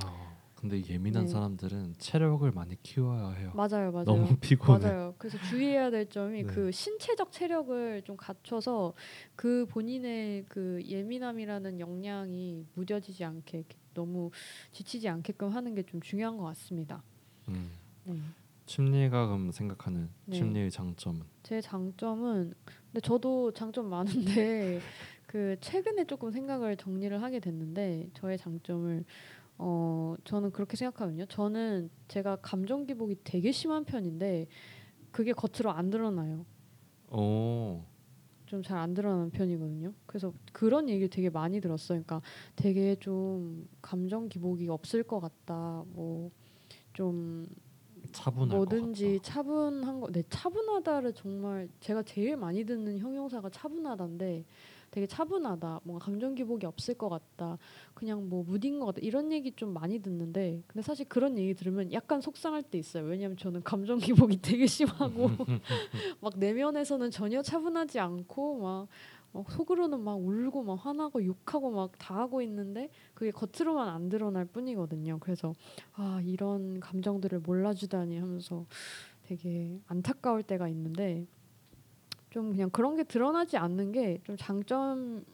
아, 0.02 0.36
근데 0.54 0.82
예민한 0.88 1.24
네. 1.26 1.30
사람들은 1.30 1.94
체력을 1.98 2.50
많이 2.52 2.80
키워야 2.82 3.30
해요. 3.32 3.52
맞아요, 3.54 3.92
맞아요. 3.92 4.04
너무 4.04 4.36
피곤해. 4.40 4.78
맞아요. 4.88 5.14
그래서 5.18 5.38
주의해야 5.38 5.90
될 5.90 6.08
점이 6.08 6.42
네. 6.44 6.52
그 6.52 6.70
신체적 6.72 7.30
체력을 7.32 8.02
좀 8.02 8.16
갖춰서 8.16 8.94
그 9.34 9.66
본인의 9.68 10.46
그 10.48 10.80
예민함이라는 10.84 11.78
역량이 11.80 12.66
무뎌지지 12.74 13.24
않게 13.24 13.64
너무 13.94 14.30
지치지 14.72 15.08
않게끔 15.08 15.50
하는 15.50 15.74
게 15.74 15.82
좀 15.82 16.00
중요한 16.00 16.36
것 16.36 16.44
같습니다. 16.44 17.02
음. 17.48 17.70
네. 18.04 18.14
심리가 18.66 19.26
그럼 19.26 19.52
생각하는 19.52 20.10
네. 20.24 20.36
심리의 20.36 20.70
장점은 20.70 21.22
제 21.44 21.60
장점은 21.60 22.52
근데 22.86 23.00
저도 23.00 23.52
장점 23.52 23.88
많은데 23.88 24.80
그 25.26 25.56
최근에 25.60 26.04
조금 26.06 26.30
생각을 26.32 26.76
정리를 26.76 27.22
하게 27.22 27.38
됐는데 27.40 28.08
저의 28.14 28.36
장점을 28.38 29.04
어 29.58 30.14
저는 30.24 30.50
그렇게 30.52 30.76
생각하거든요. 30.76 31.26
저는 31.26 31.90
제가 32.08 32.36
감정 32.36 32.84
기복이 32.86 33.16
되게 33.24 33.52
심한 33.52 33.84
편인데 33.84 34.46
그게 35.10 35.32
겉으로 35.32 35.70
안 35.70 35.90
드러나요. 35.90 36.44
오, 37.10 37.82
좀 38.46 38.62
잘 38.62 38.78
안 38.78 38.94
드러나는 38.94 39.30
편이거든요. 39.30 39.92
그래서 40.06 40.32
그런 40.52 40.88
얘기를 40.88 41.08
되게 41.08 41.30
많이 41.30 41.60
들었어요. 41.60 42.02
그러니까 42.02 42.20
되게 42.54 42.94
좀 42.96 43.66
감정 43.82 44.28
기복이 44.28 44.68
없을 44.68 45.02
것 45.02 45.20
같다. 45.20 45.84
뭐좀 45.88 47.46
차분할 48.12 48.56
뭐든지. 48.56 49.20
차분한 49.22 50.00
거, 50.00 50.10
네 50.12 50.22
차분하다를 50.28 51.14
정말 51.14 51.68
제가 51.80 52.02
제일 52.02 52.36
많이 52.36 52.64
듣는 52.64 52.98
형용사가 52.98 53.48
차분하다인데 53.50 54.44
되게 54.96 55.06
차분하다, 55.06 55.80
뭔가 55.84 56.02
감정 56.02 56.34
기복이 56.34 56.64
없을 56.64 56.94
것 56.94 57.10
같다, 57.10 57.58
그냥 57.92 58.30
뭐 58.30 58.42
무딘 58.42 58.80
것 58.80 58.86
같다 58.86 59.00
이런 59.02 59.30
얘기 59.30 59.52
좀 59.52 59.74
많이 59.74 59.98
듣는데 59.98 60.62
근데 60.66 60.80
사실 60.80 61.06
그런 61.06 61.36
얘기 61.36 61.52
들으면 61.52 61.92
약간 61.92 62.22
속상할 62.22 62.62
때 62.62 62.78
있어요. 62.78 63.04
왜냐하면 63.04 63.36
저는 63.36 63.62
감정 63.62 63.98
기복이 63.98 64.40
되게 64.40 64.66
심하고 64.66 65.28
막 66.22 66.32
내면에서는 66.38 67.10
전혀 67.10 67.42
차분하지 67.42 68.00
않고 68.00 68.58
막, 68.60 68.88
막 69.32 69.50
속으로는 69.50 70.00
막 70.00 70.14
울고 70.14 70.62
막 70.62 70.76
화나고 70.76 71.22
욕하고 71.26 71.70
막 71.72 71.92
다 71.98 72.16
하고 72.16 72.40
있는데 72.40 72.88
그게 73.12 73.30
겉으로만 73.30 73.90
안 73.90 74.08
드러날 74.08 74.46
뿐이거든요. 74.46 75.18
그래서 75.20 75.52
아 75.92 76.22
이런 76.24 76.80
감정들을 76.80 77.40
몰라주다니 77.40 78.16
하면서 78.16 78.64
되게 79.24 79.78
안타까울 79.88 80.42
때가 80.42 80.68
있는데 80.68 81.26
좀 82.30 82.50
그냥 82.52 82.70
그런 82.70 82.96
게 82.96 83.04
드러나지 83.04 83.56
않는 83.56 83.92
게 83.92 84.20
좀 84.24 84.36
장점인 84.36 85.24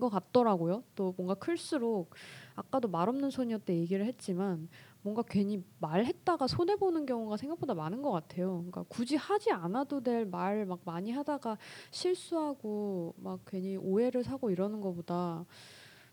것 0.00 0.08
같더라고요. 0.08 0.82
또 0.94 1.14
뭔가 1.16 1.34
클수록 1.34 2.10
아까도 2.54 2.88
말 2.88 3.08
없는 3.08 3.30
소녀 3.30 3.58
때 3.58 3.76
얘기를 3.76 4.04
했지만 4.06 4.68
뭔가 5.02 5.22
괜히 5.22 5.62
말했다가 5.80 6.46
손해 6.48 6.76
보는 6.76 7.06
경우가 7.06 7.36
생각보다 7.36 7.74
많은 7.74 8.02
것 8.02 8.10
같아요. 8.10 8.56
그러니까 8.58 8.84
굳이 8.88 9.16
하지 9.16 9.52
않아도 9.52 10.00
될 10.02 10.24
말 10.26 10.66
막 10.66 10.80
많이 10.84 11.12
하다가 11.12 11.58
실수하고 11.90 13.14
막 13.18 13.40
괜히 13.46 13.76
오해를 13.76 14.24
사고 14.24 14.50
이러는 14.50 14.80
것보다 14.80 15.44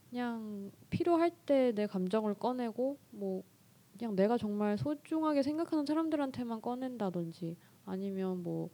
그냥 0.10 0.72
필요할 0.90 1.32
때 1.46 1.72
내 1.74 1.88
감정을 1.88 2.36
꺼내고 2.36 2.98
뭐 3.12 3.44
그냥 3.98 4.16
내가 4.16 4.38
정말 4.38 4.78
소중하게 4.78 5.44
생각하는 5.44 5.86
사람들한테만 5.86 6.62
꺼낸다든지 6.62 7.56
아니면 7.86 8.44
뭐 8.44 8.70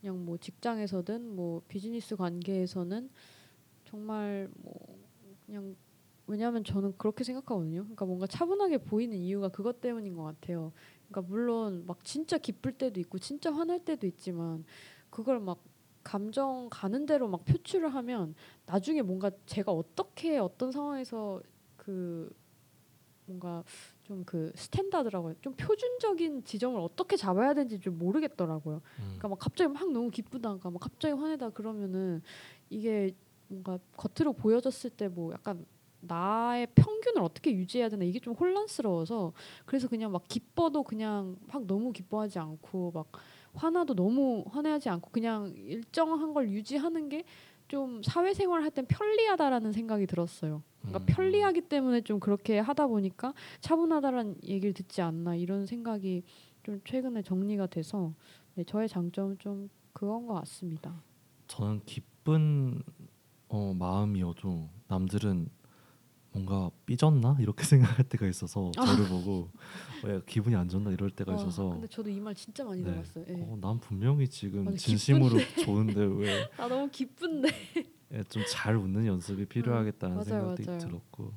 그냥 0.00 0.24
뭐 0.24 0.36
직장에서든 0.38 1.34
뭐 1.34 1.62
비즈니스 1.68 2.16
관계에서는 2.16 3.10
정말 3.84 4.48
뭐 4.62 4.98
그냥 5.46 5.76
왜냐하면 6.26 6.62
저는 6.62 6.94
그렇게 6.98 7.24
생각하거든요. 7.24 7.82
그러니까 7.82 8.04
뭔가 8.04 8.26
차분하게 8.26 8.78
보이는 8.78 9.16
이유가 9.16 9.48
그것 9.48 9.80
때문인 9.80 10.14
것 10.14 10.24
같아요. 10.24 10.72
그러니까 11.08 11.22
물론 11.22 11.84
막 11.86 12.04
진짜 12.04 12.36
기쁠 12.36 12.72
때도 12.72 13.00
있고 13.00 13.18
진짜 13.18 13.52
화날 13.52 13.82
때도 13.82 14.06
있지만 14.06 14.64
그걸 15.10 15.40
막 15.40 15.64
감정 16.04 16.68
가는 16.70 17.06
대로 17.06 17.28
막 17.28 17.44
표출을 17.44 17.94
하면 17.94 18.34
나중에 18.66 19.02
뭔가 19.02 19.30
제가 19.46 19.72
어떻게 19.72 20.38
어떤 20.38 20.70
상황에서 20.70 21.42
그 21.76 22.30
뭔가 23.24 23.64
좀 24.08 24.24
그 24.24 24.50
standard라고. 24.56 25.34
좀 25.40 25.52
표준적인 25.54 26.44
지점을 26.44 26.80
어떻게 26.80 27.16
잡아야 27.16 27.54
되는지 27.54 27.78
좀 27.78 27.98
모르겠더라고요. 27.98 28.76
음. 28.76 29.02
그러니까 29.04 29.28
막 29.28 29.38
갑자기 29.38 29.72
막 29.72 29.90
너무 29.92 30.10
기쁘다가 30.10 30.70
막 30.70 30.80
갑자기 30.80 31.14
화내다 31.14 31.50
그러면은 31.50 32.22
이게 32.70 33.12
뭔가 33.48 33.78
겉으로 33.96 34.32
보여졌을 34.32 34.90
때 34.90 35.08
뭐 35.08 35.32
약간 35.32 35.64
나의 36.00 36.68
평균을 36.74 37.22
어떻게 37.22 37.52
유지해야 37.52 37.88
되나 37.88 38.04
이게 38.04 38.20
좀 38.20 38.34
혼란스러워서 38.34 39.32
그래서 39.66 39.88
그냥 39.88 40.12
막 40.12 40.22
기뻐도 40.28 40.82
그냥 40.84 41.36
막 41.52 41.66
너무 41.66 41.92
기뻐하지 41.92 42.38
않고 42.38 42.92
막 42.94 43.06
화나도 43.54 43.94
너무 43.94 44.44
화내하지 44.48 44.88
않고 44.90 45.10
그냥 45.10 45.52
일정한 45.56 46.32
걸 46.32 46.50
유지하는 46.50 47.08
게 47.08 47.24
좀 47.68 48.02
사회생활 48.02 48.62
할 48.62 48.70
땐 48.70 48.86
편리하다라는 48.86 49.72
생각이 49.72 50.06
들었어요. 50.06 50.62
그러니까 50.80 51.00
음. 51.00 51.06
편리하기 51.06 51.62
때문에 51.62 52.00
좀 52.00 52.18
그렇게 52.20 52.58
하다 52.58 52.86
보니까 52.86 53.34
차분하다라는 53.60 54.36
얘기를 54.44 54.72
듣지 54.72 55.02
않나 55.02 55.36
이런 55.36 55.66
생각이 55.66 56.22
좀 56.62 56.80
최근에 56.84 57.22
정리가 57.22 57.66
돼서 57.66 58.12
네, 58.54 58.64
저의 58.64 58.88
장점은 58.88 59.38
좀 59.38 59.68
그건 59.92 60.26
것 60.26 60.34
같습니다. 60.34 61.02
저는 61.46 61.80
기쁜 61.84 62.82
어, 63.48 63.74
마음이어도 63.74 64.68
남들은 64.88 65.48
뭔가 66.38 66.70
삐졌나 66.86 67.36
이렇게 67.40 67.64
생각할 67.98 68.04
때가 68.08 68.26
있어서 68.28 68.70
저를 68.72 69.08
보고 69.08 69.50
왜 70.04 70.20
기분이 70.26 70.54
안 70.54 70.68
좋나 70.68 70.90
이럴 70.92 71.10
때가 71.10 71.32
와, 71.32 71.38
있어서 71.38 71.68
아. 71.70 71.72
근데 71.74 71.86
저도 71.88 72.08
이 72.10 72.20
말 72.20 72.34
진짜 72.34 72.64
많이 72.64 72.82
네. 72.82 72.90
들었어요. 72.92 73.24
예. 73.28 73.34
어, 73.42 73.58
난 73.60 73.78
분명히 73.80 74.28
지금 74.28 74.64
맞아, 74.66 74.76
진심으로 74.76 75.36
좋은데 75.64 76.00
왜 76.04 76.48
아 76.58 76.68
너무 76.68 76.88
기쁜데. 76.90 77.48
좀잘 78.30 78.76
웃는 78.76 79.06
연습이 79.06 79.44
필요하겠다는 79.44 80.14
맞아요, 80.16 80.24
생각도 80.24 80.62
맞아요. 80.66 80.78
들었고 80.78 81.32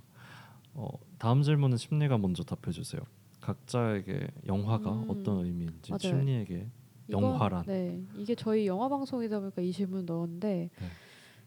어, 0.73 0.87
다음 1.17 1.41
질문은 1.43 1.75
심리가 1.77 2.17
먼저 2.17 2.43
답해 2.43 2.71
주세요. 2.71 3.01
각자에게 3.41 4.27
영화가 4.47 4.91
음, 4.93 5.09
어떤 5.09 5.43
의미인지 5.45 5.91
맞아요. 5.91 5.99
심리에게 5.99 6.69
이건- 7.09 7.23
영화란. 7.23 7.65
네, 7.65 8.01
이게 8.15 8.35
저희 8.35 8.67
영화 8.67 8.87
방송이다 8.87 9.39
보니까 9.41 9.61
이 9.61 9.71
질문 9.73 10.05
넣었는데 10.05 10.69
네. 10.79 10.87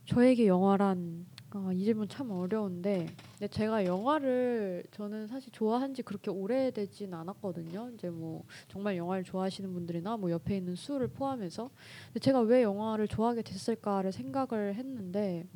저에게 0.07 0.47
영화란 0.47 1.25
아, 1.57 1.73
이 1.73 1.85
질문 1.85 2.09
참 2.09 2.33
어려운데 2.33 3.07
근데 3.39 3.47
제가 3.47 3.85
영화를 3.85 4.83
저는 4.91 5.29
사실 5.29 5.53
좋아한 5.53 5.95
지 5.95 6.03
그렇게 6.03 6.29
오래되진 6.29 7.15
않았거든요. 7.15 7.93
이제 7.95 8.11
뭐 8.11 8.43
정말 8.67 8.97
영화를 8.97 9.23
좋아하시는 9.23 9.73
분들이나 9.73 10.17
뭐 10.17 10.33
옆에 10.33 10.57
있는 10.57 10.75
수를 10.75 11.07
포함해서 11.07 11.71
근데 12.09 12.19
제가 12.19 12.41
왜 12.41 12.65
영화를 12.65 13.07
좋아하게 13.07 13.43
됐을까를 13.43 14.11
생각을 14.11 14.75
했는데 14.75 15.47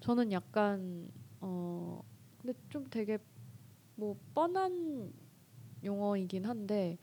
저는 0.00 0.32
약간 0.32 1.08
어 1.40 2.02
근데 2.42 2.58
좀 2.68 2.88
되게 2.90 3.18
뭐 3.94 4.16
뻔한 4.34 5.12
용어이긴 5.84 6.46
한데 6.46 6.98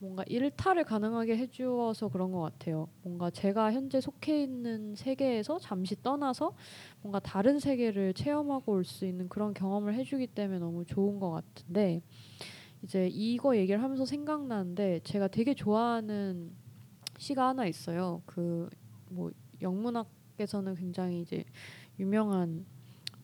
뭔가 0.00 0.22
일탈을 0.28 0.84
가능하게 0.84 1.36
해주어서 1.38 2.08
그런 2.08 2.30
것 2.32 2.40
같아요. 2.40 2.88
뭔가 3.02 3.30
제가 3.30 3.72
현재 3.72 4.00
속해 4.00 4.42
있는 4.42 4.94
세계에서 4.94 5.58
잠시 5.58 6.00
떠나서 6.02 6.54
뭔가 7.02 7.18
다른 7.18 7.58
세계를 7.58 8.14
체험하고 8.14 8.72
올 8.72 8.84
수 8.84 9.06
있는 9.06 9.28
그런 9.28 9.54
경험을 9.54 9.94
해주기 9.94 10.28
때문에 10.28 10.60
너무 10.60 10.84
좋은 10.84 11.18
것 11.18 11.30
같은데 11.30 12.00
이제 12.82 13.08
이거 13.12 13.56
얘기를 13.56 13.82
하면서 13.82 14.04
생각나는데 14.04 15.00
제가 15.04 15.28
되게 15.28 15.54
좋아하는 15.54 16.52
시가 17.18 17.48
하나 17.48 17.66
있어요. 17.66 18.22
그 18.26 18.68
뭐 19.10 19.30
영문학에서는 19.62 20.74
굉장히 20.76 21.22
이제 21.22 21.42
유명한 21.98 22.66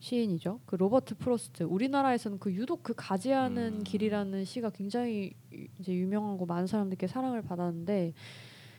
시인이죠. 0.09 0.59
그 0.67 0.75
로버트 0.75 1.15
프로스트. 1.15 1.63
우리나라에서는 1.63 2.37
그 2.37 2.53
유독 2.53 2.83
그 2.83 2.93
가지하는 2.95 3.79
음. 3.79 3.83
길이라는 3.83 4.45
시가 4.45 4.69
굉장히 4.69 5.33
유- 5.51 5.67
이제 5.79 5.93
유명하고 5.95 6.45
많은 6.45 6.67
사람들께 6.67 7.07
사랑을 7.07 7.41
받았는데 7.41 8.13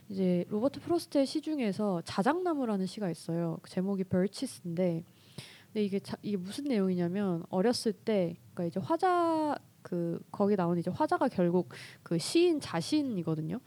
이제 0.08 0.44
로버트 0.50 0.80
프로스트의 0.82 1.26
시 1.26 1.40
중에서 1.40 2.00
자작나무라는 2.04 2.86
시가 2.86 3.10
있어요. 3.10 3.58
그 3.62 3.68
제목이 3.70 4.04
벌치스인데 4.04 5.02
근데 5.66 5.84
이게 5.84 5.98
자, 5.98 6.16
이게 6.22 6.36
무슨 6.36 6.64
내용이냐면 6.64 7.42
어렸을 7.50 7.92
때 7.92 8.36
그러니까 8.54 8.64
이제 8.66 8.78
화자 8.86 9.56
그 9.82 10.20
거기 10.30 10.54
나오는 10.54 10.78
이제 10.78 10.92
화자가 10.92 11.26
결국 11.26 11.70
그 12.04 12.18
시인 12.18 12.60
자신이거든요. 12.60 13.58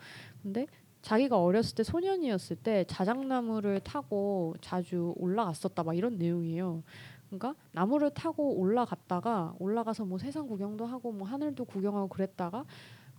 근데 0.42 0.66
자기가 1.02 1.38
어렸을 1.42 1.76
때 1.76 1.84
소년이었을 1.84 2.56
때 2.58 2.86
자작나무를 2.88 3.82
타고 3.82 4.56
자주 4.62 5.14
올라갔었다 5.18 5.84
막 5.84 5.98
이런 5.98 6.18
내용이에요. 6.18 6.84
그러니까 7.30 7.56
나무를 7.72 8.10
타고 8.12 8.56
올라갔다가 8.58 9.54
올라가서 9.60 10.06
뭐 10.06 10.18
세상 10.18 10.48
구경도 10.48 10.86
하고 10.86 11.12
뭐 11.12 11.28
하늘도 11.28 11.66
구경하고 11.66 12.08
그랬다가 12.08 12.66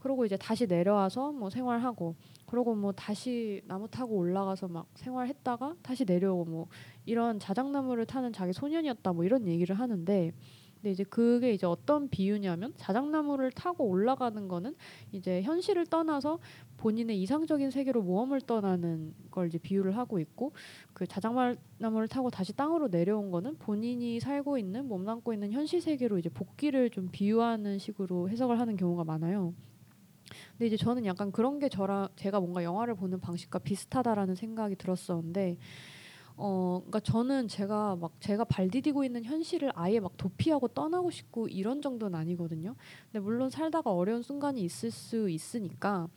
그러고 0.00 0.24
이제 0.24 0.36
다시 0.36 0.66
내려와서 0.66 1.30
뭐 1.32 1.50
생활하고 1.50 2.16
그러고 2.46 2.74
뭐 2.74 2.92
다시 2.92 3.62
나무 3.66 3.86
타고 3.88 4.16
올라가서 4.16 4.68
막 4.68 4.86
생활했다가 4.94 5.76
다시 5.82 6.04
내려오고 6.04 6.44
뭐 6.50 6.66
이런 7.04 7.38
자작나무를 7.38 8.06
타는 8.06 8.32
자기 8.32 8.52
소년이었다 8.52 9.12
뭐 9.12 9.24
이런 9.24 9.46
얘기를 9.46 9.78
하는데 9.78 10.32
근데 10.80 10.92
이제 10.92 11.04
그게 11.04 11.52
이제 11.52 11.66
어떤 11.66 12.08
비유냐면 12.08 12.72
자작나무를 12.78 13.52
타고 13.52 13.84
올라가는 13.84 14.48
거는 14.48 14.74
이제 15.12 15.42
현실을 15.42 15.86
떠나서 15.86 16.38
본인의 16.78 17.20
이상적인 17.20 17.70
세계로 17.70 18.02
모험을 18.02 18.40
떠나는 18.40 19.14
걸 19.30 19.48
이제 19.48 19.58
비유를 19.58 19.98
하고 19.98 20.18
있고 20.18 20.52
그 20.94 21.06
자작나무를 21.06 22.08
타고 22.08 22.30
다시 22.30 22.54
땅으로 22.54 22.88
내려온 22.88 23.30
거는 23.30 23.58
본인이 23.58 24.20
살고 24.20 24.56
있는 24.56 24.88
몸담고 24.88 25.34
있는 25.34 25.52
현실 25.52 25.82
세계로 25.82 26.18
이제 26.18 26.30
복귀를 26.30 26.88
좀 26.88 27.10
비유하는 27.12 27.78
식으로 27.78 28.30
해석을 28.30 28.58
하는 28.58 28.76
경우가 28.76 29.04
많아요. 29.04 29.52
근데 30.52 30.66
이제 30.66 30.76
저는 30.78 31.04
약간 31.04 31.30
그런 31.30 31.58
게 31.58 31.68
저랑 31.68 32.08
제가 32.16 32.40
뭔가 32.40 32.64
영화를 32.64 32.94
보는 32.94 33.20
방식과 33.20 33.58
비슷하다라는 33.58 34.34
생각이 34.34 34.76
들었었는데 34.76 35.58
어 36.42 36.78
그러니까 36.80 37.00
저는 37.00 37.48
제가 37.48 37.96
막 37.96 38.12
제가 38.18 38.44
발 38.44 38.70
디디고 38.70 39.04
있는 39.04 39.24
현실을 39.24 39.72
아예 39.74 40.00
막 40.00 40.16
도피하고 40.16 40.68
떠나고 40.68 41.10
싶고 41.10 41.48
이런 41.48 41.82
정도는 41.82 42.18
아니거든요. 42.18 42.74
근데 43.12 43.22
물론 43.22 43.50
살다가 43.50 43.92
어려운 43.92 44.22
순간이 44.22 44.62
있을 44.62 44.90
수 44.90 45.28
있으니까 45.28 46.08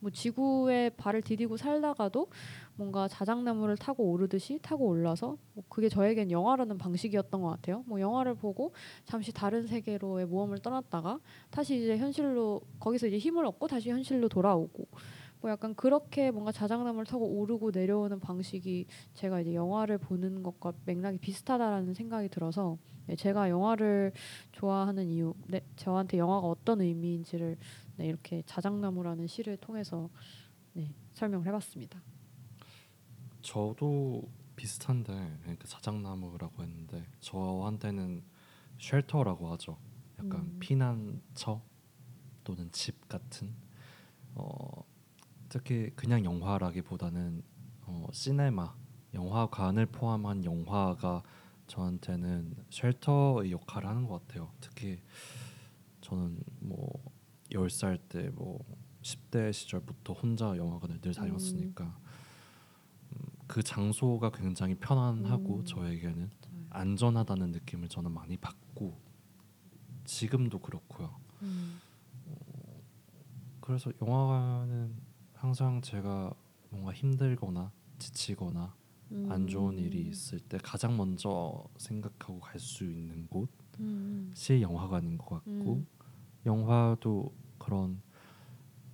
뭐 0.00 0.10
지구에 0.10 0.90
발을 0.96 1.20
디디고 1.20 1.58
살다가도 1.58 2.28
뭔가 2.76 3.06
자작나무를 3.06 3.76
타고 3.76 4.10
오르듯이 4.10 4.58
타고 4.62 4.86
올라서 4.86 5.36
뭐 5.52 5.64
그게 5.68 5.90
저에겐 5.90 6.30
영화라는 6.30 6.78
방식이었던 6.78 7.42
것 7.42 7.48
같아요. 7.48 7.84
뭐 7.86 8.00
영화를 8.00 8.34
보고 8.34 8.72
잠시 9.04 9.30
다른 9.30 9.66
세계로의 9.66 10.24
모험을 10.26 10.58
떠났다가 10.58 11.20
다시 11.50 11.76
이제 11.82 11.98
현실로 11.98 12.62
거기서 12.80 13.08
이제 13.08 13.18
힘을 13.18 13.44
얻고 13.44 13.66
다시 13.68 13.90
현실로 13.90 14.30
돌아오고 14.30 14.86
뭐 15.46 15.52
약간 15.52 15.76
그렇게 15.76 16.32
뭔가 16.32 16.50
자작나무를 16.50 17.06
타고 17.06 17.24
오르고 17.24 17.70
내려오는 17.70 18.18
방식이 18.18 18.86
제가 19.14 19.40
이제 19.42 19.54
영화를 19.54 19.96
보는 19.96 20.42
것과 20.42 20.72
맥락이 20.86 21.18
비슷하다라는 21.18 21.94
생각이 21.94 22.28
들어서 22.30 22.78
네, 23.06 23.14
제가 23.14 23.48
영화를 23.48 24.12
좋아하는 24.50 25.06
이유, 25.08 25.34
네, 25.46 25.60
저한테 25.76 26.18
영화가 26.18 26.48
어떤 26.48 26.80
의미인지를 26.80 27.58
네, 27.94 28.06
이렇게 28.06 28.42
자작나무라는 28.44 29.28
시를 29.28 29.56
통해서 29.56 30.10
네, 30.72 30.92
설명을 31.12 31.46
해봤습니다. 31.46 32.02
저도 33.40 34.28
비슷한데 34.56 35.12
그러니까 35.42 35.68
자작나무라고 35.68 36.64
했는데 36.64 37.06
저한테는 37.20 38.24
shelter라고 38.80 39.52
하죠. 39.52 39.78
약간 40.18 40.40
음. 40.40 40.56
피난처 40.58 41.62
또는 42.42 42.68
집 42.72 43.06
같은 43.06 43.54
어, 44.34 44.84
특히 45.56 45.90
그냥 45.96 46.22
영화라기보다는 46.22 47.42
어, 47.86 48.06
시네마 48.12 48.74
영화관을 49.14 49.86
포함한 49.86 50.44
영화가 50.44 51.22
저한테는 51.66 52.54
shelter의 52.68 53.52
역할을 53.52 53.88
하는 53.88 54.06
것 54.06 54.20
같아요. 54.20 54.52
특히 54.60 55.00
저는 56.02 56.38
뭐 56.60 56.92
10살 57.50 57.98
때뭐 58.10 58.62
10대 59.00 59.50
시절부터 59.50 60.12
혼자 60.12 60.54
영화관을 60.58 61.00
늘 61.00 61.14
다녔으니까 61.14 61.84
음, 61.84 63.18
그 63.46 63.62
장소가 63.62 64.32
굉장히 64.32 64.74
편안하고 64.74 65.60
음. 65.60 65.64
저에게는 65.64 66.30
안전하다는 66.68 67.52
느낌을 67.52 67.88
저는 67.88 68.12
많이 68.12 68.36
받고 68.36 69.00
지금도 70.04 70.58
그렇고요. 70.58 71.18
음. 71.40 71.80
그래서 73.62 73.90
영화관은 74.02 75.05
항상 75.46 75.80
제가 75.80 76.34
뭔가 76.70 76.92
힘들거나 76.92 77.70
지치거나 78.00 78.74
안 79.28 79.46
좋은 79.46 79.78
일이 79.78 80.02
음. 80.02 80.08
있을 80.08 80.40
때 80.40 80.58
가장 80.60 80.96
먼저 80.96 81.64
생각하고 81.76 82.40
갈 82.40 82.58
수 82.58 82.82
있는 82.82 83.28
곳이 83.28 83.46
음. 83.78 84.60
영화관인 84.60 85.16
것 85.16 85.26
같고 85.26 85.74
음. 85.74 85.86
영화도 86.44 87.32
그런 87.58 88.02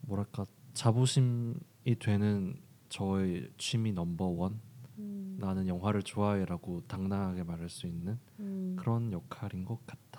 뭐랄까 0.03 0.45
자부심이 0.75 1.55
되는 1.99 2.61
저의 2.91 3.49
취미 3.57 3.93
넘버 3.93 4.27
원 4.27 4.61
음. 4.99 5.39
나는 5.41 5.67
영화를 5.67 6.03
좋아해라고 6.03 6.83
당당하게 6.87 7.45
말할 7.45 7.71
수 7.71 7.87
있는 7.87 8.19
음. 8.41 8.77
그런 8.79 9.11
역할인 9.11 9.65
것 9.65 9.87
같아요. 9.87 10.12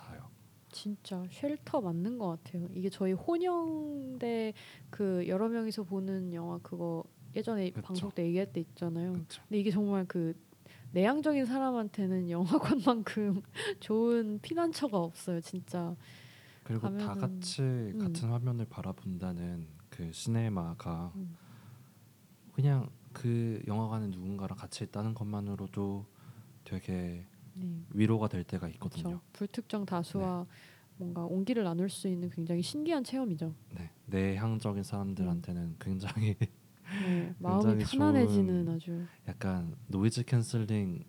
진짜 0.74 1.24
쉘터 1.32 1.80
맞는 1.82 2.18
것 2.18 2.28
같아요. 2.44 2.68
이게 2.74 2.90
저희 2.90 3.14
혼영대 3.14 4.54
그 4.90 5.26
여러 5.28 5.48
명이서 5.48 5.84
보는 5.84 6.34
영화 6.34 6.58
그거 6.58 7.04
예전에 7.36 7.70
그쵸. 7.72 7.82
방송 7.88 8.12
때 8.12 8.26
얘기할 8.26 8.52
때 8.52 8.60
있잖아요. 8.60 9.14
그렇죠. 9.14 9.42
근데 9.48 9.60
이게 9.60 9.72
정말 9.72 10.06
그 10.06 10.36
내향적인 10.92 11.46
사람한테는 11.46 12.30
영화관만큼 12.30 13.42
좋은 13.80 14.40
피난처가 14.42 14.98
없어요, 15.00 15.42
진짜. 15.42 15.96
그리고 16.64 16.90
다 16.98 17.16
가면은- 17.16 17.20
같이 17.20 17.94
같은 18.00 18.30
화면을 18.30 18.66
바라본다는 18.66 19.68
그 19.90 20.12
시네마가 20.12 21.12
음. 21.16 21.36
그냥 22.54 22.90
그 23.12 23.62
영화관에 23.68 24.08
누군가랑 24.08 24.58
같이 24.58 24.84
있다는 24.84 25.14
것만으로도 25.14 26.06
되게 26.64 27.26
네. 27.56 27.84
위로가 27.92 28.28
될 28.28 28.44
때가 28.44 28.68
있거든요. 28.70 29.04
그렇죠. 29.04 29.22
불특정 29.34 29.86
다수와 29.86 30.46
뭔가 30.98 31.26
온기를 31.26 31.64
나눌 31.64 31.90
수 31.90 32.08
있는 32.08 32.30
굉장히 32.30 32.62
신기한 32.62 33.04
체험이죠. 33.04 33.54
네, 33.72 33.92
내향적인 34.06 34.84
사람들한테는 34.84 35.76
굉장히 35.80 36.36
네, 37.02 37.34
마음이 37.40 37.84
편안해지는 37.84 38.70
아주. 38.70 39.06
약간 39.28 39.76
noise 39.88 40.24
canceling 40.26 41.04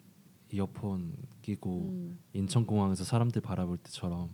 이어폰 0.52 1.16
끼고 1.42 1.88
음. 1.88 2.18
인천공항에서 2.32 3.04
사람들 3.04 3.42
바라볼 3.42 3.76
때처럼 3.78 4.30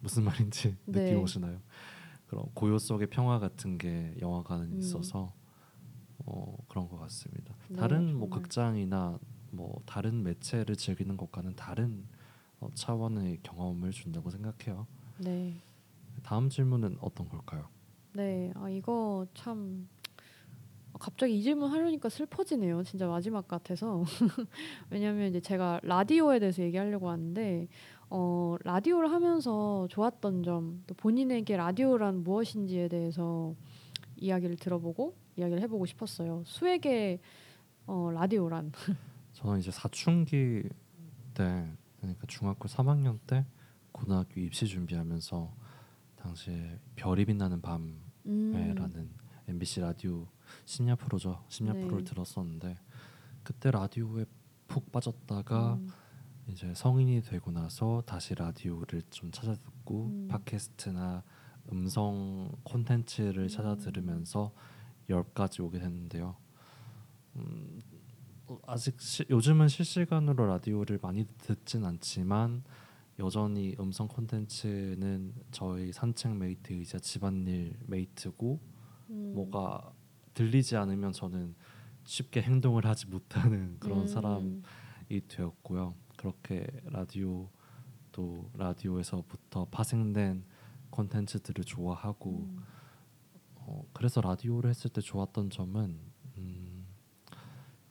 무슨 0.00 0.24
말인지 0.24 0.76
네. 0.86 1.04
느낌 1.04 1.22
오시나요? 1.22 1.60
그런 2.26 2.46
고요 2.54 2.78
속의 2.78 3.08
평화 3.08 3.38
같은 3.38 3.78
게 3.78 4.14
영화관에 4.20 4.64
음. 4.64 4.78
있어서 4.78 5.32
어, 6.24 6.56
그런 6.68 6.88
것 6.88 6.98
같습니다. 6.98 7.54
네, 7.68 7.76
다른 7.76 8.16
뭐. 8.18 8.28
극장이나 8.28 9.18
뭐 9.52 9.80
다른 9.86 10.22
매체를 10.22 10.76
즐기는 10.76 11.16
것과는 11.16 11.54
다른 11.54 12.06
어, 12.60 12.68
차원의 12.74 13.40
경험을 13.42 13.90
준다고 13.90 14.30
생각해요. 14.30 14.86
네. 15.18 15.60
다음 16.22 16.48
질문은 16.48 16.98
어떤 17.00 17.28
걸까요? 17.28 17.68
네, 18.14 18.52
아 18.54 18.68
이거 18.68 19.26
참 19.34 19.88
갑자기 20.98 21.38
이 21.38 21.42
질문 21.42 21.70
하려니까 21.70 22.08
슬퍼지네요. 22.08 22.82
진짜 22.84 23.06
마지막 23.06 23.48
같아서 23.48 24.04
왜냐하면 24.90 25.28
이제 25.28 25.40
제가 25.40 25.80
라디오에 25.82 26.38
대해서 26.38 26.62
얘기하려고 26.62 27.10
하는데 27.10 27.68
어 28.10 28.56
라디오를 28.62 29.10
하면서 29.10 29.86
좋았던 29.88 30.42
점, 30.42 30.82
또 30.86 30.94
본인에게 30.94 31.56
라디오란 31.56 32.22
무엇인지에 32.22 32.88
대해서 32.88 33.54
이야기를 34.16 34.56
들어보고 34.56 35.16
이야기를 35.36 35.62
해보고 35.62 35.86
싶었어요. 35.86 36.42
수에게 36.46 37.18
어 37.86 38.10
라디오란 38.12 38.72
저는 39.42 39.58
이제 39.58 39.72
사춘기 39.72 40.62
때 41.34 41.68
그러니까 42.00 42.26
중학교 42.28 42.68
3학년 42.68 43.18
때 43.26 43.44
고등학교 43.90 44.40
입시 44.40 44.68
준비하면서 44.68 45.52
당시에 46.14 46.78
별이 46.94 47.24
빛나는 47.24 47.60
음, 48.26 48.52
밤에라는 48.52 49.10
MBC 49.48 49.80
라디오 49.80 50.28
심야 50.64 50.94
프로죠. 50.94 51.44
심야 51.48 51.72
네. 51.72 51.80
프로를 51.80 52.04
들었었는데 52.04 52.78
그때 53.42 53.72
라디오에 53.72 54.26
푹 54.68 54.92
빠졌다가 54.92 55.74
음, 55.74 55.88
이제 56.46 56.72
성인이 56.72 57.22
되고 57.22 57.50
나서 57.50 58.04
다시 58.06 58.36
라디오를 58.36 59.02
좀 59.10 59.32
찾아 59.32 59.54
듣고 59.54 60.06
음. 60.06 60.28
팟캐스트나 60.28 61.24
음성 61.72 62.52
콘텐츠를 62.62 63.48
찾아 63.48 63.72
음. 63.72 63.78
들으면서 63.78 64.54
열까지 65.08 65.62
오게 65.62 65.80
됐는데요. 65.80 66.36
음, 67.36 67.82
어, 67.90 67.91
아직 68.66 69.00
시, 69.00 69.24
요즘은 69.30 69.68
실시간으로 69.68 70.46
라디오를 70.46 70.98
많이 71.00 71.26
듣진 71.38 71.84
않지만 71.84 72.62
여전히 73.18 73.76
음성 73.78 74.08
콘텐츠는 74.08 75.34
저희 75.50 75.92
산책 75.92 76.36
메이트이자 76.36 76.98
집안일 76.98 77.76
메이트고 77.86 78.60
음, 79.10 79.32
뭐가 79.34 79.92
들리지 80.34 80.76
않으면 80.76 81.12
저는 81.12 81.54
쉽게 82.04 82.42
행동을 82.42 82.86
하지 82.86 83.06
못하는 83.06 83.76
그런 83.78 84.00
음. 84.00 84.06
사람이 84.06 84.62
되었고요. 85.28 85.94
그렇게 86.16 86.66
라디오 86.84 87.48
또 88.12 88.50
라디오에서부터 88.54 89.66
파생된 89.66 90.44
콘텐츠들을 90.90 91.64
좋아하고 91.64 92.30
음. 92.30 92.62
어, 93.56 93.82
그래서 93.92 94.20
라디오를 94.20 94.70
했을 94.70 94.90
때 94.90 95.00
좋았던 95.00 95.50
점은 95.50 95.82
음, 95.84 96.11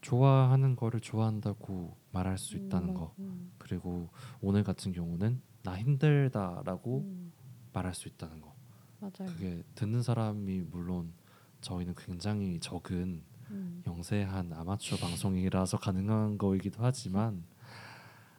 좋아하는 0.01 0.75
거를 0.75 0.99
좋아한다고 0.99 1.95
말할 2.11 2.37
수 2.37 2.57
있다는 2.57 2.89
음, 2.89 2.93
거 2.93 3.13
음, 3.19 3.51
그리고 3.57 4.09
오늘 4.41 4.63
같은 4.63 4.91
경우는 4.91 5.41
나 5.63 5.77
힘들다라고 5.77 7.01
음, 7.01 7.31
말할 7.73 7.93
수 7.93 8.07
있다는 8.07 8.41
거 8.41 8.55
맞아요. 8.99 9.31
그게 9.33 9.63
듣는 9.75 10.01
사람이 10.03 10.61
물론 10.71 11.13
저희는 11.61 11.95
굉장히 11.95 12.59
적은 12.59 13.23
음. 13.51 13.83
영세한 13.85 14.53
아마추어 14.53 14.97
방송이라서 14.97 15.77
가능한 15.77 16.37
거이기도 16.37 16.83
하지만 16.83 17.43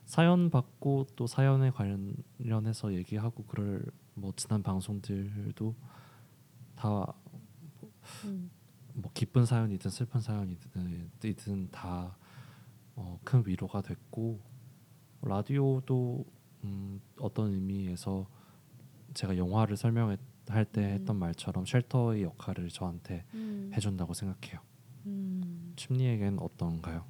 사연 0.05 0.51
받고 0.51 1.07
또 1.17 1.27
사연에 1.27 1.71
관련해서 1.71 2.95
얘기하고 2.95 3.45
그럴 3.45 3.85
뭐 4.15 4.33
지난 4.37 4.63
방송들도 4.63 5.75
다 6.75 7.15
음. 8.25 8.51
뭐 8.94 9.10
기쁜 9.14 9.47
사연이든 9.47 9.90
슬픈 9.90 10.20
사연이든 10.20 11.70
다 11.70 12.16
어, 12.94 13.19
큰 13.24 13.43
위로가 13.47 13.81
됐고 13.82 14.40
라디오도 15.23 16.24
음, 16.64 17.01
어떤 17.19 17.52
의미에서 17.52 18.27
제가 19.14 19.36
영화를 19.36 19.77
설명할 19.77 20.19
때 20.73 20.81
음. 20.81 20.90
했던 20.90 21.16
말처럼 21.16 21.64
쉘터의 21.64 22.23
역할을 22.23 22.69
저한테 22.69 23.24
음. 23.35 23.70
해준다고 23.74 24.14
생각해요. 24.14 24.60
음. 25.06 25.73
침리에겐 25.77 26.39
어떤가요? 26.39 27.05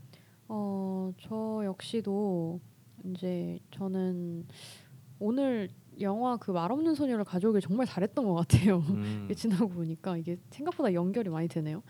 어, 0.49 1.13
저 1.21 1.63
역시도 1.65 2.61
이제 3.05 3.59
저는 3.73 4.47
오늘 5.19 5.69
영화 6.01 6.37
그 6.37 6.51
말없는 6.51 6.95
소녀를 6.95 7.25
가져오길 7.25 7.61
정말 7.61 7.87
잘했던 7.87 8.25
것 8.25 8.35
같아요. 8.35 8.79
음, 8.89 9.29
지나고 9.37 9.69
보니까 9.69 10.17
이게 10.17 10.37
생각보다 10.51 10.95
연결이 10.95 11.29
많이 11.31 11.49
되네요. 11.49 11.83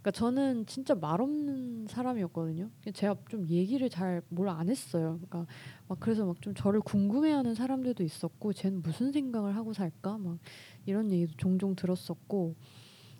그러니까 0.00 0.10
저는 0.12 0.66
진짜 0.66 0.94
말없는 0.94 1.86
사람이었거든요. 1.88 2.70
제가 2.94 3.16
좀 3.28 3.46
얘기를 3.48 3.88
잘 3.90 4.22
뭘 4.34 4.48
안 4.58 4.68
했어요. 4.68 5.18
그러니까 5.28 5.46
막 5.88 6.00
그래서 6.00 6.24
막 6.24 6.40
좀 6.40 6.54
저를 6.54 6.80
궁금해하는 6.80 7.54
사람들도 7.54 8.02
있었고, 8.02 8.52
쟤는 8.54 8.82
무슨 8.82 9.12
생각을 9.12 9.54
하고 9.56 9.72
살까? 9.72 10.18
막 10.18 10.38
이런 10.86 11.10
얘기도 11.12 11.32
종종 11.36 11.74
들었었고, 11.76 12.54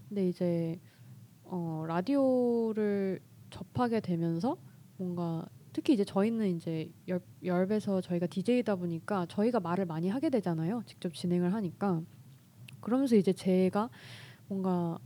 근데 0.09 0.27
이제 0.29 0.81
어, 1.45 1.85
라디오를 1.87 3.21
접하게 3.51 4.01
되면서 4.01 4.57
뭔가 4.97 5.45
특히 5.81 5.95
이제 5.95 6.05
저희는 6.05 6.57
이제 6.57 6.91
열, 7.09 7.23
열배서 7.43 8.03
저희가 8.03 8.27
DJ다 8.27 8.77
보니까 8.77 9.25
저희가 9.31 9.61
말을 9.61 9.87
많이 9.87 10.11
하게 10.11 10.29
되잖아요. 10.29 10.83
직접 10.85 11.15
진행을 11.15 11.55
하니까. 11.55 12.03
그러면서 12.83 13.17
이제 13.17 13.33
제가 13.33 13.89
뭔가 14.47 14.99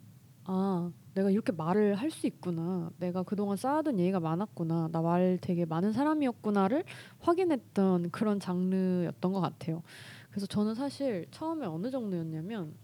아 0.43 0.91
내가 1.15 1.31
이렇게 1.31 1.53
말을 1.53 1.95
할 1.95 2.11
수 2.11 2.27
있구나 2.27 2.91
내가 2.99 3.23
그동안 3.23 3.57
쌓아둔 3.57 4.01
얘기가 4.01 4.19
많았구나 4.19 4.89
나 4.91 5.01
말 5.01 5.39
되게 5.41 5.65
많은 5.65 5.93
사람이었구나를 5.93 6.83
확인했던 7.21 8.11
그런 8.11 8.41
장르였던 8.41 9.33
것 9.33 9.41
같아요 9.41 9.83
그래서 10.31 10.47
저는 10.47 10.75
사실 10.75 11.27
처음에 11.31 11.67
어느 11.67 11.91
정도였냐면 11.91 12.75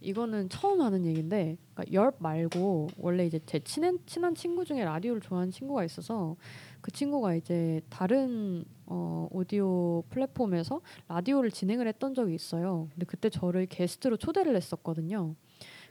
이거는 0.00 0.48
처음 0.48 0.80
하는 0.82 1.04
얘기인데 1.06 1.56
그러니까 1.74 1.92
열 1.92 2.12
말고 2.18 2.88
원래 2.96 3.26
이제 3.26 3.38
제 3.46 3.60
친한 3.60 3.98
친한 4.06 4.34
친구 4.34 4.64
중에 4.64 4.84
라디오를 4.84 5.20
좋아하는 5.20 5.50
친구가 5.52 5.84
있어서 5.84 6.36
그 6.80 6.90
친구가 6.90 7.34
이제 7.34 7.80
다른 7.88 8.64
어, 8.86 9.28
오디오 9.30 10.02
플랫폼에서 10.10 10.80
라디오를 11.08 11.50
진행을 11.50 11.86
했던 11.86 12.14
적이 12.14 12.34
있어요. 12.34 12.88
근데 12.92 13.06
그때 13.06 13.28
저를 13.28 13.66
게스트로 13.66 14.16
초대를 14.16 14.56
했었거든요. 14.56 15.34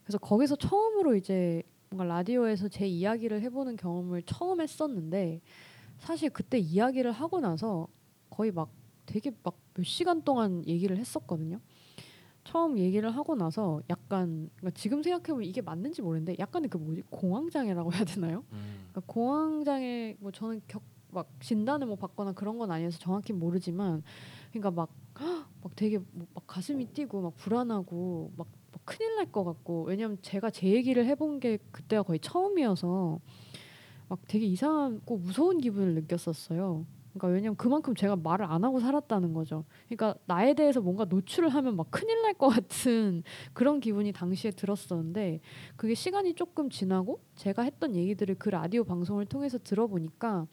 그래서 0.03 0.17
거기서 0.17 0.55
처음으로 0.55 1.15
이제 1.15 1.63
뭔가 1.89 2.05
라디오에서 2.15 2.67
제 2.67 2.87
이야기를 2.87 3.41
해보는 3.41 3.75
경험을 3.75 4.23
처음 4.23 4.61
했었는데 4.61 5.41
사실 5.99 6.29
그때 6.29 6.57
이야기를 6.57 7.11
하고 7.11 7.39
나서 7.39 7.87
거의 8.29 8.51
막 8.51 8.69
되게 9.05 9.31
막 9.43 9.55
몇 9.79 9.85
시간 9.85 10.21
동안 10.21 10.67
얘기를 10.67 10.97
했었거든요. 10.97 11.61
처음 12.49 12.79
얘기를 12.79 13.09
하고 13.15 13.35
나서 13.35 13.79
약간 13.91 14.49
그러니까 14.57 14.79
지금 14.79 15.03
생각해보면 15.03 15.43
이게 15.47 15.61
맞는지 15.61 16.01
모르는데 16.01 16.35
약간의 16.39 16.69
그 16.69 16.77
뭐지 16.77 17.03
공황장애라고 17.11 17.93
해야 17.93 18.03
되나요? 18.03 18.43
음, 18.53 18.87
그러니까 18.91 19.01
공황장애 19.13 20.15
뭐 20.19 20.31
저는 20.31 20.61
격막 20.67 21.27
진단을 21.39 21.85
뭐 21.85 21.95
받거나 21.95 22.31
그런 22.31 22.57
건 22.57 22.71
아니어서 22.71 22.97
정확히 22.97 23.33
모르지만 23.33 24.01
그러니까 24.51 24.71
막막 24.71 25.75
되게 25.75 25.99
뭐 25.99 26.25
막 26.33 26.47
가슴이 26.47 26.85
뛰고 26.87 27.21
막 27.21 27.35
불안하고 27.37 28.31
막, 28.35 28.47
막 28.71 28.81
큰일 28.85 29.15
날 29.17 29.31
것 29.31 29.43
같고 29.43 29.83
왜냐면 29.83 30.17
제가 30.23 30.49
제 30.49 30.67
얘기를 30.69 31.05
해본 31.05 31.39
게 31.41 31.59
그때가 31.71 32.01
거의 32.01 32.19
처음이어서 32.19 33.19
막 34.07 34.19
되게 34.27 34.47
이상하고 34.47 35.17
무서운 35.19 35.59
기분을 35.59 35.93
느꼈었어요. 35.93 36.83
그러니까 37.13 37.27
왜냐면 37.27 37.55
그만큼 37.57 37.95
제가 37.95 38.15
말을 38.15 38.45
안 38.45 38.63
하고 38.63 38.79
살았다는 38.79 39.33
거죠. 39.33 39.65
그러니까 39.87 40.15
나에 40.27 40.53
대해서 40.53 40.79
뭔가 40.81 41.05
노출을 41.05 41.49
하면 41.49 41.75
막 41.75 41.89
큰일 41.91 42.21
날 42.21 42.33
것 42.35 42.49
같은 42.49 43.23
그런 43.53 43.79
기분이 43.79 44.11
당시에 44.13 44.51
들었었는데 44.51 45.39
그게 45.75 45.93
시간이 45.95 46.35
조금 46.35 46.69
지나고 46.69 47.19
제가 47.35 47.63
했던 47.63 47.95
얘기들을 47.95 48.35
그 48.35 48.49
라디오 48.49 48.83
방송을 48.83 49.25
통해서 49.25 49.57
들어보니까 49.57 50.45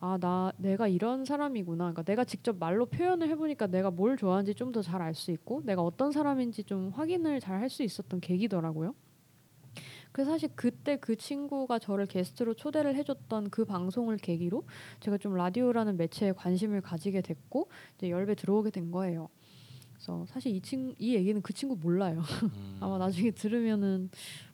아 0.00 0.18
나 0.20 0.52
내가 0.58 0.86
이런 0.88 1.24
사람이구나. 1.24 1.84
그러니까 1.92 2.02
내가 2.04 2.24
직접 2.24 2.56
말로 2.58 2.86
표현을 2.86 3.28
해보니까 3.30 3.66
내가 3.66 3.90
뭘 3.90 4.16
좋아하는지 4.16 4.54
좀 4.54 4.70
더 4.72 4.80
잘 4.82 5.02
알 5.02 5.14
수 5.14 5.30
있고 5.32 5.62
내가 5.64 5.82
어떤 5.82 6.12
사람인지 6.12 6.64
좀 6.64 6.90
확인을 6.90 7.40
잘 7.40 7.60
할 7.60 7.68
수 7.70 7.82
있었던 7.82 8.20
계기더라고요. 8.20 8.94
그래서 10.18 10.32
사실 10.32 10.48
그때 10.56 10.96
그 10.96 11.14
친구가 11.14 11.78
저를 11.78 12.06
게스트로 12.06 12.54
초대를 12.54 12.96
해줬던 12.96 13.50
그 13.50 13.64
방송을 13.64 14.16
계기로 14.16 14.64
제가 14.98 15.16
좀 15.16 15.36
라디오라는 15.36 15.96
매체에 15.96 16.32
관심을 16.32 16.80
가지게 16.80 17.20
됐고 17.20 17.68
이제 17.96 18.10
열배 18.10 18.34
들어오게 18.34 18.70
된 18.70 18.90
거예요. 18.90 19.28
그래서 19.92 20.26
사실 20.26 20.56
이 20.56 20.60
친, 20.60 20.96
이 20.98 21.14
얘기는 21.14 21.40
그 21.40 21.52
친구 21.52 21.76
몰라요. 21.76 22.20
음, 22.42 22.78
아마 22.80 22.98
나중에 22.98 23.30
들으면은 23.30 24.10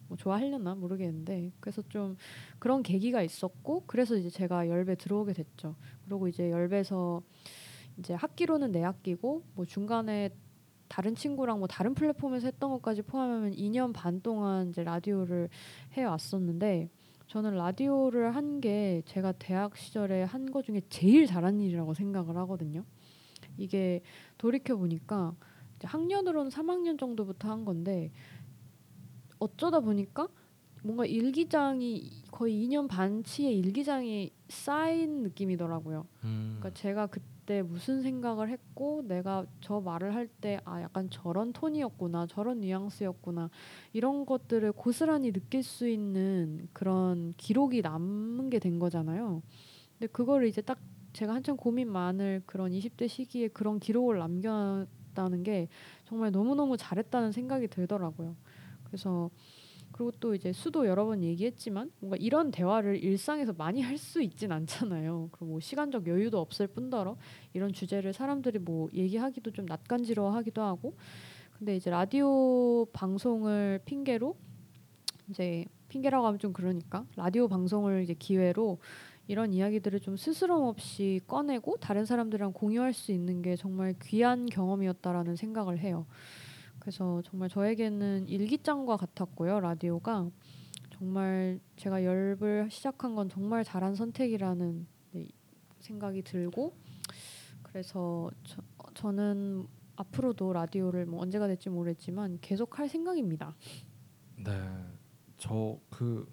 뭐 0.07 0.19
좋아하려나 0.19 0.75
모르겠는데 0.75 1.53
그래서 1.61 1.81
좀 1.89 2.19
그런 2.59 2.83
계기가 2.83 3.23
있었고 3.23 3.85
그래서 3.87 4.17
이제 4.17 4.29
제가 4.29 4.69
열배 4.69 4.97
들어오게 4.97 5.33
됐죠. 5.33 5.77
그리고 6.05 6.29
이제 6.29 6.51
열배에서 6.51 7.23
이제 7.97 8.13
학기로는 8.13 8.71
내 8.71 8.83
학기고 8.83 9.45
뭐 9.55 9.65
중간에 9.65 10.29
다른 10.95 11.17
친구랑 11.17 11.59
뭐 11.59 11.67
다른 11.67 11.93
플랫폼에서 11.93 12.47
했던 12.47 12.71
것까지 12.71 13.03
포함하면 13.03 13.51
2년 13.53 13.93
반 13.93 14.21
동안 14.21 14.69
이제 14.69 14.85
라디오를 14.85 15.49
해 15.97 16.05
왔었는데 16.05 16.89
저는 17.27 17.57
라디오를 17.57 18.37
한 18.37 18.61
게 18.61 19.03
제가 19.05 19.33
대학 19.33 19.77
시절에 19.77 20.23
한 20.23 20.53
거 20.53 20.63
중에 20.63 20.83
제일 20.91 21.27
잘한 21.27 21.59
일이라고 21.61 21.95
생각을 21.95 22.37
하거든요. 22.37 22.85
이게 23.59 24.03
돌이켜 24.39 24.77
보니까 24.77 25.35
학년으로는 25.83 26.53
3학년 26.53 26.97
정도부터 26.97 27.51
한 27.51 27.65
건데 27.65 28.13
어쩌다 29.41 29.81
보니까 29.81 30.29
뭔가 30.85 31.05
일기장이 31.07 32.23
거의 32.31 32.55
2년 32.69 32.87
반치의 32.89 33.59
일기장이 33.59 34.31
쌓인 34.49 35.25
느낌이더라고요. 35.25 36.07
음, 36.23 36.59
그러니까 36.61 36.79
제가 36.81 37.07
그 37.09 37.19
때 37.47 37.63
무슨 37.63 38.03
생각을 38.03 38.49
했고 38.51 39.03
내가 39.07 39.47
저 39.61 39.81
말을 39.81 40.15
할 40.15 40.29
때 40.41 40.59
아 40.65 40.81
약간 40.83 41.09
저런 41.11 41.53
톤이었구나 41.53 42.27
저런 42.27 42.61
뉘앙스였구나 42.61 43.51
이런 43.93 44.27
것들을 44.27 44.73
고스란히 44.73 45.33
느낄 45.33 45.63
수 45.63 45.89
있는 45.89 46.69
그런 46.73 47.33
기록이 47.37 47.83
남는 47.83 48.51
게된 48.51 48.79
거잖아요. 48.79 49.43
근데 49.99 50.07
그거를 50.13 50.47
이제 50.49 50.61
딱 50.63 50.79
제가 51.13 51.35
한참 51.35 51.57
고민 51.57 51.91
많을 51.91 52.43
그런 52.47 52.73
20대 52.73 53.07
시기에 53.09 53.49
그런 53.49 53.79
기록을 53.81 54.19
남겼다는 54.19 55.43
게 55.45 55.69
정말 56.07 56.31
너무너무 56.33 56.77
잘했다는 56.77 57.33
생각이 57.33 57.69
들더라고요. 57.69 58.37
그래서 58.85 59.31
그리고 59.95 60.11
또 60.19 60.35
이제 60.35 60.53
수도 60.53 60.89
여러 60.89 61.05
번 61.05 61.23
얘기했지만 61.23 61.93
뭔가 62.01 62.17
이런 62.19 62.51
대화를 62.51 63.03
일상에서 63.03 63.53
많이 63.53 63.81
할 63.81 63.97
수 63.97 64.21
있진 64.21 64.51
않잖아요. 64.51 65.29
그리고 65.31 65.47
뭐 65.47 65.61
시간적 65.61 66.09
여유도 66.09 66.41
없을 66.41 66.67
뿐더러 66.67 67.17
이런 67.53 67.73
주제를 67.73 68.13
사람들이 68.13 68.59
뭐 68.59 68.89
얘기하기도 68.93 69.53
좀 69.53 69.67
낯간지러워하기도 69.67 70.61
하고 70.61 70.95
근데 71.57 71.77
이제 71.77 71.91
라디오 71.91 72.87
방송을 72.87 73.81
핑계로 73.85 74.37
이제 75.31 75.65
핑계라고 75.89 76.27
하면 76.27 76.39
좀 76.41 76.53
그러니까 76.53 77.07
라디오 77.15 77.47
방송을 77.47 78.03
이제 78.03 78.15
기회로 78.15 78.79
이런 79.29 79.53
이야기들을 79.53 80.01
좀 80.01 80.17
스스럼 80.17 80.65
없이 80.65 81.21
꺼내고 81.29 81.77
다른 81.77 82.05
사람들이랑 82.05 82.53
공유할 82.53 82.93
수 82.93 83.13
있는 83.13 83.43
게 83.43 83.55
정말 83.55 83.95
귀한 84.03 84.47
경험이었다라는 84.47 85.37
생각을 85.37 85.79
해요. 85.79 86.05
그래서 86.85 87.23
정말 87.23 87.49
저에게는 87.49 88.29
일기장과 88.29 88.99
같았고요. 88.99 89.61
라디오가 89.61 90.31
정말 90.91 91.59
제가 91.77 92.05
열을 92.05 92.69
시작한 92.71 93.15
건 93.15 93.31
정말 93.31 93.65
잘한 93.65 93.95
선택이라는 93.95 94.87
네, 95.13 95.27
생각이 95.81 96.21
들고 96.23 96.77
그래서 97.63 98.31
저, 98.45 98.61
저는 98.93 99.67
앞으로도 99.97 100.53
라디오를 100.53 101.07
뭐 101.07 101.23
언제가 101.23 101.47
될지 101.47 101.71
모르겠지만 101.71 102.37
계속 102.43 102.79
할 102.79 102.87
생각입니다. 102.91 103.57
네, 104.45 104.53
저 105.39 105.79
그 105.89 106.31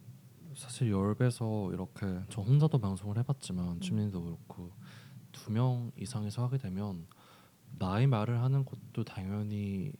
사실 0.53 0.91
열배서 0.91 1.72
이렇게 1.72 2.06
저 2.28 2.41
혼자도 2.41 2.78
방송을 2.78 3.18
해봤지만 3.19 3.80
춤님도 3.80 4.22
그렇고 4.22 4.72
두 5.32 5.49
명 5.53 5.94
이상에서 5.98 6.44
하게 6.44 6.57
되면 6.57 7.07
나의 7.80 8.06
말을 8.07 8.41
하는 8.41 8.65
것도 8.65 9.06
당연히 9.06 9.94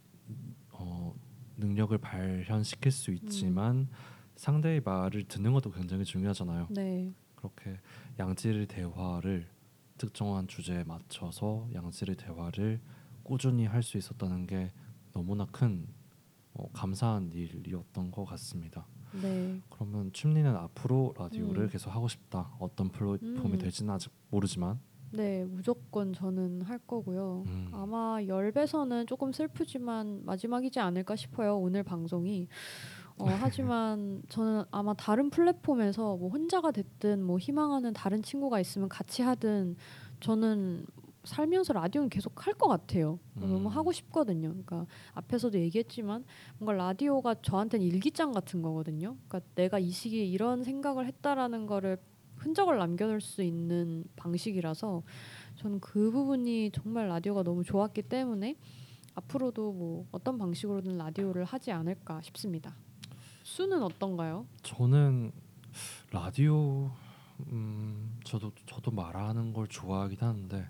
어, 0.71 1.13
능력을 1.57 1.97
발현시킬 1.97 2.91
수 2.91 3.11
있지만 3.11 3.87
상대의 4.35 4.81
말을 4.83 5.25
듣는 5.25 5.53
것도 5.53 5.71
굉장히 5.71 6.03
중요하잖아요. 6.05 6.67
네, 6.71 7.13
그렇게 7.35 7.79
양질의 8.19 8.67
대화를 8.67 9.47
특정한 9.97 10.47
주제에 10.47 10.83
맞춰서 10.83 11.67
양질의 11.73 12.15
대화를 12.15 12.81
꾸준히 13.23 13.65
할 13.65 13.83
수 13.83 13.97
있었다는 13.97 14.47
게 14.47 14.71
너무나 15.13 15.45
큰 15.45 15.87
어, 16.53 16.67
감사한 16.73 17.31
일이었던 17.31 18.11
것 18.11 18.25
같습니다. 18.25 18.87
네, 19.21 19.61
그러면 19.69 20.11
춤리는 20.13 20.55
앞으로 20.55 21.13
라디오를 21.17 21.63
음. 21.63 21.69
계속 21.69 21.91
하고 21.91 22.07
싶다. 22.07 22.51
어떤 22.59 22.89
플랫폼이 22.89 23.53
음. 23.53 23.57
될지는 23.57 23.93
아직 23.93 24.11
모르지만 24.29 24.79
네, 25.13 25.43
무조건 25.45 26.13
저는 26.13 26.61
할 26.61 26.77
거고요. 26.79 27.43
음. 27.47 27.69
아마 27.73 28.19
열배서는 28.25 29.07
조금 29.07 29.31
슬프지만 29.33 30.21
마지막이지 30.25 30.79
않을까 30.79 31.15
싶어요. 31.15 31.57
오늘 31.57 31.83
방송이. 31.83 32.47
어, 33.17 33.25
하지만 33.69 34.23
저는 34.29 34.63
아마 34.71 34.93
다른 34.93 35.29
플랫폼에서 35.29 36.15
뭐 36.15 36.29
혼자가 36.29 36.71
됐든 36.71 37.23
뭐 37.23 37.38
희망하는 37.38 37.93
다른 37.93 38.21
친구가 38.23 38.59
있으면 38.61 38.88
같이 38.89 39.21
하든 39.21 39.75
저는 40.21 40.85
살면서 41.23 41.73
라디오는 41.73 42.09
계속 42.09 42.47
할 42.47 42.55
것 42.55 42.67
같아요. 42.67 43.19
너무 43.35 43.57
음. 43.57 43.67
하고 43.67 43.91
싶거든요. 43.91 44.49
그러니까 44.49 44.88
앞에서도 45.13 45.59
얘기했지만 45.59 46.23
뭔가 46.57 46.73
라디오가 46.83 47.35
저한테는 47.35 47.85
일기장 47.85 48.31
같은 48.31 48.61
거거든요. 48.63 49.17
그러니까 49.27 49.41
내가 49.55 49.77
이 49.77 49.91
시기에 49.91 50.23
이런 50.25 50.63
생각을 50.63 51.05
했다라는 51.05 51.67
거를 51.67 51.97
흔적을 52.41 52.77
남겨놓을 52.77 53.22
수 53.22 53.43
있는 53.43 54.03
방식이라서 54.15 55.03
저는 55.57 55.80
그 55.80 56.09
부분이 56.11 56.72
정말 56.72 57.07
라디오가 57.07 57.43
너무 57.43 57.63
좋았기 57.63 58.03
때문에 58.03 58.55
앞으로도 59.13 59.73
뭐 59.73 60.07
어떤 60.11 60.38
방식으로든 60.38 60.97
라디오를 60.97 61.43
하지 61.45 61.72
않을까 61.72 62.22
싶습니다. 62.23 62.76
수는 63.43 63.84
어떤가요? 63.84 64.47
저는 64.63 65.31
라디오 66.11 66.91
음 67.47 68.19
저도 68.23 68.51
저도 68.65 68.91
말하는 68.91 69.53
걸 69.53 69.68
좋아하긴 69.68 70.18
하는데 70.19 70.68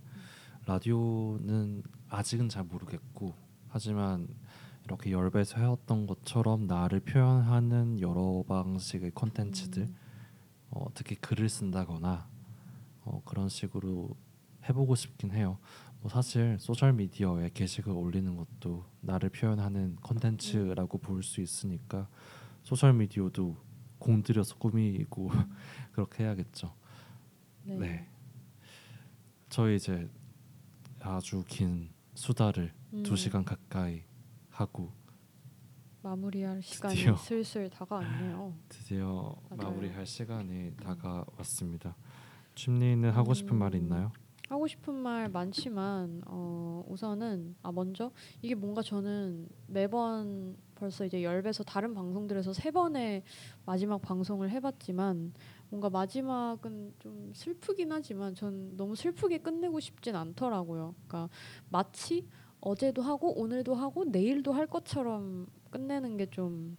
라디오는 0.66 1.84
아직은 2.10 2.50
잘 2.50 2.64
모르겠고 2.64 3.34
하지만 3.70 4.28
이렇게 4.86 5.12
열배에서 5.12 5.60
해왔던 5.60 6.08
것처럼 6.08 6.68
나를 6.68 7.00
표현하는 7.02 8.02
여러 8.02 8.44
방식의 8.48 9.12
콘텐츠들 9.12 9.84
음, 9.84 9.96
어, 10.72 10.86
특히 10.94 11.16
글을 11.16 11.50
쓴다거나 11.50 12.28
어, 13.04 13.22
그런 13.26 13.50
식으로 13.50 14.16
해보고 14.68 14.96
싶긴 14.96 15.32
해요. 15.32 15.58
뭐 16.02 16.10
사실 16.10 16.58
소셜 16.60 16.94
미디어에 16.94 17.52
게시글 17.54 17.92
올리는 17.92 18.36
것도 18.36 18.86
나를 19.02 19.30
표현하는 19.30 19.98
콘텐츠라고 19.98 20.98
볼 20.98 21.22
수 21.24 21.42
있으니까 21.42 22.08
소셜 22.64 22.94
미디어도 22.94 23.56
공들여서 24.00 24.58
꾸미고 24.58 25.30
그렇게 25.94 26.24
해야겠죠. 26.24 26.74
네. 27.64 27.78
네. 27.78 28.08
저희 29.50 29.76
이제 29.76 30.10
아주 31.02 31.44
긴 31.48 31.90
수다를 32.16 32.74
음, 32.94 33.04
두 33.04 33.16
시간 33.16 33.44
가까이 33.46 34.04
하고 34.50 34.92
마무리할 36.04 36.62
시간이 36.62 36.96
드디어. 36.96 37.16
슬슬 37.16 37.70
다가왔네요. 37.70 38.54
드디어 38.70 39.36
맞아요. 39.50 39.70
마무리할 39.72 40.06
시간이 40.06 40.76
다가왔습니다. 40.78 41.96
춤리는 42.56 43.10
하고 43.12 43.34
싶은 43.34 43.56
음. 43.56 43.60
말이 43.60 43.78
있나요? 43.78 44.12
하고 44.50 44.68
싶은 44.68 44.94
말 44.94 45.30
많지만 45.30 46.24
어, 46.26 46.84
우선은 46.90 47.56
아 47.64 47.72
먼저 47.72 48.12
이게 48.42 48.54
뭔가 48.54 48.82
저는 48.82 49.48
매번 49.68 50.58
벌써 50.76 51.06
이제 51.06 51.24
열배서 51.24 51.64
다른 51.64 51.94
방송들에서 51.94 52.52
세 52.52 52.70
번의 52.72 53.24
마지막 53.66 54.02
방송을 54.02 54.50
해봤지만 54.50 55.34
뭔가 55.70 55.90
마지막은 55.90 56.96
좀 57.00 57.32
슬프긴 57.34 57.94
하지만 57.94 58.36
전 58.36 58.76
너무 58.76 58.96
슬프게 58.96 59.38
끝내고 59.38 59.80
싶진 59.80 60.18
않더라고요. 60.18 60.96
그러니까 61.08 61.30
마치 61.70 62.28
어제도 62.60 63.02
하고 63.02 63.40
오늘도 63.40 63.74
하고 63.74 64.04
내일도 64.04 64.52
할 64.52 64.68
것처럼 64.68 65.48
끝내는 65.72 66.18
게 66.18 66.26
좀 66.28 66.78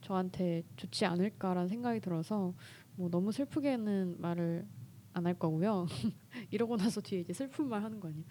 저한테 0.00 0.62
좋지 0.76 1.04
않을까라는 1.04 1.68
생각이 1.68 2.00
들어서 2.00 2.54
뭐 2.96 3.10
너무 3.10 3.32
슬프게는 3.32 4.16
말을 4.18 4.66
안 5.12 5.26
할 5.26 5.34
거고요. 5.34 5.86
이러고 6.50 6.76
나서 6.76 7.00
뒤에 7.00 7.20
이제 7.20 7.32
슬픈 7.32 7.68
말 7.68 7.82
하는 7.82 8.00
거 8.00 8.08
아니에요? 8.08 8.24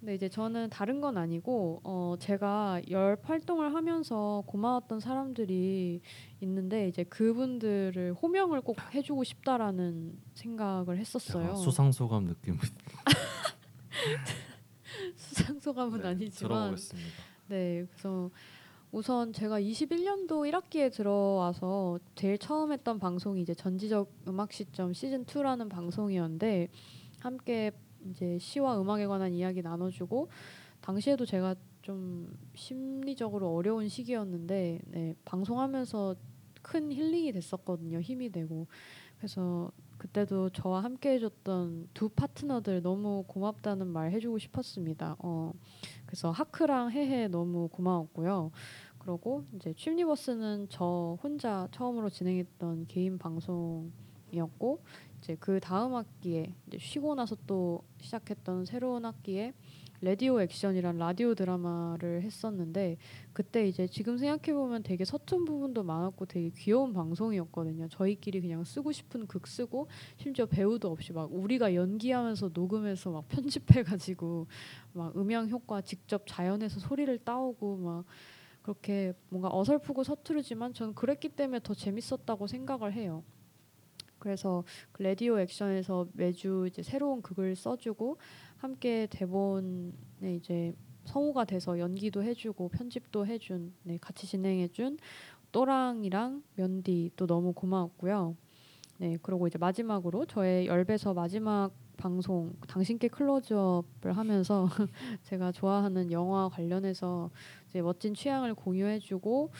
근데 0.00 0.14
이제 0.14 0.28
저는 0.30 0.70
다른 0.70 1.00
건 1.02 1.18
아니고 1.18 1.80
어 1.84 2.14
제가 2.18 2.80
열 2.88 3.18
활동을 3.22 3.74
하면서 3.74 4.42
고마웠던 4.46 5.00
사람들이 5.00 6.00
있는데 6.40 6.88
이제 6.88 7.04
그분들을 7.04 8.14
호명을 8.14 8.62
꼭 8.62 8.78
해주고 8.94 9.24
싶다라는 9.24 10.18
생각을 10.34 10.96
했었어요. 10.96 11.42
약간 11.44 11.56
수상 11.56 11.92
소감 11.92 12.24
느낌 12.26 12.56
수상 15.16 15.60
소감은 15.60 16.00
네, 16.00 16.08
아니지만 16.08 16.48
들어보겠습니다. 16.48 17.08
네, 17.48 17.84
그래서 17.90 18.30
우선 18.92 19.32
제가 19.32 19.60
21년도 19.60 20.50
1학기에 20.50 20.92
들어와서 20.92 22.00
제일 22.16 22.38
처음 22.38 22.72
했던 22.72 22.98
방송이 22.98 23.40
이제 23.40 23.54
전지적 23.54 24.10
음악 24.26 24.52
시점 24.52 24.92
시즌 24.92 25.24
2라는 25.24 25.68
방송이었는데 25.68 26.68
함께 27.20 27.70
이제 28.10 28.36
시와 28.40 28.80
음악에 28.80 29.06
관한 29.06 29.32
이야기 29.32 29.62
나눠주고 29.62 30.28
당시에도 30.80 31.24
제가 31.24 31.54
좀 31.82 32.36
심리적으로 32.54 33.54
어려운 33.54 33.88
시기였는데 33.88 34.80
네, 34.86 35.14
방송하면서 35.24 36.16
큰 36.62 36.92
힐링이 36.92 37.30
됐었거든요. 37.32 38.00
힘이 38.00 38.30
되고 38.30 38.66
그래서 39.18 39.70
그때도 40.00 40.48
저와 40.50 40.82
함께 40.82 41.10
해줬던 41.10 41.90
두 41.92 42.08
파트너들 42.08 42.80
너무 42.80 43.22
고맙다는 43.26 43.86
말 43.86 44.10
해주고 44.12 44.38
싶었습니다. 44.38 45.16
어, 45.18 45.52
그래서 46.06 46.30
하크랑 46.30 46.90
해해 46.92 47.28
너무 47.28 47.68
고마웠고요. 47.68 48.50
그리고 48.98 49.44
이제 49.54 49.74
취미버스는 49.74 50.68
저 50.70 51.18
혼자 51.22 51.68
처음으로 51.70 52.08
진행했던 52.08 52.86
개인 52.86 53.18
방송이었고 53.18 54.82
이제 55.18 55.36
그 55.38 55.60
다음 55.60 55.94
학기에 55.94 56.54
이제 56.66 56.78
쉬고 56.78 57.14
나서 57.14 57.36
또 57.46 57.82
시작했던 58.00 58.64
새로운 58.64 59.04
학기에 59.04 59.52
레디오 60.02 60.40
액션이란 60.40 60.96
라디오 60.96 61.34
드라마를 61.34 62.22
했었는데 62.22 62.96
그때 63.34 63.68
이제 63.68 63.86
지금 63.86 64.16
생각해 64.16 64.54
보면 64.54 64.82
되게 64.82 65.04
서툰 65.04 65.44
부분도 65.44 65.82
많았고 65.82 66.24
되게 66.24 66.50
귀여운 66.50 66.94
방송이었거든요. 66.94 67.88
저희끼리 67.88 68.40
그냥 68.40 68.64
쓰고 68.64 68.92
싶은 68.92 69.26
극 69.26 69.46
쓰고 69.46 69.88
심지어 70.16 70.46
배우도 70.46 70.90
없이 70.90 71.12
막 71.12 71.30
우리가 71.32 71.74
연기하면서 71.74 72.50
녹음해서 72.54 73.10
막 73.10 73.28
편집해 73.28 73.82
가지고 73.82 74.46
막 74.92 75.14
음향 75.16 75.50
효과 75.50 75.82
직접 75.82 76.22
자연에서 76.26 76.80
소리를 76.80 77.18
따오고 77.18 77.76
막 77.76 78.04
그렇게 78.62 79.12
뭔가 79.28 79.48
어설프고 79.52 80.02
서투르지만 80.04 80.72
저는 80.72 80.94
그랬기 80.94 81.30
때문에 81.30 81.60
더 81.62 81.74
재밌었다고 81.74 82.46
생각을 82.46 82.94
해요. 82.94 83.22
그래서 84.20 84.62
그 84.92 85.02
레디오 85.02 85.40
액션에서 85.40 86.06
매주 86.12 86.66
이제 86.68 86.82
새로운 86.82 87.20
극을 87.22 87.56
써주고 87.56 88.18
함께 88.58 89.08
대본에 89.10 90.36
이제 90.36 90.72
성우가 91.06 91.46
돼서 91.46 91.78
연기도 91.80 92.22
해주고 92.22 92.68
편집도 92.68 93.26
해준 93.26 93.72
네, 93.82 93.98
같이 94.00 94.26
진행해준 94.28 94.98
또랑이랑 95.50 96.42
면디 96.54 97.10
또 97.16 97.26
너무 97.26 97.52
고마웠고요. 97.52 98.36
네 98.98 99.16
그리고 99.22 99.46
이제 99.46 99.58
마지막으로 99.58 100.26
저의 100.26 100.66
열배서 100.66 101.14
마지막 101.14 101.72
방송 101.96 102.54
당신께 102.66 103.08
클로즈업을 103.08 104.16
하면서 104.16 104.68
제가 105.24 105.52
좋아하는 105.52 106.10
영화 106.12 106.48
관련해서 106.48 107.30
이제 107.68 107.82
멋진 107.82 108.14
취향을 108.14 108.54
공유해주고 108.54 109.50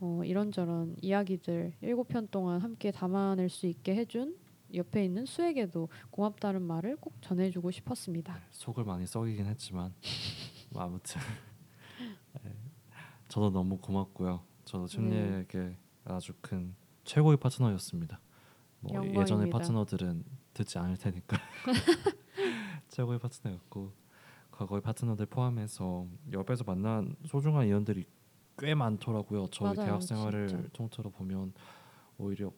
어, 0.00 0.22
이런저런 0.24 0.96
이야기들 1.02 1.74
일곱 1.82 2.08
편 2.08 2.26
동안 2.28 2.60
함께 2.60 2.90
담아낼 2.90 3.50
수 3.50 3.66
있게 3.66 3.94
해준 3.94 4.36
옆에 4.72 5.04
있는 5.04 5.26
수에게도 5.26 5.88
고맙다는 6.10 6.62
말을 6.62 6.96
꼭 6.96 7.14
전해주고 7.20 7.70
싶었습니다. 7.70 8.38
속을 8.50 8.84
많이 8.84 9.06
썩이긴 9.06 9.46
했지만 9.46 9.92
뭐 10.70 10.82
아무튼 10.82 11.20
네, 12.42 12.54
저도 13.28 13.50
너무 13.50 13.78
고맙고요. 13.78 14.42
저도 14.64 14.86
춤리에게 14.86 15.76
아주 16.04 16.32
큰 16.40 16.74
최고의 17.04 17.36
파트너였습니다. 17.36 18.20
뭐 18.80 18.94
영광입니다. 18.94 19.22
예전의 19.22 19.50
파트너들은 19.50 20.24
듣지 20.54 20.78
않을 20.78 20.96
테니까 20.96 21.36
최고의 22.88 23.18
파트너였고 23.18 23.92
과거의 24.50 24.80
파트너들 24.80 25.26
포함해서 25.26 26.06
옆에서 26.32 26.64
만난 26.64 27.14
소중한 27.26 27.66
인연들이 27.66 28.06
꽤 28.60 28.74
많더라고요. 28.74 29.46
저희 29.50 29.74
맞아요, 29.74 29.86
대학 29.88 30.02
생활을 30.02 30.48
진짜. 30.48 30.68
통틀어 30.74 31.08
보면 31.10 31.52
오히려 32.18 32.52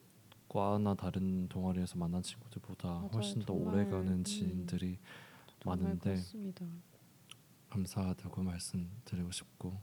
과나 0.49 0.93
다른 0.95 1.47
동아리에서 1.47 1.97
만난 1.97 2.21
친구들보다 2.21 2.87
맞아요, 2.89 3.09
훨씬 3.13 3.39
더 3.41 3.53
정말, 3.53 3.73
오래가는 3.75 4.11
음. 4.11 4.23
지인들이 4.23 4.99
정말 5.63 5.79
많은데. 5.79 6.17
감사하다고 7.69 8.43
말씀드리고 8.43 9.31
싶고 9.31 9.75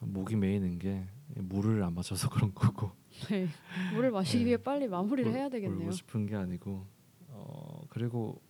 목이 0.00 0.36
메이는 0.36 0.78
게 0.78 1.06
물을 1.34 1.82
안 1.82 1.94
마셔서 1.94 2.28
그런 2.30 2.54
거고 2.54 2.92
네. 3.28 3.48
물을 3.94 4.10
마시기 4.12 4.44
네. 4.44 4.50
위해 4.50 4.56
빨리 4.56 4.86
마무리를 4.86 5.30
울- 5.30 5.36
해야 5.36 5.48
되겠네요. 5.48 5.80
울고 5.80 5.90
싶은 5.92 6.26
게 6.26 6.36
아니고 6.36 6.86
어 7.30 7.80
그리고 7.88 8.40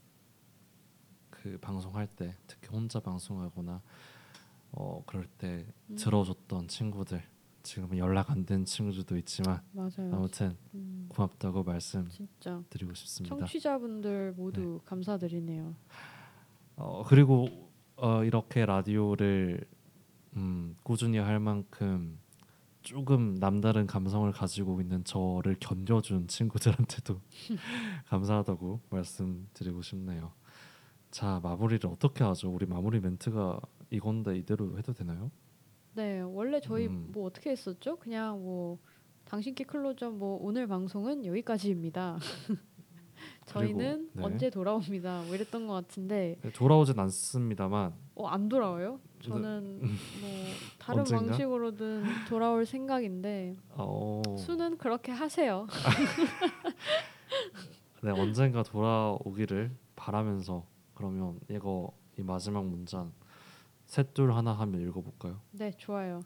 그 1.30 1.56
방송할 1.60 2.06
때 2.08 2.36
특히 2.46 2.68
혼자 2.68 3.00
방송하거나 3.00 3.80
어 4.72 5.02
그럴 5.06 5.26
때 5.38 5.66
음. 5.90 5.96
들어줬던 5.96 6.68
친구들 6.68 7.22
지금은 7.62 7.98
연락 7.98 8.30
안 8.30 8.44
된 8.46 8.64
친구들도 8.64 9.16
있지만 9.18 9.60
맞아요. 9.72 10.14
아무튼 10.14 10.56
음, 10.74 11.06
고맙다고 11.10 11.62
말씀드리고 11.64 12.10
진짜 12.10 12.62
싶습니다. 12.94 13.36
청취자분들 13.36 14.32
모두 14.36 14.80
감사드리네요. 14.84 15.74
어 16.76 17.02
그리고 17.06 17.48
어 17.96 18.24
이렇게 18.24 18.64
라디오를 18.64 19.66
음 20.36 20.76
꾸준히 20.82 21.18
할 21.18 21.38
만큼 21.38 22.18
조금 22.82 23.34
남다른 23.34 23.86
감성을 23.86 24.30
가지고 24.32 24.80
있는 24.80 25.04
저를 25.04 25.56
견뎌준 25.60 26.28
친구들한테도 26.28 27.20
감사하다고 28.06 28.80
말씀드리고 28.88 29.82
싶네요. 29.82 30.32
자 31.10 31.40
마무리를 31.42 31.90
어떻게 31.90 32.24
하죠? 32.24 32.50
우리 32.50 32.64
마무리 32.64 33.00
멘트가 33.00 33.60
이건데 33.90 34.38
이대로 34.38 34.76
해도 34.78 34.92
되나요? 34.92 35.30
네, 35.94 36.20
원래 36.20 36.60
저희 36.60 36.86
음. 36.86 37.10
뭐 37.12 37.26
어떻게 37.26 37.50
했었죠? 37.50 37.96
그냥 37.96 38.42
뭐 38.42 38.78
당신께 39.24 39.64
클로저 39.64 40.10
뭐 40.10 40.38
오늘 40.40 40.66
방송은 40.66 41.26
여기까지입니다. 41.26 42.18
저희는 43.46 44.10
네. 44.14 44.22
언제 44.22 44.48
돌아옵니다. 44.48 45.24
뭐 45.26 45.34
이랬던 45.34 45.66
것 45.66 45.74
같은데 45.74 46.36
네, 46.40 46.52
돌아오진 46.52 46.98
않습니다만 46.98 47.92
어, 48.14 48.26
안 48.26 48.48
돌아와요? 48.48 49.00
저는 49.22 49.80
뭐 49.82 50.30
다른 50.78 51.00
언젠가? 51.00 51.26
방식으로든 51.26 52.04
돌아올 52.28 52.64
생각인데 52.64 53.56
어, 53.70 54.22
수는 54.38 54.78
그렇게 54.78 55.12
하세요. 55.12 55.66
네 58.02 58.10
언젠가 58.10 58.62
돌아오기를 58.62 59.70
바라면서 59.96 60.64
그러면 60.94 61.38
이거 61.50 61.92
이 62.18 62.22
마지막 62.22 62.64
문장 62.64 63.12
셋둘 63.94 64.30
하나 64.32 64.52
하면 64.52 64.80
읽어볼까요? 64.82 65.40
네, 65.50 65.72
좋아요. 65.76 66.22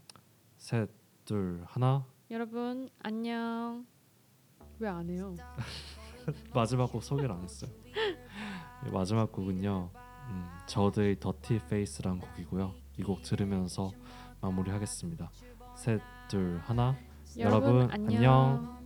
셋, 0.58 0.90
둘, 1.24 1.62
하나. 1.66 2.04
여러분 2.30 2.90
안녕. 3.02 3.86
왜 4.78 4.86
안 4.88 5.08
해요? 5.08 5.34
마지막 6.54 6.92
곡 6.92 7.02
소개를 7.02 7.32
안 7.32 7.42
했어요. 7.42 7.70
이 8.86 8.90
마지막 8.90 9.32
곡은요. 9.32 9.90
음, 10.28 10.48
저드의 10.66 11.18
더티 11.20 11.60
페이스란 11.70 12.18
곡이고요. 12.18 12.74
이 12.98 13.02
곡 13.02 13.22
들으면서 13.22 13.92
마무리하겠습니다. 14.42 15.30
셋, 15.74 16.02
둘, 16.28 16.60
하나. 16.64 16.94
여러분, 17.38 17.90
안녕. 17.90 18.60
주고 18.62 18.83